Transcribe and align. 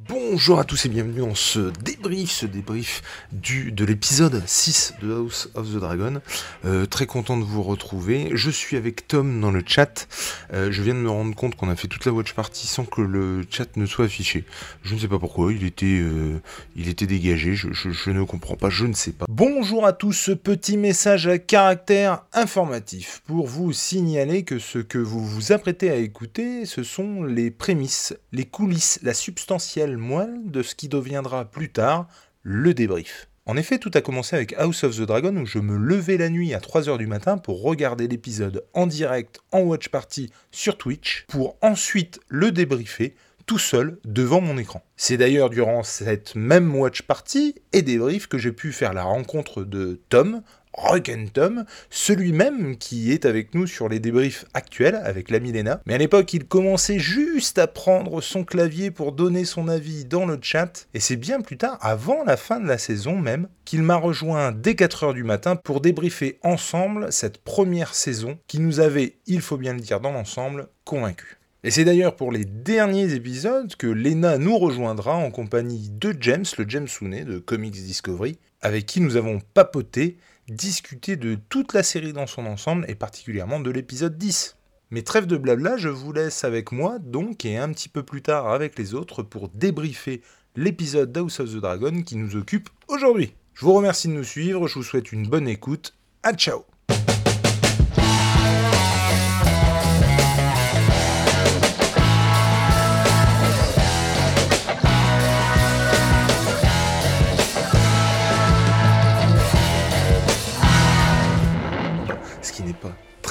Bonjour 0.00 0.58
à 0.58 0.64
tous 0.64 0.86
et 0.86 0.88
bienvenue 0.88 1.20
dans 1.20 1.36
ce 1.36 1.70
débrief, 1.84 2.28
ce 2.28 2.46
débrief 2.46 3.02
du, 3.30 3.70
de 3.70 3.84
l'épisode 3.84 4.42
6 4.44 4.94
de 5.00 5.12
House 5.12 5.48
of 5.54 5.68
the 5.68 5.76
Dragon. 5.76 6.20
Euh, 6.64 6.84
très 6.84 7.06
content 7.06 7.38
de 7.38 7.44
vous 7.44 7.62
retrouver. 7.62 8.30
Je 8.34 8.50
suis 8.50 8.76
avec 8.76 9.06
Tom 9.06 9.40
dans 9.40 9.52
le 9.52 9.62
chat. 9.64 10.08
Euh, 10.52 10.72
je 10.72 10.82
viens 10.82 10.94
de 10.94 10.98
me 10.98 11.08
rendre 11.08 11.36
compte 11.36 11.54
qu'on 11.54 11.68
a 11.68 11.76
fait 11.76 11.86
toute 11.86 12.04
la 12.06 12.12
watch 12.12 12.32
party 12.32 12.66
sans 12.66 12.84
que 12.84 13.02
le 13.02 13.46
chat 13.48 13.76
ne 13.76 13.86
soit 13.86 14.06
affiché. 14.06 14.44
Je 14.82 14.96
ne 14.96 14.98
sais 14.98 15.06
pas 15.06 15.20
pourquoi, 15.20 15.52
il 15.52 15.64
était, 15.64 15.86
euh, 15.86 16.40
dégagé, 16.74 17.54
je 17.54 18.10
ne 18.10 18.24
comprends 18.24 18.56
pas, 18.56 18.70
je 18.70 18.86
ne 18.86 18.94
sais 18.94 19.12
pas. 19.12 19.26
Bonjour 19.28 19.86
à 19.86 19.92
tous, 19.92 20.12
ce 20.12 20.32
petit 20.32 20.76
message 20.76 21.28
à 21.28 21.38
caractère 21.38 22.24
informatif 22.32 23.22
pour 23.26 23.46
vous 23.46 23.72
signaler 23.72 24.42
que 24.42 24.58
ce 24.58 24.80
que 24.80 24.98
vous 24.98 25.24
vous 25.24 25.52
apprêtez 25.52 25.88
à 25.90 25.96
écouter, 25.96 26.66
ce 26.66 26.82
sont 26.82 27.22
les 27.22 27.52
prémices, 27.52 28.12
les 28.32 28.44
coulisses, 28.44 28.98
la 29.04 29.14
substantielle 29.14 29.83
moelle 29.86 30.50
de 30.50 30.62
ce 30.62 30.74
qui 30.74 30.88
deviendra 30.88 31.44
plus 31.44 31.70
tard 31.70 32.08
le 32.42 32.74
débrief. 32.74 33.28
En 33.46 33.58
effet, 33.58 33.78
tout 33.78 33.90
a 33.92 34.00
commencé 34.00 34.36
avec 34.36 34.54
House 34.54 34.84
of 34.84 34.96
the 34.96 35.02
Dragon 35.02 35.36
où 35.36 35.44
je 35.44 35.58
me 35.58 35.76
levais 35.76 36.16
la 36.16 36.30
nuit 36.30 36.54
à 36.54 36.60
3h 36.60 36.96
du 36.96 37.06
matin 37.06 37.36
pour 37.36 37.62
regarder 37.62 38.08
l'épisode 38.08 38.64
en 38.72 38.86
direct 38.86 39.40
en 39.52 39.60
watch 39.60 39.88
party 39.88 40.30
sur 40.50 40.78
Twitch 40.78 41.26
pour 41.28 41.58
ensuite 41.60 42.20
le 42.28 42.52
débriefer 42.52 43.14
tout 43.44 43.58
seul 43.58 43.98
devant 44.04 44.40
mon 44.40 44.56
écran. 44.56 44.82
C'est 44.96 45.18
d'ailleurs 45.18 45.50
durant 45.50 45.82
cette 45.82 46.34
même 46.34 46.74
watch 46.74 47.02
party 47.02 47.54
et 47.72 47.82
débrief 47.82 48.28
que 48.28 48.38
j'ai 48.38 48.52
pu 48.52 48.72
faire 48.72 48.94
la 48.94 49.02
rencontre 49.02 49.64
de 49.64 50.00
Tom, 50.08 50.42
Rock 50.74 51.08
and 51.08 51.26
Tom, 51.32 51.64
celui 51.88 52.32
même 52.32 52.76
qui 52.76 53.12
est 53.12 53.24
avec 53.24 53.54
nous 53.54 53.66
sur 53.66 53.88
les 53.88 54.00
débriefs 54.00 54.44
actuels 54.54 55.00
avec 55.02 55.30
la 55.30 55.40
Milena. 55.40 55.80
Mais 55.86 55.94
à 55.94 55.98
l'époque, 55.98 56.32
il 56.34 56.44
commençait 56.44 56.98
juste 56.98 57.58
à 57.58 57.66
prendre 57.66 58.20
son 58.20 58.44
clavier 58.44 58.90
pour 58.90 59.12
donner 59.12 59.44
son 59.44 59.68
avis 59.68 60.04
dans 60.04 60.26
le 60.26 60.38
chat. 60.42 60.86
Et 60.94 61.00
c'est 61.00 61.16
bien 61.16 61.40
plus 61.40 61.56
tard, 61.56 61.78
avant 61.80 62.24
la 62.24 62.36
fin 62.36 62.60
de 62.60 62.66
la 62.66 62.78
saison 62.78 63.16
même, 63.16 63.48
qu'il 63.64 63.82
m'a 63.82 63.96
rejoint 63.96 64.52
dès 64.52 64.72
4h 64.72 65.14
du 65.14 65.24
matin 65.24 65.56
pour 65.56 65.80
débriefer 65.80 66.38
ensemble 66.42 67.12
cette 67.12 67.38
première 67.38 67.94
saison 67.94 68.38
qui 68.46 68.58
nous 68.60 68.80
avait, 68.80 69.16
il 69.26 69.40
faut 69.40 69.56
bien 69.56 69.74
le 69.74 69.80
dire 69.80 70.00
dans 70.00 70.12
l'ensemble, 70.12 70.68
convaincus. 70.84 71.38
Et 71.62 71.70
c'est 71.70 71.84
d'ailleurs 71.84 72.14
pour 72.14 72.30
les 72.30 72.44
derniers 72.44 73.14
épisodes 73.14 73.74
que 73.76 73.86
Lena 73.86 74.36
nous 74.36 74.58
rejoindra 74.58 75.14
en 75.14 75.30
compagnie 75.30 75.88
de 75.90 76.14
James, 76.20 76.44
le 76.58 76.66
James 76.68 76.88
Sounet 76.88 77.24
de 77.24 77.38
Comics 77.38 77.72
Discovery, 77.72 78.36
avec 78.60 78.84
qui 78.84 79.00
nous 79.00 79.16
avons 79.16 79.40
papoté, 79.54 80.18
discuté 80.48 81.16
de 81.16 81.36
toute 81.48 81.72
la 81.72 81.82
série 81.82 82.12
dans 82.12 82.26
son 82.26 82.46
ensemble 82.46 82.84
et 82.88 82.94
particulièrement 82.94 83.60
de 83.60 83.70
l'épisode 83.70 84.18
10. 84.18 84.56
Mais 84.90 85.02
trêve 85.02 85.26
de 85.26 85.36
blabla, 85.36 85.76
je 85.76 85.88
vous 85.88 86.12
laisse 86.12 86.44
avec 86.44 86.70
moi 86.70 86.98
donc 86.98 87.44
et 87.44 87.56
un 87.56 87.72
petit 87.72 87.88
peu 87.88 88.02
plus 88.02 88.22
tard 88.22 88.48
avec 88.48 88.78
les 88.78 88.94
autres 88.94 89.22
pour 89.22 89.48
débriefer 89.48 90.22
l'épisode 90.56 91.10
d'House 91.10 91.40
of 91.40 91.50
the 91.50 91.56
Dragon 91.56 92.02
qui 92.02 92.16
nous 92.16 92.36
occupe 92.36 92.68
aujourd'hui. 92.88 93.34
Je 93.54 93.64
vous 93.64 93.74
remercie 93.74 94.08
de 94.08 94.12
nous 94.12 94.24
suivre, 94.24 94.68
je 94.68 94.74
vous 94.74 94.82
souhaite 94.82 95.12
une 95.12 95.26
bonne 95.26 95.48
écoute, 95.48 95.96
à 96.22 96.32
ciao 96.32 96.64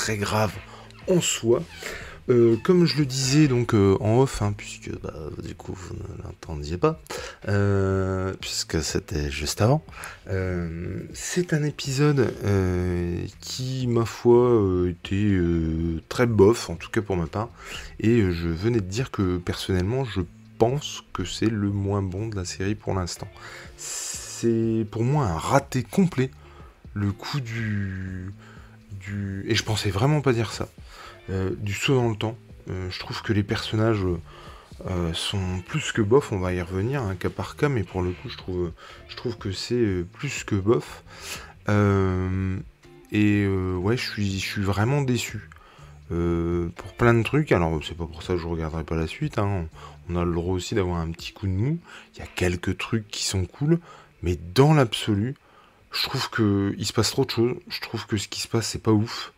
très 0.04 0.18
grave 0.18 0.52
en 1.08 1.22
soi. 1.22 1.64
Euh, 2.30 2.58
comme 2.64 2.86
je 2.86 2.98
le 2.98 3.06
disais 3.06 3.48
donc 3.48 3.74
euh, 3.74 3.98
en 4.02 4.20
off, 4.20 4.42
hein, 4.42 4.54
puisque 4.56 4.92
bah, 5.02 5.14
du 5.42 5.56
coup 5.56 5.74
vous 5.74 5.94
ne 5.94 6.24
l'entendiez 6.24 6.78
pas, 6.78 7.02
euh, 7.48 8.34
puisque 8.42 8.82
c'était 8.84 9.32
juste 9.32 9.62
avant, 9.62 9.82
c'est 11.14 11.54
un 11.54 11.64
épisode 11.64 12.34
qui, 13.40 13.88
ma 13.88 14.04
foi, 14.04 14.62
était 14.90 15.38
très 16.10 16.26
bof, 16.26 16.70
en 16.70 16.76
tout 16.76 16.90
cas 16.90 17.02
pour 17.02 17.16
ma 17.16 17.28
part, 17.28 17.48
et 18.02 18.30
je 18.32 18.50
venais 18.50 18.82
de 18.82 18.86
dire 18.86 19.10
que 19.10 19.38
personnellement 19.38 20.04
je 20.04 20.22
pense 20.58 21.02
que 21.14 21.24
c'est 21.24 21.50
le 21.50 21.70
moins 21.70 22.02
bon 22.02 22.28
de 22.28 22.36
la 22.36 22.46
série 22.46 22.76
pour 22.76 22.94
l'instant. 22.94 23.28
C'est 23.78 24.86
pour 24.92 25.04
moi 25.04 25.26
un 25.28 25.38
raté 25.38 25.84
complet, 25.84 26.30
le 26.94 27.14
coup 27.14 27.40
du 27.40 28.34
Et 29.48 29.56
je 29.56 29.64
pensais 29.64 29.90
vraiment 29.90 30.22
pas 30.22 30.34
dire 30.34 30.52
ça. 30.52 30.68
Euh, 31.30 31.52
du 31.58 31.74
saut 31.74 31.96
dans 31.96 32.10
le 32.10 32.16
temps. 32.16 32.38
Euh, 32.70 32.90
je 32.90 33.00
trouve 33.00 33.22
que 33.22 33.32
les 33.34 33.44
personnages 33.44 34.04
euh, 34.88 35.14
sont 35.14 35.62
plus 35.68 35.92
que 35.92 36.02
bof, 36.02 36.32
on 36.32 36.40
va 36.40 36.54
y 36.54 36.62
revenir, 36.62 37.02
un 37.02 37.16
cas 37.16 37.30
par 37.30 37.56
cas, 37.56 37.70
mais 37.70 37.84
pour 37.84 38.02
le 38.02 38.12
coup, 38.12 38.30
je 38.30 38.38
trouve, 38.38 39.38
que 39.38 39.52
c'est 39.52 40.06
plus 40.14 40.44
que 40.44 40.56
bof. 40.56 41.04
Et 43.12 43.48
ouais, 43.48 43.98
je 43.98 44.22
suis, 44.22 44.62
vraiment 44.62 45.02
déçu. 45.02 45.50
Pour 46.10 46.94
plein 46.98 47.14
de 47.14 47.24
trucs, 47.24 47.52
alors 47.52 47.80
c'est 47.84 47.98
pas 47.98 48.06
pour 48.06 48.22
ça 48.22 48.34
que 48.34 48.40
je 48.40 48.48
regarderai 48.48 48.84
pas 48.84 48.96
la 48.96 49.08
suite, 49.08 49.40
hein. 49.40 49.66
on 50.10 50.16
a 50.16 50.24
le 50.24 50.34
droit 50.34 50.54
aussi 50.54 50.76
d'avoir 50.76 50.98
un 50.98 51.10
petit 51.12 51.32
coup 51.32 51.48
de 51.48 51.54
mou. 51.54 51.80
Il 52.16 52.20
y 52.20 52.22
a 52.22 52.28
quelques 52.28 52.78
trucs 52.78 53.08
qui 53.08 53.24
sont 53.24 53.46
cool, 53.46 53.80
mais 54.22 54.38
dans 54.54 54.74
l'absolu, 54.74 55.36
je 55.94 56.04
trouve 56.04 56.30
que 56.30 56.76
il 56.78 56.86
se 56.86 56.94
passe 56.94 57.12
trop 57.12 57.26
de 57.26 57.30
choses. 57.32 57.56
Je 57.70 57.80
trouve 57.82 58.06
que 58.08 58.18
ce 58.18 58.28
qui 58.28 58.42
se 58.42 58.48
passe, 58.48 58.68
c'est 58.68 58.82
pas 58.84 58.92
ouf. 58.92 59.34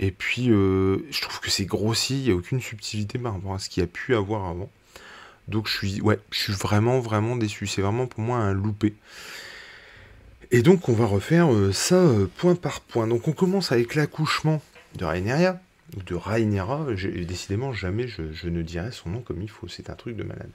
Et 0.00 0.10
puis, 0.12 0.50
euh, 0.50 0.98
je 1.10 1.20
trouve 1.22 1.40
que 1.40 1.50
c'est 1.50 1.64
grossi. 1.66 2.18
Il 2.20 2.24
n'y 2.24 2.30
a 2.30 2.34
aucune 2.34 2.60
subtilité 2.60 3.18
par 3.18 3.32
rapport 3.34 3.54
à 3.54 3.58
ce 3.58 3.68
qu'il 3.68 3.80
y 3.82 3.84
a 3.84 3.88
pu 3.88 4.14
avoir 4.14 4.46
avant. 4.46 4.70
Donc, 5.48 5.66
je 5.66 5.72
suis, 5.76 6.00
ouais, 6.02 6.20
je 6.30 6.38
suis 6.38 6.52
vraiment, 6.52 7.00
vraiment 7.00 7.34
déçu. 7.34 7.66
C'est 7.66 7.82
vraiment 7.82 8.06
pour 8.06 8.20
moi 8.20 8.38
un 8.38 8.52
loupé. 8.52 8.94
Et 10.50 10.62
donc, 10.62 10.88
on 10.88 10.92
va 10.92 11.04
refaire 11.06 11.52
euh, 11.52 11.72
ça 11.72 11.96
euh, 11.96 12.26
point 12.36 12.54
par 12.54 12.80
point. 12.80 13.06
Donc, 13.06 13.26
on 13.28 13.32
commence 13.32 13.72
avec 13.72 13.94
l'accouchement 13.94 14.62
de. 14.96 15.04
Ou 15.96 16.02
de. 16.02 16.96
J'ai- 16.96 17.24
Décidément, 17.24 17.72
jamais 17.72 18.06
je 18.08 18.48
ne 18.48 18.62
dirai 18.62 18.92
son 18.92 19.10
nom 19.10 19.20
comme 19.20 19.42
il 19.42 19.50
faut. 19.50 19.68
C'est 19.68 19.90
un 19.90 19.94
truc 19.94 20.16
de 20.16 20.22
malade. 20.22 20.50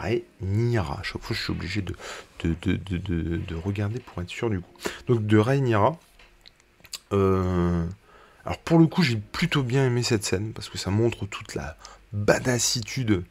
Rhaenyra. 0.00 1.00
Chaque 1.02 1.22
fois, 1.22 1.34
je 1.36 1.42
suis 1.42 1.52
obligé 1.52 1.82
de, 1.82 1.94
de, 2.44 2.54
de, 2.62 2.76
de, 2.76 2.96
de- 2.98 3.36
de 3.38 3.54
regarder 3.54 4.00
pour 4.00 4.22
être 4.22 4.30
sûr 4.30 4.50
du 4.50 4.60
coup. 4.60 4.72
Donc, 5.06 5.26
de 5.26 5.38
Rhaenyra. 5.38 5.98
Euh, 7.12 7.84
alors, 8.44 8.58
pour 8.58 8.78
le 8.78 8.86
coup, 8.86 9.02
j'ai 9.02 9.16
plutôt 9.16 9.62
bien 9.62 9.86
aimé 9.86 10.02
cette 10.02 10.24
scène 10.24 10.52
parce 10.52 10.68
que 10.68 10.78
ça 10.78 10.90
montre 10.90 11.26
toute 11.26 11.54
la 11.54 11.76
badassitude 12.12 13.24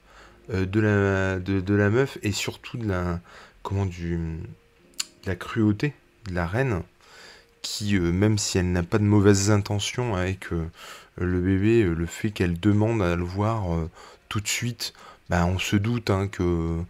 euh, 0.52 0.66
de, 0.66 1.74
la, 1.76 1.90
meuf 1.90 2.18
et 2.24 2.32
surtout 2.32 2.78
de 2.78 2.88
la, 2.88 3.20
comment, 3.64 3.86
du, 3.86 4.20
la 5.26 5.36
cruauté 5.36 5.94
de 6.30 6.34
la 6.36 6.46
reine 6.48 6.82
qui, 7.62 7.96
euh, 7.98 8.12
même 8.12 8.38
si 8.38 8.58
elle 8.58 8.72
n'a 8.72 8.84
pas 8.84 8.98
de 8.98 9.04
mauvaises 9.04 9.52
intentions 9.52 10.16
avec 10.16 10.52
euh, 10.54 10.70
le 11.18 11.40
bébé, 11.40 11.84
le 11.84 12.06
fait 12.06 12.32
qu'elle 12.32 12.60
demande 12.60 13.02
à 13.02 13.16
le 13.16 13.24
voir 13.24 13.66
tout 14.30 14.42
de 14.42 14.48
suite, 14.48 14.94
bah, 15.30 15.46
on 15.46 15.60
se 15.60 15.76
doute 15.76 16.10
hein, 16.10 16.28
que 16.28 16.84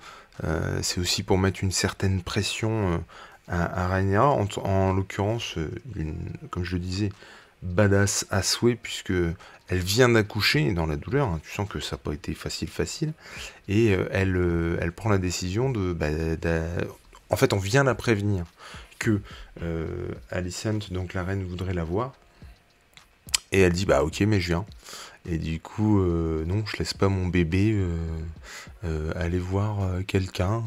euh, 0.44 0.79
c'est 0.81 1.00
aussi 1.00 1.23
pour 1.23 1.38
mettre 1.38 1.63
une 1.63 1.72
certaine 1.72 2.22
pression 2.22 2.94
euh, 2.94 2.97
à, 3.47 3.96
à 3.96 4.01
en, 4.23 4.47
en 4.63 4.94
l'occurrence, 4.94 5.57
euh, 5.57 5.69
comme 6.50 6.63
je 6.63 6.74
le 6.74 6.81
disais, 6.81 7.09
badass 7.62 8.25
à 8.31 8.41
souhait, 8.44 8.75
puisque 8.75 9.13
elle 9.68 9.79
vient 9.79 10.09
d'accoucher 10.09 10.74
dans 10.74 10.85
la 10.85 10.97
douleur, 10.97 11.28
hein, 11.28 11.40
tu 11.44 11.51
sens 11.51 11.68
que 11.68 11.79
ça 11.79 11.95
n'a 11.95 12.01
pas 12.03 12.13
été 12.13 12.34
facile 12.34 12.68
facile, 12.68 13.13
et 13.68 13.88
elle, 14.12 14.78
elle 14.79 14.91
prend 14.91 15.09
la 15.09 15.18
décision 15.18 15.69
de... 15.69 15.94
bah, 15.94 16.07
en 17.29 17.35
fait, 17.38 17.53
on 17.53 17.57
vient 17.57 17.84
la 17.84 17.95
prévenir 17.95 18.45
que 19.00 19.22
Alicent, 20.29 20.91
donc 20.91 21.13
la 21.13 21.24
reine, 21.24 21.44
voudrait 21.44 21.74
la 21.74 21.84
voir, 21.84 22.13
et 23.51 23.62
elle 23.62 23.74
dit, 23.74 23.85
bah 23.85 24.03
ok, 24.03 24.19
mais 24.22 24.40
je 24.40 24.47
viens. 24.47 24.66
Et 25.28 25.38
du 25.38 25.59
coup, 25.59 26.00
euh, 26.00 26.46
non, 26.46 26.63
je 26.66 26.78
laisse 26.78 26.94
pas 26.94 27.09
mon 27.09 27.28
bébé 27.28 27.72
euh, 27.74 27.97
euh, 28.84 29.12
aller 29.16 29.40
voir 29.40 29.78
quelqu'un 30.06 30.63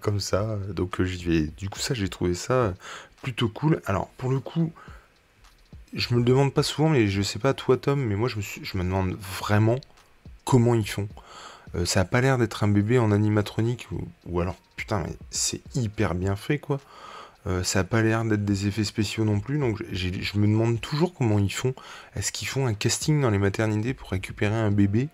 comme 0.00 0.20
ça. 0.20 0.58
Donc 0.70 1.02
j'y. 1.02 1.50
Du 1.56 1.68
coup, 1.68 1.78
ça, 1.78 1.94
j'ai 1.94 2.08
trouvé 2.08 2.34
ça 2.34 2.74
plutôt 3.22 3.48
cool. 3.48 3.80
Alors, 3.86 4.08
pour 4.16 4.30
le 4.30 4.40
coup, 4.40 4.72
je 5.92 6.12
me 6.14 6.18
le 6.18 6.24
demande 6.24 6.52
pas 6.52 6.62
souvent, 6.62 6.88
mais 6.88 7.06
je 7.08 7.22
sais 7.22 7.38
pas 7.38 7.54
toi, 7.54 7.76
Tom, 7.76 8.00
mais 8.00 8.16
moi, 8.16 8.28
je 8.28 8.38
me, 8.78 8.82
demande 8.82 9.16
vraiment 9.38 9.78
comment 10.44 10.74
ils 10.74 10.88
font. 10.88 11.08
Ça 11.84 12.00
a 12.00 12.04
pas 12.04 12.20
l'air 12.20 12.36
d'être 12.36 12.64
un 12.64 12.68
bébé 12.68 12.98
en 12.98 13.12
animatronique, 13.12 13.86
ou, 13.92 14.08
ou 14.26 14.40
alors, 14.40 14.56
putain, 14.74 15.04
mais 15.06 15.14
c'est 15.30 15.60
hyper 15.76 16.16
bien 16.16 16.34
fait, 16.34 16.58
quoi. 16.58 16.80
Euh, 17.46 17.62
ça 17.62 17.80
a 17.80 17.84
pas 17.84 18.02
l'air 18.02 18.24
d'être 18.24 18.44
des 18.44 18.66
effets 18.66 18.84
spéciaux 18.84 19.24
non 19.24 19.40
plus, 19.40 19.58
donc 19.58 19.82
je 19.92 20.38
me 20.38 20.46
demande 20.46 20.80
toujours 20.80 21.14
comment 21.14 21.38
ils 21.38 21.52
font. 21.52 21.74
Est-ce 22.14 22.32
qu'ils 22.32 22.48
font 22.48 22.66
un 22.66 22.74
casting 22.74 23.20
dans 23.20 23.30
les 23.30 23.38
maternités 23.38 23.94
pour 23.94 24.10
récupérer 24.10 24.54
un 24.54 24.70
bébé? 24.70 25.08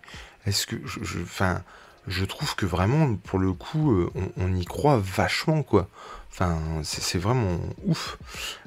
Est-ce 0.45 0.67
que, 0.67 0.77
je, 0.85 2.25
trouve 2.25 2.57
que 2.57 2.67
vraiment, 2.67 3.15
pour 3.15 3.39
le 3.39 3.53
coup, 3.53 3.93
euh, 3.93 4.11
on, 4.37 4.55
y 4.55 4.65
croit 4.65 4.99
vachement, 4.99 5.63
quoi. 5.63 5.89
Enfin, 6.31 6.59
c'est 6.83 7.19
vraiment 7.19 7.59
ouf. 7.85 8.19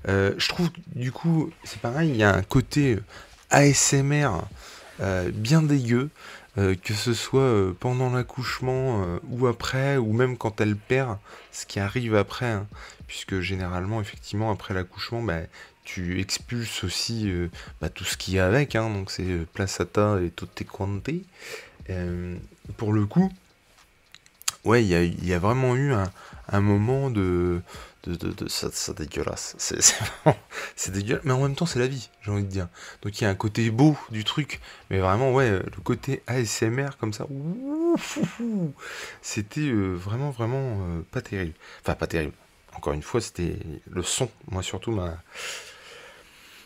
Euh, 0.07 0.33
je 0.37 0.49
trouve, 0.49 0.69
du 0.95 1.11
coup, 1.11 1.51
c'est 1.63 1.79
pareil, 1.79 2.09
il 2.09 2.15
y 2.15 2.23
a 2.23 2.33
un 2.33 2.43
côté 2.43 2.97
ASMR 3.49 4.29
bien 5.33 5.61
dégueu. 5.61 6.09
que 6.55 6.93
ce 6.93 7.13
soit 7.13 7.73
pendant 7.79 8.09
l'accouchement 8.09 9.05
ou 9.29 9.47
après, 9.47 9.97
ou 9.97 10.11
même 10.11 10.37
quand 10.37 10.59
elle 10.59 10.75
perd, 10.75 11.17
ce 11.51 11.65
qui 11.65 11.79
arrive 11.79 12.15
après, 12.15 12.51
hein. 12.51 12.67
Puisque 13.09 13.41
généralement, 13.41 13.99
effectivement, 13.99 14.51
après 14.51 14.73
l'accouchement, 14.73 15.21
bah, 15.21 15.41
tu 15.83 16.21
expulses 16.21 16.85
aussi 16.85 17.29
bah, 17.81 17.89
tout 17.89 18.05
ce 18.05 18.15
qui 18.15 18.33
y 18.33 18.39
a 18.39 18.45
avec, 18.45 18.75
hein. 18.75 18.89
donc 18.89 19.11
c'est 19.11 19.45
placata 19.51 20.21
et 20.21 20.29
tutte 20.29 20.63
quante. 20.67 21.09
pour 22.77 22.93
le 22.93 23.05
coup, 23.05 23.29
ouais, 24.63 24.85
il 24.85 25.25
y 25.27 25.33
a, 25.33 25.39
vraiment 25.39 25.75
eu 25.75 25.91
un 25.93 26.61
moment 26.61 27.09
de, 27.09 27.61
ça, 28.47 28.93
dégueulasse. 28.93 29.55
C'est 30.75 30.91
dégueulasse, 30.91 31.23
mais 31.25 31.31
en 31.31 31.41
même 31.41 31.55
temps, 31.55 31.65
c'est 31.65 31.79
la 31.79 31.87
vie, 31.87 32.09
j'ai 32.21 32.31
envie 32.31 32.43
de 32.43 32.49
dire. 32.49 32.67
Donc 33.01 33.19
il 33.19 33.23
y 33.23 33.27
a 33.27 33.29
un 33.29 33.35
côté 33.35 33.69
beau 33.69 33.97
du 34.09 34.23
truc, 34.23 34.61
mais 34.89 34.99
vraiment, 34.99 35.33
ouais, 35.33 35.49
le 35.49 35.81
côté 35.83 36.21
ASMR 36.27 36.91
comme 36.99 37.13
ça, 37.13 37.27
c'était 39.21 39.61
euh, 39.61 39.93
vraiment, 39.93 40.31
vraiment 40.31 40.57
euh, 40.81 41.01
pas 41.11 41.21
terrible. 41.21 41.55
Enfin, 41.81 41.95
pas 41.95 42.07
terrible. 42.07 42.33
Encore 42.75 42.93
une 42.93 43.01
fois, 43.01 43.21
c'était 43.21 43.57
le 43.89 44.03
son, 44.03 44.29
moi 44.49 44.63
surtout, 44.63 44.91
ma. 44.91 45.17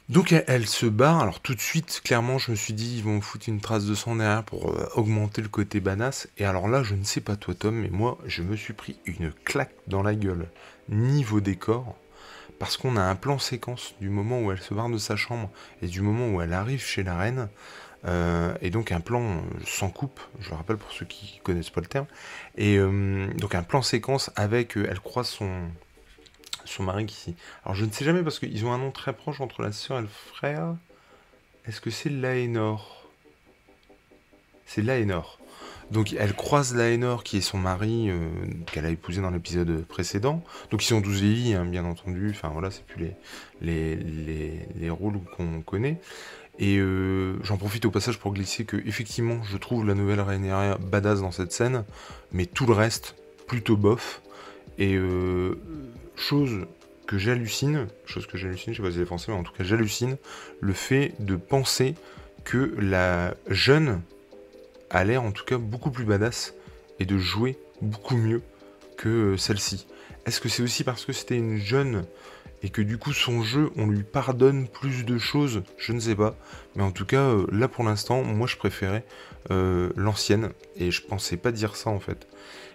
Donc 0.09 0.33
elle, 0.33 0.67
se 0.67 0.85
barre, 0.85 1.21
alors 1.21 1.39
tout 1.39 1.55
de 1.55 1.61
suite, 1.61 2.01
clairement, 2.03 2.37
je 2.37 2.51
me 2.51 2.55
suis 2.57 2.73
dit, 2.73 2.97
ils 2.97 3.03
vont 3.03 3.21
foutre 3.21 3.47
une 3.47 3.61
trace 3.61 3.85
de 3.85 3.95
sang 3.95 4.17
derrière 4.17 4.43
pour 4.43 4.69
euh, 4.69 4.89
augmenter 4.95 5.41
le 5.41 5.47
côté 5.47 5.79
banasse. 5.79 6.27
Et 6.37 6.45
alors 6.45 6.67
là, 6.67 6.83
je 6.83 6.93
ne 6.93 7.05
sais 7.05 7.21
pas 7.21 7.37
toi 7.37 7.53
Tom, 7.55 7.75
mais 7.75 7.89
moi, 7.89 8.17
je 8.25 8.43
me 8.43 8.57
suis 8.57 8.73
pris 8.73 8.99
une 9.05 9.31
claque 9.31 9.73
dans 9.87 10.03
la 10.03 10.13
gueule 10.13 10.49
niveau 10.89 11.39
décor, 11.39 11.95
parce 12.59 12.77
qu'on 12.77 12.97
a 12.97 13.01
un 13.01 13.15
plan 13.15 13.39
séquence 13.39 13.95
du 14.01 14.09
moment 14.09 14.41
où 14.41 14.51
elle 14.51 14.61
se 14.61 14.73
barre 14.73 14.89
de 14.89 14.97
sa 14.97 15.15
chambre 15.15 15.49
et 15.81 15.87
du 15.87 16.01
moment 16.01 16.29
où 16.29 16.41
elle 16.41 16.53
arrive 16.53 16.83
chez 16.83 17.03
la 17.03 17.17
reine, 17.17 17.49
euh, 18.05 18.53
et 18.61 18.69
donc 18.69 18.91
un 18.91 18.99
plan 18.99 19.41
sans 19.65 19.89
coupe, 19.89 20.19
je 20.39 20.49
le 20.49 20.55
rappelle 20.57 20.77
pour 20.77 20.91
ceux 20.91 21.05
qui 21.05 21.39
connaissent 21.43 21.69
pas 21.69 21.81
le 21.81 21.87
terme, 21.87 22.07
et 22.57 22.77
euh, 22.77 23.27
donc 23.37 23.55
un 23.55 23.63
plan 23.63 23.81
séquence 23.81 24.31
avec, 24.35 24.77
euh, 24.77 24.87
elle 24.89 24.99
croise 24.99 25.27
son, 25.27 25.69
son 26.65 26.83
mari 26.83 27.05
ici. 27.05 27.35
Alors 27.63 27.75
je 27.75 27.85
ne 27.85 27.91
sais 27.91 28.05
jamais 28.05 28.23
parce 28.23 28.39
qu'ils 28.39 28.65
ont 28.65 28.73
un 28.73 28.77
nom 28.77 28.91
très 28.91 29.13
proche 29.13 29.41
entre 29.41 29.61
la 29.61 29.71
sœur 29.71 29.99
et 29.99 30.01
le 30.01 30.07
frère. 30.07 30.75
Est-ce 31.65 31.81
que 31.81 31.89
c'est 31.89 32.09
Laénor 32.09 33.07
C'est 34.65 34.81
Laénor. 34.81 35.39
Donc 35.91 36.13
elle 36.17 36.33
croise 36.33 36.75
Laenor, 36.75 37.23
qui 37.23 37.37
est 37.37 37.41
son 37.41 37.57
mari, 37.57 38.09
euh, 38.09 38.29
qu'elle 38.71 38.85
a 38.85 38.89
épousé 38.89 39.21
dans 39.21 39.29
l'épisode 39.29 39.85
précédent. 39.85 40.43
Donc 40.71 40.83
ils 40.83 40.87
sont 40.87 41.01
12 41.01 41.21
vieillis, 41.21 41.53
hein, 41.53 41.65
bien 41.65 41.85
entendu. 41.85 42.29
Enfin 42.31 42.49
voilà, 42.49 42.71
c'est 42.71 42.85
plus 42.85 43.11
les, 43.61 43.95
les, 43.95 44.67
les, 44.75 44.89
rôles 44.89 45.19
qu'on 45.37 45.61
connaît. 45.61 45.99
Et 46.59 46.77
euh, 46.77 47.37
j'en 47.43 47.57
profite 47.57 47.85
au 47.85 47.91
passage 47.91 48.19
pour 48.19 48.33
glisser 48.33 48.65
que, 48.65 48.77
effectivement, 48.85 49.43
je 49.43 49.57
trouve 49.57 49.85
la 49.85 49.95
nouvelle 49.95 50.21
Rhaenyra 50.21 50.77
badass 50.77 51.21
dans 51.21 51.31
cette 51.31 51.51
scène, 51.51 51.83
mais 52.31 52.45
tout 52.45 52.65
le 52.65 52.73
reste, 52.73 53.15
plutôt 53.47 53.75
bof. 53.75 54.21
Et 54.77 54.95
euh, 54.95 55.59
chose 56.15 56.65
que 57.07 57.17
j'hallucine, 57.17 57.87
chose 58.05 58.27
que 58.27 58.37
j'hallucine, 58.37 58.73
je 58.73 58.77
sais 58.77 58.83
pas 58.83 58.91
si 58.91 58.97
c'est 58.97 59.05
français, 59.05 59.31
mais 59.31 59.37
en 59.37 59.43
tout 59.43 59.53
cas 59.53 59.63
j'hallucine, 59.63 60.17
le 60.61 60.73
fait 60.73 61.13
de 61.19 61.35
penser 61.35 61.95
que 62.43 62.75
la 62.79 63.35
jeune 63.49 64.01
a 64.89 65.03
l'air 65.03 65.23
en 65.23 65.31
tout 65.31 65.45
cas 65.45 65.57
beaucoup 65.57 65.91
plus 65.91 66.05
badass 66.05 66.53
et 66.99 67.05
de 67.05 67.17
jouer 67.17 67.57
beaucoup 67.81 68.15
mieux 68.15 68.41
que 68.97 69.09
euh, 69.09 69.37
celle-ci. 69.37 69.87
Est-ce 70.25 70.39
que 70.39 70.49
c'est 70.49 70.63
aussi 70.63 70.83
parce 70.83 71.05
que 71.05 71.11
c'était 71.11 71.37
une 71.37 71.57
jeune 71.57 72.05
et 72.61 72.69
que 72.69 72.81
du 72.81 72.97
coup 72.97 73.11
son 73.11 73.43
jeu 73.43 73.71
on 73.75 73.87
lui 73.87 74.03
pardonne 74.03 74.67
plus 74.67 75.03
de 75.03 75.17
choses? 75.17 75.63
Je 75.77 75.91
ne 75.91 75.99
sais 75.99 76.15
pas. 76.15 76.35
Mais 76.75 76.83
en 76.83 76.91
tout 76.91 77.05
cas 77.05 77.23
euh, 77.23 77.45
là 77.51 77.67
pour 77.67 77.83
l'instant 77.83 78.23
moi 78.23 78.47
je 78.47 78.55
préférais 78.55 79.03
euh, 79.51 79.89
l'ancienne 79.95 80.51
et 80.77 80.91
je 80.91 81.01
pensais 81.01 81.37
pas 81.37 81.51
dire 81.51 81.75
ça 81.75 81.89
en 81.89 81.99
fait. 81.99 82.27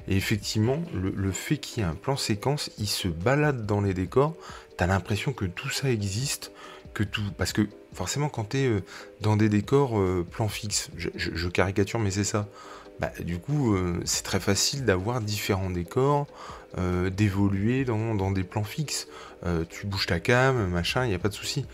Et 0.08 0.16
effectivement 0.16 0.82
le, 0.94 1.32
fait 1.32 1.58
qu'il 1.58 1.82
y 1.82 1.86
ait 1.86 1.88
un 1.88 1.94
plan 1.94 2.16
séquence, 2.16 2.70
il 2.78 2.88
se 2.88 3.08
balade 3.08 3.66
dans 3.66 3.80
les 3.80 3.94
décors, 3.94 4.34
t'as 4.76 4.86
l'impression 4.86 5.32
que 5.32 5.44
tout 5.44 5.68
ça 5.68 5.90
existe, 5.90 6.50
que 6.94 7.02
tout... 7.04 7.22
Parce 7.36 7.52
que 7.52 7.68
forcément 7.92 8.28
quand 8.28 8.50
tu 8.50 8.58
es 8.58 8.66
euh, 8.66 8.80
dans 9.20 9.36
des 9.36 9.48
décors 9.48 9.98
euh, 9.98 10.26
plan 10.28 10.48
fixe, 10.48 10.90
je, 10.96 11.48
caricature 11.48 11.98
mais 11.98 12.10
c'est 12.10 12.24
ça, 12.24 12.48
bah, 13.00 13.12
du 13.20 13.38
coup 13.38 13.74
euh, 13.74 14.00
c'est 14.06 14.22
très 14.22 14.40
facile 14.40 14.84
d'avoir 14.84 15.20
différents 15.20 15.70
décors, 15.70 16.26
d'évoluer 17.10 17.86
dans, 17.86 18.30
des 18.30 18.44
plans 18.44 18.62
fixes. 18.62 19.08
tu 19.70 19.86
bouges 19.86 20.06
ta 20.06 20.20
cam, 20.20 20.68
machin, 20.68 21.04
il 21.06 21.08
n'y 21.08 21.14
a 21.14 21.18
pas 21.18 21.30
de 21.30 21.34
souci. 21.34 21.64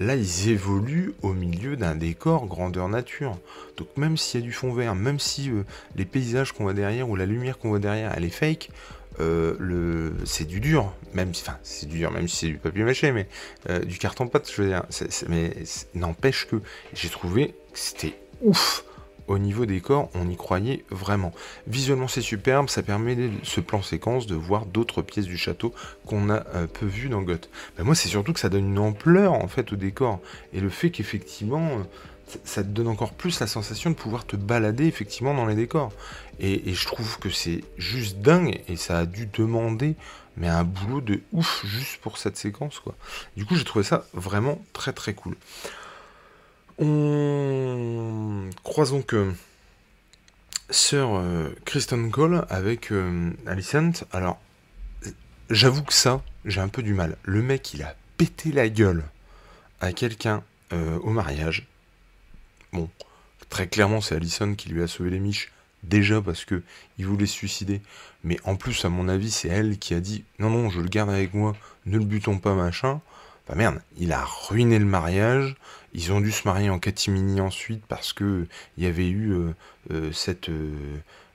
Là, 0.00 0.16
ils 0.16 0.48
évoluent 0.48 1.14
au 1.22 1.32
milieu 1.32 1.76
d'un 1.76 1.94
décor 1.94 2.46
grandeur 2.46 2.88
nature. 2.88 3.36
Donc 3.76 3.88
même 3.96 4.16
s'il 4.16 4.40
y 4.40 4.42
a 4.42 4.46
du 4.46 4.52
fond 4.52 4.72
vert, 4.72 4.94
même 4.94 5.18
si 5.18 5.50
les 5.96 6.04
paysages 6.04 6.52
qu'on 6.52 6.64
voit 6.64 6.74
derrière 6.74 7.08
ou 7.08 7.16
la 7.16 7.26
lumière 7.26 7.58
qu'on 7.58 7.68
voit 7.68 7.78
derrière, 7.78 8.12
elle 8.16 8.24
est 8.24 8.30
fake, 8.30 8.70
euh, 9.20 10.10
c'est 10.24 10.46
du 10.46 10.60
dur, 10.60 10.92
même 11.14 11.30
enfin 11.30 11.58
c'est 11.62 11.86
du 11.86 11.98
dur, 11.98 12.10
même 12.10 12.28
si 12.28 12.36
c'est 12.36 12.46
du 12.46 12.56
papier 12.56 12.82
mâché, 12.82 13.12
mais 13.12 13.26
euh, 13.68 13.80
du 13.80 13.98
carton 13.98 14.26
pâte, 14.26 14.50
je 14.50 14.62
veux 14.62 14.68
dire. 14.68 14.84
mais 15.28 15.52
n'empêche 15.94 16.46
que 16.46 16.56
j'ai 16.94 17.08
trouvé 17.08 17.48
que 17.48 17.78
c'était 17.78 18.14
ouf. 18.40 18.84
Au 19.28 19.38
niveau 19.38 19.66
des 19.66 19.80
corps, 19.80 20.10
on 20.14 20.28
y 20.28 20.36
croyait 20.36 20.84
vraiment. 20.90 21.32
Visuellement, 21.66 22.08
c'est 22.08 22.20
superbe, 22.20 22.68
ça 22.68 22.82
permet 22.82 23.16
ce 23.42 23.60
plan 23.60 23.82
séquence 23.82 24.26
de 24.26 24.34
voir 24.34 24.66
d'autres 24.66 25.02
pièces 25.02 25.26
du 25.26 25.36
château 25.36 25.72
qu'on 26.06 26.30
a 26.30 26.44
euh, 26.54 26.66
peu 26.66 26.86
vues 26.86 27.08
dans 27.08 27.22
Goth. 27.22 27.48
Ben, 27.76 27.84
moi, 27.84 27.94
c'est 27.94 28.08
surtout 28.08 28.32
que 28.32 28.40
ça 28.40 28.48
donne 28.48 28.66
une 28.66 28.78
ampleur 28.78 29.32
en 29.32 29.48
fait 29.48 29.72
au 29.72 29.76
décor 29.76 30.20
et 30.52 30.60
le 30.60 30.70
fait 30.70 30.90
qu'effectivement 30.90 31.82
ça 32.44 32.62
te 32.62 32.68
donne 32.68 32.88
encore 32.88 33.12
plus 33.12 33.40
la 33.40 33.46
sensation 33.46 33.90
de 33.90 33.94
pouvoir 33.94 34.26
te 34.26 34.36
balader 34.36 34.86
effectivement 34.86 35.34
dans 35.34 35.46
les 35.46 35.54
décors. 35.54 35.92
Et, 36.40 36.72
je 36.72 36.86
trouve 36.86 37.18
que 37.18 37.30
c'est 37.30 37.62
juste 37.76 38.18
dingue 38.18 38.60
et 38.68 38.76
ça 38.76 38.98
a 38.98 39.06
dû 39.06 39.26
demander 39.26 39.96
mais 40.38 40.48
un 40.48 40.64
boulot 40.64 41.02
de 41.02 41.20
ouf 41.32 41.64
juste 41.66 41.98
pour 42.00 42.16
cette 42.16 42.38
séquence 42.38 42.80
quoi. 42.80 42.94
Du 43.36 43.44
coup 43.44 43.54
j'ai 43.54 43.64
trouvé 43.64 43.84
ça 43.84 44.06
vraiment 44.14 44.58
très 44.72 44.94
très 44.94 45.12
cool. 45.12 45.36
On 46.78 48.48
croisons 48.64 49.02
que 49.02 49.32
Sir 50.70 51.08
euh, 51.10 51.50
Kristen 51.64 52.10
Cole 52.10 52.46
avec 52.48 52.92
euh, 52.92 53.30
Alicent. 53.46 54.04
Alors 54.12 54.40
j'avoue 55.50 55.82
que 55.82 55.92
ça 55.92 56.22
j'ai 56.44 56.60
un 56.60 56.68
peu 56.68 56.82
du 56.82 56.94
mal. 56.94 57.16
Le 57.24 57.42
mec 57.42 57.74
il 57.74 57.82
a 57.82 57.94
pété 58.16 58.52
la 58.52 58.68
gueule 58.68 59.04
à 59.80 59.92
quelqu'un 59.92 60.42
euh, 60.72 60.98
au 61.00 61.10
mariage 61.10 61.66
Bon, 62.72 62.88
très 63.50 63.66
clairement, 63.66 64.00
c'est 64.00 64.14
Allison 64.14 64.54
qui 64.54 64.70
lui 64.70 64.82
a 64.82 64.86
sauvé 64.86 65.10
les 65.10 65.18
miches, 65.18 65.52
déjà 65.82 66.22
parce 66.22 66.46
que 66.46 66.62
il 66.96 67.06
voulait 67.06 67.26
se 67.26 67.34
suicider. 67.34 67.82
Mais 68.24 68.38
en 68.44 68.56
plus, 68.56 68.86
à 68.86 68.88
mon 68.88 69.08
avis, 69.08 69.30
c'est 69.30 69.48
elle 69.48 69.78
qui 69.78 69.92
a 69.92 70.00
dit 70.00 70.24
non, 70.38 70.48
non, 70.48 70.70
je 70.70 70.80
le 70.80 70.88
garde 70.88 71.10
avec 71.10 71.34
moi, 71.34 71.54
ne 71.84 71.98
le 71.98 72.04
butons 72.04 72.38
pas, 72.38 72.54
machin. 72.54 73.02
Bah 73.46 73.54
merde, 73.56 73.82
il 73.98 74.12
a 74.12 74.24
ruiné 74.24 74.78
le 74.78 74.86
mariage. 74.86 75.56
Ils 75.94 76.12
ont 76.12 76.20
dû 76.20 76.32
se 76.32 76.46
marier 76.46 76.70
en 76.70 76.78
catimini 76.78 77.40
ensuite 77.40 77.84
parce 77.86 78.12
que 78.12 78.46
il 78.78 78.84
y 78.84 78.86
avait 78.86 79.08
eu 79.08 79.32
euh, 79.32 79.54
euh, 79.90 80.12
cette 80.12 80.48
euh, 80.48 80.74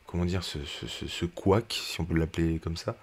comment 0.05 0.25
dire 0.25 0.43
ce, 0.43 0.57
ce, 0.65 1.25
couac, 1.25 1.79
si 1.85 1.99
on 1.99 2.05
peut 2.05 2.17
l'appeler 2.17 2.59
comme 2.59 2.77
ça, 2.77 2.95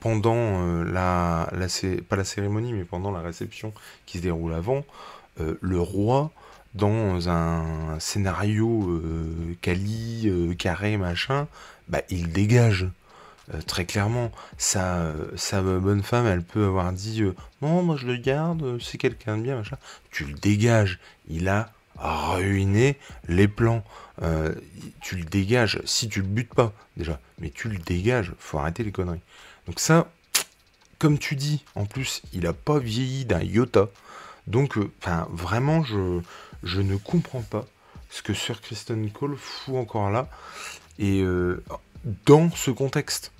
pendant 0.00 0.82
la, 0.82 1.48
la 1.52 1.66
pas 2.08 2.16
la 2.16 2.24
cérémonie, 2.24 2.72
mais 2.72 2.84
pendant 2.84 3.12
la 3.12 3.20
réception 3.20 3.72
qui 4.06 4.18
se 4.18 4.24
déroule 4.24 4.52
avant. 4.52 4.84
le 5.38 5.80
roi 5.80 6.32
dans 6.76 7.28
un 7.28 7.98
scénario 7.98 8.90
euh, 8.90 9.56
quali, 9.62 10.24
euh, 10.26 10.54
carré, 10.54 10.96
machin, 10.96 11.48
bah, 11.88 12.02
il 12.10 12.30
dégage. 12.32 12.88
Euh, 13.54 13.60
très 13.66 13.84
clairement, 13.84 14.32
sa, 14.58 15.12
sa 15.36 15.62
bonne 15.62 16.02
femme, 16.02 16.26
elle 16.26 16.42
peut 16.42 16.66
avoir 16.66 16.92
dit 16.92 17.22
Non, 17.62 17.82
moi 17.82 17.96
je 17.96 18.06
le 18.06 18.16
garde, 18.16 18.80
c'est 18.80 18.98
quelqu'un 18.98 19.38
de 19.38 19.42
bien, 19.42 19.56
machin. 19.56 19.76
Tu 20.10 20.24
le 20.24 20.34
dégages. 20.34 20.98
Il 21.28 21.48
a 21.48 21.70
ruiné 21.98 22.98
les 23.28 23.48
plans. 23.48 23.84
tu 25.00 25.16
le 25.16 25.24
dégages, 25.24 25.80
si 25.84 26.08
tu 26.08 26.20
le 26.20 26.26
butes 26.26 26.54
pas, 26.54 26.72
déjà, 26.96 27.20
mais 27.38 27.50
tu 27.50 27.68
le 27.68 27.78
dégages. 27.78 28.32
Faut 28.38 28.58
arrêter 28.58 28.84
les 28.84 28.92
conneries. 28.92 29.22
Donc, 29.66 29.80
ça, 29.80 30.08
comme 30.98 31.18
tu 31.18 31.36
dis, 31.36 31.64
en 31.74 31.86
plus, 31.86 32.22
il 32.32 32.46
a 32.46 32.52
pas 32.52 32.78
vieilli 32.78 33.24
d'un 33.24 33.42
iota. 33.42 33.88
Donc, 34.46 34.76
vraiment, 35.30 35.82
je 35.82 36.20
je 36.62 36.80
ne 36.80 36.96
comprends 36.96 37.42
pas 37.42 37.64
ce 38.10 38.22
que 38.22 38.34
Sir 38.34 38.60
Kristen 38.60 39.10
Cole 39.10 39.36
fout 39.36 39.76
encore 39.76 40.10
là. 40.10 40.28
Et 40.98 41.20
euh, 41.20 41.62
dans 42.24 42.50
ce 42.50 42.70
contexte, 42.70 43.32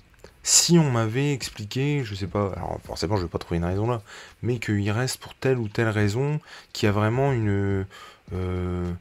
si 0.47 0.77
on 0.79 0.91
m'avait 0.91 1.33
expliqué, 1.33 2.03
je 2.03 2.15
sais 2.15 2.27
pas, 2.27 2.53
alors 2.53 2.79
forcément 2.83 3.17
je 3.17 3.23
vais 3.23 3.27
pas 3.27 3.37
trouver 3.37 3.57
une 3.57 3.65
raison 3.65 3.87
là, 3.87 4.01
mais 4.41 4.59
qu'il 4.59 4.89
reste 4.91 5.17
pour 5.17 5.35
telle 5.35 5.57
ou 5.57 5.67
telle 5.67 5.89
raison, 5.89 6.39
qu'il 6.73 6.87
y 6.87 6.89
a 6.89 6.93
vraiment 6.93 7.31
une. 7.31 7.85
Euh, 8.33 8.91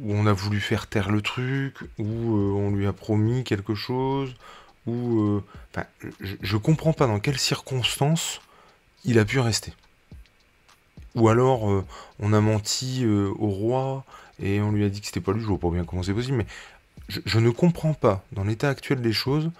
où 0.00 0.12
on 0.14 0.26
a 0.26 0.32
voulu 0.32 0.60
faire 0.60 0.86
taire 0.86 1.10
le 1.10 1.22
truc, 1.22 1.76
où 1.98 2.36
euh, 2.36 2.52
on 2.52 2.70
lui 2.70 2.86
a 2.86 2.92
promis 2.92 3.44
quelque 3.44 3.74
chose, 3.74 4.34
où. 4.86 5.40
Enfin, 5.72 5.86
je, 6.20 6.36
je 6.40 6.56
comprends 6.56 6.92
pas 6.92 7.06
dans 7.06 7.20
quelles 7.20 7.38
circonstances 7.38 8.40
il 9.04 9.18
a 9.18 9.24
pu 9.24 9.40
rester. 9.40 9.72
Ou 11.14 11.28
alors, 11.28 11.70
euh, 11.70 11.84
on 12.20 12.32
a 12.32 12.40
menti 12.40 13.04
euh, 13.04 13.32
au 13.38 13.48
roi 13.48 14.04
et 14.40 14.60
on 14.60 14.70
lui 14.70 14.84
a 14.84 14.88
dit 14.88 15.00
que 15.00 15.06
c'était 15.06 15.20
pas 15.20 15.32
lui, 15.32 15.40
je 15.40 15.46
vois 15.46 15.58
pas 15.58 15.70
bien 15.70 15.84
comment 15.84 16.02
c'est 16.02 16.14
possible, 16.14 16.36
mais 16.36 16.46
je, 17.08 17.38
ne 17.38 17.50
comprends 17.50 17.94
pas, 17.94 18.24
dans 18.32 18.44
l'état 18.44 18.68
actuel 18.68 19.00
des 19.00 19.12
choses, 19.12 19.50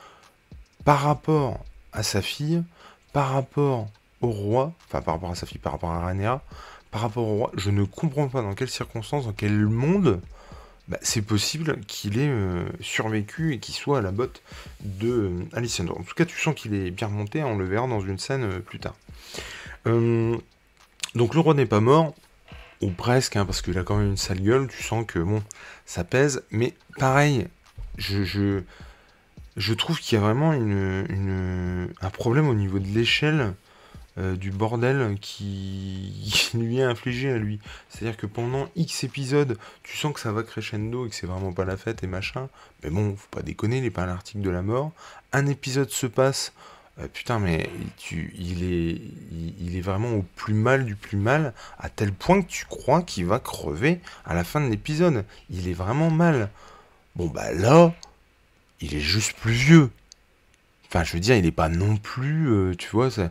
par 0.84 1.00
rapport 1.00 1.64
à 1.92 2.02
sa 2.02 2.22
fille, 2.22 2.62
par 3.12 3.32
rapport 3.32 3.88
au 4.20 4.28
roi, 4.28 4.72
enfin 4.86 5.00
par 5.00 5.14
rapport 5.14 5.30
à 5.30 5.34
sa 5.34 5.46
fille, 5.46 5.58
par 5.58 5.72
rapport 5.72 5.90
à 5.90 6.06
Rhaenyra, 6.06 6.42
par 6.90 7.02
rapport 7.02 7.26
au 7.26 7.36
roi, 7.36 7.52
je 7.56 7.70
ne 7.70 7.84
comprends 7.84 8.28
pas 8.28 8.42
dans 8.42 8.54
quelles 8.54 8.70
circonstances, 8.70 9.26
dans 9.26 9.32
quel 9.32 9.66
monde 9.66 10.20
bah, 10.88 10.98
c'est 11.02 11.22
possible 11.22 11.80
qu'il 11.86 12.18
ait 12.18 12.28
euh, 12.28 12.64
survécu 12.80 13.52
et 13.52 13.58
qu'il 13.58 13.74
soit 13.74 13.98
à 13.98 14.00
la 14.00 14.10
botte 14.10 14.42
de 14.80 15.30
euh. 15.54 15.88
En 15.90 16.02
tout 16.02 16.14
cas, 16.14 16.24
tu 16.24 16.38
sens 16.38 16.54
qu'il 16.54 16.74
est 16.74 16.90
bien 16.90 17.08
remonté, 17.08 17.44
on 17.44 17.56
le 17.56 17.66
verra 17.66 17.86
dans 17.86 18.00
une 18.00 18.18
scène 18.18 18.44
euh, 18.44 18.60
plus 18.60 18.78
tard. 18.78 18.96
donc 19.84 21.34
le 21.34 21.40
roi 21.40 21.52
n'est 21.52 21.66
pas 21.66 21.80
mort, 21.80 22.14
ou 22.80 22.90
presque, 22.90 23.36
hein, 23.36 23.44
parce 23.44 23.60
qu'il 23.60 23.76
a 23.78 23.82
quand 23.82 23.96
même 23.96 24.10
une 24.10 24.16
sale 24.16 24.40
gueule, 24.40 24.68
tu 24.68 24.82
sens 24.82 25.04
que 25.06 25.18
bon, 25.18 25.42
ça 25.84 26.04
pèse, 26.04 26.42
mais 26.50 26.74
pareil, 26.96 27.48
je, 27.98 28.62
je 29.58 29.74
trouve 29.74 30.00
qu'il 30.00 30.18
y 30.18 30.20
a 30.20 30.24
vraiment 30.24 30.52
un 30.52 32.10
problème 32.10 32.48
au 32.48 32.54
niveau 32.54 32.78
de 32.78 32.86
l'échelle 32.86 33.54
euh, 34.18 34.34
du 34.34 34.50
bordel 34.50 35.16
qui, 35.20 36.50
lui 36.54 36.78
est 36.78 36.82
infligé 36.82 37.30
à 37.30 37.38
lui. 37.38 37.60
C'est-à-dire 37.88 38.16
que 38.16 38.26
pendant 38.26 38.68
X 38.74 39.04
épisodes, 39.04 39.56
tu 39.84 39.96
sens 39.96 40.12
que 40.12 40.20
ça 40.20 40.32
va 40.32 40.42
crescendo 40.42 41.06
et 41.06 41.10
que 41.10 41.14
c'est 41.14 41.26
vraiment 41.26 41.52
pas 41.52 41.64
la 41.64 41.76
fête 41.76 42.02
et 42.02 42.08
machin, 42.08 42.48
mais 42.82 42.90
bon, 42.90 43.14
faut 43.16 43.28
pas 43.30 43.42
déconner, 43.42 43.76
il 43.76 43.82
n'est 43.82 43.90
pas 43.90 44.06
l'article 44.06 44.40
de 44.40 44.50
la 44.50 44.62
mort. 44.62 44.90
Un 45.32 45.46
épisode 45.46 45.90
se 45.90 46.06
passe, 46.06 46.52
euh, 46.98 47.06
putain, 47.06 47.38
mais 47.38 47.70
tu, 47.96 48.34
il, 48.36 48.64
est, 48.64 49.00
il, 49.60 49.76
est 49.76 49.82
vraiment 49.82 50.12
au 50.14 50.24
plus 50.34 50.54
mal 50.54 50.84
du 50.84 50.96
plus 50.96 51.18
mal, 51.18 51.52
à 51.78 51.88
tel 51.88 52.12
point 52.12 52.42
que 52.42 52.48
tu 52.48 52.64
crois 52.64 53.02
qu'il 53.02 53.26
va 53.26 53.38
crever 53.38 54.00
à 54.24 54.34
la 54.34 54.42
fin 54.42 54.60
de 54.60 54.68
l'épisode. 54.68 55.24
Il 55.50 55.68
est 55.68 55.74
vraiment 55.74 56.10
mal. 56.10 56.50
Bon, 57.14 57.26
bah 57.26 57.52
là, 57.52 57.94
il 58.80 58.94
est 58.94 59.00
juste 59.00 59.34
plus 59.34 59.52
vieux. 59.52 59.90
Enfin, 60.86 61.04
je 61.04 61.12
veux 61.12 61.20
dire, 61.20 61.36
il 61.36 61.42
n'est 61.42 61.50
pas 61.50 61.68
non 61.68 61.96
plus, 61.96 62.48
euh, 62.48 62.74
tu 62.74 62.88
vois, 62.90 63.10
ça... 63.10 63.30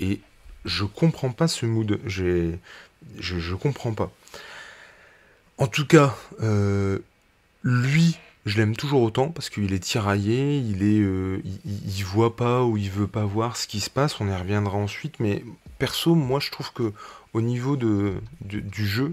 et 0.00 0.20
je 0.64 0.84
comprends 0.84 1.30
pas 1.30 1.48
ce 1.48 1.66
mood. 1.66 2.00
Je, 2.04 2.52
je 3.18 3.54
comprends 3.54 3.94
pas. 3.94 4.12
En 5.56 5.66
tout 5.66 5.86
cas, 5.86 6.16
euh, 6.42 6.98
lui, 7.62 8.18
je 8.46 8.56
l'aime 8.56 8.76
toujours 8.76 9.02
autant 9.02 9.28
parce 9.28 9.50
qu'il 9.50 9.72
est 9.72 9.78
tiraillé, 9.78 10.58
il 10.58 10.82
est, 10.82 11.00
euh, 11.00 11.42
il, 11.64 12.04
voit 12.04 12.36
pas 12.36 12.62
ou 12.64 12.76
il 12.76 12.90
veut 12.90 13.06
pas 13.06 13.24
voir 13.24 13.56
ce 13.56 13.66
qui 13.66 13.80
se 13.80 13.90
passe. 13.90 14.20
On 14.20 14.28
y 14.28 14.34
reviendra 14.36 14.76
ensuite, 14.76 15.18
mais 15.20 15.44
perso, 15.78 16.14
moi, 16.14 16.40
je 16.40 16.50
trouve 16.50 16.72
que 16.72 16.92
au 17.32 17.40
niveau 17.40 17.76
du 17.76 18.20
jeu, 18.86 19.12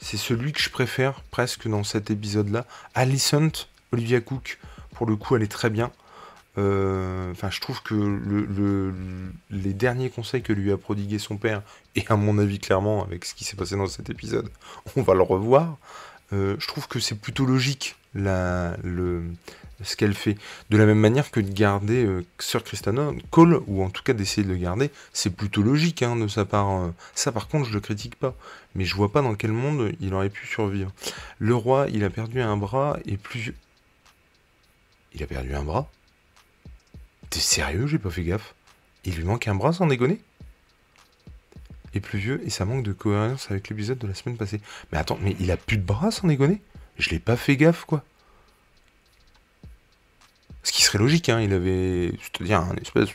c'est 0.00 0.16
celui 0.16 0.52
que 0.52 0.60
je 0.60 0.70
préfère 0.70 1.22
presque 1.30 1.68
dans 1.68 1.84
cet 1.84 2.10
épisode-là. 2.10 2.66
Alicent, 2.94 3.68
Olivia 3.92 4.20
Cook, 4.20 4.58
le 5.06 5.16
coup, 5.16 5.36
elle 5.36 5.42
est 5.42 5.50
très 5.50 5.70
bien. 5.70 5.90
Euh, 6.58 7.30
enfin, 7.30 7.50
je 7.50 7.60
trouve 7.60 7.82
que 7.82 7.94
le, 7.94 8.94
les 9.50 9.72
derniers 9.72 10.10
conseils 10.10 10.42
que 10.42 10.52
lui 10.52 10.72
a 10.72 10.76
prodigué 10.76 11.18
son 11.18 11.36
père, 11.36 11.62
et 11.94 12.04
à 12.08 12.16
mon 12.16 12.38
avis 12.38 12.58
clairement 12.58 13.04
avec 13.04 13.24
ce 13.24 13.34
qui 13.34 13.44
s'est 13.44 13.56
passé 13.56 13.76
dans 13.76 13.86
cet 13.86 14.10
épisode, 14.10 14.50
on 14.96 15.02
va 15.02 15.14
le 15.14 15.22
revoir. 15.22 15.78
Euh, 16.32 16.56
je 16.58 16.66
trouve 16.66 16.86
que 16.86 17.00
c'est 17.00 17.16
plutôt 17.16 17.44
logique 17.44 17.96
la, 18.14 18.76
le, 18.84 19.22
ce 19.82 19.96
qu'elle 19.96 20.14
fait. 20.14 20.36
De 20.70 20.76
la 20.76 20.86
même 20.86 20.98
manière 20.98 21.30
que 21.30 21.40
de 21.40 21.52
garder 21.52 22.04
euh, 22.04 22.24
Sir 22.38 22.62
Christiana 22.62 23.10
Cole, 23.30 23.62
ou 23.66 23.82
en 23.82 23.90
tout 23.90 24.02
cas 24.02 24.12
d'essayer 24.12 24.44
de 24.44 24.52
le 24.52 24.58
garder, 24.58 24.90
c'est 25.12 25.30
plutôt 25.30 25.62
logique 25.62 26.02
hein, 26.02 26.16
de 26.16 26.28
sa 26.28 26.44
part. 26.44 26.90
Ça 27.14 27.32
par 27.32 27.48
contre 27.48 27.66
je 27.68 27.74
le 27.74 27.80
critique 27.80 28.16
pas, 28.16 28.34
mais 28.74 28.84
je 28.84 28.94
vois 28.94 29.10
pas 29.10 29.22
dans 29.22 29.34
quel 29.34 29.52
monde 29.52 29.92
il 30.00 30.14
aurait 30.14 30.30
pu 30.30 30.46
survivre. 30.46 30.92
Le 31.38 31.54
roi, 31.54 31.86
il 31.92 32.04
a 32.04 32.10
perdu 32.10 32.40
un 32.40 32.56
bras 32.56 32.98
et 33.06 33.16
plus... 33.16 33.54
Il 35.14 35.22
a 35.22 35.26
perdu 35.26 35.54
un 35.54 35.62
bras 35.62 35.90
T'es 37.30 37.40
sérieux, 37.40 37.86
j'ai 37.86 37.98
pas 37.98 38.10
fait 38.10 38.24
gaffe 38.24 38.54
Il 39.04 39.16
lui 39.16 39.24
manque 39.24 39.48
un 39.48 39.54
bras 39.54 39.72
sans 39.72 39.86
déconner 39.86 40.20
Et 41.94 42.00
plus 42.00 42.18
vieux, 42.18 42.40
et 42.44 42.50
ça 42.50 42.64
manque 42.64 42.84
de 42.84 42.92
cohérence 42.92 43.50
avec 43.50 43.68
l'épisode 43.68 43.98
de 43.98 44.06
la 44.06 44.14
semaine 44.14 44.36
passée. 44.36 44.60
Mais 44.92 44.98
attends, 44.98 45.18
mais 45.20 45.36
il 45.40 45.50
a 45.50 45.56
plus 45.56 45.76
de 45.76 45.82
bras 45.82 46.10
sans 46.10 46.28
déconner 46.28 46.60
Je 46.98 47.10
l'ai 47.10 47.18
pas 47.18 47.36
fait 47.36 47.56
gaffe, 47.56 47.84
quoi. 47.84 48.04
Ce 50.62 50.72
qui 50.72 50.82
serait 50.82 50.98
logique, 50.98 51.28
hein, 51.28 51.40
il 51.40 51.52
avait, 51.52 52.12
dis, 52.40 52.52
un 52.52 52.76
espèce, 52.76 53.08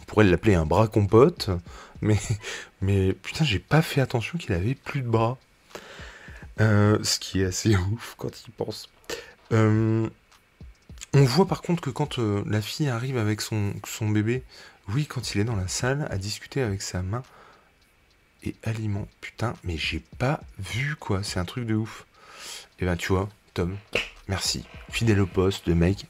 on 0.00 0.04
pourrait 0.04 0.24
l'appeler 0.24 0.54
un 0.54 0.66
bras 0.66 0.86
compote, 0.86 1.50
mais, 2.00 2.18
mais 2.80 3.12
putain, 3.12 3.44
j'ai 3.44 3.58
pas 3.58 3.82
fait 3.82 4.00
attention 4.00 4.38
qu'il 4.38 4.52
avait 4.52 4.74
plus 4.74 5.00
de 5.02 5.08
bras. 5.08 5.36
Euh, 6.60 6.98
ce 7.02 7.18
qui 7.18 7.42
est 7.42 7.46
assez 7.46 7.76
ouf 7.92 8.14
quand 8.16 8.30
il 8.46 8.50
pense. 8.52 8.88
Euh, 9.52 10.08
on 11.16 11.24
voit 11.24 11.46
par 11.46 11.62
contre 11.62 11.80
que 11.80 11.88
quand 11.88 12.18
euh, 12.18 12.44
la 12.46 12.60
fille 12.60 12.90
arrive 12.90 13.16
avec 13.16 13.40
son, 13.40 13.72
bébé, 14.02 14.42
oui, 14.88 15.06
quand 15.06 15.34
il 15.34 15.40
est 15.40 15.44
dans 15.44 15.56
la 15.56 15.66
salle 15.66 16.06
à 16.10 16.18
discuter 16.18 16.60
avec 16.60 16.82
sa 16.82 17.00
main 17.00 17.22
et 18.44 18.54
aliment, 18.62 19.08
putain, 19.22 19.54
mais 19.64 19.78
j'ai 19.78 20.02
pas 20.18 20.40
vu 20.58 20.94
quoi, 20.94 21.22
c'est 21.22 21.40
un 21.40 21.46
truc 21.46 21.64
de 21.64 21.74
ouf. 21.74 22.04
Et 22.78 22.82
eh 22.82 22.84
ben 22.84 22.96
tu 22.96 23.14
vois, 23.14 23.30
Tom, 23.54 23.78
merci. 24.28 24.66
Fidèle 24.90 25.20
au 25.20 25.26
poste, 25.26 25.66
le 25.66 25.74
mec, 25.74 26.04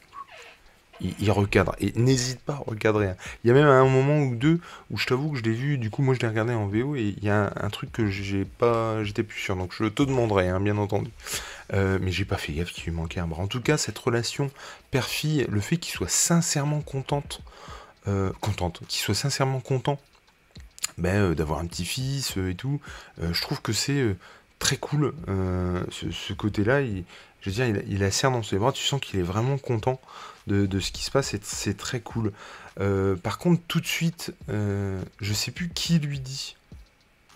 il, 1.00 1.30
recadre. 1.30 1.74
Et 1.80 1.92
n'hésite 1.96 2.40
pas 2.40 2.54
à 2.54 2.62
recadrer. 2.66 3.08
Hein. 3.08 3.16
Il 3.44 3.48
y 3.48 3.50
a 3.50 3.54
même 3.54 3.66
un 3.66 3.84
moment 3.84 4.20
ou 4.20 4.34
deux 4.34 4.60
où 4.90 4.98
je 4.98 5.06
t'avoue 5.06 5.30
que 5.30 5.38
je 5.38 5.42
l'ai 5.42 5.52
vu, 5.52 5.78
du 5.78 5.90
coup 5.90 6.02
moi 6.02 6.14
je 6.14 6.20
l'ai 6.20 6.28
regardé 6.28 6.54
en 6.54 6.66
VO 6.66 6.96
et 6.96 7.14
il 7.16 7.24
y 7.24 7.30
a 7.30 7.52
un, 7.56 7.70
truc 7.70 7.92
que 7.92 8.06
j'ai 8.08 8.44
pas, 8.44 9.02
j'étais 9.04 9.22
plus 9.22 9.40
sûr. 9.40 9.56
Donc 9.56 9.72
je 9.76 9.84
te 9.84 10.02
demanderai, 10.02 10.48
hein, 10.48 10.60
bien 10.60 10.76
entendu. 10.78 11.10
Euh, 11.72 11.98
mais 12.00 12.12
j'ai 12.12 12.24
pas 12.24 12.36
fait 12.36 12.52
gaffe 12.52 12.72
qu'il 12.72 12.84
lui 12.84 12.92
manquait 12.92 13.20
un 13.20 13.26
bras. 13.26 13.42
En 13.42 13.48
tout 13.48 13.60
cas, 13.60 13.76
cette 13.76 13.98
relation 13.98 14.50
père-fille, 14.90 15.46
le 15.48 15.60
fait 15.60 15.76
qu'il 15.76 15.92
soit 15.92 16.10
sincèrement 16.10 16.80
contente, 16.80 17.42
euh, 18.08 18.32
contente, 18.40 18.82
qu'il 18.88 19.00
soit 19.00 19.14
sincèrement 19.14 19.60
content 19.60 19.98
ben, 20.96 21.30
euh, 21.30 21.34
d'avoir 21.34 21.58
un 21.58 21.66
petit-fils 21.66 22.36
et 22.36 22.54
tout, 22.54 22.80
je 23.20 23.40
trouve 23.42 23.60
que 23.60 23.72
c'est 23.72 24.16
très 24.58 24.76
cool. 24.76 25.12
ce, 25.90 26.32
côté-là, 26.32 26.80
je 27.46 27.62
veux 27.62 27.72
dire, 27.72 27.82
il, 27.86 28.02
a 28.02 28.10
serre 28.10 28.32
dans 28.32 28.42
ses 28.42 28.58
bras, 28.58 28.72
tu 28.72 28.84
sens 28.84 29.00
qu'il 29.00 29.20
est 29.20 29.24
vraiment 29.24 29.56
content 29.56 30.00
de, 30.48 30.80
ce 30.80 30.90
qui 30.90 31.02
se 31.04 31.10
passe, 31.10 31.34
c'est 31.42 31.76
très 31.76 32.00
cool. 32.00 32.32
Euh, 32.80 33.14
par 33.16 33.38
contre, 33.38 33.62
tout 33.68 33.80
de 33.80 33.86
suite, 33.86 34.34
euh, 34.50 35.00
je 35.20 35.32
sais 35.32 35.52
plus 35.52 35.68
qui 35.68 35.98
lui 35.98 36.18
dit. 36.18 36.56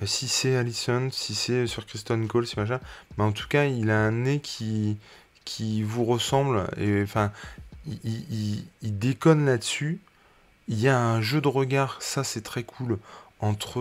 Euh, 0.02 0.06
si 0.06 0.26
c'est 0.26 0.56
Allison, 0.56 1.10
si 1.12 1.34
c'est 1.34 1.66
sur 1.66 1.86
Kristen 1.86 2.26
Cole, 2.26 2.46
si 2.46 2.58
machin. 2.58 2.80
Mais 3.18 3.24
en 3.24 3.32
tout 3.32 3.46
cas, 3.48 3.66
il 3.66 3.90
a 3.90 3.98
un 3.98 4.10
nez 4.10 4.40
qui, 4.40 4.96
qui 5.44 5.82
vous 5.82 6.04
ressemble. 6.04 6.68
Et 6.76 7.02
enfin, 7.02 7.30
il, 7.86 8.64
déconne 8.82 9.46
là-dessus. 9.46 10.00
Il 10.68 10.80
y 10.80 10.88
a 10.88 10.98
un 10.98 11.20
jeu 11.20 11.40
de 11.40 11.48
regard, 11.48 12.02
ça 12.02 12.22
c'est 12.22 12.42
très 12.42 12.64
cool, 12.64 12.98
entre 13.40 13.80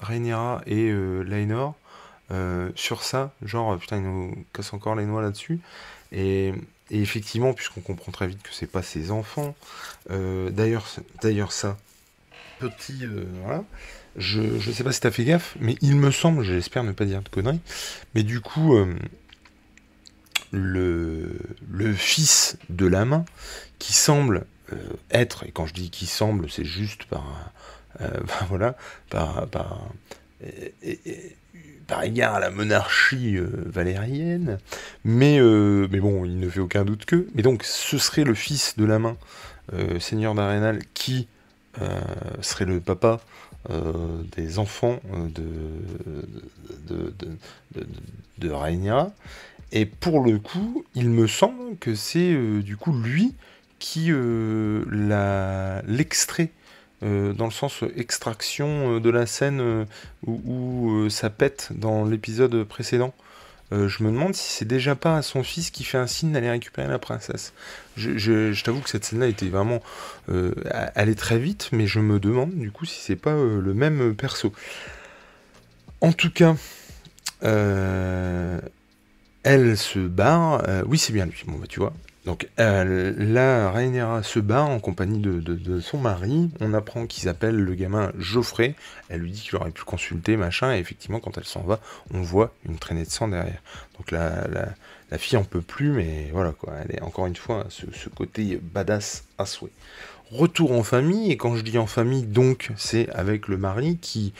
Rhaenyra 0.00 0.62
et 0.66 0.90
Lainor. 1.24 1.74
Sur 2.74 3.02
ça, 3.02 3.32
genre 3.42 3.78
putain, 3.78 3.96
il 3.96 4.02
nous 4.02 4.44
casse 4.52 4.72
encore 4.72 4.94
les 4.94 5.06
noix 5.06 5.22
là-dessus. 5.22 5.60
Et 6.12 6.52
effectivement, 6.90 7.52
puisqu'on 7.52 7.80
comprend 7.80 8.12
très 8.12 8.26
vite 8.26 8.42
que 8.42 8.52
c'est 8.52 8.66
pas 8.66 8.82
ses 8.82 9.10
enfants, 9.10 9.54
euh, 10.10 10.50
d'ailleurs, 10.50 10.88
ça, 11.52 11.76
petit, 12.58 13.04
euh, 13.04 13.24
voilà, 13.44 13.64
je, 14.16 14.40
ne 14.40 14.72
sais 14.72 14.84
pas 14.84 14.92
si 14.92 15.00
tu 15.00 15.06
as 15.06 15.10
fait 15.10 15.24
gaffe, 15.24 15.56
mais 15.60 15.76
il 15.80 15.96
me 15.96 16.10
semble, 16.10 16.42
j'espère 16.42 16.84
ne 16.84 16.92
pas 16.92 17.04
dire 17.04 17.22
de 17.22 17.28
conneries, 17.28 17.60
mais 18.14 18.22
du 18.22 18.40
coup, 18.40 18.76
euh, 18.76 18.96
le, 20.50 21.94
fils 21.94 22.58
de 22.68 22.86
la 22.86 23.04
main, 23.04 23.24
qui 23.78 23.92
semble 23.92 24.46
être, 25.10 25.44
et 25.46 25.50
quand 25.50 25.66
je 25.66 25.74
dis 25.74 25.90
qui 25.90 26.06
semble, 26.06 26.50
c'est 26.50 26.64
juste 26.64 27.04
par, 27.04 27.52
voilà, 28.48 28.76
par 29.08 29.48
par 31.90 32.04
égard 32.04 32.36
à 32.36 32.40
la 32.40 32.50
monarchie 32.50 33.36
euh, 33.36 33.48
valérienne, 33.66 34.58
mais, 35.04 35.40
euh, 35.40 35.88
mais 35.90 35.98
bon, 35.98 36.24
il 36.24 36.38
ne 36.38 36.48
fait 36.48 36.60
aucun 36.60 36.84
doute 36.84 37.04
que. 37.04 37.26
Mais 37.34 37.42
donc, 37.42 37.64
ce 37.64 37.98
serait 37.98 38.22
le 38.22 38.34
fils 38.34 38.76
de 38.76 38.84
la 38.84 39.00
main, 39.00 39.16
euh, 39.74 39.98
Seigneur 39.98 40.34
d'Arenal, 40.34 40.78
qui 40.94 41.28
serait 42.40 42.64
le 42.64 42.80
papa 42.80 43.20
des 44.36 44.58
enfants 44.58 44.98
de, 45.12 45.44
de, 46.88 47.14
de, 47.16 47.86
de, 48.38 48.52
Et 49.72 49.86
pour 49.86 50.24
le 50.24 50.40
coup, 50.40 50.84
il 50.94 51.08
me 51.10 51.28
semble 51.28 51.76
que 51.78 51.94
c'est 51.94 52.34
du 52.62 52.76
coup 52.76 52.92
lui 52.92 53.34
qui 53.78 54.10
l'extrait 55.86 56.50
euh, 57.02 57.32
dans 57.32 57.46
le 57.46 57.50
sens 57.50 57.82
extraction 57.96 58.96
euh, 58.96 59.00
de 59.00 59.08
la 59.08 59.24
scène 59.24 59.60
euh, 59.60 59.84
où, 60.26 61.08
ça 61.08 61.30
pète 61.30 61.68
dans 61.74 62.04
l'épisode 62.04 62.64
précédent. 62.64 63.14
je 63.72 64.02
me 64.02 64.10
demande 64.10 64.34
si 64.34 64.52
c'est 64.52 64.66
déjà 64.66 64.94
pas 64.96 65.16
à 65.16 65.22
son 65.22 65.42
fils 65.42 65.70
qui 65.70 65.84
fait 65.84 65.96
un 65.96 66.06
signe 66.06 66.32
d'aller 66.32 66.50
récupérer 66.50 66.88
la 66.88 66.98
princesse. 66.98 67.52
Je, 67.96 68.62
t'avoue 68.62 68.80
que 68.80 68.90
cette 68.90 69.04
scène-là 69.04 69.28
était 69.28 69.48
vraiment. 69.48 69.80
est 70.28 71.18
très 71.18 71.38
vite, 71.38 71.70
mais 71.72 71.86
je 71.86 72.00
me 72.00 72.18
demande 72.20 72.52
du 72.54 72.70
coup 72.70 72.84
si 72.84 73.00
c'est 73.00 73.16
pas 73.16 73.34
le 73.34 73.72
même 73.74 74.14
perso. 74.14 74.52
En 76.00 76.12
tout 76.12 76.30
cas, 76.30 76.56
elle 79.42 79.76
se 79.76 80.00
barre. 80.00 80.62
oui, 80.86 80.98
c'est 80.98 81.12
bien 81.12 81.26
lui. 81.26 81.42
Bon, 81.46 81.58
bah 81.58 81.66
tu 81.68 81.80
vois, 81.80 81.92
Donc 82.30 82.46
euh, 82.60 83.12
là, 83.18 84.22
se 84.22 84.38
bat 84.38 84.62
en 84.62 84.78
compagnie 84.78 85.18
de, 85.18 85.80
son 85.80 85.98
mari. 85.98 86.48
On 86.60 86.74
apprend 86.74 87.08
qu'ils 87.08 87.28
appellent 87.28 87.58
le 87.58 87.74
gamin 87.74 88.12
Geoffrey. 88.20 88.76
Elle 89.08 89.22
lui 89.22 89.32
dit 89.32 89.40
qu'il 89.40 89.56
aurait 89.56 89.72
pu 89.72 89.82
consulter, 89.82 90.36
machin. 90.36 90.72
Et 90.72 90.78
effectivement, 90.78 91.18
quand 91.18 91.36
elle 91.38 91.44
s'en 91.44 91.62
va, 91.62 91.80
on 92.14 92.22
voit 92.22 92.54
une 92.68 92.78
traînée 92.78 93.02
de 93.02 93.10
sang 93.10 93.26
derrière. 93.26 93.60
Donc 93.98 94.12
la, 94.12 94.46
la, 95.10 95.18
fille 95.18 95.38
en 95.38 95.42
peut 95.42 95.60
plus, 95.60 95.90
mais 95.90 96.28
voilà 96.32 96.52
quoi. 96.52 96.74
Elle 96.84 96.94
est 96.94 97.02
encore 97.02 97.26
une 97.26 97.34
fois 97.34 97.66
ce, 97.68 97.86
ce 97.92 98.08
côté 98.08 98.60
badass 98.62 99.24
à 99.36 99.44
souhait. 99.44 99.72
Retour 100.30 100.70
en 100.70 100.84
famille, 100.84 101.32
et 101.32 101.36
quand 101.36 101.56
je 101.56 101.62
dis 101.62 101.78
en 101.78 101.88
famille, 101.88 102.22
donc, 102.22 102.70
c'est 102.76 103.10
avec 103.10 103.48
le 103.48 103.56
mari 103.56 103.98
qui 104.00 104.32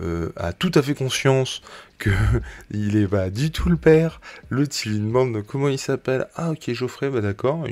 euh, 0.00 0.30
a 0.36 0.52
tout 0.52 0.70
à 0.74 0.82
fait 0.82 0.94
conscience 0.94 1.60
que 1.98 2.10
il 2.70 2.96
est 2.96 3.08
pas 3.08 3.30
du 3.30 3.50
tout 3.50 3.68
le 3.68 3.76
père. 3.76 4.20
L'autre, 4.50 4.76
il 4.84 4.92
lui 4.92 5.00
demande 5.00 5.42
comment 5.46 5.68
il 5.68 5.78
s'appelle. 5.78 6.28
Ah, 6.36 6.50
ok, 6.50 6.72
Geoffrey, 6.72 7.10
bah 7.10 7.20
d'accord. 7.20 7.66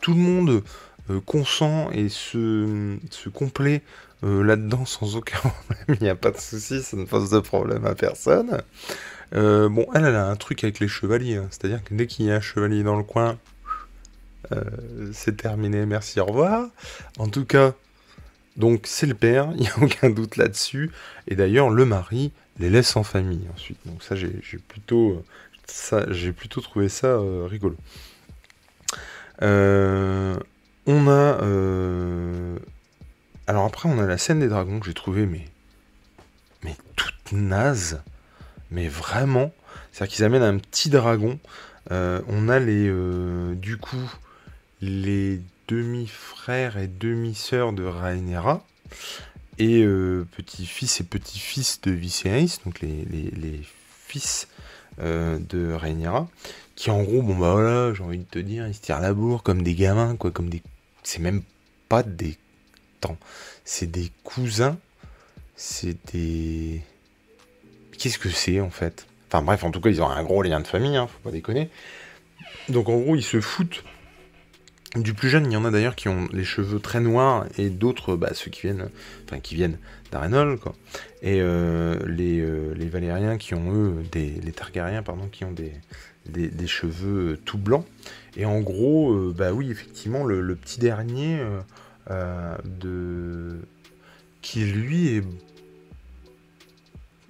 Tout 0.00 0.12
le 0.12 0.20
monde 0.20 0.62
euh, 1.10 1.20
consent 1.20 1.90
et 1.90 2.08
se, 2.10 2.96
se 3.10 3.28
complaît 3.30 3.82
euh, 4.24 4.42
là-dedans 4.42 4.84
sans 4.86 5.16
aucun 5.16 5.38
problème. 5.38 5.96
Il 6.00 6.02
n'y 6.02 6.10
a 6.10 6.16
pas 6.16 6.30
de 6.30 6.38
souci, 6.38 6.82
ça 6.82 6.96
ne 6.96 7.04
pose 7.04 7.30
de 7.30 7.40
problème 7.40 7.86
à 7.86 7.94
personne. 7.94 8.62
bon, 9.32 9.86
elle, 9.94 10.04
elle 10.04 10.16
a 10.16 10.28
un 10.28 10.36
truc 10.36 10.64
avec 10.64 10.80
les 10.80 10.88
chevaliers. 10.88 11.36
Hein. 11.36 11.48
C'est-à-dire 11.50 11.82
que 11.82 11.94
dès 11.94 12.06
qu'il 12.06 12.26
y 12.26 12.30
a 12.30 12.36
un 12.36 12.40
chevalier 12.40 12.82
dans 12.82 12.96
le 12.96 13.04
coin, 13.04 13.38
c'est 15.12 15.36
terminé, 15.36 15.84
merci, 15.84 16.20
au 16.20 16.24
revoir. 16.24 16.68
En 17.18 17.28
tout 17.28 17.44
cas, 17.44 17.74
donc 18.58 18.86
c'est 18.86 19.06
le 19.06 19.14
père, 19.14 19.50
il 19.54 19.62
n'y 19.62 19.68
a 19.68 19.78
aucun 19.80 20.10
doute 20.10 20.36
là-dessus. 20.36 20.90
Et 21.28 21.36
d'ailleurs, 21.36 21.70
le 21.70 21.84
mari 21.86 22.32
les 22.58 22.68
laisse 22.68 22.96
en 22.96 23.04
famille 23.04 23.46
ensuite. 23.54 23.78
Donc 23.86 24.02
ça, 24.02 24.16
j'ai 24.16 24.58
plutôt, 24.58 25.24
trouvé 26.60 26.88
ça 26.88 27.06
euh, 27.06 27.46
rigolo. 27.48 27.76
Euh, 29.42 30.36
on 30.86 31.06
a... 31.06 31.40
Euh, 31.42 32.58
alors 33.46 33.64
après, 33.64 33.88
on 33.88 33.98
a 33.98 34.06
la 34.06 34.18
scène 34.18 34.40
des 34.40 34.48
dragons 34.48 34.80
que 34.80 34.86
j'ai 34.86 34.94
trouvé, 34.94 35.24
mais... 35.24 35.46
Mais 36.64 36.74
toute 36.96 37.32
naze. 37.32 38.02
Mais 38.72 38.88
vraiment. 38.88 39.52
C'est-à-dire 39.92 40.16
qu'ils 40.16 40.24
amènent 40.24 40.42
un 40.42 40.58
petit 40.58 40.90
dragon. 40.90 41.38
on 41.90 42.48
a 42.48 42.58
les... 42.58 42.92
du 43.54 43.76
coup, 43.76 44.12
les 44.80 45.40
demi-frère 45.68 46.78
et 46.78 46.88
demi-sœur 46.88 47.72
de 47.72 47.84
Rhaenyra, 47.84 48.64
et 49.58 49.82
euh, 49.82 50.26
petit-fils 50.36 51.00
et 51.00 51.04
petit-fils 51.04 51.80
de 51.82 51.90
Viserys, 51.90 52.58
donc 52.64 52.80
les, 52.80 53.60
fils 54.06 54.48
euh, 55.00 55.38
de 55.38 55.72
Rhaenyra, 55.72 56.28
qui 56.74 56.90
en 56.90 57.02
gros, 57.02 57.22
bon 57.22 57.36
bah 57.36 57.52
voilà, 57.52 57.92
j'ai 57.92 58.02
envie 58.02 58.18
de 58.18 58.24
te 58.24 58.38
dire, 58.38 58.66
ils 58.66 58.74
se 58.74 58.80
tirent 58.80 59.00
la 59.00 59.12
bourre 59.12 59.42
comme 59.42 59.62
des 59.62 59.74
gamins, 59.74 60.16
quoi, 60.16 60.30
comme 60.30 60.48
des... 60.48 60.62
C'est 61.02 61.20
même 61.20 61.42
pas 61.88 62.02
des... 62.02 62.38
temps. 63.00 63.18
C'est 63.64 63.90
des 63.90 64.10
cousins, 64.24 64.78
c'est 65.56 65.96
des... 66.12 66.82
Qu'est-ce 67.98 68.18
que 68.18 68.30
c'est 68.30 68.60
en 68.60 68.70
fait? 68.70 69.06
Enfin 69.26 69.42
bref, 69.42 69.64
en 69.64 69.70
tout 69.70 69.80
cas, 69.80 69.90
ils 69.90 70.00
ont 70.00 70.08
un 70.08 70.22
gros 70.22 70.42
lien 70.42 70.60
de 70.60 70.66
famille, 70.66 70.96
hein, 70.96 71.08
faut 71.08 71.18
pas 71.18 71.32
déconner. 71.32 71.68
Donc 72.68 72.88
en 72.88 72.96
gros, 72.96 73.16
ils 73.16 73.24
se 73.24 73.40
foutent 73.40 73.82
du 74.96 75.12
plus 75.12 75.28
jeune, 75.28 75.44
il 75.46 75.52
y 75.52 75.56
en 75.56 75.64
a 75.64 75.70
d'ailleurs 75.70 75.94
qui 75.94 76.08
ont 76.08 76.28
les 76.32 76.44
cheveux 76.44 76.80
très 76.80 77.00
noirs 77.00 77.46
et 77.58 77.68
d'autres, 77.68 78.16
bah, 78.16 78.30
ceux 78.32 78.50
qui 78.50 78.62
viennent, 78.62 78.88
enfin 79.24 79.38
qui 79.38 79.54
viennent 79.54 79.78
d'Arenol, 80.10 80.58
quoi. 80.58 80.74
Et 81.20 81.40
euh, 81.40 81.98
les, 82.06 82.40
euh, 82.40 82.72
les, 82.74 82.88
Valériens 82.88 83.36
qui 83.36 83.54
ont 83.54 83.72
eux, 83.72 84.02
des, 84.12 84.30
les 84.42 84.52
Targaryens 84.52 85.02
pardon, 85.02 85.28
qui 85.28 85.44
ont 85.44 85.52
des, 85.52 85.72
des, 86.26 86.66
cheveux 86.66 87.32
euh, 87.32 87.36
tout 87.44 87.58
blancs. 87.58 87.84
Et 88.36 88.46
en 88.46 88.60
gros, 88.60 89.32
bah 89.32 89.52
oui, 89.52 89.70
effectivement, 89.70 90.24
le, 90.24 90.54
petit 90.54 90.78
dernier 90.78 91.42
de 92.08 93.58
qui 94.40 94.64
lui 94.64 95.16
est 95.16 95.24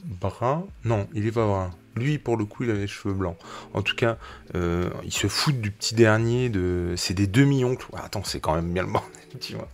brun, 0.04 0.66
non, 0.84 1.08
il 1.14 1.26
est 1.26 1.32
pas 1.32 1.46
brun. 1.46 1.70
Lui, 1.98 2.18
pour 2.18 2.36
le 2.36 2.44
coup, 2.44 2.64
il 2.64 2.70
a 2.70 2.74
les 2.74 2.86
cheveux 2.86 3.14
blancs. 3.14 3.36
En 3.74 3.82
tout 3.82 3.96
cas, 3.96 4.18
euh, 4.54 4.88
il 5.04 5.12
se 5.12 5.26
fout 5.26 5.60
du 5.60 5.70
petit 5.70 5.94
dernier. 5.94 6.48
de. 6.48 6.94
C'est 6.96 7.14
des 7.14 7.26
demi-oncles. 7.26 7.86
attends, 7.96 8.24
c'est 8.24 8.40
quand 8.40 8.54
même 8.54 8.72
bien 8.72 8.84
le 8.84 8.90
bordel. 8.90 9.12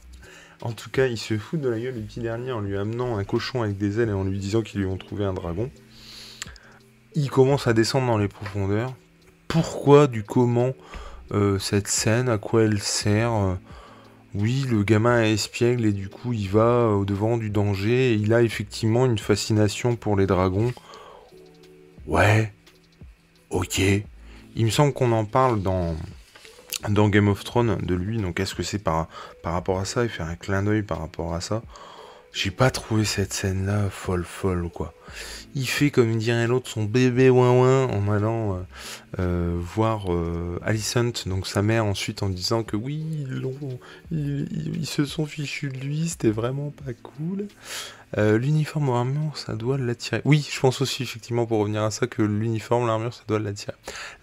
En 0.63 0.73
tout 0.73 0.89
cas, 0.89 1.07
il 1.07 1.19
se 1.19 1.37
fout 1.37 1.61
de 1.61 1.69
la 1.69 1.79
gueule 1.79 1.95
du 1.95 2.01
petit 2.01 2.21
dernier 2.21 2.51
en 2.51 2.61
lui 2.61 2.79
amenant 2.79 3.19
un 3.19 3.25
cochon 3.25 3.63
avec 3.63 3.77
des 3.77 4.01
ailes 4.01 4.09
et 4.09 4.15
en 4.15 4.25
lui 4.25 4.39
disant 4.39 4.63
qu'ils 4.63 4.81
lui 4.81 4.87
ont 4.87 4.97
trouvé 4.97 5.25
un 5.25 5.35
dragon. 5.35 5.71
Il 7.15 7.29
commence 7.29 7.67
à 7.67 7.75
descendre 7.75 8.07
dans 8.07 8.17
les 8.17 8.29
profondeurs. 8.29 8.95
Pourquoi, 9.47 10.07
du 10.07 10.23
comment, 10.23 10.73
euh, 11.33 11.59
cette 11.59 11.89
scène, 11.89 12.31
à 12.31 12.39
quoi 12.39 12.63
elle 12.63 12.81
sert 12.81 13.33
euh, 13.33 13.55
oui, 14.35 14.67
le 14.69 14.83
gamin 14.83 15.23
est 15.23 15.33
espiègle 15.33 15.85
et 15.85 15.93
du 15.93 16.09
coup 16.09 16.33
il 16.33 16.49
va 16.49 16.89
au 16.89 17.05
devant 17.05 17.37
du 17.37 17.51
danger 17.51 18.15
il 18.15 18.35
a 18.35 18.43
effectivement 18.43 19.07
une 19.07 19.19
fascination 19.19 19.95
pour 19.95 20.17
les 20.17 20.27
dragons. 20.27 20.73
Ouais, 22.07 22.53
ok. 23.51 23.81
Il 24.57 24.65
me 24.65 24.71
semble 24.71 24.93
qu'on 24.93 25.13
en 25.13 25.25
parle 25.25 25.63
dans, 25.63 25.97
dans 26.89 27.09
Game 27.09 27.29
of 27.29 27.45
Thrones 27.45 27.79
de 27.83 27.95
lui, 27.95 28.19
donc 28.19 28.41
est-ce 28.41 28.55
que 28.55 28.63
c'est 28.63 28.79
par, 28.79 29.09
par 29.43 29.55
rapport 29.55 29.81
à 29.81 29.85
ça 29.85 30.05
et 30.05 30.09
faire 30.09 30.27
un 30.27 30.37
clin 30.37 30.63
d'œil 30.63 30.83
par 30.83 31.01
rapport 31.01 31.35
à 31.35 31.41
ça? 31.41 31.63
J'ai 32.33 32.51
pas 32.51 32.71
trouvé 32.71 33.05
cette 33.05 33.33
scène-là 33.33 33.91
folle 33.91 34.25
folle 34.25 34.69
quoi. 34.69 34.93
Il 35.55 35.69
fait 35.69 35.91
comme 35.93 36.17
dirait 36.17 36.49
l'autre 36.49 36.69
son 36.69 36.83
bébé 36.83 37.31
ouin 37.31 37.53
ouin 37.53 37.85
en 37.87 38.11
allant 38.11 38.59
euh, 39.19 39.45
euh, 39.45 39.59
voir 39.59 40.13
euh, 40.13 40.59
Alicent, 40.63 41.27
donc 41.27 41.47
sa 41.47 41.63
mère 41.63 41.85
ensuite 41.85 42.23
en 42.23 42.29
disant 42.29 42.63
que 42.63 42.77
oui 42.77 43.05
ils, 44.11 44.87
se 44.87 45.05
sont 45.05 45.27
fichus 45.27 45.69
de 45.69 45.79
lui, 45.79 46.09
c'était 46.09 46.31
vraiment 46.31 46.71
pas 46.71 46.93
cool. 47.03 47.47
Euh, 48.17 48.39
l'uniforme 48.39 48.91
ou 48.91 48.93
l'armure, 48.93 49.37
ça 49.37 49.55
doit 49.55 49.77
l'attirer. 49.77 50.23
Oui, 50.25 50.49
je 50.49 50.61
pense 50.61 50.81
aussi, 50.81 51.03
effectivement, 51.03 51.47
pour 51.47 51.59
revenir 51.59 51.83
à 51.83 51.91
ça, 51.91 52.07
que 52.07 52.23
l'uniforme, 52.23 52.87
l'armure, 52.87 53.13
ça 53.13 53.25
doit 53.27 53.41
l'attirer. 53.41 53.73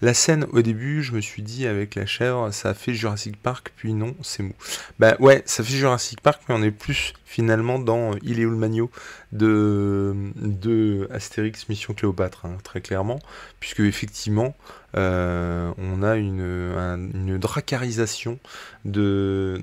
La 0.00 0.14
scène, 0.14 0.46
au 0.52 0.62
début, 0.62 1.02
je 1.02 1.12
me 1.12 1.20
suis 1.20 1.42
dit, 1.42 1.66
avec 1.66 1.94
la 1.94 2.06
chèvre, 2.06 2.50
ça 2.52 2.72
fait 2.72 2.94
Jurassic 2.94 3.36
Park, 3.36 3.72
puis 3.76 3.92
non, 3.92 4.14
c'est 4.22 4.42
mou. 4.42 4.54
Bah 4.98 5.16
ouais, 5.20 5.42
ça 5.44 5.62
fait 5.62 5.74
Jurassic 5.74 6.22
Park, 6.22 6.40
mais 6.48 6.54
on 6.54 6.62
est 6.62 6.70
plus, 6.70 7.12
finalement, 7.26 7.78
dans 7.78 8.12
Il 8.22 8.40
est 8.40 8.46
où 8.46 8.50
le 8.50 8.56
magno 8.56 8.90
de, 9.32 10.14
de 10.36 11.06
Astérix 11.10 11.68
Mission 11.68 11.92
Cléopâtre, 11.92 12.46
hein, 12.46 12.56
très 12.64 12.80
clairement, 12.80 13.18
puisque, 13.60 13.80
effectivement, 13.80 14.54
euh, 14.96 15.72
on 15.78 16.02
a 16.02 16.16
une, 16.16 17.38
dracarisation 17.38 18.38
de, 18.84 19.60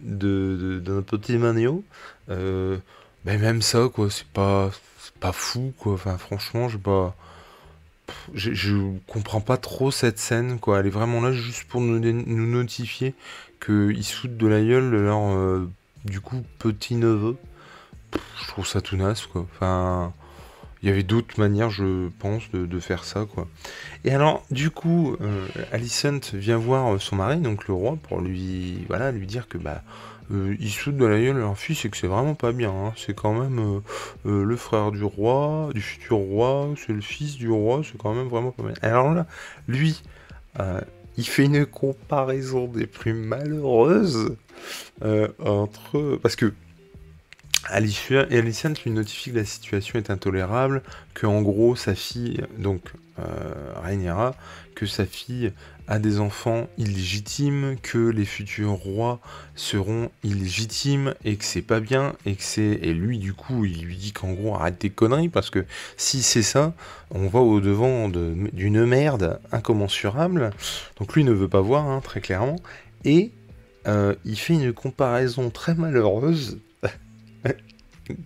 de, 0.00 0.82
notre 0.86 1.16
petit 1.16 1.36
Magno. 1.36 1.84
Euh, 2.30 2.78
mais 3.24 3.38
même 3.38 3.62
ça, 3.62 3.88
quoi, 3.92 4.10
c'est 4.10 4.26
pas, 4.28 4.70
pas 5.20 5.32
fou, 5.32 5.72
quoi. 5.78 5.94
Enfin, 5.94 6.16
franchement, 6.18 6.68
je 6.68 6.78
pas. 6.78 7.14
Je, 8.34 8.92
comprends 9.08 9.40
pas 9.40 9.56
trop 9.56 9.90
cette 9.90 10.18
scène, 10.18 10.60
quoi. 10.60 10.78
Elle 10.78 10.86
est 10.86 10.90
vraiment 10.90 11.20
là 11.20 11.32
juste 11.32 11.64
pour 11.64 11.80
nous, 11.80 11.98
nous 11.98 12.46
notifier 12.46 13.14
qu'ils 13.64 14.04
foutent 14.04 14.36
de 14.36 14.46
la 14.46 14.62
gueule 14.62 14.90
leur, 14.90 15.66
du 16.04 16.20
coup, 16.20 16.44
petit-neveu. 16.58 17.36
Je 18.40 18.46
trouve 18.48 18.66
ça 18.66 18.80
tout 18.80 18.96
naze, 18.96 19.26
quoi. 19.26 19.44
Enfin, 19.54 20.12
il 20.86 20.90
y 20.90 20.92
avait 20.92 21.02
d'autres 21.02 21.40
manières, 21.40 21.70
je 21.70 22.08
pense, 22.20 22.44
de, 22.52 22.78
faire 22.78 23.02
ça, 23.02 23.26
quoi. 23.26 23.48
Et 24.04 24.14
alors, 24.14 24.44
du 24.52 24.70
coup, 24.70 25.16
euh, 25.20 25.46
Alicent 25.72 26.32
vient 26.32 26.58
voir 26.58 27.00
son 27.00 27.16
mari, 27.16 27.38
donc 27.38 27.66
le 27.66 27.74
roi, 27.74 27.98
pour 28.08 28.20
lui, 28.20 28.84
voilà, 28.88 29.10
lui 29.10 29.26
dire 29.26 29.48
que, 29.48 29.58
bah, 29.58 29.82
euh, 30.32 30.56
ils 30.58 30.92
de 30.92 31.04
la 31.04 31.20
gueule 31.20 31.36
leur 31.36 31.56
fils 31.56 31.84
et 31.84 31.90
que 31.90 31.96
c'est 31.96 32.06
vraiment 32.06 32.34
pas 32.34 32.52
bien. 32.52 32.70
Hein. 32.70 32.92
C'est 32.96 33.14
quand 33.14 33.32
même 33.32 33.58
euh, 33.58 33.80
euh, 34.26 34.44
le 34.44 34.56
frère 34.56 34.90
du 34.90 35.04
roi, 35.04 35.70
du 35.74 35.80
futur 35.80 36.16
roi, 36.16 36.70
c'est 36.76 36.92
le 36.92 37.00
fils 37.00 37.36
du 37.36 37.50
roi, 37.50 37.82
c'est 37.84 37.98
quand 37.98 38.14
même 38.14 38.28
vraiment 38.28 38.50
pas 38.50 38.64
bien. 38.64 38.74
Alors 38.82 39.12
là, 39.12 39.26
lui, 39.68 40.02
il 41.16 41.26
fait 41.26 41.44
une 41.44 41.66
comparaison 41.66 42.66
des 42.66 42.86
plus 42.86 43.12
malheureuses 43.12 44.36
entre... 45.02 46.18
Parce 46.22 46.36
que 46.36 46.52
Alicent 47.70 48.82
lui 48.84 48.90
notifie 48.90 49.30
que 49.30 49.36
la 49.36 49.44
situation 49.44 49.98
est 49.98 50.10
intolérable, 50.10 50.82
que 51.14 51.26
en 51.26 51.42
gros 51.42 51.76
sa 51.76 51.94
fille, 51.94 52.42
donc 52.58 52.82
euh, 53.18 54.32
que 54.74 54.86
sa 54.86 55.06
fille 55.06 55.52
a 55.88 55.98
des 55.98 56.20
enfants 56.20 56.68
illégitimes, 56.78 57.76
que 57.82 57.98
les 57.98 58.24
futurs 58.24 58.72
rois 58.72 59.20
seront 59.54 60.10
illégitimes 60.22 61.14
et 61.24 61.36
que 61.36 61.44
c'est 61.44 61.62
pas 61.62 61.80
bien 61.80 62.14
et 62.26 62.34
que 62.34 62.42
c'est 62.42 62.74
lui 62.74 63.18
du 63.18 63.32
coup 63.32 63.64
il 63.64 63.82
lui 63.82 63.96
dit 63.96 64.12
qu'en 64.12 64.32
gros 64.32 64.54
arrête 64.54 64.80
tes 64.80 64.90
conneries 64.90 65.28
parce 65.28 65.48
que 65.48 65.64
si 65.96 66.22
c'est 66.22 66.42
ça 66.42 66.74
on 67.10 67.28
va 67.28 67.40
au 67.40 67.60
devant 67.60 68.08
d'une 68.08 68.84
merde 68.84 69.40
incommensurable. 69.52 70.50
Donc 70.98 71.14
lui 71.14 71.24
ne 71.24 71.32
veut 71.32 71.48
pas 71.48 71.60
voir 71.60 71.86
hein, 71.86 72.00
très 72.02 72.20
clairement. 72.20 72.56
Et 73.04 73.30
euh, 73.86 74.14
il 74.24 74.36
fait 74.36 74.54
une 74.54 74.72
comparaison 74.72 75.50
très 75.50 75.74
malheureuse 75.74 76.58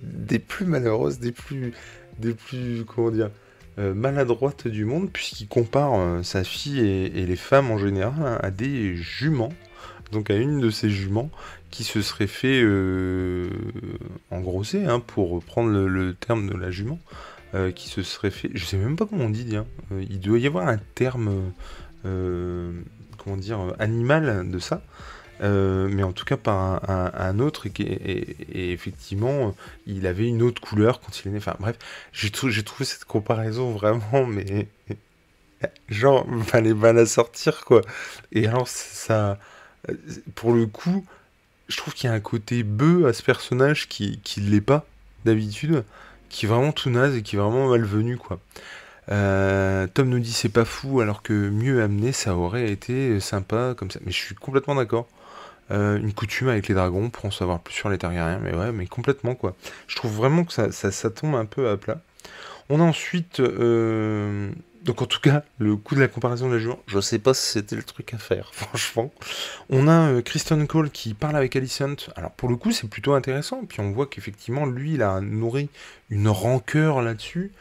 des 0.03 0.39
plus 0.39 0.67
malheureuses 0.67 1.19
des 1.19 1.33
plus 1.33 1.73
des 2.19 2.35
plus 2.35 2.85
comment 2.85 3.11
dire 3.11 3.31
maladroite 3.79 4.69
du 4.69 4.85
monde, 4.85 5.11
puisqu'il 5.11 5.49
compare 5.49 6.23
sa 6.23 6.45
fille 6.45 6.81
et, 6.81 7.25
les 7.25 7.37
femmes 7.37 7.71
en 7.71 7.79
général 7.79 8.39
à 8.43 8.51
des 8.51 8.95
juments. 8.95 9.55
Donc 10.13 10.29
à 10.29 10.37
une 10.37 10.61
de 10.61 10.69
ces 10.69 10.91
juments 10.91 11.31
qui 11.71 11.85
se 11.85 12.03
serait 12.03 12.27
fait 12.27 12.63
engrosser, 14.31 14.85
hein, 14.85 15.01
pour 15.01 15.31
reprendre 15.31 15.71
le, 15.71 16.13
terme 16.13 16.47
de 16.51 16.55
la 16.55 16.71
jument, 16.71 16.99
qui 17.75 17.89
se 17.89 18.03
serait 18.03 18.31
fait. 18.31 18.51
Je 18.53 18.67
sais 18.67 18.77
même 18.77 18.97
pas 18.97 19.07
comment 19.07 19.25
on 19.25 19.31
dit, 19.31 19.57
hein, 19.57 19.65
il 19.93 20.21
doit 20.21 20.39
y 20.39 20.47
avoir 20.47 20.69
un 20.69 20.79
terme 20.95 21.53
comment 22.03 23.37
dire, 23.37 23.75
animal 23.79 24.51
de 24.51 24.59
ça. 24.59 24.83
Euh, 25.43 25.89
mais 25.91 26.03
en 26.03 26.13
tout 26.13 26.25
cas 26.25 26.37
par 26.37 26.89
un, 26.89 27.39
autre, 27.39 27.67
et, 27.67 28.73
effectivement, 28.73 29.55
il 29.87 30.07
avait 30.07 30.27
une 30.27 30.43
autre 30.43 30.61
couleur 30.61 31.01
quand 31.01 31.21
il 31.21 31.29
est 31.29 31.31
né. 31.33 31.39
Enfin 31.39 31.57
bref, 31.59 31.77
j'ai 32.13 32.31
trouvé 32.31 32.85
cette 32.85 33.05
comparaison 33.05 33.73
vraiment, 33.73 34.27
mais 34.27 34.69
genre, 35.89 36.27
fallait 36.47 36.75
mal 36.75 36.99
à 36.99 37.07
sortir 37.07 37.65
quoi. 37.65 37.83
Et 38.33 38.47
alors, 38.47 38.69
ça, 38.69 39.39
pour 40.35 40.53
le 40.53 40.67
coup, 40.67 41.07
je 41.69 41.77
trouve 41.77 41.95
qu'il 41.95 42.11
y 42.11 42.13
a 42.13 42.17
un 42.17 42.21
côté 42.21 42.63
bœuf 42.63 43.07
à 43.07 43.13
ce 43.13 43.23
personnage 43.23 43.89
qui 43.89 44.21
ne 44.39 44.51
l'est 44.51 44.61
pas 44.61 44.87
d'habitude, 45.25 45.85
qui 46.29 46.47
est 46.47 46.49
vraiment 46.49 46.73
tout 46.73 46.91
naze 46.91 47.17
et 47.17 47.23
qui 47.23 47.37
est 47.37 47.39
vraiment 47.39 47.69
malvenu 47.69 48.17
quoi. 48.17 48.41
Euh, 49.11 49.87
Tom 49.93 50.09
nous 50.09 50.21
dit 50.21 50.33
c'est 50.33 50.49
pas 50.49 50.65
fou, 50.65 51.01
alors 51.01 51.23
que 51.23 51.33
mieux 51.51 51.83
amené, 51.83 52.13
ça 52.13 52.37
aurait 52.37 52.71
été 52.71 53.19
sympa 53.21 53.75
comme 53.77 53.91
ça. 53.91 54.01
Mais 54.05 54.13
je 54.13 54.17
suis 54.17 54.35
complètement 54.35 54.75
d'accord. 54.77 55.09
Euh, 55.71 55.99
une 55.99 56.13
coutume 56.13 56.49
avec 56.49 56.67
les 56.69 56.75
dragons 56.75 57.11
pour 57.11 57.27
en 57.27 57.31
savoir 57.31 57.61
plus 57.61 57.75
sur 57.75 57.89
les 57.89 57.99
Targaryens, 57.99 58.41
mais 58.43 58.55
ouais, 58.55 58.73
mais 58.73 58.87
complètement 58.87 59.35
quoi. 59.35 59.55
Je 59.87 59.97
trouve 59.97 60.13
vraiment 60.13 60.45
que 60.45 60.53
ça, 60.53 60.73
ça, 60.73 61.11
tombe 61.11 61.35
un 61.37 61.45
peu 61.45 61.69
à 61.69 61.77
plat. 61.77 62.01
On 62.69 62.81
a 62.81 62.83
ensuite, 62.83 63.41
euh, 63.41 64.51
donc 64.83 65.01
en 65.03 65.07
tout 65.07 65.21
cas, 65.21 65.45
le 65.59 65.77
coup 65.77 65.95
de 65.95 66.01
la 66.01 66.09
comparaison 66.09 66.49
de 66.49 66.57
la 66.57 66.77
je 66.87 67.01
sais 67.01 67.21
pas 67.21 67.35
si 67.35 67.47
c'était 67.53 67.77
le 67.77 67.85
truc 67.85 68.15
à 68.15 68.19
faire, 68.19 68.51
franchement. 68.53 69.13
On 69.69 69.87
a 69.87 70.21
Kristen 70.23 70.67
Cole 70.67 70.91
qui 70.91 71.15
parle 71.15 71.37
avec 71.37 71.55
Alicent. 71.55 72.11
Alors 72.17 72.33
pour 72.33 72.49
le 72.49 72.57
coup, 72.57 72.73
c'est 72.73 72.89
plutôt 72.89 73.15
intéressant. 73.15 73.63
Puis 73.69 73.81
on 73.81 73.93
voit 73.93 74.07
qu'effectivement, 74.07 74.67
lui, 74.67 74.95
il 74.95 75.03
a 75.03 75.21
nourri 75.21 75.69
une 76.11 76.29
rancœur 76.29 77.01
là-dessus. 77.01 77.53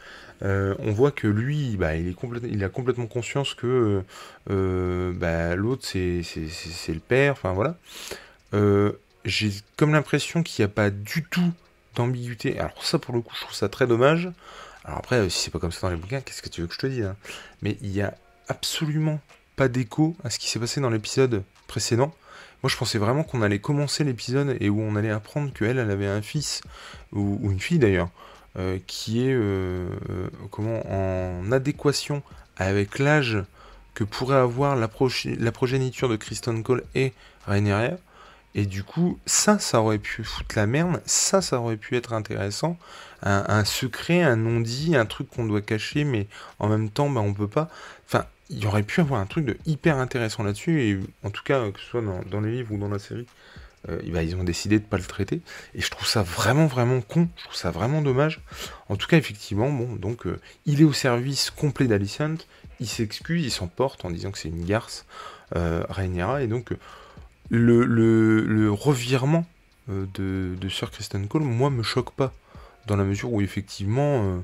Euh, 0.42 0.74
on 0.78 0.92
voit 0.92 1.10
que 1.10 1.26
lui, 1.26 1.76
bah, 1.76 1.96
il, 1.96 2.64
a 2.64 2.68
complètement 2.68 3.06
conscience 3.06 3.54
que 3.54 4.02
euh, 4.50 5.12
bah, 5.14 5.54
l'autre, 5.54 5.86
c'est 5.86 6.22
le 6.88 7.00
père, 7.00 7.32
enfin 7.32 7.52
voilà. 7.52 7.76
Euh, 8.54 8.92
j'ai 9.24 9.52
comme 9.76 9.92
l'impression 9.92 10.42
qu'il 10.42 10.64
n'y 10.64 10.70
a 10.70 10.74
pas 10.74 10.90
du 10.90 11.24
tout 11.24 11.52
d'ambiguïté. 11.94 12.58
Alors 12.58 12.84
ça, 12.84 12.98
pour 12.98 13.14
le 13.14 13.20
coup, 13.20 13.34
je 13.34 13.42
trouve 13.42 13.54
ça 13.54 13.68
très 13.68 13.86
dommage. 13.86 14.30
Alors 14.84 14.98
après, 14.98 15.28
si 15.28 15.40
c'est 15.40 15.50
pas 15.50 15.58
comme 15.58 15.72
ça 15.72 15.82
dans 15.82 15.90
les 15.90 16.00
bouquins, 16.00 16.20
qu'est-ce 16.20 16.42
que 16.42 16.48
tu 16.48 16.62
veux 16.62 16.66
que 16.66 16.74
je 16.74 16.78
te 16.78 16.86
dise 16.86 17.04
hein? 17.04 17.16
Mais 17.60 17.76
il 17.82 17.90
n'y 17.90 18.00
a 18.00 18.14
absolument 18.48 19.20
pas 19.56 19.68
d'écho 19.68 20.16
à 20.24 20.30
ce 20.30 20.38
qui 20.38 20.48
s'est 20.48 20.58
passé 20.58 20.80
dans 20.80 20.90
l'épisode 20.90 21.42
précédent. 21.66 22.14
Moi, 22.62 22.70
je 22.70 22.76
pensais 22.76 22.98
vraiment 22.98 23.22
qu'on 23.22 23.42
allait 23.42 23.58
commencer 23.58 24.04
l'épisode 24.04 24.56
et 24.60 24.68
où 24.68 24.80
on 24.80 24.96
allait 24.96 25.10
apprendre 25.10 25.52
qu'elle, 25.52 25.78
elle 25.78 25.90
avait 25.90 26.06
un 26.06 26.20
fils, 26.20 26.60
ou 27.12 27.38
une 27.50 27.60
fille 27.60 27.78
d'ailleurs, 27.78 28.08
euh, 28.08 28.29
qui 28.86 29.26
est 29.26 29.32
euh, 29.32 29.88
euh, 30.10 30.28
comment, 30.50 30.82
en 30.90 31.52
adéquation 31.52 32.22
avec 32.56 32.98
l'âge 32.98 33.38
que 33.94 34.04
pourrait 34.04 34.36
avoir 34.36 34.76
la, 34.76 34.88
la, 35.38 35.52
progéniture 35.52 36.08
de 36.08 36.16
Kristen 36.16 36.62
Cole 36.62 36.84
et 36.94 37.12
Rhaenyra. 37.46 37.96
Et 38.54 38.66
du 38.66 38.82
coup, 38.82 39.18
ça, 39.26 39.58
ça 39.58 39.80
aurait 39.80 39.98
pu 39.98 40.24
foutre 40.24 40.56
la 40.56 40.66
merde, 40.66 41.00
ça, 41.06 41.40
ça 41.40 41.60
aurait 41.60 41.76
pu 41.76 41.96
être 41.96 42.12
intéressant. 42.12 42.76
Un, 43.22 43.64
secret, 43.66 44.22
un 44.22 44.36
non-dit, 44.36 44.96
un 44.96 45.04
truc 45.04 45.28
qu'on 45.28 45.44
doit 45.44 45.60
cacher, 45.60 46.04
mais 46.04 46.26
en 46.58 46.68
même 46.68 46.88
temps, 46.88 47.10
bah, 47.10 47.20
on 47.20 47.34
peut 47.34 47.48
pas. 47.48 47.68
Enfin, 48.06 48.24
il 48.48 48.58
y 48.58 48.66
aurait 48.66 48.82
pu 48.82 49.00
avoir 49.00 49.20
un 49.20 49.26
truc 49.26 49.44
de 49.44 49.58
hyper 49.66 49.98
intéressant 49.98 50.42
là-dessus, 50.42 50.82
et 50.82 50.98
en 51.22 51.30
tout 51.30 51.44
cas, 51.44 51.70
que 51.70 51.78
ce 51.78 51.84
soit 51.84 52.02
dans 52.30 52.40
les 52.40 52.50
livres 52.50 52.72
ou 52.72 52.78
dans 52.78 52.88
la 52.88 52.98
série, 52.98 53.26
euh, 53.88 54.00
bah, 54.12 54.22
ils 54.22 54.36
ont 54.36 54.44
décidé 54.44 54.78
de 54.78 54.84
ne 54.84 54.88
pas 54.88 54.98
le 54.98 55.04
traiter. 55.04 55.40
Et 55.74 55.80
je 55.80 55.90
trouve 55.90 56.06
ça 56.06 56.22
vraiment, 56.22 56.66
vraiment 56.66 57.00
con. 57.00 57.28
Je 57.36 57.44
trouve 57.44 57.56
ça 57.56 57.70
vraiment 57.70 58.02
dommage. 58.02 58.40
En 58.88 58.96
tout 58.96 59.06
cas, 59.06 59.16
effectivement, 59.16 59.70
bon, 59.70 59.96
donc, 59.96 60.26
euh, 60.26 60.38
il 60.66 60.80
est 60.80 60.84
au 60.84 60.92
service 60.92 61.50
complet 61.50 61.86
d'Alicent. 61.86 62.36
Il 62.80 62.88
s'excuse, 62.88 63.44
il 63.44 63.50
s'emporte 63.50 64.04
en 64.04 64.10
disant 64.10 64.30
que 64.30 64.38
c'est 64.38 64.48
une 64.48 64.64
garce, 64.64 65.06
euh, 65.56 65.84
et 66.40 66.46
donc, 66.46 66.72
le, 67.50 68.70
revirement 68.70 69.44
de, 69.88 70.54
de, 70.58 70.68
Sir 70.68 70.90
Kristen 70.90 71.26
Cole, 71.28 71.42
moi, 71.42 71.70
me 71.70 71.82
choque 71.82 72.12
pas. 72.12 72.32
Dans 72.86 72.96
la 72.96 73.04
mesure 73.04 73.32
où, 73.32 73.42
effectivement, 73.42 74.42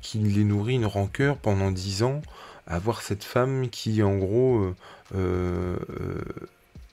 qu'il 0.00 0.38
ait 0.38 0.44
nourri 0.44 0.74
une 0.74 0.86
rancœur 0.86 1.36
pendant 1.36 1.70
dix 1.70 2.02
ans 2.02 2.22
à 2.66 2.78
voir 2.78 3.02
cette 3.02 3.24
femme 3.24 3.68
qui, 3.68 4.02
en 4.02 4.16
gros, 4.16 4.74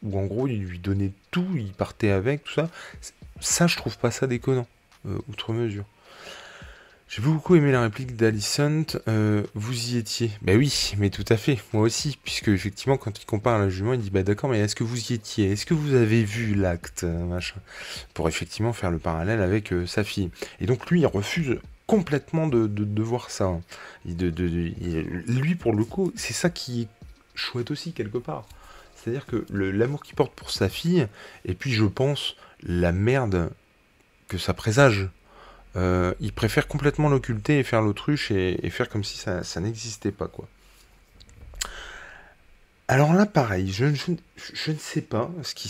où 0.04 0.20
en 0.20 0.26
gros 0.26 0.48
il 0.48 0.64
lui 0.64 0.80
donnait 0.80 1.12
tout, 1.32 1.48
il 1.56 1.74
partait 1.74 2.12
avec, 2.12 2.44
tout 2.44 2.54
ça. 2.54 2.70
Ça, 3.40 3.68
je 3.68 3.76
trouve 3.78 3.98
pas 3.98 4.12
ça 4.12 4.28
déconnant, 4.28 4.68
euh, 5.08 5.18
outre 5.30 5.54
mesure. 5.54 5.86
J'ai 7.10 7.22
beaucoup 7.22 7.56
aimé 7.56 7.72
la 7.72 7.82
réplique 7.82 8.16
d'Alicent. 8.16 8.98
Euh, 9.08 9.44
vous 9.54 9.92
y 9.92 9.98
étiez 9.98 10.32
Ben 10.42 10.58
oui, 10.58 10.94
mais 10.98 11.12
tout 11.12 11.26
à 11.30 11.38
fait, 11.38 11.60
moi 11.72 11.84
aussi, 11.84 12.18
puisque 12.24 12.48
effectivement, 12.48 12.98
quand 12.98 13.22
il 13.22 13.26
compare 13.26 13.60
la 13.60 13.70
jument, 13.70 13.94
il 13.94 14.00
dit 14.00 14.10
bah 14.10 14.24
d'accord, 14.24 14.50
mais 14.50 14.60
est-ce 14.60 14.76
que 14.76 14.84
vous 14.84 15.12
y 15.12 15.14
étiez? 15.14 15.52
Est-ce 15.52 15.66
que 15.66 15.76
vous 15.76 15.94
avez 15.94 16.24
vu 16.24 16.56
l'acte 16.56 17.04
euh, 17.04 17.40
Pour 18.16 18.28
effectivement 18.28 18.74
faire 18.74 18.90
le 18.90 18.98
parallèle 18.98 19.42
avec 19.42 19.74
sa 19.86 20.04
fille. 20.04 20.32
Et 20.60 20.66
donc 20.66 20.90
lui, 20.90 21.02
il 21.02 21.06
refuse 21.06 21.60
complètement 21.86 22.48
de, 22.48 23.02
voir 23.04 23.30
ça. 23.30 23.60
Lui, 24.06 25.56
pour 25.56 25.74
le 25.74 25.84
coup, 25.84 26.12
c'est 26.16 26.34
ça 26.34 26.50
qui 26.50 26.84
est 26.84 26.88
chouette 27.36 27.72
aussi, 27.72 27.94
quelque 27.94 28.18
part. 28.18 28.46
C'est-à-dire 29.04 29.26
que 29.26 29.46
l'amour 29.52 30.02
qu'il 30.02 30.16
porte 30.16 30.34
pour 30.34 30.52
sa 30.52 30.70
fille, 30.70 31.08
et 31.46 31.54
puis 31.56 31.74
je 31.74 31.84
pense 31.84 32.36
la 32.62 32.92
merde 32.92 33.52
que 34.30 34.38
ça 34.38 34.54
présage, 34.54 35.10
euh, 35.76 36.14
il 36.20 36.32
préfère 36.32 36.68
complètement 36.68 37.10
l'occulter 37.10 37.60
et 37.60 37.64
faire 37.64 37.82
l'autruche 37.82 38.32
et, 38.32 38.70
faire 38.70 38.88
comme 38.88 39.04
si 39.04 39.18
ça, 39.18 39.42
n'existait 39.60 40.12
pas, 40.12 40.28
quoi. 40.28 40.48
Alors 42.88 43.14
là, 43.14 43.26
pareil, 43.26 43.72
je, 43.72 43.86
ne 43.86 44.78
sais 44.78 45.02
pas 45.02 45.32
ce 45.42 45.56
qui 45.56 45.70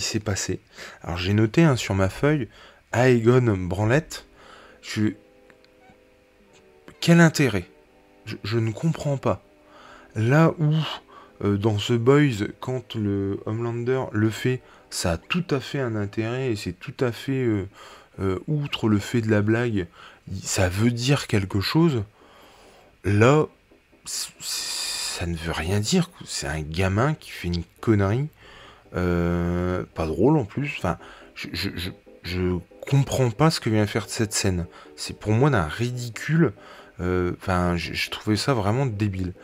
s'est 0.00 0.20
passé. 0.20 0.60
Alors 1.02 1.18
j'ai 1.18 1.34
noté 1.34 1.62
hein, 1.62 1.76
sur 1.76 1.94
ma 1.94 2.08
feuille 2.08 2.48
Aegon 2.92 3.56
Branlette. 3.56 4.24
Je... 4.82 5.12
Quel 7.00 7.20
intérêt? 7.20 7.68
Je, 8.44 8.58
ne 8.58 8.70
comprends 8.70 9.16
pas. 9.16 9.42
Là 10.14 10.52
où 10.58 10.74
dans 11.40 11.76
The 11.76 11.92
Boys, 11.92 12.48
quand 12.60 12.94
le 12.94 13.40
Homelander 13.46 14.04
le 14.12 14.30
fait, 14.30 14.60
ça 14.90 15.12
a 15.12 15.16
tout 15.16 15.44
à 15.50 15.60
fait 15.60 15.80
un 15.80 15.96
intérêt 15.96 16.50
et 16.50 16.56
c'est 16.56 16.72
tout 16.72 16.94
à 17.00 17.12
fait, 17.12 17.44
euh, 17.44 17.68
euh, 18.20 18.38
outre 18.46 18.88
le 18.88 18.98
fait 18.98 19.20
de 19.20 19.30
la 19.30 19.42
blague, 19.42 19.86
ça 20.42 20.68
veut 20.68 20.90
dire 20.90 21.26
quelque 21.26 21.60
chose. 21.60 22.02
Là, 23.04 23.46
ça 24.04 25.26
ne 25.26 25.36
veut 25.36 25.52
rien 25.52 25.80
dire. 25.80 26.10
C'est 26.24 26.46
un 26.46 26.60
gamin 26.60 27.14
qui 27.14 27.30
fait 27.30 27.48
une 27.48 27.64
connerie. 27.80 28.28
pas 28.92 30.06
drôle 30.06 30.36
en 30.36 30.44
plus. 30.44 30.74
Enfin, 30.78 30.98
je, 31.34 31.48
je, 32.22 32.58
comprends 32.80 33.30
pas 33.30 33.50
ce 33.50 33.60
que 33.60 33.68
vient 33.68 33.86
faire 33.86 34.08
cette 34.08 34.32
scène. 34.32 34.66
C'est 34.96 35.18
pour 35.18 35.32
moi 35.32 35.50
d'un 35.50 35.66
ridicule. 35.66 36.52
Enfin, 36.98 37.76
je 37.76 38.10
trouvais 38.10 38.36
ça 38.36 38.54
vraiment 38.54 38.86
débile. 38.86 39.34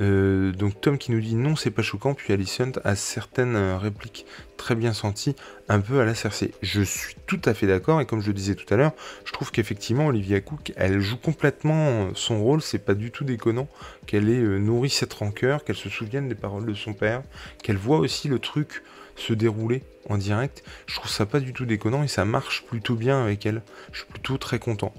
Euh, 0.00 0.52
donc 0.52 0.80
Tom 0.80 0.98
qui 0.98 1.12
nous 1.12 1.20
dit 1.20 1.34
non 1.34 1.56
c'est 1.56 1.70
pas 1.70 1.82
choquant. 1.82 2.14
Puis 2.14 2.32
Alicent 2.32 2.78
a 2.84 2.96
certaines 2.96 3.56
euh, 3.56 3.78
répliques 3.78 4.26
très 4.56 4.74
bien 4.74 4.92
senties 4.92 5.36
un 5.68 5.80
peu 5.80 6.00
à 6.00 6.04
la 6.04 6.14
Cersei. 6.14 6.52
Je 6.62 6.82
suis 6.82 7.16
tout 7.26 7.40
à 7.44 7.54
fait 7.54 7.66
d'accord. 7.66 8.00
Et 8.00 8.06
comme 8.06 8.20
je 8.20 8.28
le 8.28 8.34
disais 8.34 8.54
tout 8.54 8.72
à 8.72 8.76
l'heure 8.76 8.92
je 9.24 9.32
trouve 9.32 9.50
qu'effectivement 9.50 10.06
Olivia 10.06 10.40
Cook 10.40 10.72
elle 10.76 11.00
joue 11.00 11.16
complètement 11.16 12.10
son 12.14 12.42
rôle. 12.42 12.62
C'est 12.62 12.78
pas 12.78 12.94
du 12.94 13.10
tout 13.10 13.24
déconnant 13.24 13.68
qu'elle 14.06 14.28
ait 14.28 14.42
euh, 14.42 14.58
nourri 14.58 14.90
cette 14.90 15.12
rancœur 15.12 15.64
qu'elle 15.64 15.76
se 15.76 15.88
souvienne 15.88 16.28
des 16.28 16.34
paroles 16.34 16.66
de 16.66 16.74
son 16.74 16.92
père 16.92 17.22
qu'elle 17.62 17.76
voit 17.76 17.98
aussi 17.98 18.28
le 18.28 18.38
truc 18.38 18.82
se 19.16 19.32
dérouler 19.32 19.82
en 20.08 20.16
direct. 20.16 20.62
Je 20.86 20.94
trouve 20.94 21.10
ça 21.10 21.26
pas 21.26 21.40
du 21.40 21.52
tout 21.52 21.66
déconnant 21.66 22.04
et 22.04 22.08
ça 22.08 22.24
marche 22.24 22.64
plutôt 22.64 22.94
bien 22.94 23.20
avec 23.20 23.44
elle. 23.46 23.62
Je 23.92 23.98
suis 23.98 24.08
plutôt 24.08 24.38
très 24.38 24.58
content 24.58 24.94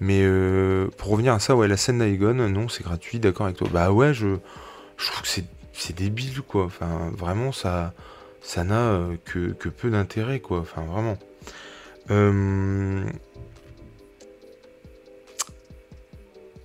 mais 0.00 0.22
euh, 0.22 0.88
pour 0.98 1.10
revenir 1.10 1.32
à 1.32 1.38
ça, 1.38 1.56
ouais, 1.56 1.68
la 1.68 1.76
scène 1.76 1.98
d'Aegon, 1.98 2.34
non, 2.48 2.68
c'est 2.68 2.82
gratuit, 2.82 3.18
d'accord 3.18 3.46
avec 3.46 3.56
toi. 3.56 3.68
Bah 3.72 3.92
ouais, 3.92 4.12
je, 4.12 4.36
je 4.96 5.06
trouve 5.06 5.22
que 5.22 5.28
c'est 5.72 5.96
débile, 5.96 6.42
quoi. 6.42 6.64
Enfin, 6.64 7.10
vraiment, 7.16 7.52
ça 7.52 7.94
ça 8.40 8.64
n'a 8.64 8.92
euh, 8.92 9.16
que, 9.24 9.68
peu 9.68 9.90
d'intérêt, 9.90 10.40
quoi. 10.40 10.60
Enfin, 10.60 10.82
vraiment. 10.82 11.16
Euh, 12.10 13.02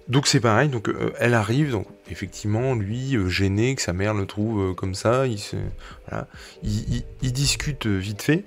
donc 0.07 0.27
c'est 0.27 0.39
pareil, 0.39 0.69
donc 0.69 0.91
elle 1.19 1.33
arrive, 1.33 1.71
donc 1.71 1.85
effectivement, 2.11 2.75
lui, 2.75 3.15
gêné 3.27 3.75
que 3.75 3.81
sa 3.81 3.93
mère 3.93 4.13
le 4.13 4.25
trouve 4.25 4.73
comme 4.75 4.95
ça, 4.95 5.25
il, 5.25 7.01
discute 7.21 7.85
vite 7.85 8.21
fait, 8.21 8.43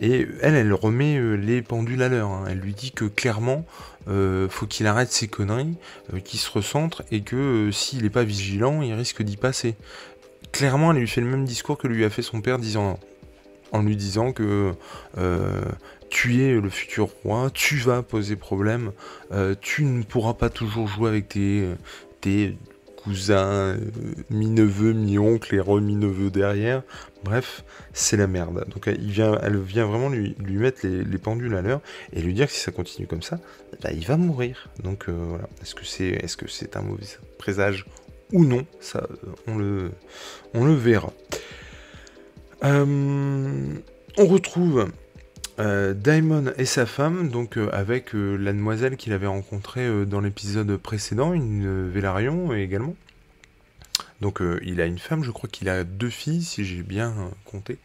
et 0.00 0.26
elle, 0.40 0.54
elle 0.54 0.72
remet 0.72 1.36
les 1.36 1.62
pendules 1.62 2.02
à 2.02 2.08
l'heure. 2.08 2.30
Hein. 2.30 2.44
Elle 2.48 2.58
lui 2.58 2.74
dit 2.74 2.92
que 2.92 3.04
clairement, 3.04 3.64
faut 4.06 4.66
qu'il 4.66 4.86
arrête 4.86 5.12
ses 5.12 5.28
conneries, 5.28 5.76
qu'il 6.24 6.40
se 6.40 6.50
recentre, 6.50 7.02
et 7.10 7.22
que 7.22 7.70
s'il 7.72 8.02
n'est 8.02 8.10
pas 8.10 8.24
vigilant, 8.24 8.82
il 8.82 8.92
risque 8.94 9.22
d'y 9.22 9.36
passer. 9.36 9.76
Clairement, 10.52 10.92
elle 10.92 10.98
lui 10.98 11.08
fait 11.08 11.20
le 11.20 11.28
même 11.28 11.44
discours 11.44 11.78
que 11.78 11.88
lui 11.88 12.04
a 12.04 12.10
fait 12.10 12.22
son 12.22 12.40
père, 12.40 12.58
disant 12.58 12.98
en 13.74 13.80
lui 13.80 13.96
disant 13.96 14.32
que 14.32 14.74
tu 16.12 16.42
es 16.42 16.60
le 16.60 16.68
futur 16.68 17.08
roi, 17.24 17.48
tu 17.54 17.78
vas 17.78 18.02
poser 18.02 18.36
problème, 18.36 18.92
euh, 19.32 19.54
tu 19.58 19.84
ne 19.84 20.02
pourras 20.02 20.34
pas 20.34 20.50
toujours 20.50 20.86
jouer 20.86 21.08
avec 21.08 21.30
tes 21.30 22.54
cousins, 23.02 23.36
euh, 23.36 23.76
mi-neveux, 24.30 24.92
mi-oncles 24.92 25.54
et 25.54 25.60
re-mi-neveux 25.60 26.30
derrière. 26.30 26.82
Bref, 27.24 27.64
c'est 27.92 28.16
la 28.16 28.26
merde. 28.26 28.64
Donc 28.68 28.88
elle 28.88 29.00
vient, 29.00 29.86
vraiment 29.86 30.08
lui, 30.08 30.34
mettre 30.40 30.86
les, 30.86 31.18
pendules 31.18 31.54
à 31.54 31.62
l'heure 31.62 31.80
et 32.12 32.20
lui 32.20 32.34
dire 32.34 32.46
que 32.46 32.52
si 32.52 32.60
ça 32.60 32.72
continue 32.72 33.06
comme 33.06 33.22
ça, 33.22 33.38
bah, 33.82 33.90
il 33.92 34.06
va 34.06 34.16
mourir. 34.16 34.68
Donc 34.82 35.08
euh, 35.08 35.12
voilà. 35.12 35.48
Est-ce 35.62 35.74
que 35.74 35.84
c'est 35.84 36.08
est 36.08 36.26
-ce 36.26 36.48
c'est 36.48 36.76
un 36.76 36.82
mauvais 36.82 37.06
présage 37.38 37.86
ou 38.32 38.44
non 38.44 38.66
Ça, 38.80 39.06
le, 39.46 39.90
on 40.54 40.64
le 40.64 40.74
verra. 40.74 41.12
on 42.62 44.26
retrouve 44.26 44.88
euh, 45.58 45.92
Daimon 45.92 46.52
et 46.56 46.64
sa 46.64 46.86
femme, 46.86 47.28
donc 47.28 47.58
euh, 47.58 47.68
avec 47.72 48.14
euh, 48.14 48.36
la 48.36 48.52
demoiselle 48.52 48.96
qu'il 48.96 49.12
avait 49.12 49.26
rencontrée 49.26 50.06
dans 50.06 50.20
l'épisode 50.20 50.76
précédent, 50.78 51.34
une 51.34 51.90
Vélarion 51.90 52.54
également. 52.54 52.94
Donc 54.20 54.40
il 54.62 54.80
a 54.80 54.86
une 54.86 55.00
femme, 55.00 55.24
je 55.24 55.32
crois 55.32 55.50
qu'il 55.50 55.68
a 55.68 55.82
deux 55.82 56.08
filles, 56.08 56.44
si 56.44 56.64
j'ai 56.64 56.84
bien 56.84 57.12
compté. 57.44 57.78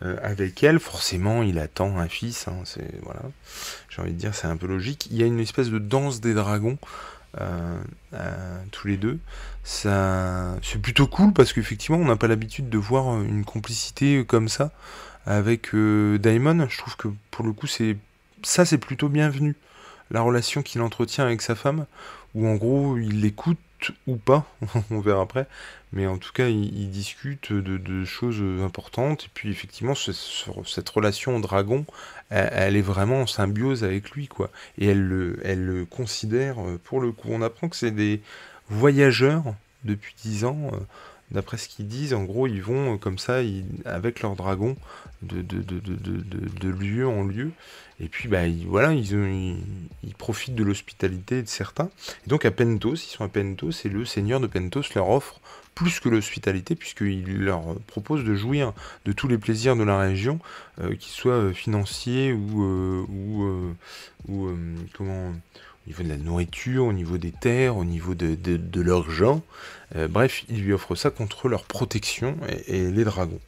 avec 0.00 0.62
elle, 0.62 0.80
forcément, 0.80 1.42
il 1.42 1.58
attend 1.58 1.98
un 1.98 2.08
fils. 2.08 2.48
Hein, 2.48 2.56
c'est 2.64 2.88
voilà, 3.02 3.20
j'ai 3.90 4.00
envie 4.00 4.12
de 4.12 4.18
dire, 4.18 4.34
c'est 4.34 4.46
un 4.46 4.56
peu 4.56 4.66
logique. 4.66 5.08
Il 5.10 5.18
y 5.18 5.22
a 5.22 5.26
une 5.26 5.40
espèce 5.40 5.68
de 5.68 5.78
danse 5.78 6.22
des 6.22 6.32
dragons 6.32 6.78
tous 8.70 8.88
les 8.88 8.96
deux. 8.96 9.18
C'est 9.62 9.90
plutôt 10.80 11.06
cool 11.06 11.34
parce 11.34 11.52
qu'effectivement, 11.52 11.98
on 11.98 12.06
n'a 12.06 12.16
pas 12.16 12.28
l'habitude 12.28 12.70
de 12.70 12.78
voir 12.78 13.20
une 13.20 13.44
complicité 13.44 14.24
comme 14.24 14.48
ça 14.48 14.72
avec 15.26 15.74
euh, 15.74 16.18
Daimon, 16.18 16.66
je 16.68 16.78
trouve 16.78 16.96
que 16.96 17.08
pour 17.30 17.44
le 17.44 17.52
coup, 17.52 17.66
c'est 17.66 17.96
ça, 18.42 18.64
c'est 18.64 18.78
plutôt 18.78 19.08
bienvenu. 19.08 19.56
La 20.10 20.20
relation 20.20 20.62
qu'il 20.62 20.82
entretient 20.82 21.24
avec 21.24 21.42
sa 21.42 21.54
femme, 21.54 21.86
où 22.34 22.46
en 22.46 22.54
gros, 22.56 22.98
il 22.98 23.20
l'écoute 23.20 23.58
ou 24.06 24.16
pas, 24.16 24.46
on 24.90 25.00
verra 25.00 25.22
après, 25.22 25.46
mais 25.92 26.06
en 26.06 26.18
tout 26.18 26.32
cas, 26.32 26.48
il, 26.48 26.90
discute 26.90 27.52
de, 27.52 28.04
choses 28.04 28.42
importantes, 28.62 29.24
et 29.24 29.30
puis 29.32 29.50
effectivement, 29.50 29.94
cette 29.94 30.88
relation 30.88 31.38
dragon, 31.40 31.84
elle, 32.30 32.76
est 32.76 32.82
vraiment 32.82 33.22
en 33.22 33.26
symbiose 33.26 33.84
avec 33.84 34.10
lui, 34.10 34.28
quoi, 34.28 34.50
et 34.78 34.86
elle 34.88 35.02
le, 35.02 35.38
elle 35.44 35.64
le 35.64 35.84
considère, 35.84 36.60
euh, 36.60 36.80
pour 36.82 37.00
le 37.00 37.12
coup, 37.12 37.28
on 37.30 37.42
apprend 37.42 37.68
que 37.68 37.76
c'est 37.76 37.90
des 37.90 38.20
voyageurs 38.68 39.54
depuis 39.84 40.14
10 40.24 40.44
ans, 40.44 40.70
euh, 40.72 40.78
d'après 41.30 41.56
ce 41.56 41.68
qu'ils 41.68 41.88
disent, 41.88 42.14
en 42.14 42.24
gros, 42.24 42.46
ils 42.46 42.62
vont 42.62 42.94
euh, 42.94 42.96
comme 42.96 43.18
ça, 43.18 43.40
avec 43.84 44.20
leur 44.20 44.36
dragon, 44.36 44.76
de, 45.22 46.68
lieu 46.68 47.06
en 47.06 47.24
lieu. 47.24 47.50
Et 48.00 48.08
puis, 48.08 48.28
bah, 48.28 48.42
voilà, 48.66 48.92
ils, 48.92 49.56
profitent 50.18 50.54
de 50.54 50.64
l'hospitalité 50.64 51.42
de 51.42 51.48
certains. 51.48 51.90
Et 52.26 52.30
donc, 52.30 52.44
à 52.44 52.50
Pentos, 52.50 52.94
ils 52.94 53.10
sont 53.10 53.24
à 53.24 53.28
Pentos, 53.28 53.84
et 53.84 53.88
le 53.88 54.04
seigneur 54.04 54.40
de 54.40 54.46
Pentos 54.46 54.82
leur 54.94 55.08
offre 55.08 55.40
plus 55.74 55.98
que 55.98 56.08
l'hospitalité, 56.08 56.76
puisqu'il 56.76 57.44
leur 57.44 57.74
propose 57.86 58.22
de 58.22 58.34
jouir 58.34 58.72
de 59.04 59.12
tous 59.12 59.26
les 59.26 59.38
plaisirs 59.38 59.74
de 59.74 59.82
la 59.82 59.98
région, 59.98 60.38
euh, 60.80 60.94
qu'ils 60.94 61.12
soient 61.12 61.32
euh, 61.32 61.52
financiers 61.52 62.32
ou, 62.32 62.62
ou, 63.08 63.74
ou 64.28 64.50
comment 64.92 65.32
au 65.84 65.90
niveau 65.90 66.02
de 66.02 66.08
la 66.08 66.16
nourriture, 66.16 66.86
au 66.86 66.92
niveau 66.92 67.18
des 67.18 67.32
terres, 67.32 67.76
au 67.76 67.84
niveau 67.84 68.14
de, 68.14 68.34
de, 68.34 68.80
leurs 68.80 69.10
gens. 69.10 69.42
Euh, 69.96 70.08
bref, 70.08 70.44
il 70.48 70.62
lui 70.62 70.72
offre 70.72 70.94
ça 70.94 71.10
contre 71.10 71.48
leur 71.48 71.64
protection 71.64 72.38
et, 72.66 72.90
les 72.90 73.04
dragons. 73.04 73.40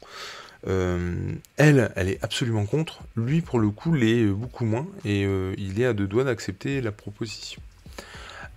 Euh, 0.69 1.15
elle, 1.57 1.93
elle 1.97 2.11
est 2.11 2.23
absolument 2.23 2.67
contre. 2.67 3.01
Lui, 3.17 3.41
pour 3.41 3.59
le 3.59 3.71
coup, 3.71 3.95
l'est 3.95 4.27
beaucoup 4.27 4.67
moins. 4.67 4.87
Et 5.05 5.25
euh, 5.25 5.55
il 5.57 5.81
est 5.81 5.87
à 5.87 5.95
deux 5.95 6.07
doigts 6.07 6.25
d'accepter 6.25 6.83
la 6.83 6.93
proposition. 6.93 7.63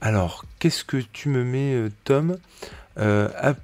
Alors, 0.02 0.44
qu'est-ce 0.60 0.84
que 0.84 0.98
tu 0.98 1.30
me 1.30 1.46
mets, 1.46 1.90
Tom? 2.04 2.38
Appelons-les 2.98 3.62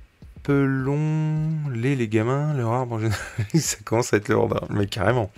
les 1.98 2.08
gamins, 2.08 2.54
leur 2.54 2.72
arbre 2.72 2.94
en 2.94 3.00
général. 3.00 3.20
ça 3.56 3.78
commence 3.84 4.14
à 4.14 4.18
être 4.18 4.30
leur 4.30 4.44
arbre, 4.44 4.66
mais 4.70 4.88
carrément. 4.88 5.30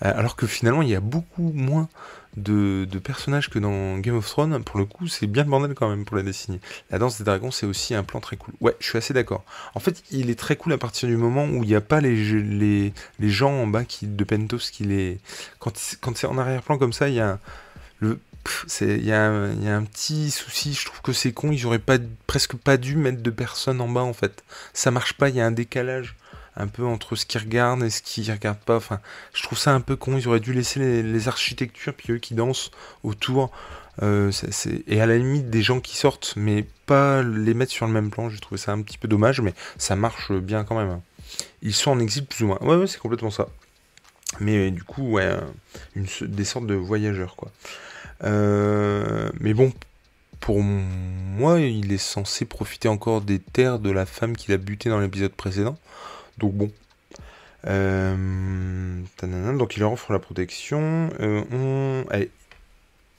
alors 0.00 0.34
que 0.34 0.48
finalement, 0.48 0.82
il 0.82 0.88
y 0.88 0.96
a 0.96 1.00
beaucoup 1.00 1.52
moins 1.54 1.88
de, 2.36 2.98
personnages 2.98 3.48
que 3.48 3.58
dans 3.58 3.98
Game 3.98 4.16
of 4.16 4.26
Thrones, 4.26 4.62
pour 4.62 4.78
le 4.78 4.84
coup, 4.84 5.06
c'est 5.06 5.26
bien 5.26 5.44
le 5.44 5.50
bordel 5.50 5.74
quand 5.74 5.88
même 5.88 6.04
pour 6.04 6.16
la 6.16 6.22
dessinée. 6.22 6.60
La 6.90 6.98
danse 6.98 7.18
des 7.18 7.24
dragons, 7.24 7.50
c'est 7.50 7.66
aussi 7.66 7.94
un 7.94 8.02
plan 8.02 8.20
très 8.20 8.36
cool. 8.36 8.54
Ouais, 8.60 8.76
je 8.80 8.86
suis 8.88 8.98
assez 8.98 9.14
d'accord. 9.14 9.44
En 9.74 9.80
fait, 9.80 10.02
il 10.10 10.30
est 10.30 10.38
très 10.38 10.56
cool 10.56 10.72
à 10.72 10.78
partir 10.78 11.08
du 11.08 11.16
moment 11.16 11.44
où 11.46 11.62
il 11.62 11.68
n'y 11.68 11.74
a 11.74 11.80
pas 11.80 12.00
les, 12.00 12.14
les, 12.42 12.92
les, 13.18 13.30
gens 13.30 13.52
en 13.52 13.66
bas 13.66 13.84
qui, 13.84 14.06
de 14.06 14.24
Pentos 14.24 14.70
qui 14.70 14.84
les. 14.84 15.18
Quand, 15.58 15.72
quand 16.00 16.16
c'est 16.16 16.26
en 16.26 16.38
arrière-plan 16.38 16.78
comme 16.78 16.92
ça, 16.92 17.08
il 17.08 17.14
y 17.14 17.20
a 17.20 17.38
le. 18.00 18.18
Il 18.80 19.02
y, 19.02 19.08
y, 19.08 19.12
a 19.12 19.26
un 19.26 19.82
petit 19.82 20.30
souci, 20.30 20.72
je 20.72 20.84
trouve 20.84 21.00
que 21.02 21.12
c'est 21.12 21.32
con, 21.32 21.50
ils 21.50 21.66
auraient 21.66 21.80
pas, 21.80 21.98
presque 22.28 22.54
pas 22.54 22.76
dû 22.76 22.94
mettre 22.94 23.20
de 23.20 23.30
personnes 23.30 23.80
en 23.80 23.88
bas 23.88 24.02
en 24.02 24.12
fait. 24.12 24.44
Ça 24.72 24.92
marche 24.92 25.14
pas, 25.14 25.30
il 25.30 25.34
y 25.34 25.40
a 25.40 25.46
un 25.46 25.50
décalage 25.50 26.14
un 26.56 26.66
peu 26.66 26.84
entre 26.84 27.16
ce 27.16 27.26
qu'ils 27.26 27.40
regardent 27.40 27.82
et 27.82 27.90
ce 27.90 28.02
qu'ils 28.02 28.30
regardent 28.30 28.58
pas. 28.58 28.76
Enfin, 28.76 29.00
je 29.34 29.42
trouve 29.42 29.58
ça 29.58 29.74
un 29.74 29.80
peu 29.80 29.96
con. 29.96 30.16
Ils 30.16 30.26
auraient 30.28 30.40
dû 30.40 30.52
laisser 30.52 31.02
les, 31.02 31.28
architectures, 31.28 31.94
puis 31.94 32.12
eux 32.12 32.18
qui 32.18 32.34
dansent 32.34 32.70
autour. 33.02 33.50
Euh, 34.02 34.30
et 34.86 35.00
à 35.00 35.06
la 35.06 35.16
limite 35.16 35.48
des 35.48 35.62
gens 35.62 35.80
qui 35.80 35.96
sortent, 35.96 36.34
mais 36.36 36.66
pas 36.84 37.22
les 37.22 37.54
mettre 37.54 37.72
sur 37.72 37.86
le 37.86 37.92
même 37.92 38.10
plan. 38.10 38.28
J'ai 38.28 38.40
trouvé 38.40 38.58
ça 38.58 38.72
un 38.72 38.82
petit 38.82 38.98
peu 38.98 39.08
dommage, 39.08 39.40
mais 39.40 39.54
ça 39.78 39.96
marche 39.96 40.32
bien 40.32 40.64
quand 40.64 40.76
même. 40.76 40.90
Hein. 40.90 41.00
Ils 41.62 41.74
sont 41.74 41.90
en 41.90 41.98
exil 41.98 42.26
plus 42.26 42.44
ou 42.44 42.48
moins. 42.48 42.58
Ouais, 42.60 42.86
c'est 42.86 42.98
complètement 42.98 43.30
ça. 43.30 43.48
Mais 44.40 44.70
du 44.70 44.82
coup, 44.82 45.12
ouais, 45.12 45.36
une, 45.94 46.06
des 46.22 46.44
sortes 46.44 46.66
de 46.66 46.74
voyageurs, 46.74 47.36
quoi. 47.36 47.50
Euh, 48.24 49.30
mais 49.40 49.54
bon, 49.54 49.72
pour 50.40 50.62
moi, 50.62 51.60
il 51.60 51.92
est 51.92 51.98
censé 51.98 52.44
profiter 52.44 52.88
encore 52.88 53.20
des 53.20 53.38
terres 53.38 53.78
de 53.78 53.90
la 53.90 54.06
femme 54.06 54.36
qu'il 54.36 54.54
a 54.54 54.58
buté 54.58 54.88
dans 54.88 55.00
l'épisode 55.00 55.32
précédent. 55.32 55.78
Donc 56.38 56.54
bon. 56.54 56.70
Euh, 57.66 58.14
donc 59.58 59.76
il 59.76 59.80
leur 59.80 59.92
offre 59.92 60.12
la 60.12 60.18
protection. 60.18 61.10
Euh. 61.20 62.04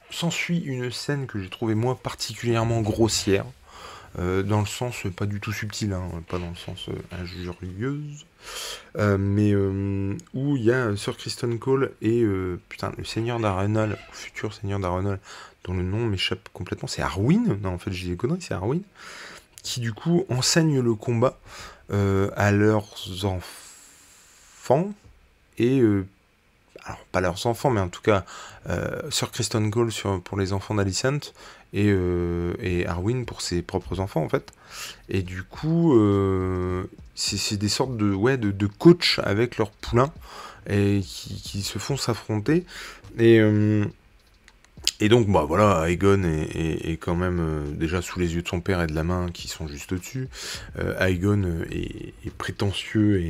S'ensuit 0.09 0.59
une 0.59 0.89
scène 0.89 1.27
que 1.27 1.41
j'ai 1.41 1.49
trouvé 1.49 1.75
moi 1.75 1.99
particulièrement 2.01 2.81
grossière. 2.81 3.45
Euh, 4.19 4.41
dans 4.41 4.61
le 4.61 4.65
sens 4.65 5.03
pas 5.15 5.25
du 5.25 5.39
tout 5.39 5.51
subtil, 5.51 5.93
hein, 5.93 6.09
pas 6.27 6.39
dans 6.39 6.49
le 6.49 6.55
sens 6.55 6.89
injurieuse, 7.11 8.25
mais 8.95 9.53
où 9.53 10.55
il 10.55 10.63
y 10.63 10.71
a 10.71 10.95
Sir 10.95 11.17
Kristen 11.17 11.59
Cole 11.59 11.91
et 12.01 12.23
putain 12.69 12.93
le 12.97 13.03
Seigneur 13.03 13.39
d'Arenal, 13.39 13.99
futur 14.11 14.53
Seigneur 14.53 14.79
d'Arenal, 14.79 15.19
dont 15.65 15.73
le 15.73 15.83
nom 15.83 16.05
m'échappe 16.05 16.49
complètement, 16.53 16.87
c'est 16.87 17.01
Arwin, 17.01 17.59
non 17.61 17.73
en 17.73 17.77
fait 17.77 17.91
j'ai 17.91 18.09
des 18.09 18.15
conneries, 18.15 18.41
c'est 18.41 18.53
Arwin, 18.53 18.81
qui 19.61 19.81
du 19.81 19.91
coup 19.91 20.25
enseigne 20.29 20.79
le 20.79 20.95
combat 20.95 21.37
euh, 21.91 22.29
à 22.35 22.51
leurs 22.51 23.23
enfants 23.23 24.91
et 25.57 25.79
euh, 25.79 26.05
alors 26.83 26.99
pas 27.11 27.21
leurs 27.21 27.45
enfants 27.45 27.69
mais 27.69 27.79
en 27.79 27.87
tout 27.87 28.01
cas 28.01 28.25
euh, 28.67 29.09
sur 29.09 29.31
Kristen 29.31 29.71
Cole 29.71 29.91
sur, 29.91 30.21
pour 30.21 30.37
les 30.37 30.51
enfants 30.51 30.75
d'Alicent 30.75 31.33
et, 31.73 31.93
et, 32.59 32.85
Arwin 32.87 33.25
pour 33.25 33.41
ses 33.41 33.61
propres 33.61 33.99
enfants 33.99 34.23
en 34.23 34.29
fait. 34.29 34.51
Et 35.09 35.21
du 35.21 35.43
coup 35.43 35.93
c'est 37.15 37.57
des 37.57 37.69
sortes 37.69 37.97
de 37.97 38.13
ouais 38.13 38.37
de, 38.37 38.51
de 38.51 38.67
coach 38.67 39.19
avec 39.23 39.57
leurs 39.57 39.71
poulains 39.71 40.13
et 40.69 41.01
qui, 41.05 41.41
qui 41.41 41.61
se 41.61 41.79
font 41.79 41.97
s'affronter. 41.97 42.65
Et 43.17 43.41
et 44.99 45.09
donc, 45.09 45.27
bah 45.27 45.45
voilà, 45.47 45.89
Aegon 45.89 46.23
est, 46.23 46.97
quand 46.99 47.15
même 47.15 47.39
euh, 47.39 47.71
déjà 47.71 48.01
sous 48.01 48.19
les 48.19 48.33
yeux 48.33 48.41
de 48.41 48.47
son 48.47 48.61
père 48.61 48.81
et 48.81 48.87
de 48.87 48.95
la 48.95 49.03
main 49.03 49.29
qui 49.31 49.47
sont 49.47 49.67
juste 49.67 49.91
au-dessus. 49.91 50.27
Euh, 50.79 50.97
Aegon 50.99 51.43
euh, 51.43 51.65
est, 51.71 52.31
prétentieux 52.37 53.21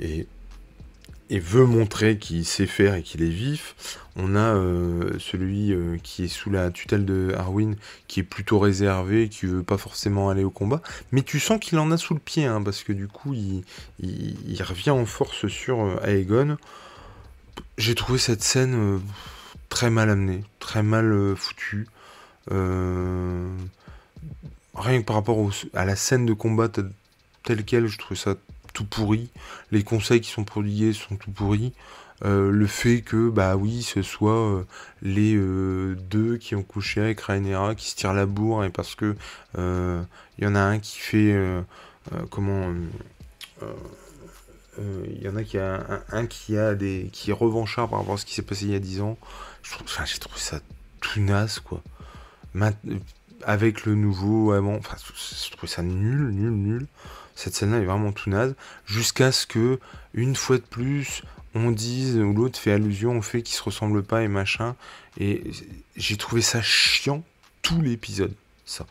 et, 0.00 0.26
veut 1.30 1.64
montrer 1.64 2.18
qu'il 2.18 2.44
sait 2.44 2.66
faire 2.66 2.96
et 2.96 3.02
qu'il 3.02 3.22
est 3.22 3.28
vif. 3.28 3.98
On 4.16 4.34
a 4.34 4.52
celui 5.20 5.72
qui 6.02 6.24
est 6.24 6.28
sous 6.28 6.50
la 6.50 6.72
tutelle 6.72 7.04
de 7.04 7.32
Arwyn 7.36 7.76
qui 8.08 8.18
est 8.18 8.24
plutôt 8.24 8.58
réservé, 8.58 9.28
qui 9.28 9.46
veut 9.46 9.62
pas 9.62 9.78
forcément 9.78 10.28
aller 10.28 10.42
au 10.42 10.50
combat. 10.50 10.82
Mais 11.12 11.22
tu 11.22 11.38
sens 11.38 11.60
qu'il 11.60 11.78
en 11.78 11.92
a 11.92 11.96
sous 11.96 12.14
le 12.14 12.20
pied, 12.20 12.46
hein, 12.46 12.60
parce 12.62 12.82
que 12.82 12.92
du 12.92 13.06
coup, 13.06 13.32
il, 13.32 13.62
revient 14.62 14.90
en 14.90 15.06
force 15.06 15.46
sur 15.46 16.04
Aegon. 16.04 16.56
J'ai 17.78 17.94
trouvé 17.94 18.18
cette 18.18 18.42
scène 18.42 19.00
très 19.70 19.88
mal 19.88 20.10
amené, 20.10 20.44
très 20.58 20.82
mal 20.82 21.10
euh, 21.10 21.34
foutu. 21.34 21.86
Euh, 22.50 23.48
rien 24.74 25.00
que 25.00 25.06
par 25.06 25.16
rapport 25.16 25.50
à 25.72 25.86
la 25.86 25.96
scène 25.96 26.26
de 26.26 26.34
combat 26.34 26.68
telle 26.68 27.64
quelle, 27.64 27.86
je 27.86 27.98
trouve 27.98 28.18
ça 28.18 28.34
tout 28.74 28.84
pourri. 28.84 29.30
Les 29.70 29.82
conseils 29.82 30.20
qui 30.20 30.30
sont 30.30 30.44
prodigués 30.44 30.92
sont 30.92 31.16
tout 31.16 31.30
pourris. 31.30 31.72
Euh, 32.22 32.50
le 32.50 32.66
fait 32.66 33.00
que, 33.00 33.30
bah 33.30 33.56
oui, 33.56 33.82
ce 33.82 34.02
soit 34.02 34.66
les 35.00 35.34
deux 35.34 36.36
qui 36.36 36.54
ont 36.54 36.62
couché 36.62 37.00
avec 37.00 37.20
Rhaenyra 37.20 37.74
qui 37.74 37.88
se 37.88 37.96
tirent 37.96 38.12
la 38.12 38.26
bourre 38.26 38.64
et 38.64 38.70
parce 38.70 38.94
que 38.94 39.16
il 39.56 40.44
y 40.44 40.46
en 40.46 40.54
a 40.54 40.60
un 40.60 40.78
qui 40.78 40.98
fait 40.98 41.34
comment 42.28 42.74
il 44.78 45.22
y 45.22 45.28
en 45.28 45.36
a 45.36 45.44
qui 45.44 45.58
a 45.58 46.02
un, 46.10 46.26
qui 46.26 46.58
a 46.58 46.74
des 46.74 47.08
qui 47.12 47.30
est 47.30 47.34
revanchard 47.34 47.88
par 47.88 48.00
rapport 48.00 48.14
à 48.14 48.18
ce 48.18 48.26
qui 48.26 48.34
s'est 48.34 48.42
passé 48.42 48.66
il 48.66 48.72
y 48.72 48.74
a 48.74 48.80
10 48.80 49.00
ans. 49.00 49.16
J'ai 49.62 50.18
trouvé 50.18 50.40
ça 50.40 50.60
tout 51.00 51.20
naze 51.20 51.60
quoi. 51.60 51.82
avec 53.44 53.84
le 53.86 53.94
nouveau 53.94 54.52
amant, 54.52 54.76
enfin, 54.76 54.96
je 54.98 55.50
trouve 55.56 55.68
ça 55.68 55.82
nul, 55.82 56.30
nul, 56.30 56.50
nul. 56.50 56.86
Cette 57.34 57.54
scène-là 57.54 57.78
est 57.78 57.84
vraiment 57.84 58.12
tout 58.12 58.28
naze. 58.28 58.54
Jusqu'à 58.86 59.32
ce 59.32 59.46
que, 59.46 59.80
une 60.12 60.36
fois 60.36 60.58
de 60.58 60.62
plus, 60.62 61.22
on 61.54 61.70
dise 61.70 62.16
ou 62.16 62.32
l'autre 62.32 62.58
fait 62.58 62.72
allusion 62.72 63.18
au 63.18 63.22
fait 63.22 63.42
qu'ils 63.42 63.56
se 63.56 63.62
ressemblent 63.62 64.02
pas 64.02 64.22
et 64.22 64.28
machin. 64.28 64.76
Et 65.18 65.42
j'ai 65.96 66.16
trouvé 66.16 66.42
ça 66.42 66.60
chiant 66.62 67.24
tout 67.62 67.80
l'épisode, 67.80 68.34
ça. 68.66 68.86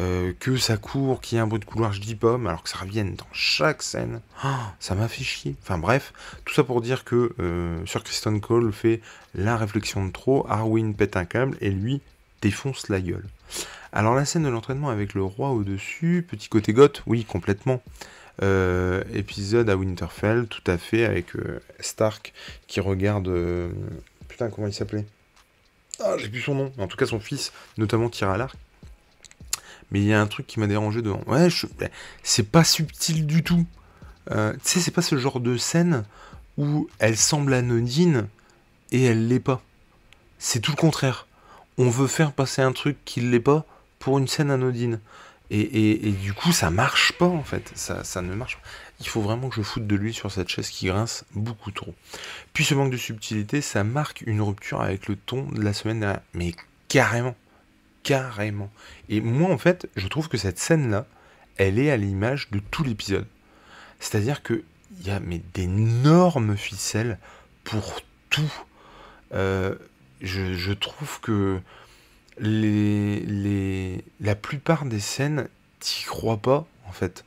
Euh, 0.00 0.32
que 0.40 0.56
ça 0.56 0.76
court, 0.76 1.20
qu'il 1.20 1.36
y 1.36 1.38
ait 1.38 1.42
un 1.42 1.46
bruit 1.46 1.60
de 1.60 1.64
couloir, 1.64 1.92
je 1.92 2.00
dis 2.00 2.18
mais 2.20 2.48
alors 2.48 2.64
que 2.64 2.68
ça 2.68 2.78
revienne 2.78 3.14
dans 3.14 3.28
chaque 3.32 3.80
scène, 3.80 4.20
ah, 4.42 4.74
ça 4.80 4.96
m'a 4.96 5.06
fait 5.06 5.22
chier. 5.22 5.54
Enfin 5.62 5.78
bref, 5.78 6.12
tout 6.44 6.52
ça 6.52 6.64
pour 6.64 6.80
dire 6.80 7.04
que 7.04 7.32
euh, 7.38 7.86
sur 7.86 8.02
Kristen 8.02 8.40
Cole 8.40 8.72
fait 8.72 9.00
la 9.36 9.56
réflexion 9.56 10.04
de 10.04 10.10
trop, 10.10 10.46
Arwin 10.48 10.94
pète 10.94 11.16
un 11.16 11.24
câble 11.24 11.56
et 11.60 11.70
lui 11.70 12.00
défonce 12.42 12.88
la 12.88 13.00
gueule. 13.00 13.24
Alors 13.92 14.16
la 14.16 14.24
scène 14.24 14.42
de 14.42 14.48
l'entraînement 14.48 14.90
avec 14.90 15.14
le 15.14 15.22
roi 15.22 15.50
au-dessus, 15.50 16.26
petit 16.28 16.48
côté 16.48 16.72
goth, 16.72 17.02
oui 17.06 17.24
complètement. 17.24 17.80
Euh, 18.42 19.04
épisode 19.12 19.70
à 19.70 19.76
Winterfell, 19.76 20.48
tout 20.48 20.68
à 20.68 20.76
fait, 20.76 21.04
avec 21.04 21.28
Stark 21.78 22.32
qui 22.66 22.80
regarde. 22.80 23.30
Putain, 24.26 24.50
comment 24.50 24.66
il 24.66 24.74
s'appelait? 24.74 25.06
Ah, 26.00 26.16
j'ai 26.18 26.28
plus 26.28 26.40
son 26.40 26.56
nom. 26.56 26.72
En 26.78 26.88
tout 26.88 26.96
cas, 26.96 27.06
son 27.06 27.20
fils, 27.20 27.52
notamment, 27.78 28.08
tire 28.08 28.30
à 28.30 28.36
l'arc. 28.36 28.56
Mais 29.90 30.00
il 30.00 30.06
y 30.06 30.12
a 30.12 30.20
un 30.20 30.26
truc 30.26 30.46
qui 30.46 30.60
m'a 30.60 30.66
dérangé 30.66 31.02
devant. 31.02 31.22
Ouais, 31.26 31.48
c'est 32.22 32.50
pas 32.50 32.64
subtil 32.64 33.26
du 33.26 33.42
tout. 33.42 33.66
tu 34.28 34.34
sais, 34.62 34.80
c'est 34.80 34.90
pas 34.90 35.02
ce 35.02 35.16
genre 35.16 35.40
de 35.40 35.56
scène 35.56 36.04
où 36.56 36.88
elle 36.98 37.16
semble 37.16 37.54
anodine 37.54 38.28
et 38.92 39.04
elle 39.04 39.28
l'est 39.28 39.40
pas. 39.40 39.62
C'est 40.38 40.60
tout 40.60 40.72
le 40.72 40.76
contraire. 40.76 41.26
On 41.78 41.88
veut 41.88 42.06
faire 42.06 42.32
passer 42.32 42.62
un 42.62 42.72
truc 42.72 42.96
qui 43.04 43.20
l'est 43.20 43.40
pas 43.40 43.66
pour 43.98 44.18
une 44.18 44.28
scène 44.28 44.50
anodine. 44.50 45.00
Et, 45.50 46.12
du 46.20 46.32
coup, 46.32 46.52
ça 46.52 46.70
marche 46.70 47.12
pas 47.12 47.26
en 47.26 47.44
fait. 47.44 47.70
Ça, 47.74 48.02
ça 48.02 48.22
ne 48.22 48.34
marche 48.34 48.56
pas. 48.56 48.62
Il 49.00 49.08
faut 49.08 49.20
vraiment 49.20 49.48
que 49.48 49.56
je 49.56 49.62
foute 49.62 49.86
de 49.86 49.94
lui 49.94 50.12
sur 50.12 50.30
cette 50.32 50.48
chaise 50.48 50.68
qui 50.68 50.86
grince 50.86 51.24
beaucoup 51.34 51.70
trop. 51.70 51.94
Puis 52.52 52.64
ce 52.64 52.74
manque 52.74 52.90
de 52.90 52.96
subtilité, 52.96 53.60
ça 53.60 53.84
marque 53.84 54.22
une 54.22 54.40
rupture 54.40 54.80
avec 54.80 55.08
le 55.08 55.16
ton 55.16 55.42
de 55.42 55.60
la 55.60 55.72
semaine 55.72 56.00
dernière. 56.00 56.22
Mais 56.32 56.54
carrément. 56.88 57.36
Carrément. 58.04 58.70
Et 59.08 59.20
moi, 59.20 59.50
en 59.50 59.58
fait, 59.58 59.88
je 59.96 60.06
trouve 60.06 60.28
que 60.28 60.36
cette 60.36 60.58
scène-là, 60.58 61.06
elle 61.56 61.78
est 61.78 61.90
à 61.90 61.96
l'image 61.96 62.50
de 62.50 62.58
tout 62.58 62.84
l'épisode. 62.84 63.26
C'est-à-dire 63.98 64.42
qu'il 64.42 64.62
y 65.04 65.10
a 65.10 65.20
d'énormes 65.54 66.56
ficelles 66.56 67.18
pour 67.64 68.00
tout. 68.28 68.52
Euh, 69.32 69.74
je, 70.20 70.72
trouve 70.72 71.20
que 71.20 71.60
les, 72.38 73.20
les, 73.20 74.04
la 74.20 74.34
plupart 74.34 74.84
des 74.84 75.00
scènes, 75.00 75.48
t'y 75.80 76.04
crois 76.04 76.36
pas, 76.36 76.66
en 76.86 76.92
fait. 76.92 77.24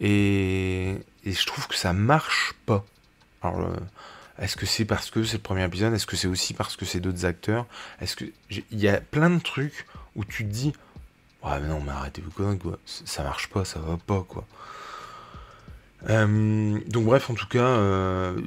Et, 0.00 0.98
et, 1.24 1.32
je 1.32 1.46
trouve 1.46 1.68
que 1.68 1.76
ça 1.76 1.94
marche 1.94 2.52
pas. 2.66 2.84
Alors, 3.40 3.60
euh, 3.60 3.76
est-ce 4.38 4.56
que 4.56 4.66
c'est 4.66 4.84
parce 4.84 5.10
que 5.10 5.24
c'est 5.24 5.36
le 5.36 5.42
premier 5.42 5.64
épisode? 5.64 5.94
Est-ce 5.94 6.06
que 6.06 6.16
c'est 6.16 6.28
aussi 6.28 6.52
parce 6.52 6.76
que 6.76 6.84
c'est 6.84 7.00
d'autres 7.00 7.24
acteurs? 7.24 7.66
Est-ce 8.00 8.16
que 8.16 8.24
il 8.50 8.78
y 8.78 8.88
a 8.88 9.00
plein 9.00 9.30
de 9.30 9.40
trucs 9.40 9.86
où 10.16 10.24
tu 10.24 10.44
te 10.44 10.50
dis 10.50 10.72
ouais 11.44 11.60
mais 11.60 11.68
non 11.68 11.80
mais 11.80 11.92
arrêtez-vous 11.92 12.30
quoi. 12.30 12.78
Ça 12.84 13.22
marche 13.22 13.48
pas 13.48 13.64
ça 13.64 13.80
va 13.80 13.96
pas 13.96 14.24
quoi. 14.28 14.46
Euh, 16.08 16.80
donc 16.88 17.04
bref 17.04 17.30
en 17.30 17.34
tout 17.34 17.46
cas 17.46 17.58
euh, 17.58 18.40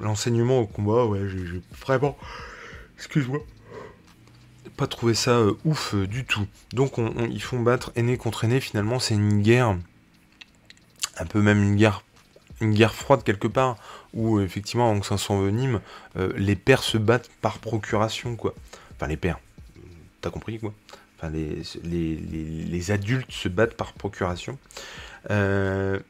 l'enseignement 0.00 0.60
au 0.60 0.66
combat 0.66 1.06
ouais 1.06 1.28
j'ai 1.28 1.62
vraiment 1.80 2.18
excuse-moi 2.96 3.40
pas 4.80 4.86
trouvé 4.86 5.12
ça 5.12 5.32
euh, 5.32 5.58
ouf 5.66 5.94
du 5.94 6.24
tout. 6.24 6.46
Donc 6.72 6.94
ils 7.28 7.42
font 7.42 7.60
battre 7.60 7.92
aîné 7.96 8.16
contre 8.16 8.44
aîné, 8.44 8.60
finalement 8.60 8.98
c'est 8.98 9.14
une 9.14 9.42
guerre, 9.42 9.76
un 11.18 11.26
peu 11.26 11.42
même 11.42 11.62
une 11.62 11.76
guerre, 11.76 12.02
une 12.62 12.72
guerre 12.72 12.94
froide 12.94 13.22
quelque 13.22 13.46
part, 13.46 13.76
où 14.14 14.40
effectivement 14.40 14.90
en 14.90 15.02
s'envenime, 15.02 15.80
euh, 16.16 16.32
les 16.36 16.56
pères 16.56 16.82
se 16.82 16.96
battent 16.96 17.30
par 17.42 17.58
procuration 17.58 18.36
quoi. 18.36 18.54
Enfin 18.96 19.06
les 19.06 19.18
pères, 19.18 19.38
t'as 20.22 20.30
compris 20.30 20.58
quoi 20.58 20.72
Enfin 21.20 21.30
les, 21.30 21.62
les, 21.84 22.90
adultes 22.90 23.30
se 23.30 23.48
battent 23.48 23.74
par 23.74 23.92
procuration. 23.92 24.58
on 25.28 26.00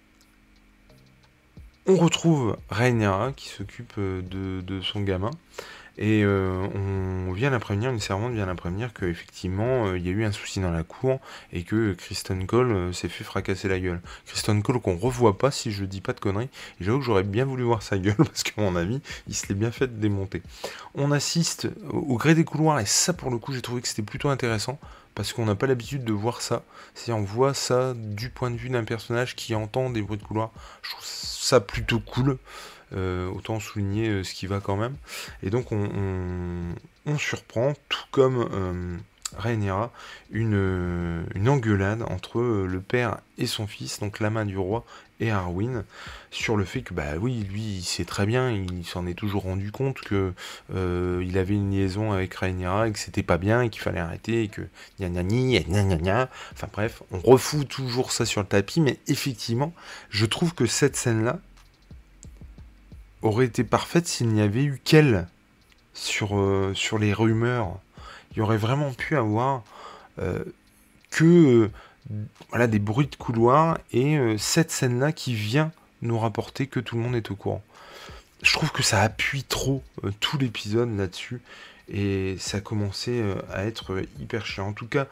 retrouve 1.87 2.57
Rhaenyra 2.71 3.33
qui 3.33 3.49
s'occupe 3.49 3.99
de, 3.99 4.61
de, 4.61 4.81
son 4.81 5.01
gamin. 5.01 5.33
Et 5.99 6.23
euh, 6.25 6.67
on 6.75 7.33
vient 7.33 7.51
la 7.51 7.59
prévenir, 7.59 7.91
une 7.91 8.01
servante 8.01 8.33
vient 8.33 8.47
la 8.47 8.55
prévenir 8.55 8.95
qu'effectivement 8.95 9.87
euh, 9.87 9.99
il 9.99 10.07
y 10.07 10.09
a 10.09 10.13
eu 10.13 10.25
un 10.25 10.33
souci 10.33 10.59
dans 10.59 10.71
la 10.71 10.83
cour 10.83 11.21
et 11.53 11.63
que 11.63 11.93
Kristen 11.93 12.47
Cole 12.47 12.73
euh, 12.73 12.93
s'est 12.93 13.11
fait 13.11 13.23
fracasser 13.23 13.69
la 13.69 13.79
gueule. 13.79 14.01
Kristen 14.25 14.63
Cole 14.63 14.81
qu'on 14.81 14.97
revoit 14.97 15.37
pas 15.37 15.51
si 15.51 15.73
je 15.73 15.85
dis 15.85 16.01
pas 16.01 16.15
de 16.15 16.21
conneries. 16.21 16.49
Et 16.81 16.85
j'avoue 16.85 17.01
que 17.01 17.05
j'aurais 17.05 17.23
bien 17.23 17.45
voulu 17.45 17.65
voir 17.65 17.83
sa 17.83 17.99
gueule 17.99 18.15
parce 18.17 18.43
qu'à 18.43 18.63
mon 18.63 18.77
avis 18.77 19.03
il 19.29 19.35
se 19.35 19.47
l'est 19.49 19.55
bien 19.55 19.71
fait 19.71 20.01
démonter. 20.01 20.43
On 20.95 21.13
assiste 21.13 21.69
au 21.91 22.17
gré 22.17 22.35
des 22.35 22.45
couloirs 22.45 22.81
et 22.81 22.87
ça 22.87 23.13
pour 23.13 23.31
le 23.31 23.37
coup 23.37 23.53
j'ai 23.53 23.63
trouvé 23.63 23.83
que 23.83 23.89
c'était 23.89 24.03
plutôt 24.03 24.31
intéressant 24.31 24.79
parce 25.15 25.33
qu'on 25.33 25.45
n'a 25.45 25.55
pas 25.55 25.67
l'habitude 25.67 26.05
de 26.05 26.13
voir 26.13 26.41
ça. 26.41 26.63
C'est-à-dire 26.95 27.23
on 27.23 27.25
voit 27.25 27.55
ça 27.55 27.95
du 27.95 28.31
point 28.31 28.51
de 28.51 28.57
vue 28.57 28.71
d'un 28.71 28.85
personnage 28.85 29.37
qui 29.37 29.55
entend 29.55 29.91
des 29.91 30.03
bruits 30.03 30.19
de 30.19 30.23
couloir. 30.25 30.51
Je 30.83 30.91
trouve 30.91 31.05
ça 31.05 31.61
plutôt 31.61 32.01
cool. 32.01 32.39
Euh, 32.93 33.31
autant 33.31 33.61
souligner 33.61 34.09
euh, 34.09 34.25
ce 34.25 34.35
qui 34.35 34.49
va 34.49 34.59
quand 34.59 34.77
même. 34.77 34.97
Et 35.45 35.51
donc 35.51 35.71
on, 35.71 37.19
surprend, 37.19 37.75
tout 37.89 38.05
comme 38.11 38.49
euh, 38.53 38.97
une, 40.33 41.25
une 41.35 41.49
engueulade 41.49 42.03
entre 42.09 42.41
le 42.41 42.81
père 42.81 43.19
et 43.39 43.47
son 43.47 43.69
fils, 43.69 44.01
donc 44.01 44.19
la 44.19 44.31
main 44.31 44.45
du 44.45 44.59
roi 44.59 44.85
et 45.21 45.31
Arwin, 45.31 45.85
sur 46.31 46.57
le 46.57 46.65
fait 46.65 46.83
que 46.83 46.95
bah 46.95 47.17
oui, 47.21 47.47
lui 47.51 47.61
il 47.61 47.83
sait 47.83 48.05
très 48.05 48.27
bien, 48.27 48.51
il 48.51 48.85
s'en 48.85 49.07
est 49.07 49.15
toujours 49.15 49.43
rendu 49.43 49.71
compte 49.71 50.01
que 50.01 50.33
il 50.73 51.39
avait 51.39 51.55
une 51.55 51.71
liaison 51.71 52.13
avec 52.13 52.35
Rhaenyra 52.35 52.89
et 52.89 52.93
que 52.93 52.99
c'était 52.99 53.23
pas 53.23 53.39
bien 53.39 53.63
et 53.63 53.71
qu'il 53.71 53.83
fallait 53.83 54.01
arrêter 54.01 54.43
et 54.43 54.49
que 54.49 54.63
gna 54.99 55.09
gna 55.09 55.23
gna 55.23 55.97
gna 55.97 56.29
Enfin 56.53 56.69
bref, 56.73 57.03
on 57.13 57.19
refout 57.19 57.69
toujours 57.69 58.13
ça 58.13 58.25
sur 58.25 58.41
le 58.41 58.47
tapis, 58.47 58.81
mais 58.81 58.99
effectivement, 59.07 59.73
je 60.09 60.27
trouve 60.27 60.55
que 60.55 60.67
cette 60.67 60.97
scène 60.97 61.25
là 61.25 61.39
aurait 63.23 63.47
été 63.47 63.65
parfaite 63.65 64.07
s'il 64.07 64.29
n'y 64.29 64.41
avait 64.41 64.65
eu 64.65 64.81
qu'elle 64.83 65.27
sur, 65.95 66.39
euh, 66.39 66.73
sur 66.75 66.99
les 66.99 67.13
rumeurs. 67.13 67.79
Il 68.33 68.39
y 68.39 68.41
aurait 68.41 68.57
vraiment 68.57 68.93
pu 68.93 69.17
avoir 69.17 69.63
euh, 70.19 70.45
que 71.11 71.25
euh, 71.25 71.71
voilà, 72.51 72.67
des 72.67 72.79
bruits 72.79 73.07
de 73.07 73.17
couloir 73.17 73.79
et 73.93 74.19
cette 74.39 74.71
scène-là 74.71 75.13
qui 75.13 75.35
vient 75.35 75.73
nous 76.03 76.19
rapporter 76.19 76.67
que 76.67 76.81
tout 76.81 76.97
le 76.97 77.03
monde 77.03 77.15
est 77.15 77.31
au 77.31 77.37
courant. 77.37 77.63
Je 78.43 78.53
trouve 78.53 78.73
que 78.73 78.83
ça 78.83 79.03
appuie 79.03 79.45
trop 79.45 79.83
tout 80.19 80.39
l'épisode 80.39 80.97
là-dessus 80.97 81.41
et 81.89 82.37
ça 82.39 82.59
a 82.59 82.61
commencé 82.61 83.23
à 83.53 83.65
être 83.65 84.03
hyper 84.19 84.47
chiant. 84.47 84.69
En 84.69 84.73
tout 84.73 84.87
cas, 84.87 85.07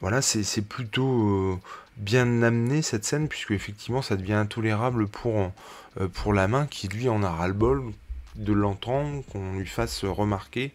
voilà, 0.00 0.20
c'est 0.22 0.62
plutôt 0.62 1.60
bien 1.96 2.42
amené 2.42 2.82
cette 2.82 3.04
scène 3.04 3.28
puisque 3.28 3.52
effectivement 3.52 4.02
ça 4.02 4.16
devient 4.16 4.34
intolérable 4.34 5.06
pour 5.06 5.52
euh, 6.00 6.32
la 6.32 6.48
main 6.48 6.66
qui 6.66 6.88
lui 6.88 7.08
en 7.08 7.22
a 7.22 7.30
ras-le-bol 7.30 7.92
de 8.36 8.52
l'entendre, 8.52 9.22
qu'on 9.30 9.54
lui 9.58 9.66
fasse 9.66 10.04
remarquer. 10.04 10.72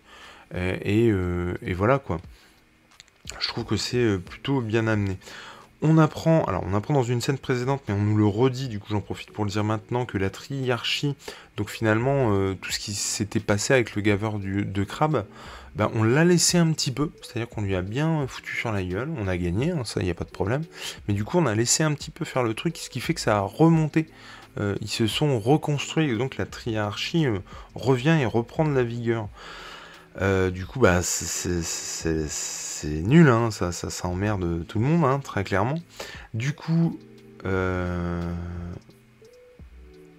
Euh, 0.55 0.77
euh, 0.85 1.53
et, 1.61 1.73
voilà 1.73 1.99
quoi. 1.99 2.19
Je 3.39 3.47
trouve 3.47 3.65
que 3.65 3.77
c'est 3.77 4.17
plutôt 4.17 4.61
bien 4.61 4.87
amené. 4.87 5.17
On 5.81 5.97
apprend, 5.97 6.43
alors 6.43 6.63
on 6.65 6.73
apprend 6.73 6.93
dans 6.93 7.03
une 7.03 7.21
scène 7.21 7.37
précédente, 7.37 7.81
mais 7.87 7.93
on 7.93 8.01
nous 8.01 8.17
le 8.17 8.25
redit, 8.25 8.67
du 8.67 8.79
coup 8.79 8.87
j'en 8.91 8.99
profite 8.99 9.31
pour 9.31 9.45
le 9.45 9.51
dire 9.51 9.63
maintenant, 9.63 10.05
que 10.05 10.17
la 10.17 10.29
triarchie, 10.29 11.15
donc 11.55 11.69
finalement 11.69 12.33
tout 12.55 12.71
ce 12.71 12.79
qui 12.79 12.93
s'était 12.93 13.39
passé 13.39 13.73
avec 13.73 13.95
le 13.95 14.01
gaveur 14.01 14.39
de 14.39 14.83
crabe, 14.83 15.25
ben, 15.75 15.89
on 15.93 16.03
l'a 16.03 16.25
laissé 16.25 16.57
un 16.57 16.71
petit 16.73 16.91
peu, 16.91 17.11
c'est-à-dire 17.21 17.47
qu'on 17.47 17.61
lui 17.61 17.75
a 17.75 17.81
bien 17.81 18.25
foutu 18.27 18.55
sur 18.55 18.71
la 18.71 18.83
gueule, 18.83 19.09
on 19.17 19.27
a 19.27 19.37
gagné, 19.37 19.71
hein, 19.71 19.83
ça 19.85 20.01
il 20.01 20.05
n'y 20.05 20.11
a 20.11 20.15
pas 20.15 20.25
de 20.25 20.29
problème, 20.29 20.63
mais 21.07 21.13
du 21.13 21.23
coup 21.23 21.37
on 21.37 21.45
a 21.45 21.55
laissé 21.55 21.83
un 21.83 21.93
petit 21.93 22.11
peu 22.11 22.25
faire 22.25 22.43
le 22.43 22.53
truc, 22.53 22.75
ce 22.77 22.89
qui 22.89 22.99
fait 22.99 23.13
que 23.13 23.21
ça 23.21 23.37
a 23.37 23.41
remonté. 23.41 24.07
Euh, 24.59 24.75
ils 24.81 24.89
se 24.89 25.07
sont 25.07 25.39
reconstruits, 25.39 26.09
et 26.09 26.17
donc 26.17 26.37
la 26.37 26.45
triarchie 26.45 27.27
euh, 27.27 27.39
revient 27.75 28.17
et 28.19 28.25
reprend 28.25 28.65
de 28.65 28.73
la 28.73 28.83
vigueur. 28.83 29.29
du 30.51 30.65
coup, 30.65 30.79
bah, 30.79 31.01
c'est 31.01 31.61
nul, 32.87 33.27
hein, 33.29 33.51
ça, 33.51 33.71
ça, 33.71 34.07
emmerde 34.07 34.65
tout 34.67 34.79
le 34.79 34.85
monde, 34.85 35.05
hein, 35.05 35.19
très 35.19 35.43
clairement. 35.43 35.79
Du 36.33 36.53
coup, 36.53 36.99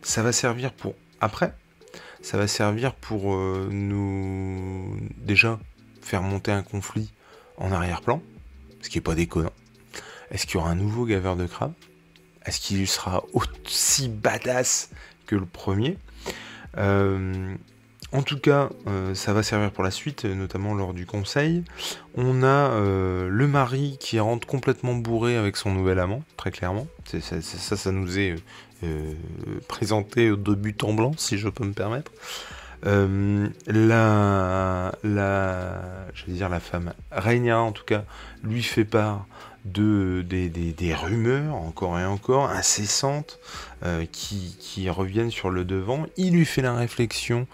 ça 0.03 0.23
va 0.23 0.33
servir 0.33 0.73
pour 0.73 0.95
après. 1.21 1.55
Ça 2.23 2.37
va 2.37 2.47
servir 2.47 2.95
pour 2.95 3.37
nous 3.37 4.97
déjà 5.17 5.59
faire 6.03 6.23
monter 6.23 6.53
un 6.53 6.63
conflit 6.63 7.11
en 7.57 7.73
arrière-plan, 7.73 8.23
ce 8.83 8.89
qui 8.89 8.99
est 8.99 9.03
pas 9.03 9.15
déconnant. 9.15 9.53
Est-ce 10.31 10.47
qu'il 10.47 10.57
y 10.57 10.59
aura 10.59 10.71
un 10.71 10.77
nouveau 10.77 11.07
gaveur 11.07 11.37
de 11.37 11.47
crabe? 11.47 11.73
Est-ce 12.45 12.61
qu'il 12.61 12.87
sera 12.89 13.25
aussi 13.33 14.09
badass 14.09 14.91
que 15.27 15.37
le 15.37 15.47
premier? 15.47 15.99
Euh, 16.79 17.55
en 18.13 18.23
tout 18.23 18.39
cas, 18.39 18.71
euh, 18.89 19.15
ça 19.15 19.33
va 19.33 19.43
servir 19.43 19.71
pour 19.71 19.85
la 19.85 19.91
suite, 19.91 20.25
notamment 20.25 20.75
lors 20.75 20.95
du 20.95 21.07
conseil. 21.07 21.63
On 22.17 22.43
a 22.43 22.47
euh, 22.47 23.29
le 23.29 23.47
mari 23.47 23.97
qui 24.01 24.19
rentre 24.19 24.47
complètement 24.47 24.95
bourré 24.95 25.37
avec 25.37 25.57
son 25.57 25.73
nouvel 25.73 25.99
amant, 25.99 26.23
très 26.37 26.51
clairement. 26.51 26.87
ça, 27.21 27.77
ça, 27.77 27.93
nous 27.93 28.19
est 28.19 28.37
présenté 29.69 30.31
au 30.31 30.37
début 30.37 30.77
en 30.83 30.95
blanc, 30.95 31.13
si 31.17 31.39
je 31.39 31.49
peux 31.49 31.65
me 31.65 31.73
permettre. 31.73 32.11
la, 32.83 34.93
la, 35.05 35.83
dire 36.27 36.49
la 36.49 36.61
femme, 36.61 36.93
Reina 37.13 37.61
en 37.61 37.73
tout 37.73 37.85
cas, 37.85 38.05
lui 38.43 38.63
fait 38.63 38.85
part 38.85 39.27
de, 39.65 40.25
des, 40.27 40.95
rumeurs, 40.95 41.55
encore 41.55 41.99
et 41.99 42.05
encore, 42.05 42.51
incessantes, 42.51 43.39
euh, 43.85 44.05
qui, 44.11 44.89
reviennent 44.89 45.31
sur 45.31 45.51
le 45.51 45.65
devant. 45.65 46.07
Il 46.17 46.33
lui 46.33 46.45
fait 46.45 46.63
la 46.63 46.75
réflexion 46.75 47.41
euh, 47.41 47.45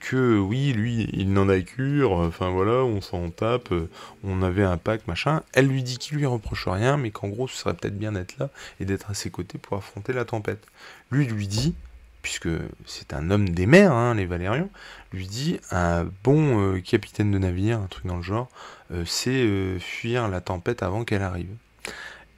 que 0.00 0.38
oui, 0.38 0.72
lui, 0.72 1.08
il 1.12 1.32
n'en 1.32 1.48
a 1.48 1.60
cure, 1.60 2.12
enfin 2.12 2.50
voilà, 2.50 2.84
on 2.84 3.00
s'en 3.00 3.30
tape, 3.30 3.72
euh, 3.72 3.88
on 4.24 4.42
avait 4.42 4.64
un 4.64 4.76
pacte, 4.76 5.06
machin. 5.08 5.42
Elle 5.52 5.66
lui 5.66 5.82
dit 5.82 5.98
qu'il 5.98 6.18
lui 6.18 6.26
reproche 6.26 6.68
rien, 6.68 6.96
mais 6.96 7.10
qu'en 7.10 7.28
gros, 7.28 7.48
ce 7.48 7.56
serait 7.56 7.74
peut-être 7.74 7.98
bien 7.98 8.12
d'être 8.12 8.38
là 8.38 8.50
et 8.80 8.84
d'être 8.84 9.10
à 9.10 9.14
ses 9.14 9.30
côtés 9.30 9.58
pour 9.58 9.76
affronter 9.76 10.12
la 10.12 10.24
tempête. 10.24 10.66
Lui 11.10 11.26
lui 11.26 11.46
dit, 11.46 11.74
puisque 12.22 12.48
c'est 12.84 13.14
un 13.14 13.30
homme 13.30 13.48
des 13.48 13.66
mers, 13.66 13.92
hein, 13.92 14.14
les 14.14 14.26
Valérians, 14.26 14.68
lui 15.12 15.26
dit 15.26 15.58
un 15.70 16.06
bon 16.24 16.80
capitaine 16.82 17.30
de 17.30 17.38
navire, 17.38 17.78
un 17.78 17.86
truc 17.86 18.06
dans 18.06 18.16
le 18.16 18.22
genre, 18.22 18.48
euh, 18.92 19.04
c'est 19.06 19.30
euh, 19.30 19.78
fuir 19.78 20.28
la 20.28 20.40
tempête 20.40 20.82
avant 20.82 21.04
qu'elle 21.04 21.22
arrive. 21.22 21.54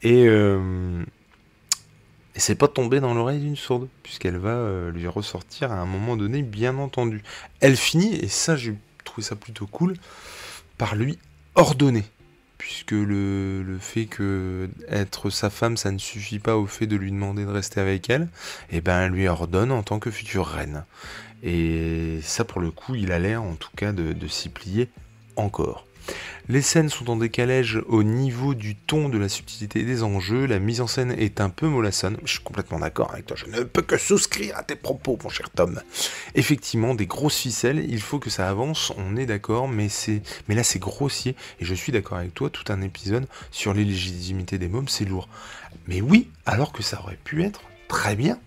Et, 0.03 0.27
euh, 0.27 1.05
et 2.35 2.41
c'est 2.41 2.55
pas 2.55 2.69
tomber 2.69 3.01
dans 3.01 3.15
l'oreille 3.15 3.41
d'une 3.41 3.57
sourde, 3.57 3.89
puisqu'elle 4.03 4.39
va 4.39 4.91
lui 4.91 5.07
ressortir 5.07 5.73
à 5.73 5.77
un 5.77 5.87
moment 5.87 6.17
donné, 6.17 6.43
bien 6.43 6.79
entendu. 6.79 7.23
Elle 7.61 7.77
finit, 7.77 8.15
et 8.15 8.29
ça 8.29 8.57
j'ai 8.57 8.75
trouvé 9.05 9.23
ça 9.23 9.37
plutôt 9.37 9.67
cool, 9.67 9.95
par 10.79 10.97
lui 10.97 11.19
ordonner 11.55 12.05
puisque 12.63 12.93
le, 12.93 13.65
le, 13.65 13.79
fait 13.79 14.07
que 14.07 14.71
être 14.89 15.31
sa 15.31 15.51
femme, 15.51 15.77
ça 15.77 15.91
ne 15.91 15.99
suffit 15.99 16.39
pas 16.39 16.57
au 16.57 16.67
fait 16.67 16.87
de 16.87 16.95
lui 16.95 17.11
demander 17.11 17.45
de 17.45 17.51
rester 17.51 17.81
avec 17.81 18.09
elle, 18.09 18.29
et 18.71 18.77
eh 18.77 18.81
ben 18.81 19.01
elle 19.01 19.11
lui 19.11 19.27
ordonne 19.27 19.73
en 19.73 19.83
tant 19.83 19.99
que 19.99 20.13
future 20.13 20.47
reine. 20.47 20.85
Et 21.43 22.21
ça, 22.23 22.45
pour 22.45 22.61
le 22.61 22.71
coup, 22.71 22.95
il 22.95 23.11
a 23.11 23.19
l'air 23.19 23.43
en 23.43 23.57
tout 23.57 23.73
cas 23.75 23.91
de 23.91 24.29
s'y 24.29 24.49
plier 24.49 24.89
encore. 25.35 25.89
Les 26.49 26.63
scènes 26.63 26.89
sont 26.89 27.09
en 27.09 27.17
décalage 27.17 27.81
au 27.87 28.03
niveau 28.03 28.55
du 28.55 28.75
ton, 28.75 29.09
de 29.09 29.17
la 29.17 29.29
subtilité 29.29 29.85
des 29.85 30.03
enjeux, 30.03 30.47
la 30.47 30.59
mise 30.59 30.81
en 30.81 30.87
scène 30.87 31.13
est 31.13 31.41
un 31.41 31.51
peu 31.51 31.69
mollassonne, 31.69 32.19
je 32.25 32.33
suis 32.33 32.43
complètement 32.43 32.81
d'accord 32.81 33.13
avec 33.13 33.27
toi, 33.27 33.37
je 33.37 33.47
ne 33.47 33.63
peux 33.63 33.83
que 33.83 33.97
souscrire 33.97 34.57
à 34.57 34.65
tes 34.65 34.75
propos 34.75 35.17
mon 35.23 35.31
cher 35.31 35.51
Tom. 35.51 35.81
Effectivement, 36.35 36.95
des 36.97 37.07
grosses 37.07 37.39
ficelles, 37.39 37.85
il 37.89 38.01
faut 38.01 38.19
que 38.19 38.29
ça 38.29 38.49
avance, 38.49 38.93
on 38.97 39.17
est 39.17 39.27
d'accord, 39.27 39.69
mais, 39.69 39.89
mais 40.49 40.55
là 40.57 40.65
c'est 40.65 40.81
grossier, 40.81 41.37
et 41.61 41.65
je 41.65 41.75
suis 41.75 41.93
d'accord 41.93 42.19
avec 42.19 42.35
toi, 42.35 42.51
tout 42.51 42.65
un 42.73 42.81
épisode 42.81 43.27
sur 43.53 43.73
l'illégitimité 43.73 44.59
des 44.59 44.69
mômes, 44.69 44.89
c'est 44.89 45.05
lourd. 45.05 45.29
Mais 45.87 46.01
oui, 46.01 46.29
alors 46.45 46.73
que 46.73 46.83
ça 46.83 47.01
aurait 47.01 47.19
pu 47.23 47.45
être 47.45 47.63
très 47.89 48.17
bien. 48.17 48.39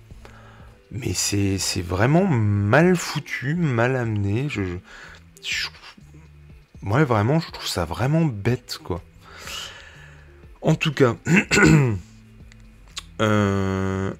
Mais 0.91 1.13
c'est 1.13 1.81
vraiment 1.81 2.25
mal 2.25 2.95
foutu, 2.95 3.55
mal 3.55 3.95
amené, 3.95 4.47
je 4.49 4.61
moi, 6.85 7.03
vraiment, 7.03 7.39
je 7.39 7.49
trouve 7.49 7.67
ça 7.67 7.83
vraiment 7.83 8.25
bête, 8.25 8.79
quoi. 8.81 9.01
En 10.61 10.75
tout 10.75 10.93
cas, 10.93 11.15
euh, 13.21 14.13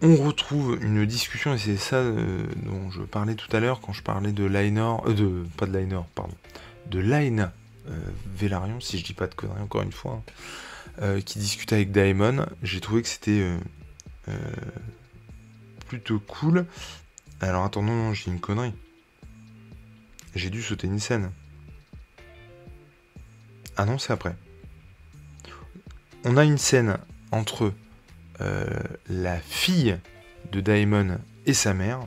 on 0.00 0.16
retrouve 0.16 0.78
une 0.80 1.04
discussion, 1.04 1.52
et 1.52 1.58
c'est 1.58 1.76
ça 1.76 1.96
euh, 1.96 2.46
dont 2.64 2.90
je 2.90 3.02
parlais 3.02 3.34
tout 3.34 3.54
à 3.54 3.60
l'heure 3.60 3.82
quand 3.82 3.92
je 3.92 4.02
parlais 4.02 4.32
de 4.32 4.44
Lainor, 4.44 5.06
euh, 5.06 5.12
de, 5.12 5.44
pas 5.58 5.66
de 5.66 5.72
Lainor, 5.72 6.06
pardon, 6.14 6.34
de 6.86 7.00
Laina 7.00 7.52
Velaryon, 8.38 8.80
si 8.80 8.98
je 8.98 9.04
dis 9.04 9.12
pas 9.12 9.26
de 9.26 9.34
conneries 9.34 9.60
encore 9.60 9.82
une 9.82 9.92
fois, 9.92 10.22
hein, 11.02 11.20
qui 11.20 11.38
discute 11.38 11.70
avec 11.74 11.92
Daemon. 11.92 12.46
J'ai 12.62 12.80
trouvé 12.80 13.02
que 13.02 13.08
c'était 13.08 13.46
plutôt 15.86 16.18
cool. 16.18 16.64
Alors 17.40 17.64
attends, 17.64 17.82
non, 17.82 18.12
j'ai 18.14 18.30
une 18.30 18.40
connerie 18.40 18.74
j'ai 20.36 20.50
dû 20.50 20.62
sauter 20.62 20.86
une 20.86 21.00
scène. 21.00 21.30
Ah 23.76 23.84
non, 23.84 23.98
c'est 23.98 24.12
après. 24.12 24.34
On 26.24 26.36
a 26.36 26.44
une 26.44 26.58
scène 26.58 26.98
entre 27.32 27.72
euh, 28.40 28.66
la 29.08 29.38
fille 29.38 29.98
de 30.52 30.60
Daemon 30.60 31.18
et 31.46 31.54
sa 31.54 31.74
mère, 31.74 32.00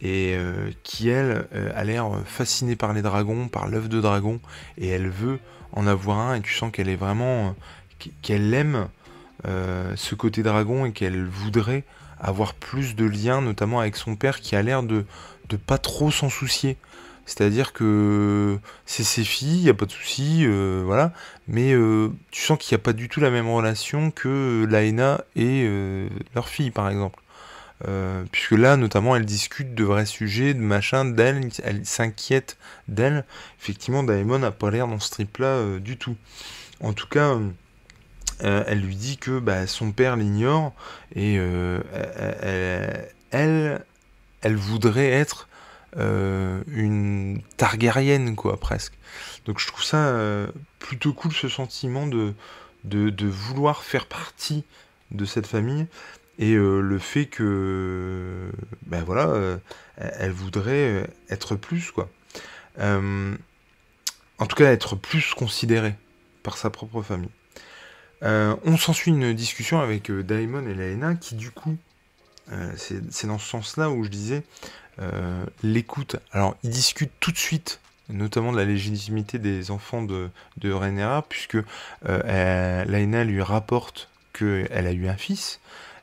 et 0.00 0.34
euh, 0.36 0.70
qui 0.82 1.08
elle 1.08 1.46
euh, 1.54 1.72
a 1.74 1.84
l'air 1.84 2.10
fascinée 2.24 2.76
par 2.76 2.92
les 2.92 3.02
dragons, 3.02 3.48
par 3.48 3.68
l'œuf 3.68 3.88
de 3.88 4.00
dragon, 4.00 4.40
et 4.78 4.88
elle 4.88 5.08
veut 5.08 5.38
en 5.72 5.86
avoir 5.86 6.18
un, 6.18 6.34
et 6.34 6.40
tu 6.42 6.54
sens 6.54 6.70
qu'elle 6.72 6.88
est 6.88 6.96
vraiment, 6.96 7.54
qu'elle 8.22 8.52
aime 8.54 8.88
ce 9.44 10.16
côté 10.16 10.42
dragon 10.42 10.86
et 10.86 10.92
qu'elle 10.92 11.24
voudrait 11.24 11.84
avoir 12.18 12.54
plus 12.54 12.96
de 12.96 13.04
liens, 13.04 13.40
notamment 13.40 13.78
avec 13.78 13.94
son 13.94 14.16
père, 14.16 14.40
qui 14.40 14.56
a 14.56 14.62
l'air 14.62 14.82
de, 14.82 15.04
de 15.48 15.56
pas 15.56 15.78
trop 15.78 16.10
s'en 16.10 16.28
soucier. 16.28 16.76
C'est-à-dire 17.26 17.72
que 17.72 18.58
c'est 18.86 19.02
ses 19.02 19.24
filles, 19.24 19.58
il 19.58 19.64
n'y 19.64 19.68
a 19.68 19.74
pas 19.74 19.86
de 19.86 19.90
souci, 19.90 20.44
euh, 20.46 20.82
voilà. 20.84 21.12
Mais 21.48 21.72
euh, 21.72 22.08
tu 22.30 22.40
sens 22.42 22.56
qu'il 22.56 22.74
n'y 22.76 22.80
a 22.80 22.84
pas 22.84 22.92
du 22.92 23.08
tout 23.08 23.20
la 23.20 23.30
même 23.30 23.50
relation 23.50 24.12
que 24.12 24.64
Laena 24.70 25.24
et 25.34 25.64
euh, 25.66 26.08
leur 26.36 26.48
fille, 26.48 26.70
par 26.70 26.88
exemple. 26.88 27.20
puisque 28.30 28.52
là, 28.52 28.76
notamment, 28.76 29.16
elle 29.16 29.26
discute 29.26 29.74
de 29.74 29.84
vrais 29.84 30.06
sujets, 30.06 30.54
de 30.54 30.60
machin, 30.60 31.04
d'elle, 31.04 31.50
elle 31.64 31.84
s'inquiète 31.84 32.56
d'elle. 32.88 33.24
Effectivement, 33.60 34.02
Daemon 34.04 34.38
n'a 34.38 34.52
pas 34.52 34.70
l'air 34.70 34.86
dans 34.86 35.00
ce 35.00 35.10
trip-là 35.10 35.78
du 35.78 35.96
tout. 35.98 36.16
En 36.80 36.92
tout 36.92 37.08
cas, 37.08 37.36
elle 38.40 38.80
lui 38.80 38.96
dit 38.96 39.18
que 39.18 39.40
bah, 39.40 39.66
son 39.66 39.92
père 39.92 40.16
l'ignore 40.16 40.72
et 41.14 41.34
elle, 43.30 43.84
elle 44.42 44.56
voudrait 44.56 45.10
être 45.10 45.48
euh, 45.98 46.62
une 46.68 47.40
Targaryenne, 47.56 48.36
quoi, 48.36 48.58
presque. 48.58 48.92
Donc 49.46 49.58
je 49.58 49.66
trouve 49.66 49.82
ça 49.82 50.08
euh, 50.08 50.46
plutôt 50.78 51.14
cool, 51.14 51.32
ce 51.32 51.48
sentiment 51.48 52.06
de, 52.06 52.34
de, 52.84 53.26
vouloir 53.26 53.82
faire 53.82 54.06
partie 54.06 54.64
de 55.10 55.24
cette 55.24 55.46
famille 55.46 55.86
et 56.38 56.52
euh, 56.52 56.80
le 56.80 56.98
fait 56.98 57.26
que, 57.26 58.50
ben 58.86 59.02
voilà, 59.04 59.58
elle 59.96 60.32
voudrait 60.32 61.08
être 61.30 61.56
plus, 61.56 61.90
quoi. 61.92 62.10
en 62.78 63.36
tout 64.46 64.56
cas, 64.56 64.70
être 64.72 64.96
plus 64.96 65.32
considérée 65.32 65.94
par 66.42 66.58
sa 66.58 66.68
propre 66.68 67.00
famille. 67.00 67.30
on 68.20 68.76
s'ensuit 68.76 69.12
une 69.12 69.32
discussion 69.32 69.80
avec 69.80 70.12
Daemon 70.12 70.66
et 70.66 70.74
Laena 70.74 71.14
qui, 71.14 71.36
du 71.36 71.50
coup, 71.50 71.78
c'est 72.76 73.26
dans 73.26 73.38
ce 73.38 73.48
sens-là 73.48 73.88
où 73.88 74.04
je 74.04 74.10
disais, 74.10 74.42
l'écoute. 75.62 76.16
Alors, 76.32 76.56
ils 76.62 76.70
discutent 76.70 77.12
tout 77.20 77.32
de 77.32 77.38
suite, 77.38 77.80
notamment 78.08 78.52
de 78.52 78.56
la 78.56 78.64
légitimité 78.64 79.38
des 79.38 79.70
enfants 79.70 80.02
de, 80.02 80.30
de 80.58 80.72
Rhaenyra, 80.72 81.22
puisque 81.28 81.58
euh, 82.08 82.84
Laena 82.84 83.24
lui 83.24 83.42
rapporte 83.42 84.08
qu'elle 84.32 84.86
a 84.86 84.92
eu 84.92 85.08
un 85.08 85.16
fils. 85.16 85.60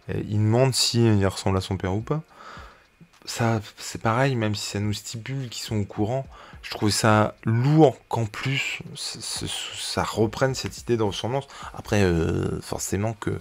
il 0.10 0.38
demande 0.38 0.74
si 0.74 1.04
il 1.04 1.28
ressemble 1.28 1.58
à 1.58 1.62
son 1.62 1.78
père 1.78 1.94
ou 1.94 2.02
pas. 2.02 2.22
Ça, 3.26 3.62
c'est 3.78 4.02
pareil, 4.02 4.36
même 4.36 4.54
si 4.54 4.72
ça 4.72 4.80
nous 4.80 4.94
stipule 4.94 5.48
qu'ils 5.50 5.64
sont 5.64 5.78
au 5.78 5.86
courant. 5.86 6.28
Je 6.62 6.72
trouve 6.72 6.90
ça 6.90 7.36
lourd 7.46 7.98
qu'en 8.08 8.26
plus 8.26 8.80
ça 8.96 10.04
reprenne 10.04 10.56
cette 10.56 10.78
idée 10.78 10.98
de 10.98 11.04
ressemblance. 11.04 11.48
Après, 11.74 12.02
euh, 12.02 12.60
forcément 12.62 13.14
que 13.14 13.40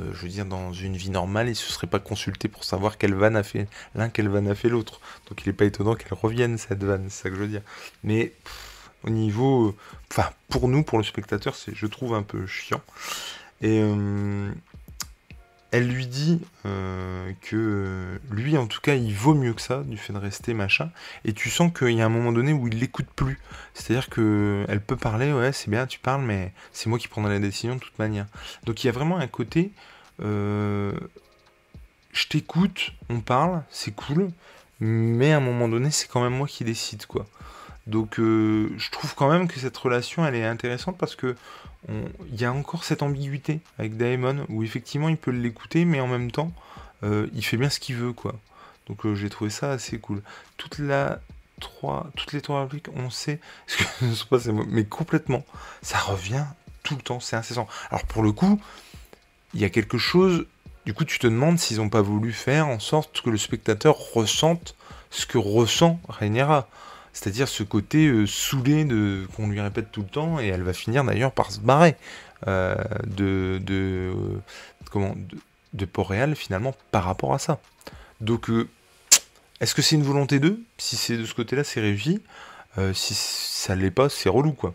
euh, 0.00 0.12
je 0.12 0.22
veux 0.22 0.28
dire, 0.28 0.46
dans 0.46 0.72
une 0.72 0.96
vie 0.96 1.10
normale, 1.10 1.48
il 1.48 1.54
se 1.56 1.72
serait 1.72 1.86
pas 1.86 1.98
consulté 1.98 2.48
pour 2.48 2.64
savoir 2.64 2.98
quelle 2.98 3.14
vanne 3.14 3.36
a 3.36 3.42
fait 3.42 3.68
l'un, 3.94 4.08
quelle 4.08 4.28
vanne 4.28 4.48
a 4.48 4.54
fait 4.54 4.68
l'autre. 4.68 5.00
Donc 5.28 5.44
il 5.44 5.48
n'est 5.48 5.54
pas 5.54 5.64
étonnant 5.64 5.94
qu'elle 5.94 6.14
revienne, 6.14 6.58
cette 6.58 6.82
vanne, 6.82 7.06
c'est 7.08 7.24
ça 7.24 7.30
que 7.30 7.36
je 7.36 7.40
veux 7.40 7.48
dire. 7.48 7.62
Mais 8.02 8.32
au 9.04 9.10
niveau. 9.10 9.76
Enfin, 10.10 10.30
pour 10.48 10.68
nous, 10.68 10.82
pour 10.82 10.98
le 10.98 11.04
spectateur, 11.04 11.54
c'est, 11.54 11.74
je 11.74 11.86
trouve 11.86 12.14
un 12.14 12.22
peu 12.22 12.46
chiant. 12.46 12.80
Et. 13.60 13.80
Euh, 13.82 14.50
elle 15.74 15.88
lui 15.88 16.06
dit 16.06 16.40
euh, 16.66 17.32
que 17.40 18.20
lui, 18.30 18.56
en 18.56 18.68
tout 18.68 18.80
cas, 18.80 18.94
il 18.94 19.12
vaut 19.12 19.34
mieux 19.34 19.52
que 19.54 19.60
ça, 19.60 19.82
du 19.82 19.96
fait 19.96 20.12
de 20.12 20.18
rester 20.18 20.54
machin. 20.54 20.92
Et 21.24 21.32
tu 21.32 21.50
sens 21.50 21.72
qu'il 21.76 21.90
y 21.90 22.00
a 22.00 22.06
un 22.06 22.08
moment 22.08 22.30
donné 22.30 22.52
où 22.52 22.68
il 22.68 22.78
l'écoute 22.78 23.08
plus. 23.16 23.40
C'est-à-dire 23.74 24.08
que 24.08 24.64
elle 24.68 24.80
peut 24.80 24.96
parler, 24.96 25.32
ouais, 25.32 25.50
c'est 25.50 25.68
bien, 25.68 25.88
tu 25.88 25.98
parles, 25.98 26.22
mais 26.22 26.52
c'est 26.72 26.88
moi 26.88 26.96
qui 26.96 27.08
prendrai 27.08 27.32
la 27.32 27.40
décision 27.40 27.74
de 27.74 27.80
toute 27.80 27.98
manière. 27.98 28.26
Donc 28.66 28.84
il 28.84 28.86
y 28.86 28.90
a 28.90 28.92
vraiment 28.92 29.16
un 29.16 29.26
côté, 29.26 29.72
euh, 30.22 30.92
je 32.12 32.28
t'écoute, 32.28 32.92
on 33.08 33.18
parle, 33.20 33.64
c'est 33.68 33.96
cool, 33.96 34.30
mais 34.78 35.32
à 35.32 35.38
un 35.38 35.40
moment 35.40 35.68
donné, 35.68 35.90
c'est 35.90 36.06
quand 36.06 36.22
même 36.22 36.36
moi 36.36 36.46
qui 36.46 36.62
décide, 36.62 37.06
quoi. 37.06 37.26
Donc 37.88 38.20
euh, 38.20 38.72
je 38.78 38.90
trouve 38.92 39.16
quand 39.16 39.28
même 39.28 39.48
que 39.48 39.58
cette 39.58 39.76
relation, 39.76 40.24
elle 40.24 40.36
est 40.36 40.44
intéressante 40.44 40.96
parce 40.98 41.16
que 41.16 41.34
il 41.88 42.40
y 42.40 42.44
a 42.44 42.52
encore 42.52 42.84
cette 42.84 43.02
ambiguïté 43.02 43.60
avec 43.78 43.96
Daemon 43.96 44.46
où 44.48 44.62
effectivement 44.62 45.08
il 45.08 45.16
peut 45.16 45.30
l'écouter, 45.30 45.84
mais 45.84 46.00
en 46.00 46.06
même 46.06 46.30
temps, 46.30 46.52
euh, 47.02 47.26
il 47.34 47.44
fait 47.44 47.56
bien 47.56 47.70
ce 47.70 47.80
qu'il 47.80 47.96
veut, 47.96 48.12
quoi. 48.12 48.34
Donc 48.86 49.04
euh, 49.06 49.14
j'ai 49.14 49.30
trouvé 49.30 49.50
ça 49.50 49.70
assez 49.70 49.98
cool. 49.98 50.22
Toute 50.56 50.78
la 50.78 51.20
3, 51.60 52.10
toutes 52.16 52.32
les 52.32 52.40
trois 52.40 52.62
répliques, 52.62 52.88
on 52.94 53.10
sait, 53.10 53.40
que 53.68 54.50
mais 54.68 54.84
complètement, 54.84 55.44
ça 55.82 55.98
revient 55.98 56.44
tout 56.82 56.96
le 56.96 57.02
temps, 57.02 57.20
c'est 57.20 57.36
incessant. 57.36 57.68
Alors 57.90 58.04
pour 58.06 58.22
le 58.22 58.32
coup, 58.32 58.60
il 59.54 59.60
y 59.60 59.64
a 59.64 59.70
quelque 59.70 59.98
chose, 59.98 60.46
du 60.84 60.94
coup 60.94 61.04
tu 61.04 61.18
te 61.18 61.26
demandes 61.26 61.58
s'ils 61.58 61.78
n'ont 61.78 61.88
pas 61.88 62.02
voulu 62.02 62.32
faire 62.32 62.68
en 62.68 62.80
sorte 62.80 63.22
que 63.22 63.30
le 63.30 63.38
spectateur 63.38 63.96
ressente 64.14 64.74
ce 65.10 65.26
que 65.26 65.38
ressent 65.38 66.00
Rhaenyra. 66.08 66.68
C'est-à-dire 67.14 67.48
ce 67.48 67.62
côté 67.62 68.08
euh, 68.08 68.26
saoulé 68.26 68.84
de 68.84 69.26
qu'on 69.36 69.48
lui 69.48 69.60
répète 69.60 69.90
tout 69.92 70.02
le 70.02 70.08
temps, 70.08 70.40
et 70.40 70.48
elle 70.48 70.62
va 70.62 70.72
finir 70.72 71.04
d'ailleurs 71.04 71.30
par 71.30 71.52
se 71.52 71.60
barrer 71.60 71.96
euh, 72.48 72.74
de, 73.06 73.60
de, 73.62 74.12
comment, 74.90 75.14
de, 75.72 75.84
Port-Réal 75.86 76.34
finalement 76.34 76.74
par 76.90 77.04
rapport 77.04 77.32
à 77.32 77.38
ça. 77.38 77.60
Donc, 78.20 78.50
euh, 78.50 78.68
est-ce 79.60 79.76
que 79.76 79.80
c'est 79.80 79.94
une 79.94 80.02
volonté 80.02 80.40
d'eux? 80.40 80.60
Si 80.76 80.96
c'est 80.96 81.16
de 81.16 81.24
ce 81.24 81.34
côté-là, 81.34 81.62
c'est 81.62 81.80
réussi. 81.80 82.20
si 82.92 83.14
ça 83.14 83.76
l'est 83.76 83.92
pas, 83.92 84.08
c'est 84.08 84.28
relou 84.28 84.52
quoi. 84.52 84.74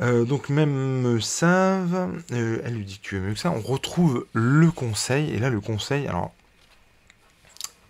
donc 0.00 0.48
même 0.48 1.20
Save, 1.20 2.12
elle 2.30 2.74
lui 2.74 2.84
dit 2.84 3.00
tu 3.02 3.16
es 3.16 3.20
mieux 3.20 3.34
que 3.34 3.40
ça. 3.40 3.50
On 3.50 3.60
retrouve 3.60 4.26
le 4.32 4.70
conseil 4.70 5.34
et 5.34 5.38
là 5.40 5.50
le 5.50 5.60
conseil, 5.60 6.06
alors 6.06 6.32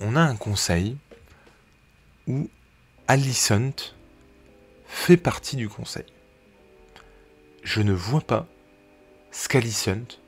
on 0.01 0.17
a 0.17 0.21
un 0.21 0.37
conseil 0.37 0.97
où 2.27 2.49
Alicent 3.09 3.95
fait 4.87 5.17
partie 5.17 5.57
du 5.57 5.69
conseil. 5.69 6.05
Je 7.63 7.83
ne 7.83 7.93
vois 7.93 8.21
pas 8.21 8.47
ce 9.31 9.49
qu'Alicent 9.49 10.19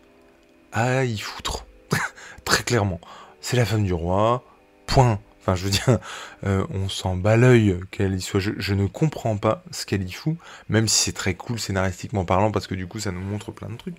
a 0.72 0.98
à 0.98 1.04
y 1.04 1.18
foutre. 1.18 1.66
Très 2.44 2.62
clairement. 2.62 3.00
C'est 3.40 3.56
la 3.56 3.64
femme 3.64 3.84
du 3.84 3.92
roi. 3.92 4.44
Point. 4.86 5.20
Enfin, 5.40 5.54
je 5.54 5.64
veux 5.64 5.70
dire, 5.70 5.98
euh, 6.44 6.66
on 6.70 6.88
s'en 6.88 7.16
bat 7.16 7.36
l'œil 7.36 7.80
qu'elle 7.90 8.14
y 8.14 8.20
soit. 8.20 8.40
Je, 8.40 8.52
je, 8.58 8.74
ne 8.74 8.86
comprends 8.86 9.38
pas 9.38 9.64
ce 9.70 9.86
qu'elle 9.86 10.02
y 10.02 10.12
fout, 10.12 10.36
même 10.68 10.88
si 10.88 11.04
c'est 11.04 11.12
très 11.12 11.34
cool 11.34 11.58
scénaristiquement 11.58 12.24
parlant, 12.24 12.50
parce 12.50 12.66
que 12.66 12.74
du 12.74 12.86
coup, 12.86 13.00
ça 13.00 13.12
nous 13.12 13.20
montre 13.20 13.50
plein 13.50 13.70
de 13.70 13.76
trucs. 13.76 13.96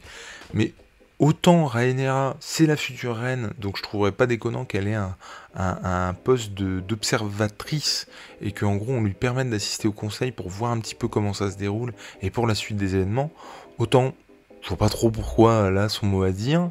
Mais 0.54 0.74
Autant 1.20 1.66
Rhaenyra, 1.66 2.38
c'est 2.40 2.66
la 2.66 2.78
future 2.78 3.18
reine, 3.18 3.52
donc 3.58 3.76
je 3.76 3.84
trouverais 3.84 4.14
pas 4.14 4.26
déconnant 4.26 4.64
qu'elle 4.64 4.88
ait 4.88 4.96
un, 4.96 6.14
poste 6.24 6.54
d'observatrice 6.54 8.08
et 8.40 8.54
qu'en 8.54 8.78
gros 8.78 8.94
on 8.94 9.02
lui 9.02 9.14
permette 9.14 9.50
d'assister 9.50 9.90
au 9.90 9.92
conseil 9.92 10.32
pour 10.32 10.48
voir 10.48 10.72
un 10.72 10.80
petit 10.80 10.96
peu 10.96 11.10
comment 11.10 11.34
ça 11.34 11.52
se 11.52 11.58
déroule 11.58 11.94
et 12.22 12.30
pour 12.30 12.48
la 12.48 12.56
suite 12.56 12.78
des 12.78 12.96
événements. 12.96 13.32
Autant, 13.80 14.14
je 14.62 14.70
vois 14.70 14.78
pas 14.78 14.88
trop 14.88 15.12
pourquoi 15.12 15.68
elle 15.68 15.78
a 15.78 15.90
son 15.90 16.06
mot 16.06 16.24
à 16.24 16.32
dire. 16.32 16.70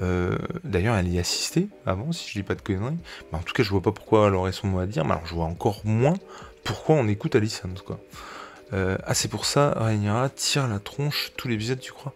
Euh, 0.00 0.38
d'ailleurs, 0.62 0.94
elle 0.94 1.08
y 1.08 1.18
assistait 1.18 1.66
avant, 1.84 2.12
si 2.12 2.28
je 2.28 2.38
dis 2.38 2.42
pas 2.44 2.54
de 2.54 2.62
conneries. 2.62 2.96
Mais 3.32 3.38
en 3.38 3.42
tout 3.42 3.52
cas, 3.52 3.64
je 3.64 3.70
vois 3.70 3.82
pas 3.82 3.92
pourquoi 3.92 4.28
elle 4.28 4.34
aurait 4.34 4.52
son 4.52 4.68
mot 4.68 4.78
à 4.78 4.86
dire. 4.86 5.04
Mais 5.04 5.12
alors, 5.12 5.26
je 5.26 5.34
vois 5.34 5.46
encore 5.46 5.80
moins 5.84 6.14
pourquoi 6.62 6.94
on 6.94 7.08
écoute 7.08 7.34
Alicent, 7.34 7.82
quoi. 7.84 7.98
Euh, 8.72 8.96
ah, 9.04 9.14
c'est 9.14 9.28
pour 9.28 9.46
ça, 9.46 9.72
Rhaenyra 9.76 10.28
tire 10.28 10.68
la 10.68 10.78
tronche 10.78 11.32
tous 11.36 11.48
les 11.48 11.54
l'épisode, 11.54 11.80
tu 11.80 11.92
crois? 11.92 12.14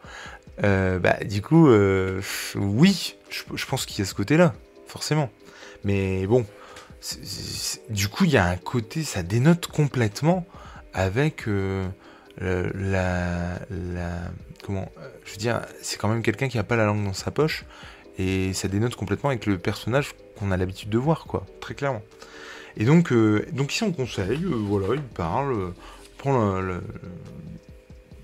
Euh, 0.62 0.98
bah, 0.98 1.16
du 1.24 1.42
coup, 1.42 1.68
euh, 1.68 2.20
oui, 2.54 3.16
je, 3.30 3.66
pense 3.66 3.86
qu'il 3.86 3.98
y 3.98 4.02
a 4.02 4.04
ce 4.04 4.14
côté-là, 4.14 4.54
forcément. 4.86 5.30
Mais 5.84 6.26
bon, 6.26 6.46
du 7.90 8.08
coup, 8.08 8.24
il 8.24 8.30
y 8.30 8.36
a 8.36 8.46
un 8.46 8.56
côté, 8.56 9.02
ça 9.02 9.22
dénote 9.22 9.66
complètement 9.66 10.46
avec 10.92 11.48
euh, 11.48 11.88
la, 12.40 13.58
la, 13.70 14.10
Comment 14.62 14.90
Je 15.24 15.32
veux 15.32 15.36
dire, 15.36 15.60
c'est 15.82 15.98
quand 15.98 16.08
même 16.08 16.22
quelqu'un 16.22 16.48
qui 16.48 16.56
n'a 16.56 16.64
pas 16.64 16.76
la 16.76 16.86
langue 16.86 17.04
dans 17.04 17.12
sa 17.12 17.30
poche, 17.30 17.64
et 18.18 18.52
ça 18.54 18.68
dénote 18.68 18.94
complètement 18.94 19.30
avec 19.30 19.44
le 19.46 19.58
personnage 19.58 20.14
qu'on 20.38 20.50
a 20.50 20.56
l'habitude 20.56 20.88
de 20.88 20.98
voir, 20.98 21.26
quoi, 21.26 21.44
très 21.60 21.74
clairement. 21.74 22.02
Et 22.76 22.84
donc, 22.84 23.12
donc 23.52 23.72
ici 23.72 23.82
on 23.82 23.92
conseille, 23.92 24.42
voilà, 24.42 24.94
il 24.94 25.02
parle, 25.02 25.74
prend 26.16 26.60
le, 26.60 26.80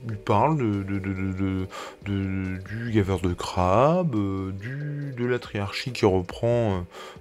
il 0.09 0.17
parle 0.17 0.57
de, 0.57 1.67
du 2.05 2.91
gaveur 2.91 3.21
de 3.21 3.35
crabe, 3.35 4.15
euh, 4.15 4.53
du, 4.53 5.15
de 5.17 5.27
la 5.27 5.39
triarchie 5.39 5.93
qui 5.93 6.07
reprend 6.07 6.47
euh, 6.49 6.81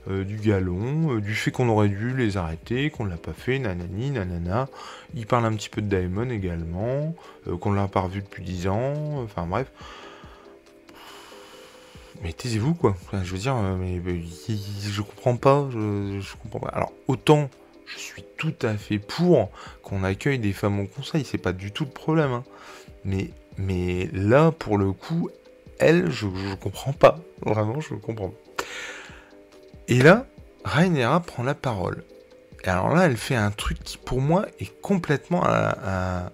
euh, 0.10 0.24
du 0.24 0.38
galon, 0.38 1.18
du 1.18 1.36
fait 1.36 1.52
qu'on 1.52 1.70
aurait 1.70 1.90
dû 1.90 2.16
les 2.16 2.38
arrêter, 2.38 2.90
qu'on 2.90 3.06
ne 3.06 3.10
l'a 3.10 3.18
pas 3.18 3.34
fait, 3.34 3.60
nanani, 3.60 4.12
nanana. 4.12 4.70
Il 5.14 5.26
parle 5.26 5.46
un 5.46 5.54
petit 5.54 5.70
peu 5.70 5.82
de 5.82 5.88
Daemon 5.88 6.30
également, 6.30 7.16
qu'on 7.60 7.74
l'a 7.74 7.88
pas 7.88 8.02
revu 8.02 8.22
depuis 8.22 8.44
10 8.44 8.68
ans, 8.68 9.24
enfin 9.24 9.46
bref. 9.46 9.72
Mais 12.22 12.34
taisez-vous 12.34 12.74
quoi, 12.74 12.96
je 13.24 13.32
veux 13.32 13.38
dire, 13.38 13.56
mais, 13.56 14.02
je 14.48 15.02
comprends 15.02 15.38
pas, 15.38 15.68
je 15.72 16.36
comprends 16.38 16.60
pas. 16.60 16.70
Alors 16.70 16.92
autant 17.08 17.50
je 17.90 17.98
suis 17.98 18.24
tout 18.38 18.56
à 18.62 18.76
fait 18.76 19.00
pour 19.00 19.50
qu'on 19.82 20.04
accueille 20.04 20.40
des 20.40 20.54
femmes 20.54 20.80
au 20.80 20.86
conseil, 20.86 21.26
c'est 21.26 21.38
pas 21.38 21.54
du 21.54 21.72
tout 21.72 21.86
le 21.86 21.92
problème. 21.92 22.32
Hein. 22.32 22.44
Mais, 23.58 24.10
là, 24.14 24.52
pour 24.52 24.78
le 24.78 24.92
coup, 24.92 25.30
elle, 25.80 26.12
je, 26.12 26.28
je 26.34 26.56
comprends 26.56 26.94
pas. 26.94 27.20
Vraiment, 27.42 27.80
je 27.80 27.96
comprends 27.96 28.30
pas. 28.30 28.64
Et 29.88 30.02
là, 30.02 30.28
Rhaenyra 30.64 31.20
prend 31.22 31.44
la 31.44 31.56
parole. 31.56 32.04
Et 32.64 32.68
alors 32.68 32.94
là, 32.94 33.06
elle 33.06 33.18
fait 33.18 33.36
un 33.36 33.52
truc 33.52 33.80
qui, 33.84 33.98
pour 33.98 34.22
moi, 34.22 34.46
est 34.60 34.80
complètement 34.82 35.44
à... 35.44 36.32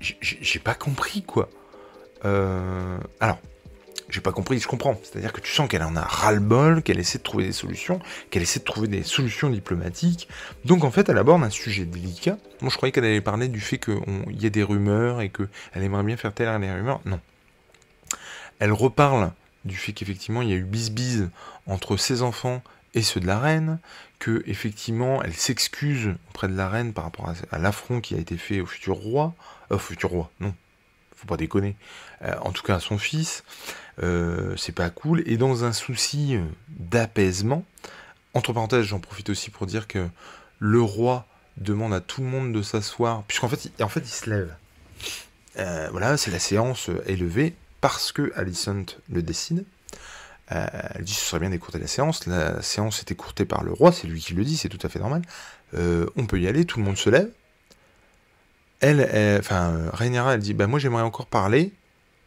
J'ai 0.00 0.58
pas 0.58 0.74
compris, 0.74 1.22
quoi. 1.22 1.48
Euh... 2.24 2.98
Alors, 3.20 3.38
j'ai 4.08 4.20
pas 4.20 4.32
compris, 4.32 4.58
je 4.58 4.68
comprends. 4.68 4.98
C'est-à-dire 5.02 5.32
que 5.32 5.40
tu 5.40 5.52
sens 5.52 5.68
qu'elle 5.68 5.82
en 5.82 5.96
a 5.96 6.00
ras-le-bol, 6.02 6.82
qu'elle 6.82 6.98
essaie 6.98 7.18
de 7.18 7.22
trouver 7.22 7.44
des 7.44 7.52
solutions, 7.52 8.00
qu'elle 8.30 8.42
essaie 8.42 8.60
de 8.60 8.64
trouver 8.64 8.88
des 8.88 9.02
solutions 9.02 9.50
diplomatiques. 9.50 10.28
Donc 10.64 10.84
en 10.84 10.90
fait, 10.90 11.08
elle 11.08 11.18
aborde 11.18 11.42
un 11.42 11.50
sujet 11.50 11.84
délicat. 11.84 12.38
Moi, 12.60 12.70
je 12.70 12.76
croyais 12.76 12.92
qu'elle 12.92 13.04
allait 13.04 13.20
parler 13.20 13.48
du 13.48 13.60
fait 13.60 13.78
qu'il 13.78 14.40
y 14.40 14.46
a 14.46 14.50
des 14.50 14.62
rumeurs 14.62 15.20
et 15.20 15.30
qu'elle 15.30 15.82
aimerait 15.82 16.02
bien 16.02 16.16
faire 16.16 16.32
taire 16.32 16.58
les 16.58 16.72
rumeurs. 16.72 17.00
Non. 17.04 17.20
Elle 18.58 18.72
reparle 18.72 19.32
du 19.64 19.76
fait 19.76 19.92
qu'effectivement, 19.92 20.42
il 20.42 20.48
y 20.48 20.52
a 20.52 20.56
eu 20.56 20.64
bis-bis 20.64 21.28
entre 21.66 21.96
ses 21.96 22.22
enfants 22.22 22.62
et 22.94 23.02
ceux 23.02 23.20
de 23.20 23.26
la 23.26 23.38
reine, 23.38 23.78
que 24.18 24.42
effectivement, 24.46 25.22
elle 25.22 25.34
s'excuse 25.34 26.14
auprès 26.30 26.48
de 26.48 26.56
la 26.56 26.68
reine 26.68 26.92
par 26.92 27.04
rapport 27.04 27.32
à, 27.50 27.58
l'affront 27.58 28.00
qui 28.00 28.14
a 28.14 28.18
été 28.18 28.36
fait 28.36 28.60
au 28.60 28.66
futur 28.66 28.96
roi, 28.96 29.34
euh, 29.70 29.78
futur 29.78 30.10
roi, 30.10 30.30
non, 30.40 30.54
faut 31.18 31.26
pas 31.26 31.36
déconner, 31.36 31.76
euh, 32.22 32.34
en 32.42 32.52
tout 32.52 32.62
cas 32.62 32.78
son 32.80 32.96
fils, 32.96 33.44
euh, 34.02 34.54
c'est 34.56 34.72
pas 34.72 34.90
cool. 34.90 35.22
Et 35.26 35.36
dans 35.36 35.64
un 35.64 35.72
souci 35.72 36.36
euh, 36.36 36.44
d'apaisement, 36.68 37.64
entre 38.34 38.52
parenthèses, 38.52 38.84
j'en 38.84 39.00
profite 39.00 39.30
aussi 39.30 39.50
pour 39.50 39.66
dire 39.66 39.88
que 39.88 40.08
le 40.60 40.80
roi 40.80 41.26
demande 41.56 41.92
à 41.92 42.00
tout 42.00 42.20
le 42.20 42.28
monde 42.28 42.52
de 42.52 42.62
s'asseoir, 42.62 43.24
puisqu'en 43.24 43.48
fait, 43.48 43.64
il, 43.64 43.84
en 43.84 43.88
fait, 43.88 44.00
il 44.00 44.08
se 44.08 44.30
lève. 44.30 44.54
voilà, 45.90 46.16
c'est 46.16 46.30
la 46.30 46.38
séance 46.38 46.88
élevée 47.06 47.54
parce 47.80 48.12
que 48.12 48.32
Alicent 48.36 48.96
le 49.10 49.22
décide. 49.22 49.64
elle 50.48 51.02
dit 51.02 51.14
ce 51.14 51.24
serait 51.24 51.40
bien 51.40 51.50
d'écourter 51.50 51.80
la 51.80 51.88
séance. 51.88 52.26
La 52.26 52.62
séance 52.62 53.00
est 53.00 53.10
écourtée 53.10 53.44
par 53.44 53.64
le 53.64 53.72
roi, 53.72 53.90
c'est 53.90 54.06
lui 54.06 54.20
qui 54.20 54.34
le 54.34 54.44
dit, 54.44 54.56
c'est 54.56 54.68
tout 54.68 54.84
à 54.86 54.88
fait 54.88 55.00
normal. 55.00 55.22
on 55.72 56.26
peut 56.26 56.38
y 56.38 56.46
aller, 56.46 56.64
tout 56.64 56.78
le 56.78 56.84
monde 56.84 56.96
se 56.96 57.10
lève 57.10 57.30
elle, 58.80 59.38
enfin, 59.38 59.90
Rhaenyra, 59.92 60.34
elle 60.34 60.40
dit, 60.40 60.54
bah 60.54 60.66
moi 60.66 60.78
j'aimerais 60.78 61.02
encore 61.02 61.26
parler. 61.26 61.72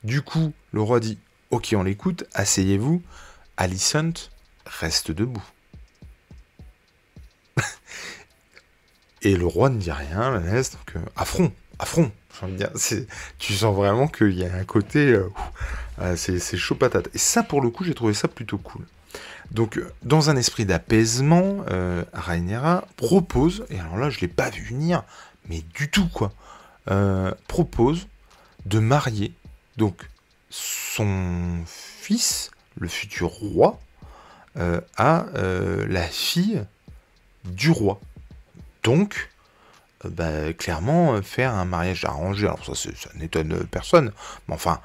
Du 0.04 0.22
coup, 0.22 0.54
le 0.72 0.82
roi 0.82 1.00
dit, 1.00 1.18
ok, 1.50 1.74
on 1.78 1.84
l'écoute, 1.84 2.26
asseyez-vous. 2.34 3.02
Alicent 3.58 4.30
reste 4.66 5.12
debout. 5.12 5.44
Et 9.22 9.36
le 9.36 9.46
roi 9.46 9.70
ne 9.70 9.78
dit 9.78 9.92
rien, 9.92 10.32
la 10.32 10.40
laisse, 10.40 10.72
donc 10.72 10.96
euh, 10.96 11.00
affront, 11.16 11.52
affront. 11.78 12.12
Tu 13.38 13.54
sens 13.54 13.76
vraiment 13.76 14.08
qu'il 14.08 14.38
y 14.38 14.46
a 14.46 14.54
un 14.54 14.64
côté, 14.64 15.12
euh, 15.12 15.30
euh, 16.00 16.16
c'est 16.16 16.58
chaud 16.58 16.76
patate. 16.76 17.10
Et 17.14 17.18
ça, 17.18 17.44
pour 17.44 17.62
le 17.62 17.70
coup, 17.70 17.84
j'ai 17.84 17.94
trouvé 17.94 18.14
ça 18.14 18.28
plutôt 18.28 18.58
cool. 18.58 18.86
Donc, 19.52 19.82
dans 20.04 20.30
un 20.30 20.38
esprit 20.38 20.66
d'apaisement, 20.66 21.58
euh, 21.70 22.04
Rhaenyra 22.14 22.86
propose, 22.96 23.66
et 23.70 23.80
alors 23.80 23.98
là, 23.98 24.10
je 24.10 24.20
l'ai 24.20 24.30
pas 24.30 24.50
vu 24.50 24.64
venir, 24.64 25.04
mais 25.50 25.64
du 25.74 25.90
tout 25.90 26.08
quoi, 26.08 26.32
euh, 26.90 27.32
propose 27.48 28.08
de 28.66 28.80
marier 28.80 29.34
donc 29.78 30.10
son 30.50 31.64
fils, 31.66 32.52
le 32.80 32.88
futur 32.88 33.30
roi, 33.30 33.80
à 34.98 35.26
la 35.34 36.04
fille 36.04 36.66
du 37.46 37.72
roi. 37.72 38.02
Donc, 38.84 39.30
bah, 40.04 40.52
clairement, 40.54 41.22
faire 41.22 41.54
un 41.54 41.64
mariage 41.64 42.04
arrangé, 42.04 42.48
alors 42.48 42.66
ça, 42.66 42.76
ça 42.76 43.10
n'étonne 43.16 43.66
personne, 43.68 44.12
mais 44.48 44.54
enfin, 44.54 44.82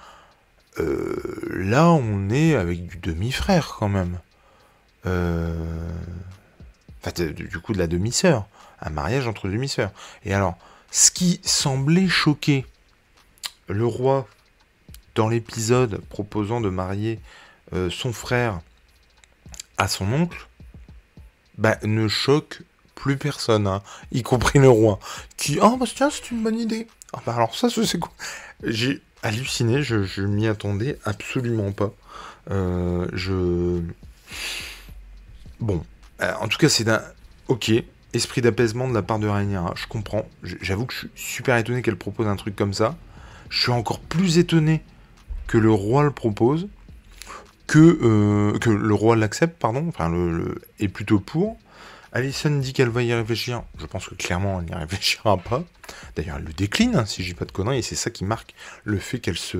là, 0.79 1.91
on 1.91 2.31
est 2.31 2.55
avec 2.55 2.87
du 2.87 2.99
demi-frère 2.99 3.75
quand 3.79 3.89
même. 3.89 4.19
Enfin, 5.05 5.53
du 7.33 7.59
coup, 7.59 7.73
de 7.73 7.79
la 7.79 7.87
demi-sœur. 7.87 8.47
Un 8.81 8.91
mariage 8.91 9.27
entre 9.27 9.49
demi-sœurs. 9.49 9.91
Et 10.25 10.35
alors, 10.35 10.59
ce 10.97 11.11
qui 11.11 11.41
semblait 11.45 12.09
choquer 12.09 12.65
le 13.69 13.85
roi 13.85 14.27
dans 15.15 15.29
l'épisode 15.29 16.01
proposant 16.09 16.63
de 16.63 16.71
marier 16.71 17.21
euh, 17.75 17.91
son 17.91 18.15
frère 18.15 18.61
à 19.77 19.89
son 19.89 20.11
oncle, 20.11 20.49
bah, 21.59 21.77
ne 21.83 22.09
choque 22.09 22.63
plus 22.95 23.19
personne, 23.19 23.67
hein, 23.67 23.83
y 24.11 24.23
compris 24.23 24.59
le 24.59 24.71
roi, 24.71 24.99
qui 25.37 25.59
oh 25.61 25.77
bah 25.77 25.85
tiens 25.95 26.09
c'est 26.09 26.31
une 26.31 26.43
bonne 26.43 26.59
idée. 26.59 26.87
Ah 27.13 27.21
bah 27.27 27.35
alors 27.35 27.55
ça 27.55 27.69
c'est 27.69 27.99
quoi 27.99 28.13
J'ai 28.63 29.03
halluciné, 29.23 29.83
je, 29.83 30.23
m'y 30.23 30.47
attendais 30.47 30.99
absolument 31.05 31.73
pas. 31.73 31.93
Euh, 32.51 33.07
je 33.13 33.83
bon, 35.61 35.85
euh, 36.23 36.33
en 36.41 36.49
tout 36.49 36.57
cas 36.57 36.71
c'est 36.71 36.89
un 36.89 37.03
ok 37.49 37.71
esprit 38.17 38.41
d'apaisement 38.41 38.89
de 38.89 38.95
la 38.95 39.03
part 39.03 39.19
de 39.19 39.29
Rhaenyra, 39.29 39.75
je 39.77 39.87
comprends. 39.87 40.27
J'avoue 40.43 40.87
que 40.87 40.95
je 40.95 40.99
suis 40.99 41.11
super 41.15 41.57
étonné 41.57 41.83
qu'elle 41.83 41.97
propose 41.97 42.27
un 42.27 42.37
truc 42.37 42.57
comme 42.57 42.75
ça. 42.75 42.97
Je 43.49 43.61
suis 43.61 43.73
encore 43.73 44.01
plus 44.01 44.39
étonné 44.39 44.83
que 45.47 45.59
le 45.59 45.71
roi 45.71 46.03
le 46.03 46.11
propose, 46.11 46.69
que, 47.67 47.99
euh, 48.03 48.59
le 48.67 48.95
roi 48.95 49.17
l'accepte, 49.17 49.59
pardon, 49.59 49.87
enfin, 49.89 50.09
le, 50.09 50.61
est 50.81 50.89
plutôt 50.89 51.21
pour. 51.21 51.57
Alison 52.13 52.51
dit 52.51 52.73
qu'elle 52.73 52.89
va 52.89 53.03
y 53.03 53.13
réfléchir. 53.13 53.63
Je 53.79 53.87
pense 53.87 54.09
que 54.09 54.15
clairement, 54.15 54.61
elle 54.61 54.67
n'y 54.67 54.75
réfléchira 54.75 55.37
pas. 55.37 55.63
D'ailleurs, 56.17 56.37
elle 56.39 56.45
le 56.45 56.53
décline, 56.53 56.97
hein, 56.97 57.05
si 57.05 57.23
je 57.23 57.29
dis 57.29 57.35
pas 57.35 57.45
de 57.45 57.53
conneries, 57.53 57.79
et 57.79 57.83
c'est 57.83 57.95
ça 57.95 58.11
qui 58.11 58.25
marque 58.25 58.55
le 58.85 58.99
fait 58.99 59.21
qu'elle 59.21 59.37
se 59.37 59.59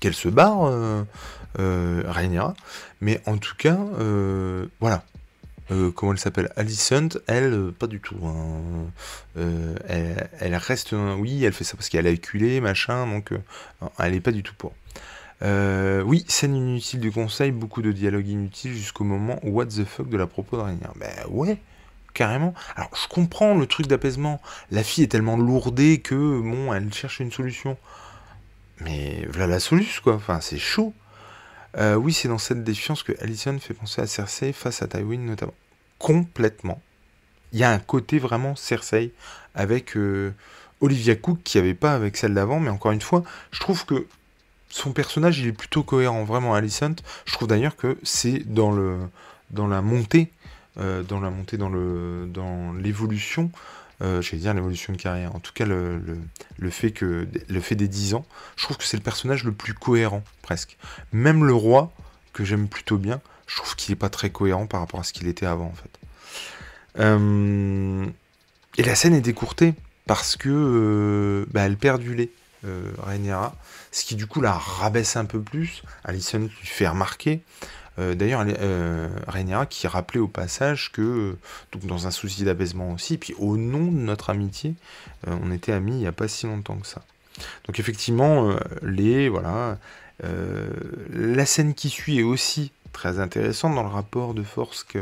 qu'elle 0.00 0.14
se 0.14 0.28
barre, 0.28 0.64
euh, 0.64 1.02
euh 1.58 2.52
Mais 3.00 3.20
en 3.26 3.36
tout 3.36 3.54
cas, 3.56 3.78
euh, 3.98 4.66
voilà, 4.80 5.04
euh, 5.70 5.90
comment 5.90 6.12
elle 6.12 6.18
s'appelle? 6.18 6.50
Alicent, 6.56 7.18
elle, 7.26 7.52
euh, 7.52 7.74
pas 7.76 7.86
du 7.86 8.00
tout. 8.00 8.16
Hein. 8.24 8.90
Euh, 9.36 9.74
elle, 10.40 10.56
reste, 10.56 10.92
oui, 10.92 11.44
elle 11.44 11.52
fait 11.52 11.64
ça 11.64 11.76
parce 11.76 11.88
qu'elle 11.88 12.06
a 12.06 12.10
acculé, 12.10 12.60
machin, 12.60 13.06
donc 13.06 13.32
elle 13.98 14.14
est 14.14 14.20
pas 14.20 14.32
du 14.32 14.42
tout 14.42 14.54
pour. 14.56 14.72
oui, 15.42 16.24
scène 16.28 16.56
inutile 16.56 17.00
du 17.00 17.12
conseil, 17.12 17.52
beaucoup 17.52 17.82
de 17.82 17.92
dialogue 17.92 18.28
inutile 18.28 18.72
jusqu'au 18.72 19.04
moment 19.04 19.38
what 19.42 19.66
the 19.66 19.84
fuck 19.84 20.08
de 20.08 20.16
la 20.16 20.26
propos 20.26 20.56
de 20.56 20.62
Rainier. 20.62 20.80
Ben 20.96 21.12
ouais, 21.28 21.58
carrément. 22.14 22.54
Alors 22.76 22.90
je 22.94 23.06
comprends 23.08 23.54
le 23.54 23.66
truc 23.66 23.86
d'apaisement. 23.86 24.40
La 24.70 24.82
fille 24.82 25.04
est 25.04 25.08
tellement 25.08 25.36
lourdée 25.36 26.00
que 26.00 26.40
bon, 26.40 26.72
elle 26.72 26.92
cherche 26.92 27.20
une 27.20 27.32
solution. 27.32 27.76
Mais 28.80 29.26
voilà 29.30 29.46
la 29.48 29.60
solution 29.60 30.02
quoi. 30.02 30.14
Enfin, 30.14 30.40
c'est 30.40 30.58
chaud. 30.58 30.94
Euh, 31.76 31.94
oui, 31.94 32.12
c'est 32.12 32.28
dans 32.28 32.38
cette 32.38 32.64
défiance 32.64 33.02
que 33.02 33.12
Alison 33.20 33.58
fait 33.58 33.74
penser 33.74 34.00
à 34.00 34.06
Cersei 34.06 34.52
face 34.52 34.82
à 34.82 34.88
Tywin 34.88 35.18
notamment. 35.18 35.54
Complètement. 35.98 36.80
Il 37.52 37.58
y 37.58 37.64
a 37.64 37.70
un 37.70 37.78
côté 37.78 38.18
vraiment 38.18 38.56
Cersei 38.56 39.12
avec 39.54 39.96
euh, 39.96 40.32
Olivia 40.80 41.16
Cook 41.16 41.40
qui 41.42 41.58
n'y 41.58 41.64
avait 41.64 41.74
pas 41.74 41.94
avec 41.94 42.16
celle 42.16 42.34
d'avant, 42.34 42.60
mais 42.60 42.70
encore 42.70 42.92
une 42.92 43.00
fois, 43.00 43.22
je 43.50 43.60
trouve 43.60 43.84
que 43.84 44.06
son 44.70 44.92
personnage 44.92 45.38
il 45.38 45.46
est 45.46 45.52
plutôt 45.52 45.82
cohérent, 45.82 46.24
vraiment 46.24 46.54
Alicent. 46.54 46.96
Je 47.24 47.32
trouve 47.32 47.48
d'ailleurs 47.48 47.76
que 47.76 47.98
c'est 48.02 48.40
dans 48.50 48.70
le 48.70 48.98
dans 49.50 49.66
la 49.66 49.80
montée, 49.80 50.30
euh, 50.78 51.02
dans 51.02 51.20
la 51.20 51.30
montée 51.30 51.56
dans 51.56 51.70
le 51.70 52.28
dans 52.32 52.72
l'évolution 52.74 53.50
euh, 54.02 54.22
j'allais 54.22 54.42
dire 54.42 54.54
l'évolution 54.54 54.92
de 54.92 54.98
carrière, 54.98 55.34
en 55.34 55.40
tout 55.40 55.52
cas 55.52 55.66
le, 55.66 56.00
le, 56.58 56.70
fait 56.70 56.92
que, 56.92 57.26
le 57.48 57.60
fait 57.60 57.74
des 57.74 57.88
10 57.88 58.14
ans, 58.14 58.26
je 58.56 58.64
trouve 58.64 58.76
que 58.76 58.84
c'est 58.84 58.96
le 58.96 59.02
personnage 59.02 59.44
le 59.44 59.52
plus 59.52 59.74
cohérent, 59.74 60.22
presque. 60.42 60.76
Même 61.12 61.44
le 61.44 61.54
roi, 61.54 61.92
que 62.32 62.44
j'aime 62.44 62.68
plutôt 62.68 62.98
bien, 62.98 63.20
je 63.46 63.56
trouve 63.56 63.74
qu'il 63.76 63.92
n'est 63.92 63.98
pas 63.98 64.10
très 64.10 64.30
cohérent 64.30 64.66
par 64.66 64.80
rapport 64.80 65.00
à 65.00 65.02
ce 65.02 65.12
qu'il 65.12 65.26
était 65.26 65.46
avant, 65.46 65.66
en 65.66 65.74
fait. 65.74 65.98
Euh, 67.00 68.06
et 68.76 68.82
la 68.82 68.94
scène 68.94 69.14
est 69.14 69.20
décourtée, 69.20 69.74
parce 70.06 70.36
que 70.36 70.48
euh, 70.48 71.46
bah, 71.52 71.62
elle 71.62 71.76
perd 71.76 72.00
du 72.00 72.14
lait, 72.14 72.30
euh, 72.64 72.92
ce 73.92 74.04
qui 74.04 74.16
du 74.16 74.26
coup 74.26 74.40
la 74.40 74.52
rabaisse 74.52 75.16
un 75.16 75.24
peu 75.24 75.40
plus. 75.40 75.82
Alison 76.04 76.38
lui 76.38 76.50
fait 76.66 76.88
remarquer. 76.88 77.42
Euh, 77.98 78.14
d'ailleurs, 78.14 78.44
euh, 78.46 79.08
qui 79.68 79.86
rappelait 79.86 80.20
au 80.20 80.28
passage 80.28 80.92
que, 80.92 81.36
donc 81.72 81.86
dans 81.86 82.06
un 82.06 82.10
souci 82.10 82.44
d'apaisement 82.44 82.92
aussi, 82.92 83.18
puis 83.18 83.34
au 83.38 83.56
nom 83.56 83.86
de 83.90 83.98
notre 83.98 84.30
amitié, 84.30 84.74
euh, 85.26 85.36
on 85.42 85.50
était 85.50 85.72
amis 85.72 85.92
il 85.92 85.98
n'y 85.98 86.06
a 86.06 86.12
pas 86.12 86.28
si 86.28 86.46
longtemps 86.46 86.76
que 86.76 86.86
ça. 86.86 87.02
Donc 87.66 87.80
effectivement, 87.80 88.50
euh, 88.50 88.56
les 88.82 89.28
voilà, 89.28 89.78
la 91.12 91.46
scène 91.46 91.74
qui 91.74 91.90
suit 91.90 92.18
est 92.18 92.24
aussi 92.24 92.72
très 92.92 93.20
intéressante 93.20 93.76
dans 93.76 93.84
le 93.84 93.88
rapport 93.88 94.34
de 94.34 94.42
force 94.42 94.82
que 94.82 94.98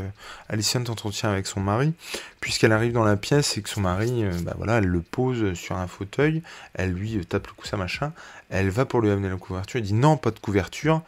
entretient 0.89 1.31
avec 1.31 1.47
son 1.47 1.59
mari, 1.59 1.93
puisqu'elle 2.39 2.71
arrive 2.71 2.93
dans 2.93 3.03
la 3.03 3.17
pièce 3.17 3.57
et 3.57 3.63
que 3.63 3.69
son 3.69 3.81
mari, 3.81 4.23
bah 4.43 4.55
elle 4.77 4.85
le 4.85 5.01
pose 5.01 5.55
sur 5.55 5.75
un 5.75 5.87
fauteuil, 5.87 6.43
elle 6.75 6.91
lui 6.91 7.25
tape 7.25 7.47
le 7.47 7.53
cou 7.53 7.65
sa 7.65 7.77
machin, 7.77 8.13
elle 8.51 8.69
va 8.69 8.85
pour 8.85 9.01
lui 9.01 9.09
amener 9.09 9.29
la 9.29 9.37
couverture, 9.37 9.79
elle 9.79 9.85
dit 9.85 9.93
non, 9.93 10.17
pas 10.17 10.29
de 10.29 10.37
couverture, 10.37 11.01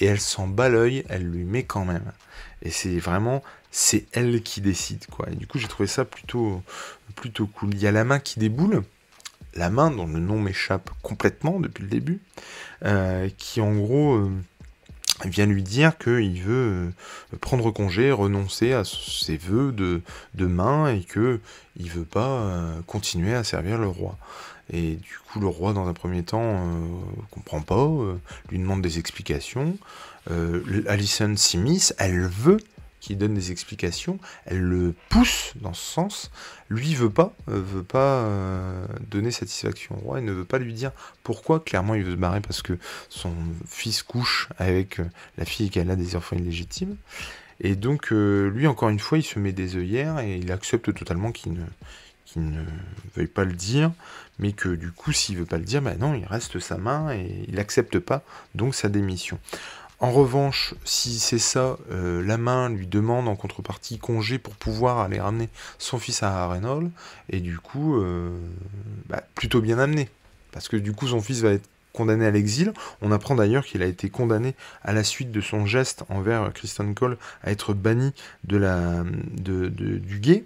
et 0.00 0.06
elle 0.06 0.20
s'en 0.20 0.46
bat 0.46 0.68
l'œil, 0.68 1.04
elle 1.08 1.24
lui 1.24 1.44
met 1.44 1.64
quand 1.64 1.84
même. 1.84 2.12
Et 2.62 2.70
c'est 2.70 2.98
vraiment, 2.98 3.42
c'est 3.70 4.06
elle 4.12 4.42
qui 4.42 4.60
décide, 4.60 5.06
quoi. 5.06 5.28
Et 5.30 5.36
du 5.36 5.46
coup, 5.46 5.58
j'ai 5.58 5.68
trouvé 5.68 5.86
ça 5.86 6.04
plutôt, 6.04 6.62
plutôt 7.14 7.46
cool. 7.46 7.74
Il 7.74 7.80
y 7.80 7.86
a 7.86 7.92
la 7.92 8.04
main 8.04 8.18
qui 8.18 8.38
déboule, 8.38 8.82
la 9.54 9.70
main 9.70 9.90
dont 9.90 10.06
le 10.06 10.20
nom 10.20 10.38
m'échappe 10.38 10.90
complètement 11.02 11.60
depuis 11.60 11.82
le 11.82 11.90
début, 11.90 12.20
euh, 12.84 13.28
qui 13.36 13.60
en 13.60 13.74
gros 13.74 14.14
euh, 14.14 14.30
vient 15.24 15.46
lui 15.46 15.62
dire 15.62 15.96
qu'il 15.98 16.42
veut 16.42 16.92
euh, 17.32 17.36
prendre 17.40 17.70
congé, 17.70 18.12
renoncer 18.12 18.72
à 18.72 18.84
ses 18.84 19.36
vœux 19.36 19.72
de, 19.72 20.02
de 20.34 20.46
main 20.46 20.88
et 20.88 21.02
que 21.02 21.40
il 21.78 21.90
veut 21.90 22.04
pas 22.04 22.50
continuer 22.86 23.34
à 23.34 23.44
servir 23.44 23.76
le 23.76 23.88
roi. 23.88 24.16
Et 24.72 24.96
du 24.96 25.18
coup, 25.28 25.40
le 25.40 25.46
roi, 25.46 25.72
dans 25.72 25.86
un 25.86 25.92
premier 25.92 26.22
temps, 26.22 26.42
euh, 26.42 26.86
comprend 27.30 27.60
pas, 27.60 27.76
euh, 27.76 28.16
lui 28.50 28.58
demande 28.58 28.82
des 28.82 28.98
explications. 28.98 29.78
Euh, 30.30 30.82
Alison 30.88 31.34
Simis, 31.36 31.92
elle 31.98 32.26
veut 32.26 32.58
qu'il 32.98 33.18
donne 33.18 33.34
des 33.34 33.52
explications, 33.52 34.18
elle 34.46 34.60
le 34.60 34.94
pousse 35.10 35.52
dans 35.60 35.74
ce 35.74 35.92
sens. 35.92 36.30
Lui 36.68 36.96
veut 36.96 37.10
pas, 37.10 37.36
veut 37.46 37.84
pas 37.84 38.28
donner 39.08 39.30
satisfaction 39.30 39.96
au 39.96 40.00
roi, 40.00 40.18
il 40.18 40.24
ne 40.24 40.32
veut 40.32 40.44
pas 40.44 40.58
lui 40.58 40.72
dire 40.72 40.90
pourquoi. 41.22 41.60
Clairement, 41.60 41.94
il 41.94 42.02
veut 42.02 42.12
se 42.12 42.16
barrer 42.16 42.40
parce 42.40 42.62
que 42.62 42.76
son 43.08 43.32
fils 43.68 44.02
couche 44.02 44.48
avec 44.58 45.00
la 45.38 45.44
fille 45.44 45.70
qu'elle 45.70 45.90
a 45.92 45.94
des 45.94 46.16
enfants 46.16 46.34
illégitimes. 46.34 46.96
Et 47.60 47.76
donc, 47.76 48.10
lui, 48.10 48.66
encore 48.66 48.88
une 48.88 48.98
fois, 48.98 49.18
il 49.18 49.24
se 49.24 49.38
met 49.38 49.52
des 49.52 49.76
œillères 49.76 50.18
et 50.18 50.38
il 50.38 50.50
accepte 50.50 50.92
totalement 50.92 51.30
qu'il 51.30 51.52
ne 52.34 52.64
veuille 53.14 53.28
pas 53.28 53.44
le 53.44 53.52
dire, 53.54 53.92
mais 54.38 54.52
que 54.52 54.68
du 54.68 54.90
coup, 54.92 55.12
s'il 55.12 55.38
veut 55.38 55.46
pas 55.46 55.58
le 55.58 55.64
dire, 55.64 55.82
ben 55.82 55.98
non, 55.98 56.14
il 56.14 56.24
reste 56.24 56.58
sa 56.58 56.76
main 56.76 57.12
et 57.12 57.44
il 57.48 57.54
n'accepte 57.54 57.98
pas 57.98 58.22
donc 58.54 58.74
sa 58.74 58.88
démission. 58.88 59.38
En 59.98 60.12
revanche, 60.12 60.74
si 60.84 61.18
c'est 61.18 61.38
ça, 61.38 61.78
euh, 61.90 62.22
la 62.22 62.36
main 62.36 62.68
lui 62.68 62.86
demande 62.86 63.28
en 63.28 63.36
contrepartie 63.36 63.98
congé 63.98 64.38
pour 64.38 64.54
pouvoir 64.54 64.98
aller 64.98 65.18
ramener 65.18 65.48
son 65.78 65.98
fils 65.98 66.22
à 66.22 66.44
Arenol, 66.44 66.90
et 67.30 67.40
du 67.40 67.58
coup, 67.58 67.96
euh, 67.96 68.38
bah, 69.08 69.22
plutôt 69.34 69.62
bien 69.62 69.78
amené, 69.78 70.10
parce 70.52 70.68
que 70.68 70.76
du 70.76 70.92
coup, 70.92 71.06
son 71.06 71.22
fils 71.22 71.40
va 71.40 71.52
être 71.52 71.68
condamné 71.94 72.26
à 72.26 72.30
l'exil. 72.30 72.74
On 73.00 73.10
apprend 73.10 73.34
d'ailleurs 73.34 73.64
qu'il 73.64 73.82
a 73.82 73.86
été 73.86 74.10
condamné 74.10 74.54
à 74.84 74.92
la 74.92 75.02
suite 75.02 75.32
de 75.32 75.40
son 75.40 75.64
geste 75.64 76.04
envers 76.10 76.52
Kristen 76.52 76.94
Cole 76.94 77.16
à 77.42 77.50
être 77.50 77.72
banni 77.72 78.12
de 78.44 78.58
la, 78.58 79.02
de, 79.32 79.68
du 79.68 80.20
guet. 80.20 80.44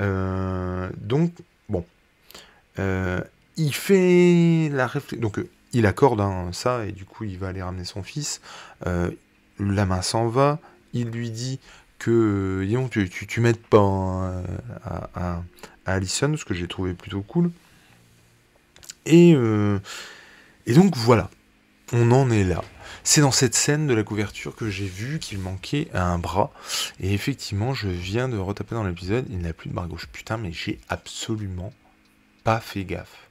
Euh, 0.00 0.90
donc, 0.96 1.32
bon. 1.68 1.84
Euh, 2.80 3.20
il 3.56 3.74
fait 3.74 4.68
la 4.72 4.86
réflexion. 4.86 5.20
Donc, 5.20 5.38
euh, 5.38 5.48
il 5.72 5.86
accorde 5.86 6.20
hein, 6.20 6.50
ça, 6.52 6.84
et 6.86 6.92
du 6.92 7.04
coup, 7.04 7.24
il 7.24 7.38
va 7.38 7.48
aller 7.48 7.62
ramener 7.62 7.84
son 7.84 8.02
fils. 8.02 8.40
la 8.84 9.86
main 9.86 10.02
s'en 10.02 10.28
va. 10.28 10.58
Il 10.92 11.10
lui 11.10 11.30
dit 11.30 11.60
que 11.98 12.66
tu, 12.90 13.08
tu, 13.26 13.40
m'aides 13.40 13.58
pas 13.58 13.78
hein, 13.78 14.42
à, 14.84 15.10
à, 15.14 15.42
Allison, 15.86 16.36
ce 16.36 16.44
que 16.44 16.54
j'ai 16.54 16.66
trouvé 16.66 16.94
plutôt 16.94 17.20
cool. 17.20 17.52
Et, 19.06 19.30
et 20.66 20.74
donc 20.74 20.96
voilà, 20.96 21.30
on 21.92 22.10
en 22.10 22.30
est 22.30 22.44
là. 22.44 22.64
C'est 23.02 23.20
dans 23.20 23.30
cette 23.30 23.54
scène 23.54 23.86
de 23.86 23.94
la 23.94 24.02
couverture 24.02 24.54
que 24.54 24.68
j'ai 24.68 24.86
vu 24.86 25.18
qu'il 25.18 25.38
manquait 25.38 25.88
un 25.94 26.18
bras. 26.18 26.52
Et 27.00 27.14
effectivement, 27.14 27.74
je 27.74 27.88
viens 27.88 28.28
de 28.28 28.36
retaper 28.36 28.74
dans 28.74 28.84
l'épisode, 28.84 29.26
il 29.30 29.38
n'a 29.38 29.52
plus 29.52 29.68
de 29.68 29.74
bras 29.74 29.86
gauche. 29.86 30.06
Putain, 30.12 30.36
mais 30.36 30.52
j'ai 30.52 30.78
absolument 30.88 31.72
pas 32.50 32.60
fait 32.60 32.84
gaffe. 32.84 33.28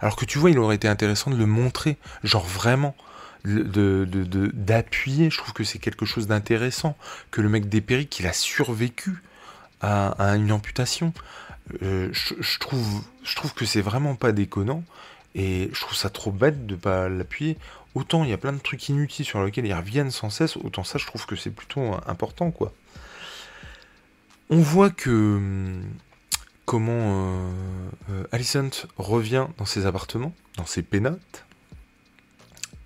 Alors 0.00 0.14
que 0.14 0.24
tu 0.24 0.38
vois, 0.38 0.50
il 0.50 0.58
aurait 0.58 0.76
été 0.76 0.86
intéressant 0.88 1.30
de 1.30 1.36
le 1.36 1.46
montrer. 1.46 1.96
Genre 2.22 2.46
vraiment. 2.46 2.94
d'appuyer. 3.44 5.30
Je 5.30 5.38
trouve 5.38 5.52
que 5.52 5.64
c'est 5.64 5.78
quelque 5.80 6.06
chose 6.06 6.28
d'intéressant 6.28 6.96
que 7.30 7.40
le 7.40 7.48
mec 7.48 7.68
dépérit, 7.68 8.06
qu'il 8.06 8.26
a 8.26 8.32
survécu 8.32 9.22
à, 9.80 10.36
une 10.36 10.52
amputation. 10.52 11.12
Euh, 11.82 12.08
je, 12.12 12.58
trouve, 12.60 13.02
je 13.24 13.34
trouve 13.34 13.52
que 13.52 13.64
c'est 13.66 13.80
vraiment 13.80 14.14
pas 14.14 14.30
déconnant 14.30 14.84
et 15.34 15.68
je 15.72 15.80
trouve 15.80 15.96
ça 15.96 16.10
trop 16.10 16.30
bête 16.30 16.66
de 16.66 16.76
pas 16.76 17.08
l'appuyer. 17.08 17.58
Autant 17.96 18.22
il 18.22 18.30
y 18.30 18.32
a 18.32 18.38
plein 18.38 18.52
de 18.52 18.60
trucs 18.60 18.88
inutiles 18.88 19.24
sur 19.24 19.42
lesquels 19.42 19.66
ils 19.66 19.74
reviennent 19.74 20.12
sans 20.12 20.30
cesse, 20.30 20.56
autant 20.56 20.84
ça 20.84 20.98
je 20.98 21.06
trouve 21.06 21.26
que 21.26 21.34
c'est 21.34 21.50
plutôt 21.50 21.96
important 22.06 22.52
quoi. 22.52 22.72
On 24.48 24.60
voit 24.60 24.90
que 24.90 25.10
hum, 25.10 25.82
comment 26.66 26.92
euh, 26.92 27.50
euh, 28.10 28.24
Alicent 28.32 28.86
revient 28.98 29.46
dans 29.56 29.64
ses 29.64 29.86
appartements, 29.86 30.34
dans 30.56 30.66
ses 30.66 30.82
pénates, 30.82 31.46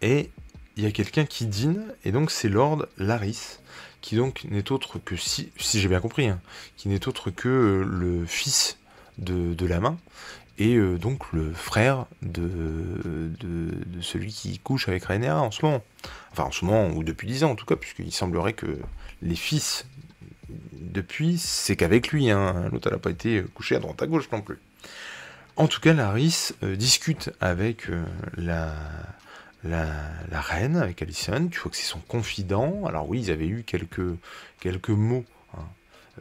et 0.03 0.31
il 0.76 0.85
y 0.85 0.87
a 0.87 0.93
quelqu'un 0.93 1.24
qui 1.24 1.47
dîne, 1.47 1.93
et 2.05 2.12
donc 2.12 2.31
c'est 2.31 2.49
Lord 2.49 2.87
Laris, 2.99 3.59
qui 4.03 4.16
donc 4.16 4.45
n'est 4.45 4.70
autre 4.70 4.99
que, 4.99 5.16
si, 5.16 5.51
j'ai 5.59 5.89
bien 5.89 6.01
compris, 6.01 6.28
hein, 6.28 6.41
qui 6.76 6.89
n'est 6.89 7.09
autre 7.09 7.31
que 7.31 7.49
euh, 7.49 7.85
le 7.85 8.24
fils 8.26 8.78
de, 9.18 9.66
la 9.66 9.81
main, 9.81 9.99
et 10.59 10.78
donc 10.99 11.33
le 11.33 11.53
frère 11.53 12.07
de, 12.22 13.31
de, 13.39 14.01
celui 14.01 14.33
qui 14.33 14.59
couche 14.59 14.89
avec 14.89 15.05
Rhaenyra 15.05 15.41
en 15.43 15.51
ce 15.51 15.64
moment. 15.64 15.83
Enfin 16.33 16.45
en 16.45 16.51
ce 16.51 16.64
moment, 16.64 16.89
ou 16.89 17.05
depuis 17.05 17.28
10 17.28 17.45
ans 17.45 17.51
en 17.51 17.55
tout 17.55 17.66
cas, 17.66 17.76
puisqu'il 17.76 18.12
semblerait 18.12 18.55
que 18.55 18.78
les 19.20 19.37
fils 19.37 19.87
depuis, 20.72 21.38
c'est 21.38 21.76
qu'avec 21.76 22.09
lui, 22.09 22.30
hein. 22.30 22.68
l'autre 22.72 22.88
elle 22.88 22.94
n'a 22.94 22.98
pas 22.98 23.11
été 23.11 23.44
couché 23.55 23.76
à 23.76 23.78
droite 23.78 24.03
à 24.03 24.07
gauche 24.07 24.30
non 24.32 24.40
plus. 24.40 24.59
En 25.57 25.68
tout 25.68 25.80
cas, 25.80 25.92
Laris 25.92 26.53
euh, 26.62 26.76
discute 26.76 27.30
avec 27.40 27.88
la, 28.36 28.74
la, 29.64 30.40
reine 30.40 30.76
avec 30.76 31.03
Alison, 31.03 31.48
tu 31.48 31.61
vois 31.61 31.70
que 31.70 31.76
c'est 31.76 31.82
son 31.82 32.01
confident. 32.01 32.84
Alors 32.86 33.09
oui, 33.09 33.20
ils 33.20 33.30
avaient 33.30 33.46
eu 33.46 33.62
quelques, 33.62 34.16
quelques 34.61 34.90
mots, 34.90 35.24
hein. 35.55 35.62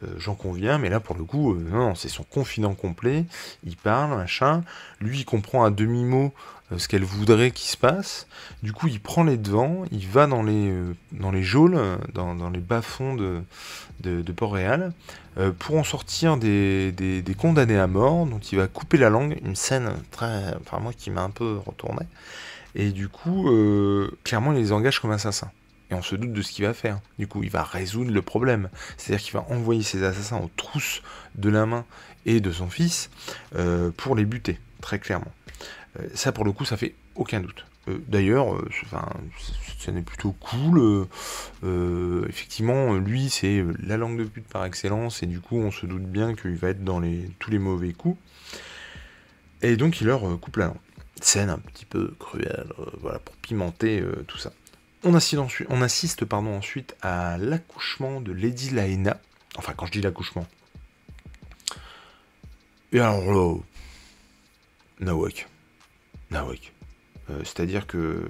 euh, 0.02 0.14
j'en 0.18 0.34
conviens, 0.34 0.78
mais 0.78 0.88
là 0.88 1.00
pour 1.00 1.16
le 1.16 1.24
coup, 1.24 1.54
euh, 1.54 1.68
non, 1.70 1.94
c'est 1.94 2.08
son 2.08 2.24
confident 2.24 2.74
complet. 2.74 3.24
Il 3.64 3.76
parle, 3.76 4.16
machin. 4.16 4.62
Lui, 5.00 5.20
il 5.20 5.24
comprend 5.24 5.64
à 5.64 5.70
demi-mot 5.70 6.26
euh, 6.26 6.30
ce 6.76 6.88
qu'elle 6.88 7.04
voudrait 7.04 7.50
qu'il 7.50 7.68
se 7.68 7.76
passe. 7.76 8.26
Du 8.62 8.72
coup, 8.72 8.88
il 8.88 9.00
prend 9.00 9.24
les 9.24 9.36
devants, 9.36 9.84
il 9.90 10.06
va 10.06 10.26
dans 10.26 10.42
les, 10.42 10.72
dans 11.12 11.30
les 11.30 11.42
geôles, 11.42 11.78
dans, 12.14 12.50
les 12.50 12.60
bas-fonds 12.60 13.14
de, 13.14 13.42
de, 14.00 14.32
Port-Réal, 14.32 14.92
pour 15.58 15.76
en 15.76 15.84
sortir 15.84 16.36
des, 16.36 16.92
des, 16.92 17.34
condamnés 17.34 17.78
à 17.78 17.86
mort, 17.86 18.26
dont 18.26 18.38
il 18.38 18.58
va 18.58 18.66
couper 18.66 18.98
la 18.98 19.10
langue. 19.10 19.38
Une 19.44 19.56
scène 19.56 19.90
très, 20.10 20.54
enfin 20.60 20.78
moi 20.78 20.92
qui 20.92 21.10
m'a 21.10 21.22
un 21.22 21.30
peu 21.30 21.58
retourné. 21.64 22.06
Et 22.74 22.90
du 22.90 23.08
coup, 23.08 23.48
euh, 23.48 24.10
clairement, 24.24 24.52
il 24.52 24.58
les 24.58 24.72
engage 24.72 25.00
comme 25.00 25.10
assassins. 25.10 25.50
Et 25.90 25.94
on 25.94 26.02
se 26.02 26.14
doute 26.14 26.32
de 26.32 26.42
ce 26.42 26.52
qu'il 26.52 26.64
va 26.64 26.74
faire. 26.74 27.00
Du 27.18 27.26
coup, 27.26 27.42
il 27.42 27.50
va 27.50 27.64
résoudre 27.64 28.12
le 28.12 28.22
problème. 28.22 28.68
C'est-à-dire 28.96 29.24
qu'il 29.24 29.34
va 29.34 29.46
envoyer 29.50 29.82
ses 29.82 30.04
assassins 30.04 30.38
aux 30.38 30.50
trousses 30.56 31.02
de 31.34 31.50
la 31.50 31.66
main 31.66 31.84
et 32.26 32.40
de 32.40 32.52
son 32.52 32.68
fils 32.68 33.10
euh, 33.56 33.90
pour 33.96 34.14
les 34.14 34.24
buter, 34.24 34.60
très 34.80 34.98
clairement. 34.98 35.32
Euh, 35.98 36.08
ça, 36.14 36.32
pour 36.32 36.44
le 36.44 36.52
coup, 36.52 36.64
ça 36.64 36.76
fait 36.76 36.94
aucun 37.14 37.40
doute. 37.40 37.66
D'ailleurs, 38.06 38.56
ça 39.80 39.90
n'est 39.90 40.02
plutôt 40.02 40.30
cool. 40.32 41.08
effectivement, 42.28 42.94
lui, 42.94 43.30
c'est 43.30 43.64
la 43.82 43.96
langue 43.96 44.16
de 44.16 44.24
pute 44.24 44.46
par 44.46 44.64
excellence, 44.64 45.24
et 45.24 45.26
du 45.26 45.40
coup, 45.40 45.56
on 45.56 45.72
se 45.72 45.86
doute 45.86 46.04
bien 46.04 46.36
qu'il 46.36 46.54
va 46.54 46.68
être 46.68 46.84
dans 46.84 47.02
tous 47.40 47.50
les 47.50 47.58
mauvais 47.58 47.92
coups. 47.92 48.16
Et 49.62 49.76
donc, 49.76 50.00
il 50.00 50.06
leur 50.06 50.38
coupe 50.38 50.58
la 50.58 50.66
langue 50.66 50.76
scène 51.24 51.50
un 51.50 51.58
petit 51.58 51.84
peu 51.84 52.14
cruelle, 52.18 52.72
euh, 52.78 52.84
voilà, 53.00 53.18
pour 53.18 53.34
pimenter 53.36 54.00
euh, 54.00 54.24
tout 54.26 54.38
ça. 54.38 54.52
On 55.02 55.14
assiste, 55.14 55.38
ensuite, 55.38 56.24
pardon, 56.26 56.56
ensuite 56.56 56.96
à 57.00 57.38
l'accouchement 57.38 58.20
de 58.20 58.32
Lady 58.32 58.70
Laena. 58.70 59.18
Enfin, 59.56 59.72
quand 59.74 59.86
je 59.86 59.92
dis 59.92 60.02
l'accouchement. 60.02 60.46
Et 62.92 63.00
alors 63.00 63.32
là, 63.32 63.56
Nawak. 65.00 65.48
Nawak. 66.30 66.72
Euh, 67.30 67.40
c'est-à-dire 67.44 67.86
que 67.86 68.24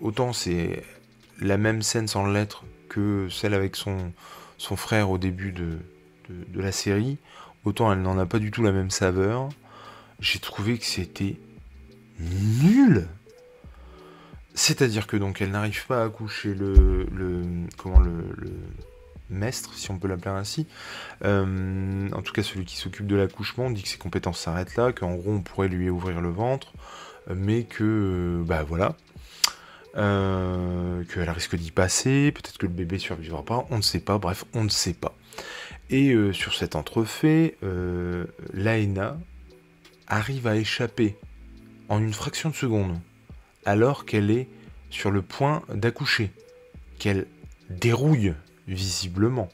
autant 0.00 0.32
c'est 0.32 0.82
la 1.40 1.56
même 1.56 1.82
scène 1.82 2.08
sans 2.08 2.26
lettre 2.26 2.64
que 2.88 3.28
celle 3.30 3.54
avec 3.54 3.76
son, 3.76 4.12
frère 4.58 5.10
au 5.10 5.18
début 5.18 5.52
de, 5.52 5.78
la 6.54 6.72
série, 6.72 7.18
autant 7.64 7.92
elle 7.92 8.02
n'en 8.02 8.18
a 8.18 8.26
pas 8.26 8.38
du 8.38 8.50
tout 8.50 8.62
la 8.62 8.72
même 8.72 8.90
saveur. 8.90 9.48
J'ai 10.20 10.38
trouvé 10.38 10.78
que 10.78 10.84
c'était 10.84 11.36
nul. 12.18 13.08
C'est-à-dire 14.54 15.06
que 15.06 15.16
donc 15.16 15.40
elle 15.40 15.52
n'arrive 15.52 15.86
pas 15.86 16.04
à 16.04 16.08
coucher 16.08 16.54
le, 16.54 17.06
le 17.12 17.42
comment 17.78 18.00
le, 18.00 18.12
le 18.36 18.52
maître, 19.30 19.72
si 19.74 19.90
on 19.90 19.98
peut 19.98 20.08
l'appeler 20.08 20.34
ainsi. 20.34 20.66
Euh, 21.24 22.08
en 22.12 22.22
tout 22.22 22.32
cas, 22.32 22.42
celui 22.42 22.64
qui 22.64 22.76
s'occupe 22.76 23.06
de 23.06 23.16
l'accouchement 23.16 23.70
dit 23.70 23.82
que 23.82 23.88
ses 23.88 23.98
compétences 23.98 24.40
s'arrêtent 24.40 24.76
là, 24.76 24.92
qu'en 24.92 25.14
gros 25.14 25.32
on 25.32 25.40
pourrait 25.40 25.68
lui 25.68 25.88
ouvrir 25.88 26.20
le 26.20 26.30
ventre, 26.30 26.72
mais 27.28 27.64
que 27.64 28.42
bah 28.46 28.62
voilà, 28.62 28.96
euh, 29.96 31.04
qu'elle 31.04 31.30
risque 31.30 31.56
d'y 31.56 31.70
passer, 31.70 32.32
peut-être 32.32 32.58
que 32.58 32.66
le 32.66 32.72
bébé 32.72 32.98
survivra 32.98 33.44
pas, 33.44 33.66
on 33.70 33.76
ne 33.76 33.82
sait 33.82 34.00
pas. 34.00 34.18
Bref, 34.18 34.44
on 34.54 34.64
ne 34.64 34.68
sait 34.68 34.94
pas. 34.94 35.14
Et 35.90 36.12
euh, 36.12 36.32
sur 36.32 36.54
cet 36.54 36.76
entrefait, 36.76 37.56
Laena 38.52 39.18
arrive 40.06 40.46
à 40.46 40.56
échapper 40.56 41.16
en 41.88 42.00
une 42.00 42.12
fraction 42.12 42.50
de 42.50 42.54
seconde, 42.54 42.98
alors 43.64 44.04
qu'elle 44.04 44.30
est 44.30 44.48
sur 44.90 45.10
le 45.10 45.22
point 45.22 45.62
d'accoucher, 45.72 46.30
qu'elle 46.98 47.26
dérouille 47.68 48.34
visiblement. 48.68 49.48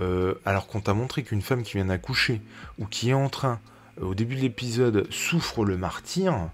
Euh, 0.00 0.34
alors 0.44 0.68
qu'on 0.68 0.80
t'a 0.80 0.94
montré 0.94 1.24
qu'une 1.24 1.42
femme 1.42 1.62
qui 1.62 1.74
vient 1.74 1.86
d'accoucher, 1.86 2.40
ou 2.78 2.86
qui 2.86 3.10
est 3.10 3.14
en 3.14 3.28
train, 3.28 3.60
euh, 4.00 4.06
au 4.06 4.14
début 4.14 4.36
de 4.36 4.40
l'épisode, 4.40 5.10
souffre 5.10 5.64
le 5.64 5.76
martyr, 5.76 6.50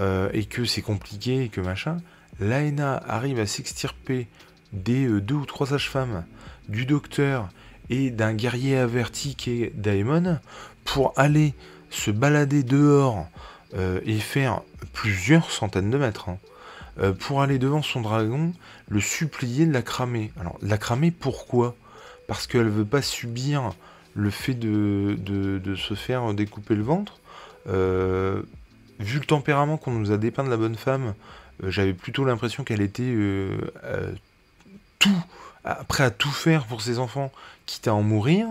euh, 0.00 0.28
et 0.32 0.44
que 0.44 0.64
c'est 0.64 0.82
compliqué, 0.82 1.44
et 1.44 1.48
que 1.48 1.60
machin, 1.60 1.98
Laena 2.40 3.02
arrive 3.08 3.40
à 3.40 3.46
s'extirper 3.46 4.28
des 4.72 5.08
deux 5.20 5.34
ou 5.34 5.46
trois 5.46 5.68
sages-femmes, 5.68 6.24
du 6.68 6.86
docteur 6.86 7.48
et 7.90 8.10
d'un 8.10 8.34
guerrier 8.34 8.76
averti 8.76 9.34
qui 9.34 9.62
est 9.62 9.72
Daemon, 9.74 10.38
pour 10.84 11.12
aller 11.16 11.54
se 11.90 12.10
balader 12.10 12.62
dehors 12.62 13.26
euh, 13.74 14.00
et 14.04 14.18
faire 14.18 14.62
plusieurs 14.92 15.50
centaines 15.50 15.90
de 15.90 15.98
mètres 15.98 16.28
hein, 16.28 16.38
euh, 17.00 17.12
pour 17.12 17.42
aller 17.42 17.58
devant 17.58 17.82
son 17.82 18.00
dragon, 18.00 18.52
le 18.88 19.00
supplier 19.00 19.66
de 19.66 19.72
la 19.72 19.82
cramer. 19.82 20.32
Alors, 20.40 20.58
la 20.62 20.78
cramer 20.78 21.10
pourquoi? 21.10 21.76
Parce 22.26 22.46
qu'elle 22.46 22.68
veut 22.68 22.84
pas 22.84 23.02
subir 23.02 23.72
le 24.14 24.30
fait 24.30 24.54
de, 24.54 25.74
se 25.76 25.94
faire 25.94 26.34
découper 26.34 26.74
le 26.74 26.82
ventre. 26.82 27.20
Euh, 27.68 28.42
vu 28.98 29.18
le 29.18 29.24
tempérament 29.24 29.76
qu'on 29.76 29.92
nous 29.92 30.12
a 30.12 30.16
dépeint 30.16 30.44
de 30.44 30.50
la 30.50 30.56
bonne 30.56 30.76
femme, 30.76 31.14
j'avais 31.62 31.92
plutôt 31.92 32.24
l'impression 32.24 32.64
qu'elle 32.64 32.80
était 32.80 33.14
tout, 34.98 35.24
prêt 35.88 36.04
à 36.04 36.10
tout 36.10 36.30
faire 36.30 36.66
pour 36.66 36.82
ses 36.82 36.98
enfants, 36.98 37.32
quitte 37.66 37.88
à 37.88 37.94
en 37.94 38.02
mourir. 38.02 38.46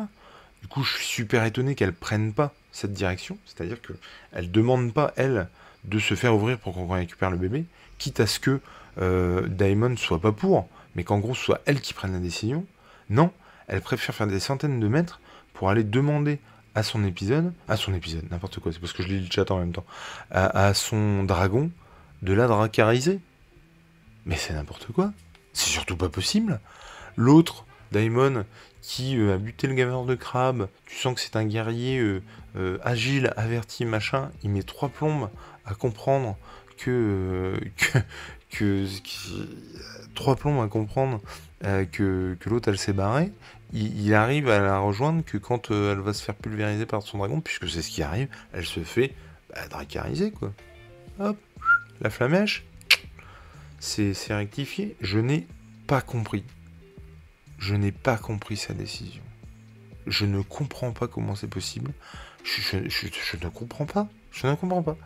Du 0.61 0.67
coup, 0.67 0.83
je 0.83 0.95
suis 0.95 1.05
super 1.05 1.45
étonné 1.45 1.75
qu'elle 1.75 1.93
prenne 1.93 2.33
pas 2.33 2.53
cette 2.71 2.93
direction, 2.93 3.37
c'est-à-dire 3.45 3.77
qu'elle 3.81 4.45
ne 4.45 4.49
demande 4.49 4.93
pas, 4.93 5.13
elle, 5.15 5.47
de 5.85 5.99
se 5.99 6.15
faire 6.15 6.35
ouvrir 6.35 6.59
pour 6.59 6.73
qu'on 6.73 6.87
récupère 6.87 7.31
le 7.31 7.37
bébé, 7.37 7.65
quitte 7.97 8.19
à 8.19 8.27
ce 8.27 8.39
que 8.39 8.59
euh, 8.99 9.47
Daemon 9.47 9.95
soit 9.97 10.21
pas 10.21 10.31
pour, 10.31 10.67
mais 10.95 11.03
qu'en 11.03 11.19
gros, 11.19 11.35
ce 11.35 11.43
soit 11.43 11.61
elle 11.65 11.81
qui 11.81 11.93
prenne 11.93 12.13
la 12.13 12.19
décision. 12.19 12.65
Non, 13.09 13.31
elle 13.67 13.81
préfère 13.81 14.13
faire 14.13 14.27
des 14.27 14.39
centaines 14.39 14.79
de 14.79 14.87
mètres 14.87 15.19
pour 15.53 15.69
aller 15.69 15.83
demander 15.83 16.39
à 16.77 16.83
son 16.83 17.03
épisode, 17.03 17.53
à 17.67 17.75
son 17.75 17.91
épisode, 17.95 18.29
n'importe 18.29 18.59
quoi, 18.59 18.71
c'est 18.71 18.77
parce 18.77 18.93
que 18.93 19.01
je 19.01 19.07
lis 19.07 19.19
le 19.19 19.31
chat 19.31 19.49
en 19.49 19.57
même 19.57 19.73
temps, 19.73 19.85
à, 20.29 20.75
son 20.75 21.23
dragon 21.23 21.71
de 22.21 22.33
la 22.33 22.45
dracariser. 22.45 23.19
Mais 24.27 24.35
c'est 24.35 24.53
n'importe 24.53 24.91
quoi. 24.91 25.11
C'est 25.53 25.71
surtout 25.71 25.97
pas 25.97 26.09
possible. 26.09 26.59
L'autre, 27.15 27.65
Daemon, 27.91 28.45
qui 28.83 29.17
euh, 29.17 29.33
a 29.33 29.37
buté 29.39 29.65
le 29.65 29.73
gamer 29.73 30.05
de 30.05 30.13
crabe, 30.13 30.69
tu 30.85 30.95
sens 30.97 31.15
que 31.15 31.19
c'est 31.19 31.35
un 31.35 31.45
guerrier 31.45 31.97
euh, 31.97 32.21
euh, 32.55 32.77
agile, 32.83 33.33
averti, 33.37 33.83
machin, 33.83 34.29
il 34.43 34.51
met 34.51 34.61
trois 34.61 34.89
plombes 34.89 35.31
à 35.65 35.73
comprendre 35.73 36.37
que, 36.77 37.59
trois 40.15 40.35
plombes 40.35 40.61
à 40.61 40.67
comprendre 40.67 41.21
que, 41.61 42.37
l'autre 42.45 42.69
elle 42.69 42.77
s'est 42.77 42.93
barrée, 42.93 43.31
il, 43.73 44.13
arrive 44.13 44.49
à 44.49 44.59
la 44.59 44.79
rejoindre 44.79 45.23
que 45.23 45.37
quand 45.37 45.71
elle 45.71 45.99
va 45.99 46.13
se 46.13 46.23
faire 46.23 46.35
pulvériser 46.35 46.85
par 46.85 47.01
son 47.01 47.17
dragon, 47.17 47.41
puisque 47.41 47.69
c'est 47.69 47.81
ce 47.81 47.89
qui 47.89 48.01
arrive, 48.01 48.29
elle 48.53 48.65
se 48.65 48.81
fait 48.81 49.13
bah, 49.53 49.67
dracariser 49.67 50.31
quoi. 50.31 50.53
Hop, 51.19 51.37
la 52.01 52.09
flamèche, 52.09 52.63
c'est 53.79 54.13
rectifié. 54.29 54.95
Je 55.01 55.19
n'ai 55.19 55.47
pas 55.87 56.01
compris. 56.01 56.43
Je 57.57 57.75
n'ai 57.75 57.91
pas 57.91 58.17
compris 58.17 58.57
sa 58.57 58.73
décision. 58.73 59.23
Je 60.05 60.25
ne 60.25 60.41
comprends 60.41 60.91
pas 60.91 61.07
comment 61.07 61.35
c'est 61.35 61.49
possible. 61.49 61.91
Je, 62.43 62.77
ne 62.77 63.49
comprends 63.49 63.85
pas. 63.85 64.07
Je 64.31 64.47
ne 64.47 64.55
comprends 64.55 64.83
pas. 64.83 64.97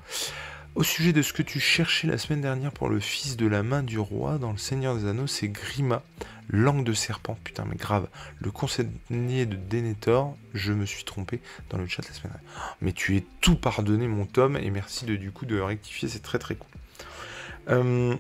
Au 0.74 0.84
sujet 0.84 1.12
de 1.12 1.22
ce 1.22 1.34
que 1.34 1.42
tu 1.42 1.60
cherchais 1.60 2.08
la 2.08 2.18
semaine 2.18 2.40
dernière 2.40 2.72
pour 2.72 2.88
le 2.88 3.02
fils 3.02 3.36
de 3.36 3.46
la 3.46 3.62
main 3.62 3.84
du 3.84 4.00
roi 4.00 4.38
dans 4.38 4.54
le 4.54 4.58
Seigneur 4.58 4.96
des 4.96 5.06
Anneaux, 5.06 5.28
c'est 5.28 5.50
Grima, 5.50 6.02
langue 6.50 6.86
de 6.86 6.94
serpent. 6.94 7.38
Putain, 7.44 7.66
mais 7.70 7.76
grave. 7.76 8.08
Le 8.40 8.52
conseiller 8.52 9.46
de 9.46 9.58
Denethor, 9.58 10.38
je 10.54 10.72
me 10.72 10.86
suis 10.86 11.04
trompé 11.04 11.42
dans 11.70 11.78
le 11.78 11.88
chat 11.88 12.08
la 12.08 12.14
semaine 12.14 12.32
dernière. 12.32 12.78
Mais 12.80 12.94
tu 12.94 13.18
es 13.18 13.26
tout 13.42 13.58
pardonné, 13.58 14.08
mon 14.08 14.26
Tom, 14.26 14.56
et 14.56 14.70
merci 14.70 15.04
de, 15.04 15.18
du 15.18 15.32
coup 15.32 15.46
de 15.46 15.60
rectifier, 15.60 16.08
c'est 16.08 16.24
très 16.24 16.40
très 16.40 16.56
cool. 16.56 16.72
Euh, 17.68 18.16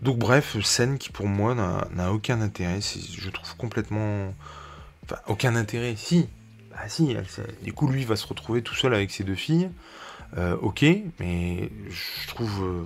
donc 0.00 0.18
bref, 0.18 0.58
scène 0.62 0.96
qui 0.96 1.10
pour 1.10 1.26
moi 1.26 1.54
n'a 1.54 2.12
aucun 2.12 2.40
intérêt, 2.40 2.80
je 2.80 3.28
trouve 3.28 3.54
complètement... 3.56 4.34
Enfin, 5.04 5.20
aucun 5.26 5.56
intérêt, 5.56 5.94
si. 5.94 6.26
Bah 6.70 6.88
si, 6.88 7.14
du 7.62 7.74
coup 7.74 7.86
lui 7.86 8.06
va 8.06 8.16
se 8.16 8.26
retrouver 8.26 8.62
tout 8.62 8.74
seul 8.74 8.94
avec 8.94 9.10
ses 9.10 9.24
deux 9.24 9.34
filles. 9.34 9.70
Euh, 10.36 10.56
ok, 10.60 10.84
mais 11.20 11.70
je 11.88 12.28
trouve... 12.28 12.62
Euh, 12.62 12.82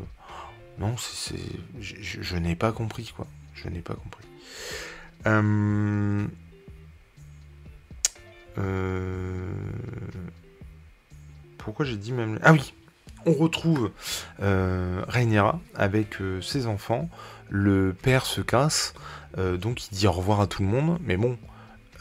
non, 0.78 0.97
c'est... 0.97 1.36
Je, 1.80 2.36
n'ai 2.36 2.57
pas 2.57 2.72
compris, 2.72 3.12
quoi. 3.16 3.26
Je 3.55 3.68
n'ai 3.68 3.80
pas 3.80 3.94
compris. 3.94 4.24
Pourquoi 11.59 11.84
j'ai 11.84 11.97
dit 11.97 12.12
même... 12.12 12.38
Ah 12.42 12.53
oui 12.53 12.72
on 13.26 13.32
retrouve 13.32 13.90
euh, 14.40 15.03
avec 15.74 16.20
euh, 16.20 16.40
ses 16.40 16.66
enfants. 16.66 17.11
Le 17.51 17.92
père 17.92 18.24
se 18.24 18.40
casse, 18.40 18.94
euh, 19.36 19.57
donc 19.57 19.86
il 19.88 19.94
dit 19.94 20.07
au 20.07 20.12
revoir 20.12 20.40
à 20.40 20.47
tout 20.47 20.62
le 20.62 20.68
monde. 20.68 20.99
Mais 21.03 21.16
bon, 21.16 21.36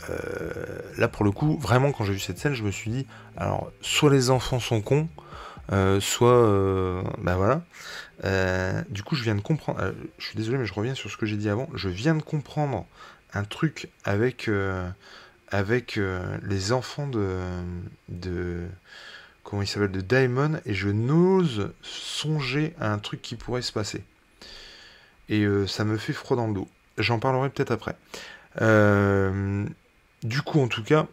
euh, 0.10 0.80
là 0.98 1.08
pour 1.08 1.26
le 1.26 1.32
coup, 1.32 1.58
vraiment 1.58 1.92
quand 1.92 2.06
j'ai 2.06 2.14
vu 2.14 2.20
cette 2.20 2.38
scène, 2.38 2.54
je 2.54 2.64
me 2.64 2.72
suis 2.72 2.92
dit, 2.92 3.08
alors 3.36 3.72
soit 3.82 4.12
les 4.12 4.30
enfants 4.30 4.60
sont 4.60 4.82
cons, 4.82 5.10
soit, 5.70 7.04
ben 7.18 7.36
voilà. 7.36 7.64
du 8.90 9.04
coup, 9.04 9.16
je 9.16 9.24
viens 9.24 9.36
de 9.36 9.42
comprendre. 9.42 9.94
je 10.18 10.26
suis 10.26 10.38
désolé, 10.38 10.58
mais 10.58 10.66
je 10.66 10.74
reviens 10.74 10.96
sur 10.96 11.10
ce 11.10 11.18
que 11.18 11.26
j'ai 11.26 11.38
dit 11.38 11.50
avant. 11.50 11.70
Je 11.74 11.90
viens 11.90 12.16
de 12.16 12.22
comprendre 12.22 12.86
un 13.34 13.44
truc 13.44 13.90
avec 14.04 14.50
avec 15.50 16.00
les 16.44 16.72
enfants 16.72 17.08
de 17.08 17.40
de 18.10 18.68
comment 19.46 19.62
il 19.62 19.68
s'appelle, 19.68 19.92
de 19.92 20.02
Daemon, 20.02 20.60
et 20.66 20.74
je 20.74 20.90
n'ose 20.90 21.72
songer 21.82 22.74
à 22.82 22.92
un 22.92 22.98
truc 22.98 23.22
qui 23.22 23.36
pourrait 23.36 23.62
se 23.62 23.72
passer. 23.72 24.04
Et 25.30 25.44
euh, 25.44 25.66
ça 25.68 25.86
me 25.86 25.98
fait 25.98 26.14
froid 26.14 26.36
dans 26.36 26.48
le 26.48 26.54
dos. 26.54 26.68
J'en 26.98 27.20
parlerai 27.20 27.50
peut-être 27.50 27.72
après. 27.72 27.96
Euh, 28.62 29.66
du 30.24 30.42
coup, 30.42 30.60
en 30.60 30.68
tout 30.68 30.84
cas, 30.84 31.08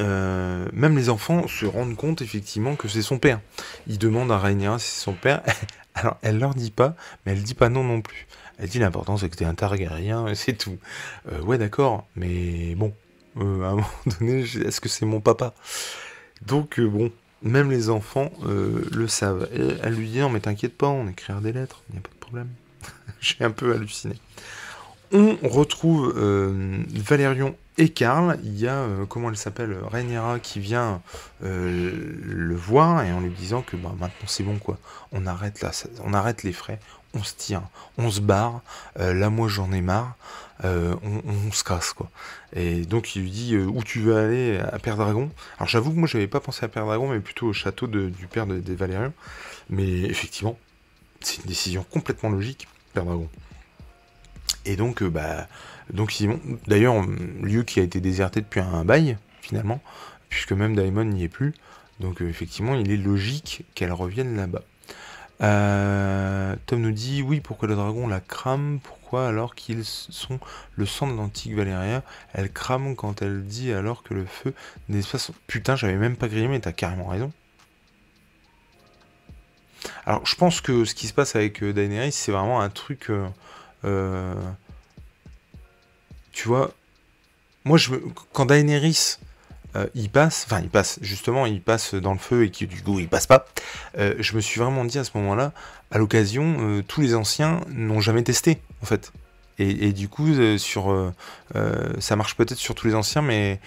euh, 0.00 0.66
même 0.72 0.96
les 0.96 1.08
enfants 1.08 1.48
se 1.48 1.66
rendent 1.66 1.96
compte 1.96 2.22
effectivement 2.22 2.76
que 2.76 2.88
c'est 2.88 3.02
son 3.02 3.18
père. 3.18 3.40
Ils 3.86 3.98
demandent 3.98 4.32
à 4.32 4.38
Rhaenyra 4.38 4.78
si 4.78 4.90
c'est 4.90 5.04
son 5.04 5.14
père. 5.14 5.42
Alors, 5.94 6.18
elle 6.22 6.38
leur 6.38 6.54
dit 6.54 6.70
pas, 6.70 6.94
mais 7.24 7.32
elle 7.32 7.42
dit 7.42 7.54
pas 7.54 7.68
non 7.68 7.82
non 7.82 8.02
plus. 8.02 8.26
Elle 8.58 8.68
dit 8.68 8.78
l'important 8.78 9.16
c'est 9.16 9.28
que 9.28 9.36
t'es 9.36 9.44
un 9.44 9.54
Targaryen 9.54 10.26
et 10.28 10.34
c'est 10.36 10.54
tout. 10.54 10.78
ouais, 11.42 11.58
d'accord, 11.58 12.06
mais 12.16 12.74
bon, 12.74 12.92
à 13.36 13.40
un 13.40 13.44
moment 13.44 13.86
donné, 14.20 14.40
est-ce 14.40 14.80
que 14.80 14.88
c'est 14.88 15.06
mon 15.06 15.20
papa? 15.20 15.54
Donc 16.44 16.78
euh, 16.78 16.86
bon, 16.86 17.10
même 17.42 17.70
les 17.70 17.90
enfants 17.90 18.30
euh, 18.44 18.84
le 18.92 19.08
savent. 19.08 19.48
Et 19.54 19.76
elle 19.82 19.94
lui 19.94 20.08
dit 20.08 20.18
non 20.18 20.30
mais 20.30 20.40
t'inquiète 20.40 20.76
pas, 20.76 20.88
on 20.88 21.08
écrira 21.08 21.40
des 21.40 21.52
lettres, 21.52 21.82
il 21.88 21.94
n'y 21.94 21.98
a 21.98 22.02
pas 22.02 22.12
de 22.12 22.20
problème. 22.20 22.48
J'ai 23.20 23.44
un 23.44 23.50
peu 23.50 23.74
halluciné. 23.74 24.14
On 25.12 25.36
retrouve 25.42 26.12
euh, 26.16 26.82
Valérion 26.94 27.56
et 27.78 27.88
Karl. 27.90 28.38
Il 28.42 28.58
y 28.58 28.68
a, 28.68 28.86
comment 29.08 29.30
elle 29.30 29.36
s'appelle, 29.36 29.76
Rhaenyra 29.82 30.38
qui 30.40 30.60
vient 30.60 31.00
le 31.42 32.54
voir 32.54 33.02
et 33.02 33.12
en 33.12 33.20
lui 33.20 33.30
disant 33.30 33.62
que 33.62 33.76
bah, 33.76 33.94
maintenant 33.98 34.26
c'est 34.26 34.44
bon 34.44 34.58
quoi. 34.58 34.78
On 35.12 35.26
arrête 35.26 35.60
là, 35.60 35.70
on 36.04 36.14
arrête 36.14 36.42
les 36.42 36.52
frais, 36.52 36.80
on 37.14 37.22
se 37.22 37.34
tire, 37.34 37.62
on 37.98 38.10
se 38.10 38.20
barre. 38.20 38.60
là 38.96 39.30
moi 39.30 39.48
j'en 39.48 39.72
ai 39.72 39.80
marre. 39.80 40.16
Euh, 40.64 40.94
on, 41.02 41.52
se 41.52 41.62
casse 41.62 41.92
quoi. 41.92 42.08
Et 42.54 42.86
donc 42.86 43.14
il 43.14 43.22
lui 43.22 43.30
dit 43.30 43.54
euh, 43.54 43.66
où 43.66 43.82
tu 43.82 44.00
veux 44.00 44.16
aller 44.16 44.58
à 44.58 44.78
Père 44.78 44.96
Dragon? 44.96 45.30
Alors 45.58 45.68
j'avoue 45.68 45.90
que 45.90 45.98
moi 45.98 46.08
j'avais 46.08 46.28
pas 46.28 46.40
pensé 46.40 46.64
à 46.64 46.68
Père 46.68 46.86
Dragon, 46.86 47.10
mais 47.10 47.20
plutôt 47.20 47.48
au 47.48 47.52
château 47.52 47.86
du 47.86 48.26
père 48.26 48.46
des 48.46 48.74
Valériens. 48.74 49.12
Mais 49.68 50.00
effectivement, 50.02 50.58
c'est 51.20 51.38
une 51.38 51.46
décision 51.46 51.84
complètement 51.90 52.30
logique, 52.30 52.68
Père 52.94 53.04
Dragon. 53.04 53.28
Et 54.64 54.76
donc, 54.76 55.02
euh, 55.02 55.10
bah, 55.10 55.46
donc 55.92 56.12
Simon, 56.12 56.40
d'ailleurs, 56.66 56.94
lieu 57.42 57.62
qui 57.62 57.80
a 57.80 57.82
été 57.82 58.00
déserté 58.00 58.40
depuis 58.40 58.60
un 58.60 58.84
bail 58.84 59.16
finalement, 59.40 59.80
puisque 60.28 60.52
même 60.52 60.74
Daemon 60.74 61.04
n'y 61.04 61.24
est 61.24 61.28
plus. 61.28 61.54
Donc 62.00 62.20
effectivement, 62.20 62.74
il 62.74 62.90
est 62.90 62.96
logique 62.96 63.64
qu'elle 63.74 63.92
revienne 63.92 64.36
là-bas. 64.36 64.62
Tom 66.66 66.80
nous 66.80 66.92
dit 66.92 67.22
oui, 67.22 67.40
pourquoi 67.40 67.68
le 67.68 67.74
dragon 67.74 68.08
la 68.08 68.20
crame? 68.20 68.80
Alors 69.24 69.54
qu'ils 69.54 69.84
sont 69.84 70.38
le 70.74 70.86
sang 70.86 71.06
de 71.06 71.16
l'antique 71.16 71.54
Valéria 71.54 72.02
Elle 72.34 72.52
crame 72.52 72.96
quand 72.96 73.22
elle 73.22 73.44
dit 73.44 73.72
alors 73.72 74.02
que 74.02 74.14
le 74.14 74.26
feu 74.26 74.52
n'est 74.88 75.02
pas 75.02 75.18
Putain, 75.46 75.76
j'avais 75.76 75.96
même 75.96 76.16
pas 76.16 76.28
grillé, 76.28 76.48
mais 76.48 76.60
t'as 76.60 76.72
carrément 76.72 77.06
raison. 77.06 77.32
Alors, 80.04 80.26
je 80.26 80.34
pense 80.34 80.60
que 80.60 80.84
ce 80.84 80.94
qui 80.94 81.06
se 81.06 81.14
passe 81.14 81.36
avec 81.36 81.62
euh, 81.62 81.72
Daenerys, 81.72 82.12
c'est 82.12 82.32
vraiment 82.32 82.60
un 82.60 82.70
truc. 82.70 83.10
Euh, 83.10 83.28
euh, 83.84 84.34
tu 86.36 86.48
vois, 86.48 86.72
moi, 87.64 87.78
je, 87.78 87.90
quand 88.32 88.46
Daenerys 88.46 89.16
il 89.94 90.08
passe, 90.08 90.46
enfin 90.46 90.60
il 90.62 90.70
passe, 90.70 90.98
justement, 91.02 91.44
il 91.44 91.60
passe 91.60 91.94
dans 91.94 92.12
le 92.12 92.18
feu 92.18 92.44
et 92.44 92.50
qui 92.50 92.66
du 92.66 92.82
coup 92.82 92.98
il 92.98 93.08
passe 93.08 93.26
pas. 93.26 93.46
je 93.96 94.34
me 94.34 94.40
suis 94.40 94.58
vraiment 94.58 94.86
dit 94.86 94.98
à 94.98 95.04
ce 95.04 95.10
moment-là, 95.16 95.52
à 95.90 95.98
l'occasion, 95.98 96.82
tous 96.88 97.02
les 97.02 97.14
anciens 97.14 97.60
n'ont 97.68 98.00
jamais 98.00 98.22
testé 98.22 98.58
en 98.82 98.86
fait. 98.86 99.12
Et, 99.58 99.92
du 99.92 100.08
coup, 100.08 100.28
euh, 100.28 100.58
sur, 100.58 100.90
euh, 100.90 101.14
euh, 101.54 101.94
ça 101.98 102.14
marche 102.14 102.36
peut-être 102.36 102.58
sur 102.58 102.74
tous 102.74 102.86
les 102.86 102.94
anciens, 102.94 103.22
mais 103.22 103.60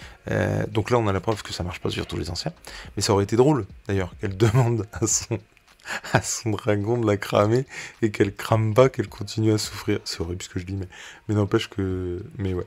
donc 0.68 0.90
là, 0.90 0.98
on 0.98 1.08
a 1.08 1.12
la 1.12 1.20
preuve 1.20 1.42
que 1.42 1.52
ça 1.52 1.64
marche 1.64 1.80
pas 1.80 1.90
sur 1.90 2.06
tous 2.06 2.16
les 2.16 2.30
anciens. 2.30 2.52
Mais 2.96 3.02
ça 3.02 3.12
aurait 3.12 3.24
été 3.24 3.34
drôle, 3.34 3.66
d'ailleurs, 3.88 4.14
qu'elle 4.20 4.36
demande 4.36 4.86
à 4.92 5.06
son, 5.06 5.38
à 6.12 6.22
son 6.22 6.50
dragon 6.50 6.98
de 6.98 7.06
la 7.06 7.16
cramer 7.16 7.64
et 8.02 8.10
qu'elle 8.10 8.34
crame 8.34 8.74
pas, 8.74 8.88
qu'elle 8.88 9.08
continue 9.08 9.52
à 9.52 9.58
souffrir. 9.58 10.00
C'est 10.04 10.20
horrible 10.20 10.42
ce 10.42 10.48
que 10.48 10.60
je 10.60 10.66
dis, 10.66 10.76
mais, 10.76 10.88
mais 11.28 11.34
n'empêche 11.34 11.68
que, 11.68 12.22
mais 12.38 12.54
ouais. 12.54 12.66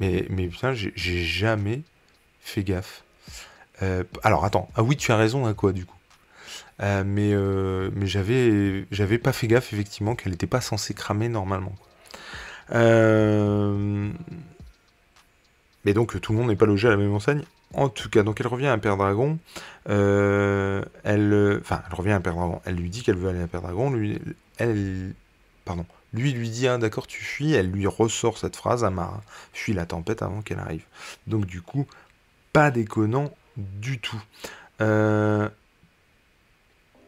Mais, 0.00 0.48
putain, 0.48 0.74
j'ai 0.74 1.24
jamais 1.24 1.82
fait 2.40 2.64
gaffe. 2.64 3.04
alors 4.24 4.44
attends, 4.44 4.68
ah 4.74 4.82
oui, 4.82 4.96
tu 4.96 5.12
as 5.12 5.16
raison 5.16 5.46
à 5.46 5.54
quoi 5.54 5.72
du 5.72 5.86
coup 5.86 5.96
euh, 6.82 7.04
mais 7.06 7.32
euh, 7.32 7.90
mais 7.94 8.06
j'avais 8.06 8.86
j'avais 8.90 9.18
pas 9.18 9.32
fait 9.32 9.46
gaffe 9.46 9.72
effectivement 9.72 10.16
qu'elle 10.16 10.32
n'était 10.32 10.46
pas 10.46 10.60
censée 10.60 10.94
cramer 10.94 11.28
normalement. 11.28 11.74
Euh, 12.72 14.10
mais 15.84 15.94
donc 15.94 16.20
tout 16.20 16.32
le 16.32 16.38
monde 16.38 16.48
n'est 16.48 16.56
pas 16.56 16.66
logé 16.66 16.88
à 16.88 16.90
la 16.90 16.96
même 16.96 17.14
enseigne? 17.14 17.44
En 17.74 17.88
tout 17.88 18.08
cas, 18.08 18.22
donc 18.22 18.40
elle 18.40 18.46
revient 18.46 18.66
à 18.68 18.78
Père 18.78 18.96
Dragon. 18.96 19.38
elle, 19.86 21.60
enfin, 21.60 21.82
elle 21.88 21.94
revient 21.94 22.12
à 22.12 22.20
Père. 22.20 22.36
Elle 22.64 22.76
lui 22.76 22.90
dit 22.90 23.02
qu'elle 23.02 23.16
veut 23.16 23.30
aller 23.30 23.42
à 23.42 23.46
Père 23.46 23.62
Dragon. 23.62 23.90
Lui, 23.90 24.20
elle, 24.58 25.14
pardon. 25.64 25.86
Lui 26.14 26.32
lui 26.32 26.50
dit 26.50 26.68
ah, 26.68 26.78
d'accord 26.78 27.06
tu 27.06 27.22
fuis. 27.22 27.52
Elle 27.52 27.70
lui 27.70 27.86
ressort 27.86 28.38
cette 28.38 28.56
phrase 28.56 28.84
Amara 28.84 29.22
fuis 29.52 29.72
la 29.72 29.86
tempête 29.86 30.22
avant 30.22 30.42
qu'elle 30.42 30.58
arrive. 30.58 30.84
Donc 31.26 31.46
du 31.46 31.62
coup, 31.62 31.86
pas 32.52 32.70
déconnant 32.70 33.30
du 33.56 33.98
tout. 33.98 34.22
Euh, 34.80 35.48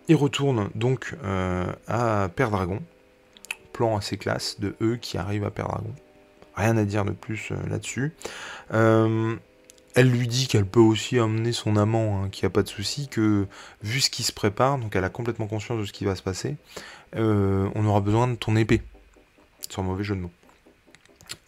il 0.09 0.17
retourne 0.17 0.71
donc 0.75 1.17
euh, 1.25 1.67
à 1.89 2.29
Père 2.35 2.51
Dragon. 2.51 2.81
Plan 3.73 3.97
assez 3.97 4.17
classe 4.17 4.61
de 4.61 4.77
eux 4.81 4.97
qui 4.97 5.19
arrivent 5.19 5.45
à 5.45 5.51
Père 5.51 5.69
Dragon. 5.69 5.95
Rien 6.57 6.77
à 6.77 6.85
dire 6.85 7.05
de 7.05 7.11
plus 7.11 7.51
euh, 7.51 7.57
là-dessus. 7.69 8.13
Euh, 8.73 9.35
elle 9.95 10.11
lui 10.11 10.27
dit 10.27 10.49
qu'elle 10.49 10.67
peut 10.67 10.81
aussi 10.81 11.21
emmener 11.21 11.53
son 11.53 11.77
amant, 11.77 12.23
hein, 12.25 12.29
qu'il 12.31 12.45
n'y 12.45 12.49
a 12.49 12.51
pas 12.51 12.63
de 12.63 12.69
souci, 12.69 13.09
que 13.09 13.47
vu 13.83 14.01
ce 14.01 14.11
qui 14.11 14.23
se 14.23 14.33
prépare, 14.33 14.79
donc 14.79 14.97
elle 14.97 15.05
a 15.05 15.11
complètement 15.11 15.47
conscience 15.47 15.81
de 15.81 15.85
ce 15.85 15.93
qui 15.93 16.05
va 16.05 16.17
se 16.17 16.23
passer, 16.23 16.57
on 17.17 17.87
aura 17.87 18.01
besoin 18.01 18.27
de 18.27 18.35
ton 18.35 18.57
épée. 18.57 18.83
Sans 19.71 19.83
mauvais 19.83 20.05
jeu 20.05 20.17
de 20.17 20.21
mots. 20.21 20.31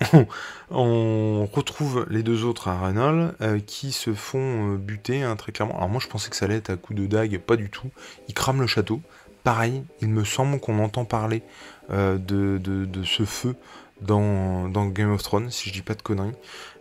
on 0.70 1.46
retrouve 1.46 2.06
les 2.10 2.22
deux 2.22 2.44
autres 2.44 2.68
à 2.68 2.78
Reynolds 2.78 3.34
euh, 3.40 3.60
qui 3.60 3.92
se 3.92 4.14
font 4.14 4.74
euh, 4.74 4.76
buter 4.76 5.22
hein, 5.22 5.36
très 5.36 5.52
clairement. 5.52 5.76
Alors 5.76 5.88
moi 5.88 6.00
je 6.00 6.08
pensais 6.08 6.30
que 6.30 6.36
ça 6.36 6.46
allait 6.46 6.56
être 6.56 6.70
à 6.70 6.76
coup 6.76 6.94
de 6.94 7.06
dague, 7.06 7.38
pas 7.38 7.56
du 7.56 7.70
tout. 7.70 7.90
Ils 8.28 8.34
crament 8.34 8.60
le 8.60 8.66
château. 8.66 9.00
Pareil, 9.44 9.84
il 10.00 10.08
me 10.08 10.24
semble 10.24 10.58
qu'on 10.58 10.80
entend 10.80 11.04
parler 11.04 11.42
euh, 11.90 12.18
de, 12.18 12.88
ce 13.04 13.24
feu 13.24 13.54
dans, 14.00 14.68
Game 14.88 15.12
of 15.12 15.22
Thrones, 15.22 15.50
si 15.50 15.68
je 15.68 15.74
dis 15.74 15.82
pas 15.82 15.94
de 15.94 16.02
conneries. 16.02 16.34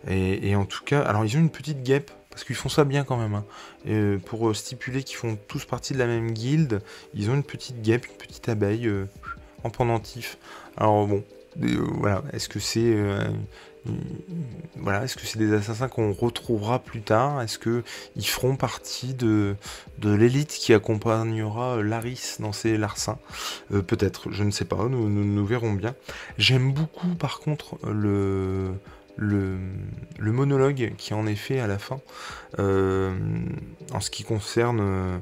Et, 0.08 0.54
en 0.56 0.64
tout 0.64 0.84
cas, 0.84 1.02
alors 1.02 1.24
ils 1.24 1.36
ont 1.36 1.40
une 1.40 1.50
petite 1.50 1.82
guêpe, 1.82 2.10
parce 2.30 2.44
qu'ils 2.44 2.56
font 2.56 2.68
ça 2.68 2.84
bien 2.84 3.04
quand 3.04 3.16
même. 3.16 3.34
Hein. 3.34 4.18
pour 4.26 4.54
stipuler 4.54 5.02
qu'ils 5.02 5.16
font 5.16 5.38
tous 5.48 5.64
partie 5.64 5.94
de 5.94 5.98
la 5.98 6.06
même 6.06 6.32
guilde, 6.32 6.82
ils 7.14 7.30
ont 7.30 7.34
une 7.34 7.42
petite 7.42 7.82
guêpe, 7.82 8.06
une 8.06 8.16
petite 8.16 8.48
abeille 8.48 8.90
en 9.64 9.70
pendentif. 9.70 10.38
Alors 10.76 11.06
bon, 11.06 11.24
voilà, 11.58 12.22
est-ce 12.32 12.48
que 12.48 12.58
c'est 12.58 12.94
euh, 12.94 13.24
voilà, 14.76 15.04
est-ce 15.04 15.16
que 15.16 15.26
c'est 15.26 15.38
des 15.38 15.52
assassins 15.52 15.88
qu'on 15.88 16.12
retrouvera 16.12 16.78
plus 16.78 17.02
tard? 17.02 17.42
Est-ce 17.42 17.58
qu'ils 17.58 18.26
feront 18.26 18.56
partie 18.56 19.14
de, 19.14 19.56
l'élite 20.02 20.50
qui 20.50 20.72
accompagnera 20.74 21.82
Laris 21.82 22.36
dans 22.40 22.52
ses 22.52 22.76
larcins? 22.76 23.18
Peut-être, 23.70 24.30
je 24.30 24.44
ne 24.44 24.50
sais 24.50 24.64
pas, 24.64 24.88
nous, 24.88 25.46
verrons 25.46 25.72
bien. 25.72 25.94
J'aime 26.38 26.72
beaucoup 26.72 27.14
par 27.14 27.40
contre 27.40 27.78
le, 27.88 28.74
monologue 30.18 30.94
qui 30.96 31.14
en 31.14 31.26
est 31.26 31.36
fait 31.36 31.60
à 31.60 31.66
la 31.66 31.78
fin 31.78 32.00
en 32.58 34.00
ce 34.00 34.10
qui 34.10 34.24
concerne 34.24 35.20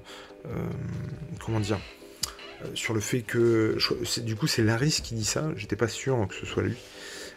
comment 1.45 1.61
dire 1.61 1.79
sur 2.75 2.95
le 2.95 3.01
fait 3.01 3.21
que 3.21 3.77
du 4.21 4.37
coup 4.37 4.47
c'est 4.47 4.63
Laris 4.63 5.01
qui 5.03 5.15
dit 5.15 5.25
ça, 5.25 5.51
j'étais 5.57 5.77
pas 5.77 5.89
sûr 5.89 6.27
que 6.29 6.35
ce 6.35 6.47
soit 6.47 6.63
lui. 6.63 6.77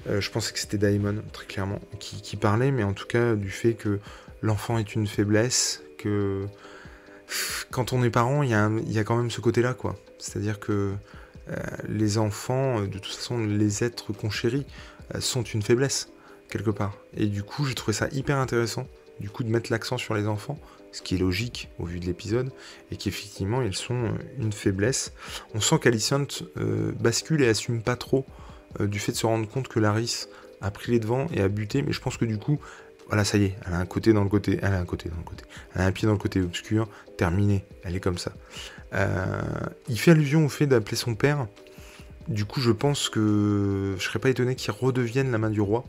Euh, 0.07 0.21
je 0.21 0.31
pensais 0.31 0.53
que 0.53 0.59
c'était 0.59 0.77
Daimon, 0.77 1.21
très 1.33 1.45
clairement, 1.45 1.81
qui, 1.99 2.35
parlait, 2.37 2.71
mais 2.71 2.83
en 2.83 2.93
tout 2.93 3.07
cas 3.07 3.35
du 3.35 3.49
fait 3.49 3.73
que 3.73 3.99
l'enfant 4.41 4.77
est 4.77 4.95
une 4.95 5.07
faiblesse, 5.07 5.83
que 5.97 6.45
quand 7.71 7.93
on 7.93 8.03
est 8.03 8.09
parent, 8.09 8.43
il 8.43 8.49
y, 8.49 8.53
a 8.99 9.03
quand 9.03 9.17
même 9.17 9.31
ce 9.31 9.41
côté-là, 9.41 9.73
quoi. 9.73 9.97
C'est-à-dire 10.17 10.59
que 10.59 10.93
euh, 11.49 11.55
les 11.89 12.17
enfants, 12.17 12.79
euh, 12.79 12.87
de 12.87 12.99
toute 12.99 13.13
façon, 13.13 13.39
les 13.39 13.83
êtres 13.83 14.13
qu'on 14.13 14.29
chérit, 14.29 14.65
sont 15.19 15.43
une 15.43 15.61
faiblesse, 15.61 16.09
quelque 16.49 16.69
part. 16.69 16.97
Et 17.15 17.27
du 17.27 17.41
coup, 17.41 17.65
j'ai 17.65 17.75
trouvé 17.75 17.93
ça 17.93 18.07
hyper 18.11 18.37
intéressant, 18.37 18.87
du 19.19 19.29
coup, 19.29 19.43
de 19.43 19.49
mettre 19.49 19.71
l'accent 19.71 19.97
sur 19.97 20.13
les 20.15 20.27
enfants, 20.27 20.59
ce 20.91 21.01
qui 21.01 21.15
est 21.15 21.17
logique 21.17 21.69
au 21.79 21.85
vu 21.85 21.99
de 21.99 22.05
l'épisode, 22.05 22.51
et 22.91 22.97
qu'effectivement, 22.97 23.61
ils 23.61 23.75
sont 23.75 24.13
une 24.37 24.51
faiblesse. 24.51 25.13
On 25.53 25.61
sent 25.61 25.79
qu'Alicent 25.79 26.43
bascule 26.99 27.41
et 27.41 27.47
assume 27.47 27.81
pas 27.81 27.95
trop 27.95 28.25
du 28.80 28.99
fait 28.99 29.11
de 29.11 29.17
se 29.17 29.25
rendre 29.25 29.47
compte 29.47 29.67
que 29.67 29.80
Laris 29.80 30.28
a 30.61 30.71
pris 30.71 30.91
les 30.91 30.99
devants 30.99 31.28
et 31.34 31.41
a 31.41 31.47
buté, 31.47 31.82
mais 31.82 31.91
je 31.91 32.01
pense 32.01 32.17
que 32.17 32.25
du 32.25 32.38
coup, 32.38 32.59
voilà, 33.07 33.23
ça 33.23 33.38
y 33.38 33.45
est, 33.45 33.55
elle 33.65 33.73
a 33.73 33.80
un 33.80 33.86
côté 33.86 34.13
dans 34.13 34.23
le 34.23 34.30
côté, 34.30 34.59
elle 34.61 34.73
a 34.73 34.80
un 34.80 34.86
côté 34.86 35.09
dans 35.09 35.17
le 35.17 35.23
côté, 35.23 35.43
elle 35.75 35.82
a 35.82 35.86
un 35.86 35.91
pied 35.91 36.05
dans 36.05 36.13
le 36.13 36.19
côté 36.19 36.41
obscur, 36.41 36.89
terminé, 37.17 37.65
elle 37.84 37.95
est 37.95 37.99
comme 37.99 38.17
ça. 38.17 38.34
Euh, 38.93 39.41
il 39.88 39.99
fait 39.99 40.11
allusion 40.11 40.45
au 40.45 40.49
fait 40.49 40.67
d'appeler 40.67 40.97
son 40.97 41.15
père, 41.15 41.47
du 42.28 42.45
coup 42.45 42.59
je 42.59 42.71
pense 42.71 43.09
que 43.09 43.95
je 43.97 44.03
serais 44.03 44.19
pas 44.19 44.30
étonné 44.30 44.55
qu'il 44.55 44.71
redevienne 44.71 45.32
la 45.32 45.38
main 45.38 45.49
du 45.49 45.61
roi, 45.61 45.86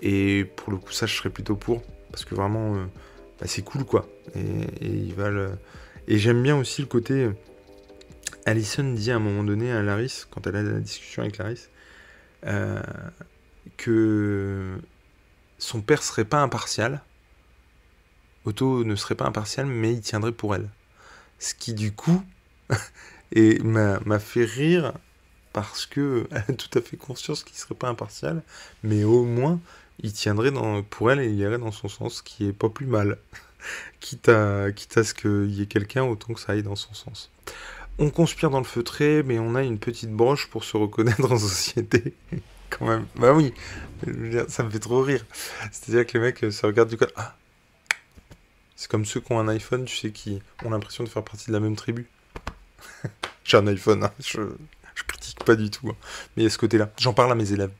et 0.00 0.46
pour 0.56 0.72
le 0.72 0.78
coup 0.78 0.92
ça 0.92 1.06
je 1.06 1.14
serais 1.14 1.30
plutôt 1.30 1.56
pour, 1.56 1.82
parce 2.10 2.24
que 2.24 2.34
vraiment 2.34 2.76
euh, 2.76 2.84
bah, 3.40 3.46
c'est 3.46 3.62
cool 3.62 3.84
quoi, 3.84 4.06
et, 4.34 5.12
Et 6.08 6.18
j'aime 6.18 6.42
bien 6.42 6.56
aussi 6.56 6.82
le 6.82 6.88
côté... 6.88 7.30
Alison 8.44 8.92
dit 8.92 9.12
à 9.12 9.16
un 9.16 9.20
moment 9.20 9.44
donné 9.44 9.70
à 9.70 9.82
Laris, 9.82 10.26
quand 10.28 10.48
elle 10.48 10.56
a 10.56 10.62
la 10.64 10.80
discussion 10.80 11.22
avec 11.22 11.38
Laris, 11.38 11.68
euh, 12.46 12.82
que 13.76 14.78
son 15.58 15.80
père 15.80 16.02
serait 16.02 16.24
pas 16.24 16.40
impartial. 16.42 17.02
Otto 18.44 18.84
ne 18.84 18.96
serait 18.96 19.14
pas 19.14 19.26
impartial, 19.26 19.66
mais 19.66 19.92
il 19.92 20.00
tiendrait 20.00 20.32
pour 20.32 20.54
elle. 20.54 20.68
Ce 21.38 21.54
qui, 21.54 21.74
du 21.74 21.92
coup, 21.92 22.22
m'a 23.34 24.18
fait 24.18 24.44
rire 24.44 24.92
parce 25.52 25.86
que 25.86 26.26
elle 26.32 26.44
a 26.48 26.52
tout 26.54 26.78
à 26.78 26.82
fait 26.82 26.96
conscience 26.96 27.44
qu'il 27.44 27.56
serait 27.56 27.74
pas 27.74 27.88
impartial, 27.88 28.42
mais 28.82 29.04
au 29.04 29.24
moins 29.24 29.60
il 30.02 30.12
tiendrait 30.12 30.50
dans, 30.50 30.82
pour 30.82 31.10
elle 31.10 31.20
et 31.20 31.26
il 31.26 31.38
irait 31.38 31.58
dans 31.58 31.72
son 31.72 31.88
sens, 31.88 32.22
qui 32.22 32.48
est 32.48 32.52
pas 32.52 32.68
plus 32.68 32.86
mal. 32.86 33.18
quitte, 34.00 34.28
à, 34.28 34.72
quitte 34.72 34.96
à 34.96 35.04
ce 35.04 35.14
qu'il 35.14 35.50
y 35.50 35.62
ait 35.62 35.66
quelqu'un, 35.66 36.02
autant 36.04 36.34
que 36.34 36.40
ça 36.40 36.52
aille 36.52 36.62
dans 36.62 36.76
son 36.76 36.94
sens. 36.94 37.30
On 37.98 38.10
conspire 38.10 38.50
dans 38.50 38.58
le 38.58 38.64
feutré, 38.64 39.22
mais 39.22 39.38
on 39.38 39.54
a 39.54 39.62
une 39.62 39.78
petite 39.78 40.10
broche 40.10 40.48
pour 40.48 40.64
se 40.64 40.76
reconnaître 40.76 41.30
en 41.30 41.38
société. 41.38 42.14
Quand 42.70 42.86
même. 42.86 43.06
Bah 43.16 43.34
oui, 43.34 43.52
ça 44.48 44.62
me 44.62 44.70
fait 44.70 44.78
trop 44.78 45.02
rire. 45.02 45.24
C'est-à-dire 45.70 46.06
que 46.06 46.16
les 46.16 46.24
mecs 46.24 46.42
euh, 46.42 46.50
se 46.50 46.64
regardent 46.64 46.88
du 46.88 46.96
côté. 46.96 47.12
Ah 47.16 47.36
C'est 48.76 48.90
comme 48.90 49.04
ceux 49.04 49.20
qui 49.20 49.30
ont 49.30 49.38
un 49.38 49.48
iPhone, 49.48 49.84
tu 49.84 49.94
sais, 49.94 50.10
qui 50.10 50.40
ont 50.64 50.70
l'impression 50.70 51.04
de 51.04 51.08
faire 51.10 51.22
partie 51.22 51.48
de 51.48 51.52
la 51.52 51.60
même 51.60 51.76
tribu. 51.76 52.08
J'ai 53.44 53.58
un 53.58 53.66
iPhone, 53.66 54.04
hein. 54.04 54.12
je, 54.20 54.40
critique 55.06 55.44
pas 55.44 55.54
du 55.54 55.70
tout. 55.70 55.90
Hein. 55.90 55.96
Mais 56.34 56.42
il 56.42 56.44
y 56.44 56.46
a 56.46 56.50
ce 56.50 56.58
côté-là. 56.58 56.90
J'en 56.98 57.12
parle 57.12 57.32
à 57.32 57.34
mes 57.34 57.52
élèves. 57.52 57.72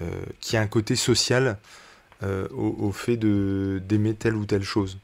Euh, 0.00 0.10
qui 0.38 0.56
a 0.56 0.60
un 0.60 0.68
côté 0.68 0.94
social 0.94 1.58
euh, 2.22 2.46
au, 2.50 2.92
fait 2.92 3.16
d'aimer 3.16 4.14
telle 4.14 4.36
ou 4.36 4.44
telle 4.44 4.62
chose 4.62 4.98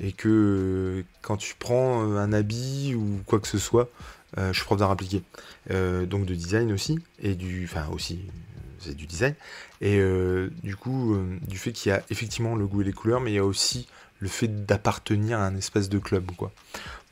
et 0.00 0.12
que 0.12 0.28
euh, 0.28 1.04
quand 1.22 1.36
tu 1.36 1.54
prends 1.58 2.02
euh, 2.02 2.18
un 2.18 2.32
habit 2.32 2.94
ou 2.94 3.20
quoi 3.26 3.40
que 3.40 3.48
ce 3.48 3.58
soit, 3.58 3.90
euh, 4.38 4.52
je 4.52 4.58
suis 4.58 4.64
prof 4.64 4.78
d'art 4.78 4.90
appliqué, 4.90 5.22
donc 5.70 6.26
de 6.26 6.34
design 6.34 6.72
aussi, 6.72 6.98
et 7.22 7.34
du, 7.34 7.64
enfin 7.64 7.86
aussi, 7.92 8.20
c'est 8.80 8.96
du 8.96 9.06
design, 9.06 9.34
et 9.80 10.00
du 10.62 10.76
coup, 10.76 11.16
du 11.42 11.56
fait 11.56 11.72
qu'il 11.72 11.90
y 11.90 11.92
a 11.92 12.02
effectivement 12.10 12.56
le 12.56 12.66
goût 12.66 12.82
et 12.82 12.84
les 12.84 12.92
couleurs, 12.92 13.20
mais 13.20 13.30
il 13.30 13.34
y 13.34 13.38
a 13.38 13.44
aussi 13.44 13.86
le 14.18 14.28
fait 14.28 14.66
d'appartenir 14.66 15.38
à 15.38 15.46
un 15.46 15.56
espèce 15.56 15.88
de 15.88 15.98
club, 15.98 16.30
quoi. 16.36 16.52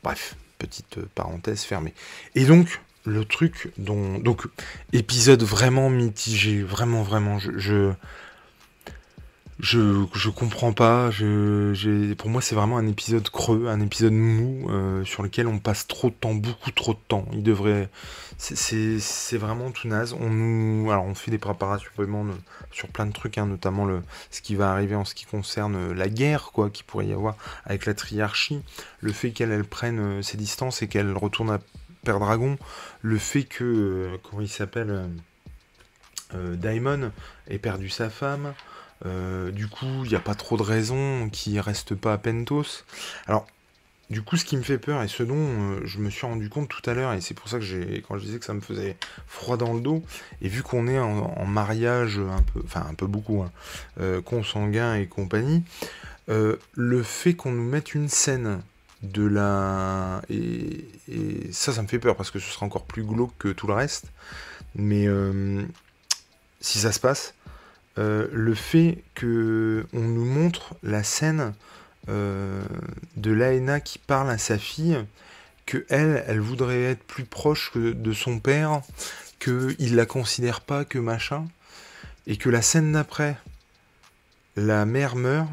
Bref, 0.03 0.35
petite 0.59 0.99
parenthèse 1.15 1.63
fermée. 1.63 1.93
Et 2.35 2.45
donc, 2.45 2.81
le 3.05 3.25
truc 3.25 3.71
dont, 3.77 4.19
donc, 4.19 4.43
épisode 4.91 5.43
vraiment 5.43 5.89
mitigé, 5.89 6.61
vraiment, 6.61 7.03
vraiment, 7.03 7.39
je, 7.39 7.93
je 9.59 10.29
comprends 10.29 10.73
pas. 10.73 11.11
Je, 11.11 12.13
pour 12.13 12.29
moi, 12.29 12.41
c'est 12.41 12.55
vraiment 12.55 12.77
un 12.77 12.87
épisode 12.87 13.29
creux, 13.29 13.67
un 13.67 13.79
épisode 13.81 14.13
mou 14.13 14.69
euh, 14.69 15.03
sur 15.05 15.23
lequel 15.23 15.47
on 15.47 15.59
passe 15.59 15.87
trop 15.87 16.09
de 16.09 16.15
temps, 16.15 16.33
beaucoup 16.33 16.71
trop 16.71 16.93
de 16.93 16.99
temps. 17.07 17.25
Il 17.33 17.43
devrait. 17.43 17.89
C'est 18.37 19.37
vraiment 19.37 19.71
tout 19.71 19.87
naze. 19.87 20.15
On 20.19 20.29
nous, 20.29 20.91
alors, 20.91 21.05
on 21.05 21.13
fait 21.13 21.31
des 21.31 21.37
préparations 21.37 21.91
sur 22.71 22.87
plein 22.89 23.05
de 23.05 23.13
trucs, 23.13 23.37
hein, 23.37 23.45
notamment 23.45 23.85
le, 23.85 24.01
ce 24.31 24.41
qui 24.41 24.55
va 24.55 24.71
arriver 24.71 24.95
en 24.95 25.05
ce 25.05 25.15
qui 25.15 25.25
concerne 25.25 25.93
la 25.93 26.09
guerre, 26.09 26.51
quoi, 26.51 26.69
qui 26.69 26.83
pourrait 26.83 27.07
y 27.07 27.13
avoir 27.13 27.35
avec 27.65 27.85
la 27.85 27.93
triarchie. 27.93 28.61
Le 28.99 29.13
fait 29.13 29.31
qu'elle 29.31 29.51
elle 29.51 29.65
prenne 29.65 29.99
euh, 29.99 30.21
ses 30.21 30.37
distances 30.37 30.81
et 30.81 30.87
qu'elle 30.87 31.15
retourne 31.15 31.51
à 31.51 31.59
Père 32.03 32.19
Dragon. 32.19 32.57
Le 33.01 33.17
fait 33.17 33.43
que, 33.43 33.63
euh, 33.63 34.17
comment 34.23 34.41
il 34.41 34.49
s'appelle, 34.49 35.09
Daimon 36.33 37.11
ait 37.47 37.59
perdu 37.59 37.89
sa 37.89 38.09
femme. 38.09 38.53
Euh, 39.05 39.51
du 39.51 39.67
coup, 39.67 40.03
il 40.03 40.09
n'y 40.09 40.15
a 40.15 40.19
pas 40.19 40.35
trop 40.35 40.57
de 40.57 40.63
raisons 40.63 41.29
qu'il 41.29 41.59
reste 41.59 41.95
pas 41.95 42.13
à 42.13 42.17
Pentos. 42.17 42.85
Alors, 43.27 43.47
du 44.09 44.21
coup, 44.21 44.37
ce 44.37 44.45
qui 44.45 44.57
me 44.57 44.61
fait 44.61 44.77
peur 44.77 45.01
et 45.01 45.07
ce 45.07 45.23
dont 45.23 45.35
euh, 45.37 45.81
je 45.85 45.99
me 45.99 46.09
suis 46.09 46.25
rendu 46.25 46.49
compte 46.49 46.69
tout 46.69 46.87
à 46.89 46.93
l'heure, 46.93 47.13
et 47.13 47.21
c'est 47.21 47.33
pour 47.33 47.49
ça 47.49 47.59
que 47.59 47.99
quand 48.01 48.17
je 48.17 48.25
disais 48.25 48.39
que 48.39 48.45
ça 48.45 48.53
me 48.53 48.61
faisait 48.61 48.97
froid 49.27 49.57
dans 49.57 49.73
le 49.73 49.81
dos, 49.81 50.03
et 50.41 50.47
vu 50.47 50.61
qu'on 50.61 50.87
est 50.87 50.99
en, 50.99 51.45
mariage 51.45 52.19
un 52.19 52.41
peu, 52.41 52.61
enfin 52.63 52.85
un 52.89 52.93
peu 52.93 53.07
beaucoup, 53.07 53.41
hein, 53.41 53.51
euh, 53.99 54.21
consanguin 54.21 54.95
et 54.95 55.07
compagnie, 55.07 55.63
le 56.27 57.03
fait 57.03 57.33
qu'on 57.33 57.51
nous 57.51 57.67
mette 57.67 57.93
une 57.93 58.07
scène 58.07 58.61
de 59.01 59.25
la, 59.25 60.21
et, 60.29 60.85
ça, 61.51 61.73
ça 61.73 61.81
me 61.81 61.87
fait 61.87 61.99
peur 61.99 62.15
parce 62.15 62.31
que 62.31 62.39
ce 62.39 62.49
sera 62.49 62.65
encore 62.65 62.85
plus 62.85 63.03
glauque 63.03 63.33
que 63.37 63.49
tout 63.49 63.67
le 63.67 63.73
reste. 63.73 64.07
Mais 64.75 65.07
si 66.61 66.79
ça 66.79 66.91
se 66.91 66.99
passe, 66.99 67.33
euh, 67.97 68.27
le 68.31 68.55
fait 68.55 69.03
que 69.13 69.85
on 69.93 70.01
nous 70.01 70.25
montre 70.25 70.75
la 70.81 71.03
scène 71.03 71.53
euh, 72.09 72.63
de 73.17 73.31
Laena 73.31 73.79
qui 73.79 73.99
parle 73.99 74.29
à 74.29 74.37
sa 74.37 74.57
fille, 74.57 74.97
que 75.65 75.85
elle, 75.89 76.39
voudrait 76.39 76.83
être 76.83 77.03
plus 77.03 77.25
proche 77.25 77.71
de 77.75 78.13
son 78.13 78.39
père, 78.39 78.81
qu'il 79.39 79.95
la 79.95 80.05
considère 80.05 80.61
pas 80.61 80.85
que 80.85 80.97
machin, 80.97 81.47
et 82.25 82.37
que 82.37 82.49
la 82.49 82.61
scène 82.61 82.93
d'après, 82.93 83.37
la 84.55 84.85
mère 84.85 85.15
meurt, 85.15 85.47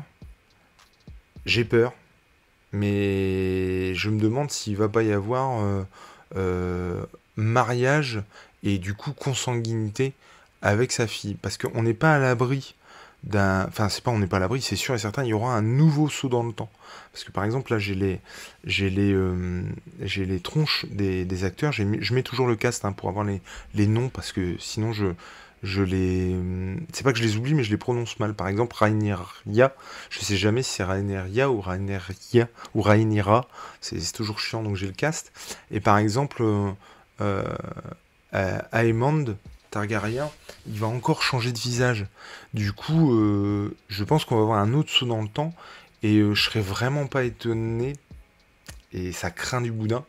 j'ai 1.46 1.64
peur, 1.64 1.92
mais 2.72 3.94
je 3.94 4.10
me 4.10 4.20
demande 4.20 4.50
s'il 4.50 4.76
va 4.76 4.88
pas 4.88 5.02
y 5.02 5.12
avoir 5.12 5.84
euh, 6.36 7.04
mariage 7.36 8.22
et 8.62 8.78
du 8.78 8.94
coup 8.94 9.12
consanguinité 9.12 10.12
avec 10.62 10.92
sa 10.92 11.06
fille. 11.06 11.34
Parce 11.34 11.56
qu'on 11.58 11.82
n'est 11.82 11.94
pas 11.94 12.14
à 12.14 12.18
l'abri 12.18 12.74
d'un. 13.24 13.66
Enfin, 13.66 13.88
c'est 13.88 14.02
pas 14.02 14.10
on 14.10 14.18
n'est 14.18 14.26
pas 14.26 14.38
à 14.38 14.40
l'abri, 14.40 14.60
c'est 14.62 14.76
sûr 14.76 14.94
et 14.94 14.98
certain, 14.98 15.24
il 15.24 15.28
y 15.28 15.32
aura 15.32 15.54
un 15.54 15.62
nouveau 15.62 16.08
saut 16.08 16.28
dans 16.28 16.42
le 16.42 16.52
temps. 16.52 16.70
Parce 17.12 17.24
que 17.24 17.32
par 17.32 17.44
exemple, 17.44 17.72
là, 17.72 17.78
j'ai 17.78 17.94
les, 17.94 18.20
les, 18.64 19.12
euh, 19.12 19.62
les 19.98 20.40
tronches 20.40 20.86
des, 20.90 21.24
des 21.24 21.44
acteurs. 21.44 21.72
je 21.72 22.14
mets 22.14 22.22
toujours 22.22 22.46
le 22.46 22.56
cast 22.56 22.84
hein, 22.84 22.92
pour 22.92 23.08
avoir 23.08 23.24
les, 23.24 23.40
les 23.74 23.86
noms, 23.86 24.08
parce 24.08 24.32
que 24.32 24.56
sinon, 24.58 24.92
je, 24.92 25.06
je 25.62 25.82
les. 25.82 26.34
C'est 26.92 27.04
pas 27.04 27.12
que 27.12 27.18
je 27.18 27.24
les 27.24 27.36
oublie, 27.36 27.54
mais 27.54 27.64
je 27.64 27.70
les 27.70 27.76
prononce 27.76 28.18
mal. 28.18 28.34
Par 28.34 28.48
exemple, 28.48 28.76
Raineria, 28.78 29.74
je 30.08 30.20
sais 30.20 30.36
jamais 30.36 30.62
si 30.62 30.74
c'est 30.74 30.84
Raineria 30.84 31.50
ou 31.50 31.60
Raineria 31.60 32.48
ou 32.74 32.82
Rainira. 32.82 33.46
C'est 33.80 34.12
toujours 34.12 34.40
chiant, 34.40 34.62
donc 34.62 34.76
j'ai 34.76 34.86
le 34.86 34.92
cast. 34.92 35.32
Et 35.70 35.80
par 35.80 35.98
exemple, 35.98 36.42
euh, 36.42 36.72
euh, 38.34 38.58
Aemond, 38.72 39.36
Targaryen, 39.70 40.30
il 40.66 40.78
va 40.78 40.86
encore 40.86 41.22
changer 41.22 41.52
de 41.52 41.58
visage. 41.58 42.06
Du 42.54 42.72
coup, 42.72 43.14
euh, 43.14 43.76
je 43.88 44.04
pense 44.04 44.24
qu'on 44.24 44.36
va 44.36 44.42
avoir 44.42 44.58
un 44.58 44.72
autre 44.72 44.90
saut 44.90 45.06
dans 45.06 45.22
le 45.22 45.28
temps, 45.28 45.54
et 46.02 46.16
euh, 46.16 46.34
je 46.34 46.42
serais 46.42 46.60
vraiment 46.60 47.06
pas 47.06 47.24
étonné, 47.24 47.94
et 48.92 49.12
ça 49.12 49.30
craint 49.30 49.60
du 49.60 49.72
boudin, 49.72 50.04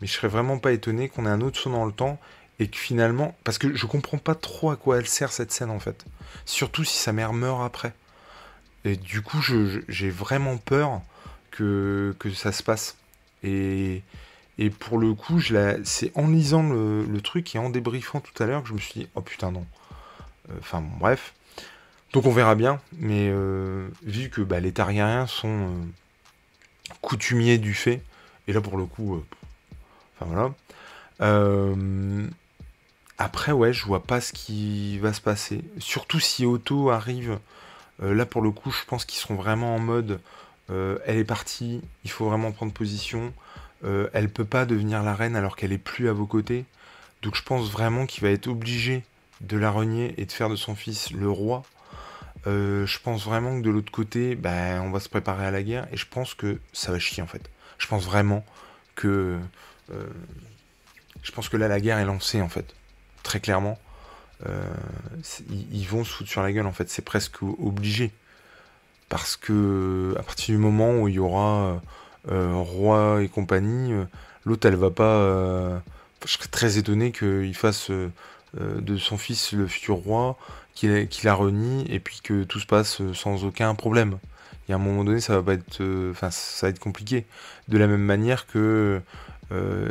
mais 0.00 0.06
je 0.06 0.12
serais 0.12 0.28
vraiment 0.28 0.58
pas 0.58 0.72
étonné 0.72 1.08
qu'on 1.08 1.26
ait 1.26 1.30
un 1.30 1.40
autre 1.40 1.58
saut 1.58 1.70
dans 1.70 1.86
le 1.86 1.92
temps, 1.92 2.20
et 2.58 2.68
que 2.68 2.76
finalement, 2.76 3.34
parce 3.42 3.58
que 3.58 3.74
je 3.74 3.86
comprends 3.86 4.18
pas 4.18 4.34
trop 4.34 4.70
à 4.70 4.76
quoi 4.76 4.98
elle 4.98 5.06
sert 5.06 5.32
cette 5.32 5.50
scène 5.50 5.70
en 5.70 5.80
fait, 5.80 6.04
surtout 6.44 6.84
si 6.84 6.98
sa 6.98 7.12
mère 7.12 7.32
meurt 7.32 7.62
après. 7.62 7.94
Et 8.84 8.96
du 8.96 9.22
coup, 9.22 9.40
j'ai 9.42 10.10
vraiment 10.10 10.56
peur 10.56 11.02
que, 11.50 12.14
que 12.18 12.30
ça 12.30 12.52
se 12.52 12.62
passe. 12.62 12.96
Et, 13.42 14.02
et 14.60 14.68
pour 14.68 14.98
le 14.98 15.14
coup, 15.14 15.40
c'est 15.84 16.12
en 16.14 16.28
lisant 16.28 16.62
le, 16.62 17.20
truc 17.22 17.54
et 17.54 17.58
en 17.58 17.70
débriefant 17.70 18.20
tout 18.20 18.42
à 18.42 18.46
l'heure 18.46 18.62
que 18.62 18.68
je 18.68 18.74
me 18.74 18.78
suis 18.78 19.00
dit, 19.00 19.08
oh 19.14 19.22
putain 19.22 19.50
non. 19.50 19.64
Euh, 20.50 20.54
enfin 20.58 20.84
bref. 21.00 21.32
Donc 22.12 22.26
on 22.26 22.30
verra 22.30 22.54
bien, 22.56 22.78
mais 22.92 23.30
euh, 23.30 23.88
vu 24.02 24.28
que 24.28 24.42
bah, 24.42 24.60
les 24.60 24.70
Targaryens 24.70 25.26
sont 25.26 25.48
euh, 25.48 26.92
coutumiers 27.00 27.56
du 27.56 27.72
fait, 27.72 28.02
et 28.48 28.52
là 28.52 28.60
pour 28.60 28.76
le 28.76 28.84
coup, 28.84 29.24
enfin 30.20 30.52
voilà. 31.20 31.64
après 33.16 33.52
ouais, 33.52 33.72
je 33.72 33.86
vois 33.86 34.02
pas 34.02 34.20
ce 34.20 34.34
qui 34.34 34.98
va 34.98 35.14
se 35.14 35.22
passer. 35.22 35.64
Surtout 35.78 36.20
si 36.20 36.44
Otto 36.44 36.90
arrive, 36.90 37.38
là 38.02 38.26
pour 38.26 38.42
le 38.42 38.50
coup, 38.50 38.70
je 38.70 38.84
pense 38.86 39.06
qu'ils 39.06 39.20
seront 39.20 39.36
vraiment 39.36 39.74
en 39.74 39.78
mode, 39.78 40.20
elle 40.68 41.16
est 41.16 41.24
partie, 41.24 41.80
il 42.04 42.10
faut 42.10 42.26
vraiment 42.26 42.52
prendre 42.52 42.74
position. 42.74 43.32
Elle 43.82 44.28
peut 44.28 44.44
pas 44.44 44.66
devenir 44.66 45.02
la 45.02 45.14
reine 45.14 45.36
alors 45.36 45.56
qu'elle 45.56 45.72
est 45.72 45.78
plus 45.78 46.08
à 46.08 46.12
vos 46.12 46.26
côtés. 46.26 46.64
Donc 47.22 47.34
je 47.34 47.42
pense 47.42 47.70
vraiment 47.70 48.06
qu'il 48.06 48.22
va 48.22 48.30
être 48.30 48.46
obligé 48.46 49.04
de 49.40 49.56
la 49.56 49.70
renier 49.70 50.14
et 50.18 50.26
de 50.26 50.32
faire 50.32 50.48
de 50.48 50.56
son 50.56 50.74
fils 50.74 51.10
le 51.12 51.30
roi. 51.30 51.62
Euh, 52.46 52.86
je 52.86 52.98
pense 52.98 53.24
vraiment 53.24 53.58
que 53.58 53.64
de 53.64 53.70
l'autre 53.70 53.92
côté, 53.92 54.34
ben, 54.34 54.80
on 54.82 54.90
va 54.90 55.00
se 55.00 55.08
préparer 55.08 55.46
à 55.46 55.50
la 55.50 55.62
guerre 55.62 55.86
et 55.92 55.96
je 55.96 56.06
pense 56.06 56.34
que 56.34 56.58
ça 56.72 56.92
va 56.92 56.98
chier 56.98 57.22
en 57.22 57.26
fait. 57.26 57.50
Je 57.78 57.86
pense 57.86 58.04
vraiment 58.04 58.44
que. 58.94 59.38
Euh, 59.92 60.06
je 61.22 61.32
pense 61.32 61.48
que 61.48 61.56
là, 61.56 61.68
la 61.68 61.80
guerre 61.80 61.98
est 61.98 62.04
lancée 62.04 62.40
en 62.40 62.48
fait. 62.48 62.74
Très 63.22 63.40
clairement. 63.40 63.78
Euh, 64.46 64.64
ils, 65.50 65.86
vont 65.86 66.02
se 66.02 66.10
foutre 66.10 66.30
sur 66.30 66.42
la 66.42 66.50
gueule 66.50 66.66
en 66.66 66.72
fait. 66.72 66.88
C'est 66.88 67.04
presque 67.04 67.42
obligé. 67.42 68.10
Parce 69.10 69.36
que 69.36 70.14
à 70.18 70.22
partir 70.22 70.54
du 70.54 70.60
moment 70.60 71.00
où 71.00 71.08
il 71.08 71.14
y 71.14 71.18
aura 71.18 71.82
roi 72.28 73.22
et 73.22 73.28
compagnie, 73.28 73.92
l'autre 74.44 74.68
elle 74.68 74.76
va 74.76 74.90
pas. 74.90 75.82
je 76.24 76.32
serais 76.32 76.48
très 76.50 76.78
étonné 76.78 77.12
qu'il 77.12 77.54
fasse 77.54 77.90
de 78.58 78.96
son 78.96 79.16
fils 79.18 79.52
le 79.52 79.66
futur 79.66 79.96
roi 79.96 80.36
qu'il 80.88 81.08
la 81.24 81.34
renie 81.34 81.84
et 81.88 82.00
puis 82.00 82.20
que 82.22 82.44
tout 82.44 82.60
se 82.60 82.66
passe 82.66 83.00
euh, 83.00 83.14
sans 83.14 83.44
aucun 83.44 83.74
problème. 83.74 84.18
Il 84.66 84.70
y 84.70 84.74
a 84.74 84.76
un 84.76 84.80
moment 84.80 85.04
donné, 85.04 85.20
ça 85.20 85.34
va 85.36 85.42
pas 85.42 85.54
être, 85.54 85.80
euh, 85.80 86.12
enfin, 86.12 86.30
ça 86.30 86.66
va 86.66 86.70
être 86.70 86.78
compliqué. 86.78 87.26
De 87.68 87.76
la 87.76 87.86
même 87.86 88.02
manière 88.02 88.46
que 88.46 89.00
euh, 89.52 89.88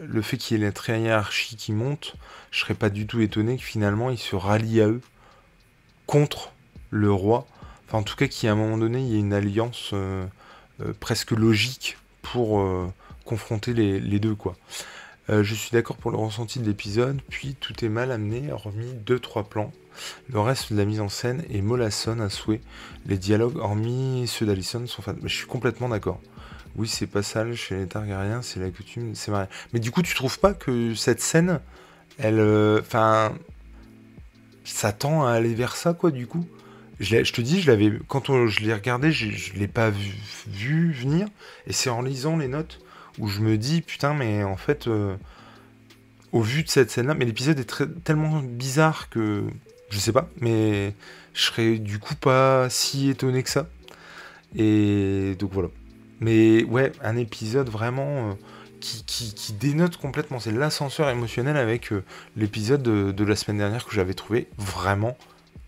le 0.00 0.22
fait 0.22 0.36
qu'il 0.36 0.58
y 0.58 0.64
ait 0.64 0.72
la 0.88 0.98
hiérarchie 0.98 1.56
qui 1.56 1.72
monte, 1.72 2.16
je 2.50 2.60
serais 2.60 2.74
pas 2.74 2.90
du 2.90 3.06
tout 3.06 3.20
étonné 3.20 3.58
que 3.58 3.62
finalement 3.62 4.10
il 4.10 4.18
se 4.18 4.34
rallie 4.34 4.80
à 4.80 4.88
eux 4.88 5.02
contre 6.06 6.52
le 6.90 7.12
roi. 7.12 7.46
Enfin, 7.86 7.98
en 7.98 8.02
tout 8.02 8.16
cas, 8.16 8.26
qu'il 8.26 8.46
y 8.46 8.50
a 8.50 8.52
un 8.52 8.56
moment 8.56 8.78
donné, 8.78 9.00
il 9.00 9.08
y 9.08 9.16
ait 9.16 9.20
une 9.20 9.34
alliance 9.34 9.94
presque 11.00 11.30
logique 11.30 11.96
pour 12.22 12.64
confronter 13.24 13.72
les, 13.74 14.18
deux, 14.18 14.34
quoi. 14.34 14.56
je 15.28 15.54
suis 15.54 15.70
d'accord 15.70 15.96
pour 15.96 16.10
le 16.10 16.16
ressenti 16.16 16.58
de 16.58 16.64
l'épisode, 16.64 17.20
puis 17.28 17.56
tout 17.60 17.84
est 17.84 17.88
mal 17.88 18.10
amené, 18.12 18.50
hormis 18.52 18.92
deux 19.06 19.18
trois 19.18 19.44
plans 19.44 19.72
le 20.32 20.40
reste 20.40 20.72
de 20.72 20.78
la 20.78 20.84
mise 20.84 21.00
en 21.00 21.08
scène 21.08 21.44
est 21.50 21.60
mollassonne 21.60 22.20
à 22.20 22.30
souhait. 22.30 22.60
Les 23.06 23.18
dialogues, 23.18 23.56
hormis 23.56 24.26
ceux 24.26 24.46
d'Alison, 24.46 24.86
sont 24.86 25.02
fans. 25.02 25.14
je 25.22 25.34
suis 25.34 25.46
complètement 25.46 25.88
d'accord. 25.88 26.20
Oui, 26.76 26.88
c'est 26.88 27.06
pas 27.06 27.22
sale 27.22 27.54
chez 27.54 27.76
les 27.76 27.86
Targaryens, 27.86 28.42
c'est 28.42 28.58
la 28.58 28.70
coutume, 28.70 29.14
c'est 29.14 29.30
vrai. 29.30 29.48
Mais 29.72 29.80
du 29.80 29.90
coup, 29.90 30.02
tu 30.02 30.14
trouves 30.14 30.38
pas 30.40 30.54
que 30.54 30.94
cette 30.94 31.20
scène, 31.20 31.60
elle. 32.18 32.40
Euh, 32.40 32.80
enfin. 32.80 33.32
ça 34.64 34.92
tend 34.92 35.24
à 35.24 35.32
aller 35.32 35.54
vers 35.54 35.76
ça, 35.76 35.92
quoi, 35.92 36.10
du 36.10 36.26
coup? 36.26 36.44
Je, 37.00 37.32
te 37.32 37.40
dis, 37.40 37.60
je 37.60 37.70
l'avais 37.70 37.92
quand 38.08 38.46
je 38.46 38.60
l'ai 38.60 38.74
regardé, 38.74 39.12
je, 39.12 39.54
ne 39.54 39.58
l'ai 39.58 39.68
pas 39.68 39.90
vu, 39.90 40.92
venir. 40.92 41.28
Et 41.66 41.72
c'est 41.72 41.90
en 41.90 42.02
lisant 42.02 42.36
les 42.36 42.48
notes 42.48 42.80
où 43.18 43.28
je 43.28 43.40
me 43.40 43.56
dis, 43.58 43.80
putain, 43.82 44.14
mais 44.14 44.44
en 44.44 44.56
fait. 44.56 44.86
Euh, 44.88 45.16
au 46.34 46.42
vu 46.42 46.64
de 46.64 46.68
cette 46.68 46.90
scène-là, 46.90 47.14
mais 47.14 47.24
l'épisode 47.24 47.60
est 47.60 48.02
tellement 48.02 48.40
bizarre 48.40 49.08
que 49.08 49.44
je 49.88 49.98
sais 50.00 50.10
pas, 50.10 50.28
mais 50.40 50.92
je 51.32 51.42
serais 51.42 51.78
du 51.78 52.00
coup 52.00 52.16
pas 52.16 52.68
si 52.68 53.08
étonné 53.08 53.44
que 53.44 53.50
ça. 53.50 53.68
Et 54.56 55.36
donc 55.38 55.52
voilà. 55.52 55.68
Mais 56.20 56.64
ouais, 56.64 56.90
un 57.02 57.16
épisode 57.16 57.68
vraiment 57.68 58.30
euh, 58.30 58.32
qui, 58.80 59.52
dénote 59.52 59.96
complètement. 59.96 60.40
C'est 60.40 60.50
l'ascenseur 60.50 61.08
émotionnel 61.08 61.56
avec 61.56 61.92
euh, 61.92 62.02
l'épisode 62.36 62.82
de, 62.82 63.24
la 63.24 63.36
semaine 63.36 63.58
dernière 63.58 63.84
que 63.84 63.94
j'avais 63.94 64.14
trouvé 64.14 64.48
vraiment 64.58 65.16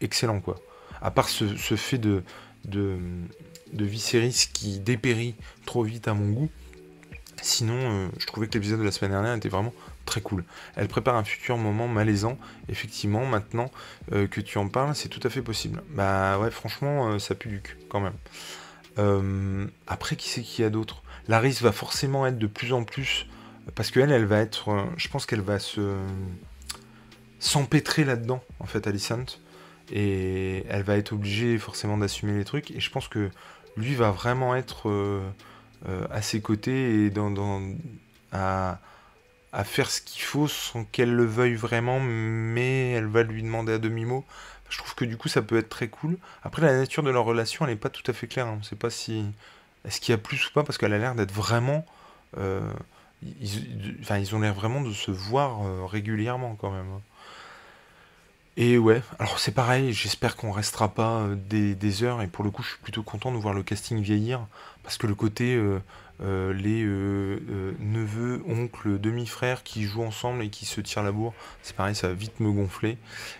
excellent, 0.00 0.40
quoi. 0.40 0.56
À 1.02 1.10
part 1.10 1.28
ce, 1.28 1.44
fait 1.76 1.98
de, 1.98 2.22
de, 2.64 2.98
qui 4.52 4.78
dépérit 4.80 5.34
trop 5.64 5.82
vite 5.82 6.08
à 6.08 6.14
mon 6.14 6.30
goût. 6.30 6.50
Sinon, 7.42 7.76
euh, 7.76 8.08
je 8.18 8.26
trouvais 8.26 8.48
que 8.48 8.54
l'épisode 8.54 8.80
de 8.80 8.84
la 8.84 8.90
semaine 8.90 9.12
dernière 9.12 9.34
était 9.34 9.48
vraiment 9.48 9.72
très 10.04 10.20
cool. 10.20 10.44
Elle 10.74 10.88
prépare 10.88 11.16
un 11.16 11.24
futur 11.24 11.56
moment 11.58 11.86
malaisant. 11.86 12.38
Effectivement, 12.68 13.26
maintenant 13.26 13.70
euh, 14.12 14.26
que 14.26 14.40
tu 14.40 14.58
en 14.58 14.68
parles, 14.68 14.94
c'est 14.94 15.08
tout 15.08 15.20
à 15.22 15.30
fait 15.30 15.42
possible. 15.42 15.82
Bah 15.90 16.38
ouais, 16.38 16.50
franchement, 16.50 17.08
euh, 17.08 17.18
ça 17.18 17.34
pue 17.34 17.48
du 17.48 17.60
cul 17.60 17.76
quand 17.88 18.00
même. 18.00 18.14
Après, 19.86 20.16
qui 20.16 20.30
c'est 20.30 20.42
qu'il 20.42 20.62
y 20.62 20.66
a 20.66 20.70
d'autre? 20.70 21.02
Laris 21.28 21.58
va 21.60 21.72
forcément 21.72 22.26
être 22.26 22.38
de 22.38 22.46
plus 22.46 22.72
en 22.72 22.82
plus. 22.82 23.26
Parce 23.74 23.90
qu'elle, 23.90 24.10
elle 24.10 24.24
va 24.24 24.38
être. 24.38 24.86
je 24.96 25.08
pense 25.08 25.26
qu'elle 25.26 25.42
va 25.42 25.58
se. 25.58 25.96
s'empêtrer 27.38 28.04
là-dedans, 28.04 28.42
en 28.58 28.66
fait, 28.66 28.86
Alicent. 28.86 29.38
Et 29.92 30.64
elle 30.68 30.82
va 30.82 30.96
être 30.96 31.12
obligée 31.12 31.58
forcément 31.58 31.96
d'assumer 31.96 32.36
les 32.36 32.44
trucs. 32.44 32.70
Et 32.70 32.80
je 32.80 32.90
pense 32.90 33.08
que 33.08 33.30
lui 33.76 33.94
va 33.94 34.10
vraiment 34.10 34.56
être 34.56 34.90
à 36.10 36.22
ses 36.22 36.40
côtés 36.40 37.04
et 37.04 37.10
dans, 37.10 37.60
à, 38.32 39.64
faire 39.64 39.90
ce 39.90 40.00
qu'il 40.00 40.22
faut 40.22 40.48
sans 40.48 40.84
qu'elle 40.84 41.14
le 41.14 41.24
veuille 41.24 41.54
vraiment, 41.54 42.00
mais 42.00 42.92
elle 42.92 43.06
va 43.06 43.22
lui 43.22 43.42
demander 43.42 43.74
à 43.74 43.78
demi-mot. 43.78 44.24
Je 44.68 44.78
trouve 44.78 44.94
que 44.94 45.04
du 45.04 45.16
coup 45.16 45.28
ça 45.28 45.42
peut 45.42 45.58
être 45.58 45.68
très 45.68 45.88
cool. 45.88 46.18
Après 46.42 46.62
la 46.62 46.76
nature 46.76 47.02
de 47.02 47.10
leur 47.10 47.24
relation 47.24 47.64
elle 47.64 47.72
n'est 47.72 47.78
pas 47.78 47.88
tout 47.88 48.02
à 48.10 48.12
fait 48.12 48.26
claire. 48.26 48.46
Hein. 48.46 48.54
On 48.54 48.58
ne 48.58 48.64
sait 48.64 48.76
pas 48.76 48.90
si 48.90 49.24
est-ce 49.84 50.00
qu'il 50.00 50.12
y 50.12 50.14
a 50.14 50.18
plus 50.18 50.44
ou 50.48 50.52
pas 50.52 50.64
parce 50.64 50.76
qu'elle 50.78 50.92
a 50.92 50.98
l'air 50.98 51.14
d'être 51.14 51.32
vraiment. 51.32 51.86
Euh, 52.36 52.60
ils, 53.22 53.96
enfin, 54.00 54.18
ils 54.18 54.34
ont 54.34 54.40
l'air 54.40 54.54
vraiment 54.54 54.82
de 54.82 54.92
se 54.92 55.10
voir 55.10 55.64
euh, 55.64 55.86
régulièrement 55.86 56.56
quand 56.56 56.70
même. 56.70 57.00
Et 58.58 58.78
ouais, 58.78 59.02
alors 59.18 59.38
c'est 59.38 59.52
pareil, 59.52 59.92
j'espère 59.92 60.34
qu'on 60.34 60.50
restera 60.50 60.88
pas 60.88 61.20
euh, 61.20 61.34
des, 61.74 62.02
heures, 62.02 62.22
et 62.22 62.26
pour 62.26 62.42
le 62.42 62.50
coup 62.50 62.62
je 62.62 62.70
suis 62.70 62.78
plutôt 62.78 63.02
content 63.02 63.30
de 63.30 63.36
voir 63.36 63.52
le 63.52 63.62
casting 63.62 64.00
vieillir, 64.00 64.46
parce 64.82 64.96
que 64.96 65.06
le 65.06 65.14
côté 65.14 65.60
euh, 66.22 66.54
les 66.54 66.82
euh, 66.82 67.38
euh, 67.50 67.72
neveux, 67.78 68.42
oncles, 68.48 68.98
demi-frères 68.98 69.62
qui 69.62 69.82
jouent 69.82 70.02
ensemble 70.02 70.42
et 70.42 70.48
qui 70.48 70.64
se 70.64 70.80
tirent 70.80 71.02
la 71.02 71.12
bourre. 71.12 71.34
C'est 71.62 71.76
pareil, 71.76 71.94
ça 71.94 72.08
va 72.08 72.14
vite 72.14 72.40
me 72.40 72.50
gonfler. 72.50 72.96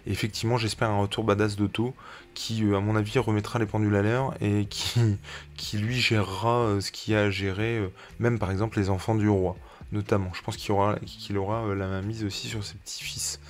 Effectivement, 0.07 0.59
j'espère 0.59 0.91
un 0.91 1.01
retour 1.01 1.25
badass 1.25 1.57
d'Otto 1.57 1.95
qui, 2.35 2.63
à 2.75 2.81
mon 2.81 2.95
avis, 2.95 3.19
remettra 3.19 3.59
les 3.59 3.65
pendules 3.65 3.97
à 3.97 4.03
l'heure 4.03 4.35
et 4.43 4.67
qui, 4.71 5.17
qui 5.57 5.79
lui 5.79 5.99
gérera 5.99 6.79
ce 6.81 6.91
qu'il 6.91 7.15
y 7.15 7.17
a 7.17 7.23
à 7.23 7.31
gérer, 7.31 7.81
même 8.19 8.39
par 8.39 8.51
exemple 8.51 8.79
les 8.79 8.91
enfants 8.91 9.15
du 9.15 9.29
roi, 9.29 9.57
notamment. 9.91 10.31
Je 10.35 10.43
pense 10.43 10.59
qu'il 10.59 10.73
aura, 10.73 10.97
qu'il 11.07 11.39
aura 11.39 11.75
la 11.75 11.87
main 11.87 12.03
mise 12.03 12.25
aussi 12.25 12.49
sur 12.49 12.63
ses 12.63 12.75
petits-fils. 12.75 13.41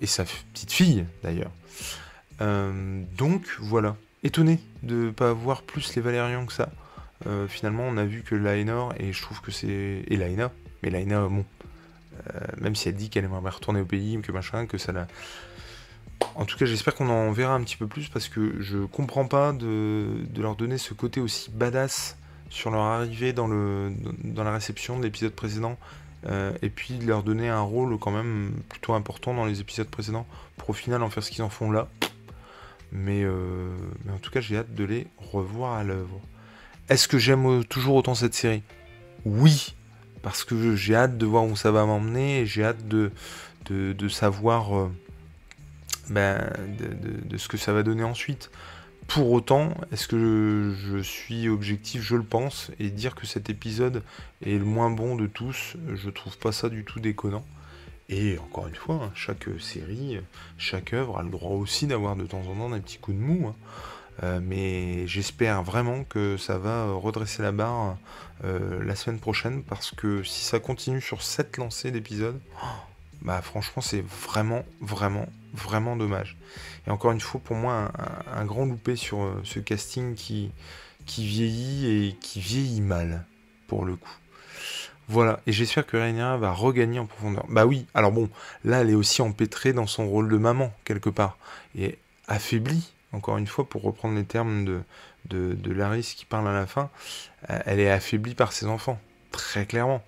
Et 0.00 0.06
sa 0.06 0.24
petite 0.24 0.72
fille 0.72 1.06
d'ailleurs. 1.22 1.50
donc 2.40 3.46
voilà, 3.60 3.96
étonné 4.22 4.60
de 4.82 5.10
pas 5.10 5.32
voir 5.32 5.62
plus 5.62 5.94
les 5.94 6.02
Valérians 6.02 6.46
que 6.46 6.52
ça. 6.52 6.70
Euh, 7.26 7.46
finalement, 7.46 7.84
on 7.84 7.96
a 7.96 8.04
vu 8.04 8.22
que 8.22 8.34
Lainor, 8.34 8.94
et 8.98 9.12
je 9.12 9.22
trouve 9.22 9.40
que 9.40 9.50
c'est. 9.50 10.04
Et 10.06 10.16
Laina, 10.16 10.50
mais 10.82 10.90
Laina, 10.90 11.26
bon. 11.28 11.44
Euh, 12.34 12.40
même 12.60 12.74
si 12.74 12.88
elle 12.88 12.94
dit 12.94 13.08
qu'elle 13.08 13.24
aimerait 13.24 13.50
retourner 13.50 13.80
au 13.80 13.84
pays, 13.84 14.20
que 14.22 14.32
machin, 14.32 14.66
que 14.66 14.78
ça 14.78 14.92
la. 14.92 15.06
En 16.34 16.44
tout 16.44 16.56
cas, 16.56 16.66
j'espère 16.66 16.94
qu'on 16.94 17.08
en 17.08 17.32
verra 17.32 17.54
un 17.54 17.62
petit 17.62 17.76
peu 17.76 17.86
plus 17.86 18.08
parce 18.08 18.28
que 18.28 18.60
je 18.60 18.78
comprends 18.78 19.26
pas 19.26 19.52
de, 19.52 20.24
leur 20.36 20.54
donner 20.54 20.78
ce 20.78 20.94
côté 20.94 21.20
aussi 21.20 21.50
badass 21.50 22.16
sur 22.48 22.70
leur 22.70 22.82
arrivée 22.82 23.32
dans 23.32 23.48
la 23.48 24.52
réception 24.52 24.98
de 24.98 25.04
l'épisode 25.04 25.32
précédent 25.32 25.78
euh, 26.26 26.52
et 26.62 26.70
puis 26.70 26.94
de 26.94 27.06
leur 27.06 27.22
donner 27.22 27.48
un 27.48 27.60
rôle 27.60 27.98
quand 27.98 28.10
même 28.10 28.52
plutôt 28.68 28.94
important 28.94 29.34
dans 29.34 29.44
les 29.44 29.60
épisodes 29.60 29.88
précédents 29.88 30.26
pour 30.56 30.70
au 30.70 30.74
final 30.74 31.02
en 31.02 31.10
faire 31.10 31.22
ce 31.22 31.30
qu'ils 31.30 31.42
en 31.42 31.50
font 31.50 31.70
là. 31.70 31.88
Mais, 32.94 33.24
mais 34.04 34.12
en 34.12 34.18
tout 34.18 34.30
cas, 34.30 34.42
j'ai 34.42 34.58
hâte 34.58 34.74
de 34.74 34.84
les 34.84 35.06
revoir 35.16 35.72
à 35.72 35.82
l'œuvre. 35.82 36.20
Est-ce 36.90 37.08
que 37.08 37.16
j'aime 37.16 37.64
toujours 37.64 37.94
autant 37.94 38.14
cette 38.14 38.34
série? 38.34 38.62
Oui, 39.24 39.74
parce 40.22 40.44
que 40.44 40.76
j'ai 40.76 40.94
hâte 40.94 41.18
de 41.18 41.26
voir 41.26 41.44
où 41.44 41.56
ça 41.56 41.70
va 41.70 41.84
m'emmener, 41.84 42.46
j'ai 42.46 42.64
hâte 42.64 42.86
de, 42.86 43.10
de, 43.68 44.08
savoir 44.08 44.76
euh, 44.76 44.92
ben, 46.08 46.38
de, 46.78 47.36
ce 47.36 47.48
que 47.48 47.56
ça 47.56 47.72
va 47.72 47.82
donner 47.82 48.04
ensuite. 48.04 48.50
Pour 49.08 49.30
autant, 49.32 49.74
est-ce 49.92 50.08
que 50.08 50.74
je, 50.78 50.98
suis 50.98 51.48
objectif 51.48 52.02
Je 52.02 52.16
le 52.16 52.22
pense. 52.22 52.70
Et 52.78 52.90
dire 52.90 53.14
que 53.14 53.26
cet 53.26 53.50
épisode 53.50 54.02
est 54.44 54.58
le 54.58 54.64
moins 54.64 54.90
bon 54.90 55.16
de 55.16 55.26
tous, 55.26 55.76
je 55.94 56.10
trouve 56.10 56.38
pas 56.38 56.52
ça 56.52 56.68
du 56.68 56.84
tout 56.84 57.00
déconnant. 57.00 57.44
Et 58.08 58.38
encore 58.38 58.68
une 58.68 58.74
fois, 58.74 59.00
hein, 59.02 59.10
chaque 59.14 59.46
série, 59.60 60.20
chaque 60.58 60.92
œuvre 60.92 61.18
a 61.18 61.22
le 61.22 61.30
droit 61.30 61.56
aussi 61.56 61.86
d'avoir 61.86 62.16
de 62.16 62.24
temps 62.24 62.42
en 62.42 62.54
temps 62.54 62.70
des 62.70 62.80
petits 62.80 62.98
coups 62.98 63.16
de 63.16 63.22
mou. 63.22 63.48
Hein. 63.48 63.54
Euh, 64.22 64.40
mais 64.42 65.06
j'espère 65.06 65.62
vraiment 65.62 66.04
que 66.04 66.36
ça 66.36 66.58
va 66.58 66.92
redresser 66.92 67.42
la 67.42 67.52
barre 67.52 67.96
euh, 68.44 68.84
la 68.84 68.94
semaine 68.94 69.18
prochaine 69.18 69.62
parce 69.62 69.90
que 69.92 70.22
si 70.22 70.44
ça 70.44 70.60
continue 70.60 71.00
sur 71.00 71.22
cette 71.22 71.56
lancée 71.56 71.90
d'épisodes, 71.90 72.38
bah 73.22 73.40
franchement 73.40 73.80
c'est 73.80 74.04
vraiment, 74.04 74.64
vraiment, 74.80 75.26
vraiment 75.52 75.96
dommage. 75.96 76.36
Et 76.86 76.90
encore 76.90 77.12
une 77.12 77.20
fois, 77.20 77.40
pour 77.42 77.56
moi, 77.56 77.90
un, 78.34 78.44
grand 78.44 78.66
loupé 78.66 78.96
sur 78.96 79.22
euh, 79.22 79.40
ce 79.44 79.58
casting 79.58 80.14
qui, 80.14 80.50
qui 81.06 81.26
vieillit 81.26 81.86
et 81.86 82.12
qui 82.14 82.40
vieillit 82.40 82.80
mal, 82.80 83.24
pour 83.66 83.84
le 83.84 83.96
coup. 83.96 84.16
Voilà, 85.08 85.40
et 85.46 85.52
j'espère 85.52 85.86
que 85.86 85.96
Rhaenyra 85.96 86.38
va 86.38 86.52
regagner 86.52 86.98
en 86.98 87.06
profondeur. 87.06 87.44
Bah 87.48 87.66
oui, 87.66 87.86
alors 87.92 88.12
bon, 88.12 88.30
là 88.64 88.80
elle 88.80 88.90
est 88.90 88.94
aussi 88.94 89.20
empêtrée 89.20 89.72
dans 89.72 89.86
son 89.86 90.08
rôle 90.08 90.28
de 90.28 90.38
maman, 90.38 90.72
quelque 90.84 91.10
part, 91.10 91.36
et 91.76 91.98
affaiblie, 92.28 92.92
encore 93.12 93.36
une 93.36 93.46
fois, 93.46 93.68
pour 93.68 93.82
reprendre 93.82 94.14
les 94.14 94.24
termes 94.24 94.64
de, 94.64 94.82
de, 95.28 95.72
Laris 95.72 96.14
qui 96.16 96.24
parle 96.24 96.48
à 96.48 96.52
la 96.52 96.66
fin, 96.66 96.88
euh, 97.50 97.58
elle 97.66 97.80
est 97.80 97.90
affaiblie 97.90 98.34
par 98.34 98.52
ses 98.52 98.66
enfants, 98.66 98.98
très 99.32 99.66
clairement. 99.66 100.02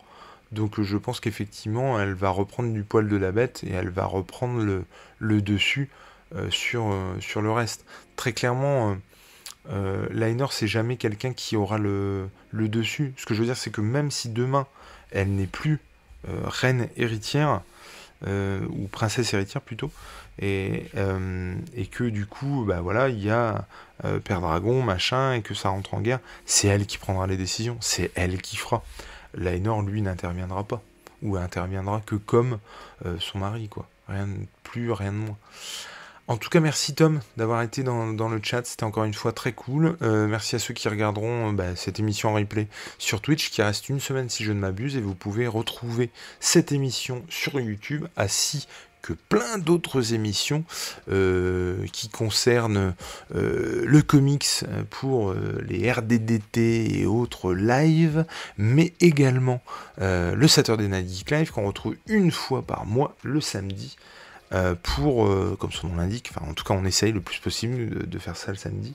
Donc 0.54 0.80
je 0.80 0.96
pense 0.96 1.20
qu'effectivement, 1.20 2.00
elle 2.00 2.14
va 2.14 2.30
reprendre 2.30 2.72
du 2.72 2.84
poil 2.84 3.08
de 3.08 3.16
la 3.16 3.32
bête 3.32 3.62
et 3.64 3.72
elle 3.72 3.90
va 3.90 4.04
reprendre 4.06 4.84
le, 5.18 5.42
dessus 5.42 5.90
euh, 6.34 6.48
sur, 6.50 6.92
euh, 6.92 7.16
sur 7.20 7.42
le 7.42 7.50
reste. 7.50 7.84
Très 8.16 8.32
clairement, 8.32 8.96
euh, 9.70 10.06
Lainor, 10.10 10.52
c'est 10.52 10.68
jamais 10.68 10.96
quelqu'un 10.96 11.32
qui 11.32 11.56
aura 11.56 11.78
le, 11.78 12.28
le, 12.52 12.68
dessus. 12.68 13.12
Ce 13.16 13.26
que 13.26 13.34
je 13.34 13.40
veux 13.40 13.46
dire, 13.46 13.56
c'est 13.56 13.70
que 13.70 13.80
même 13.80 14.10
si 14.10 14.28
demain, 14.28 14.66
elle 15.10 15.34
n'est 15.34 15.46
plus 15.46 15.80
reine 16.26 16.88
héritière, 16.96 17.60
ou 18.26 18.88
princesse 18.90 19.34
héritière 19.34 19.60
plutôt, 19.60 19.90
et, 20.38 20.86
et, 21.76 21.86
que 21.86 22.04
du 22.04 22.24
coup, 22.24 22.64
bah 22.66 22.80
voilà, 22.80 23.10
il 23.10 23.22
y 23.22 23.28
a 23.28 23.66
Père 24.24 24.40
Dragon, 24.40 24.82
machin, 24.82 25.34
et 25.34 25.42
que 25.42 25.52
ça 25.52 25.68
rentre 25.68 25.92
en 25.92 26.00
guerre, 26.00 26.20
c'est 26.46 26.68
elle 26.68 26.86
qui 26.86 26.96
prendra 26.96 27.26
les 27.26 27.36
décisions, 27.36 27.76
c'est 27.82 28.10
elle 28.14 28.40
qui 28.40 28.56
fera. 28.56 28.82
Lainor, 29.34 29.82
lui, 29.82 30.02
n'interviendra 30.02 30.64
pas, 30.64 30.82
ou 31.22 31.36
interviendra 31.36 32.02
que 32.04 32.14
comme 32.16 32.58
son 33.18 33.38
mari, 33.38 33.68
quoi. 33.68 33.88
Rien 34.08 34.26
de 34.26 34.46
plus, 34.62 34.92
rien 34.92 35.12
de 35.12 35.16
moins. 35.16 35.38
En 36.26 36.38
tout 36.38 36.48
cas, 36.48 36.60
merci 36.60 36.94
Tom 36.94 37.20
d'avoir 37.36 37.60
été 37.60 37.82
dans, 37.82 38.06
le 38.06 38.40
chat, 38.42 38.64
c'était 38.64 38.84
encore 38.84 39.04
une 39.04 39.12
fois 39.12 39.32
très 39.32 39.52
cool. 39.52 39.98
Euh, 40.00 40.26
merci 40.26 40.56
à 40.56 40.58
ceux 40.58 40.72
qui 40.72 40.88
regarderont 40.88 41.50
euh, 41.50 41.52
bah, 41.52 41.76
cette 41.76 42.00
émission 42.00 42.30
en 42.30 42.34
replay 42.34 42.66
sur 42.96 43.20
Twitch, 43.20 43.50
qui 43.50 43.60
reste 43.60 43.90
une 43.90 44.00
semaine 44.00 44.30
si 44.30 44.42
je 44.42 44.52
ne 44.52 44.58
m'abuse, 44.58 44.96
et 44.96 45.02
vous 45.02 45.14
pouvez 45.14 45.46
retrouver 45.46 46.10
cette 46.40 46.72
émission 46.72 47.22
sur 47.28 47.60
YouTube, 47.60 48.06
ainsi 48.16 48.66
plein 49.12 49.58
d'autres 49.58 50.14
émissions 50.14 50.64
euh, 51.10 51.86
qui 51.92 52.08
concernent 52.08 52.94
le 53.32 54.02
comics 54.02 54.64
pour 54.90 55.34
les 55.66 55.90
RDDT 55.90 57.00
et 57.00 57.06
autres 57.06 57.52
lives, 57.52 58.24
mais 58.58 58.92
également 59.00 59.60
le 59.98 60.46
Saturday 60.46 60.88
Night 60.88 61.08
Geek 61.08 61.30
Live 61.30 61.50
qu'on 61.50 61.66
retrouve 61.66 61.96
une 62.06 62.30
fois 62.30 62.62
par 62.62 62.86
mois 62.86 63.14
le 63.22 63.40
samedi 63.40 63.96
euh, 64.54 64.76
pour, 64.80 65.26
euh, 65.26 65.56
comme 65.58 65.72
son 65.72 65.88
nom 65.88 65.96
l'indique, 65.96 66.30
enfin 66.32 66.48
en 66.48 66.54
tout 66.54 66.64
cas 66.64 66.74
on 66.74 66.84
essaye 66.84 67.10
le 67.10 67.20
plus 67.20 67.40
possible 67.40 68.06
de, 68.06 68.18
faire 68.18 68.36
ça 68.36 68.52
le 68.52 68.56
samedi, 68.56 68.94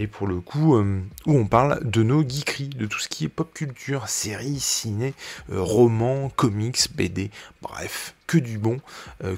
et 0.00 0.06
pour 0.06 0.26
le 0.26 0.40
coup 0.40 0.76
euh, 0.76 1.02
où 1.26 1.36
on 1.36 1.46
parle 1.46 1.88
de 1.88 2.02
nos 2.02 2.26
geekeries, 2.26 2.70
de 2.70 2.86
tout 2.86 2.98
ce 2.98 3.08
qui 3.08 3.26
est 3.26 3.28
pop 3.28 3.52
culture, 3.52 4.08
séries, 4.08 4.58
ciné, 4.58 5.14
romans, 5.50 6.30
comics, 6.34 6.94
BD, 6.94 7.30
bref, 7.60 8.14
que 8.26 8.38
du 8.38 8.58
bon, 8.58 8.80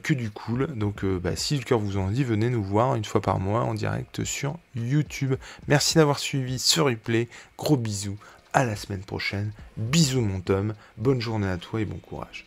que 0.02 0.14
du 0.14 0.30
cool. 0.30 0.68
Donc 0.76 1.04
bah, 1.04 1.34
si 1.34 1.56
le 1.56 1.64
cœur 1.64 1.80
vous 1.80 1.96
en 1.96 2.10
dit, 2.10 2.24
venez 2.24 2.48
nous 2.48 2.62
voir 2.62 2.94
une 2.94 3.04
fois 3.04 3.20
par 3.20 3.40
mois 3.40 3.62
en 3.62 3.74
direct 3.74 4.22
sur 4.24 4.56
YouTube. 4.76 5.34
Merci 5.66 5.96
d'avoir 5.96 6.18
suivi 6.18 6.58
ce 6.58 6.80
replay, 6.80 7.28
gros 7.58 7.76
bisous, 7.76 8.18
à 8.52 8.64
la 8.64 8.76
semaine 8.76 9.02
prochaine, 9.02 9.52
bisous 9.76 10.20
mon 10.20 10.40
Tom, 10.40 10.74
bonne 10.96 11.20
journée 11.20 11.48
à 11.48 11.56
toi 11.56 11.80
et 11.80 11.84
bon 11.84 11.98
courage. 11.98 12.46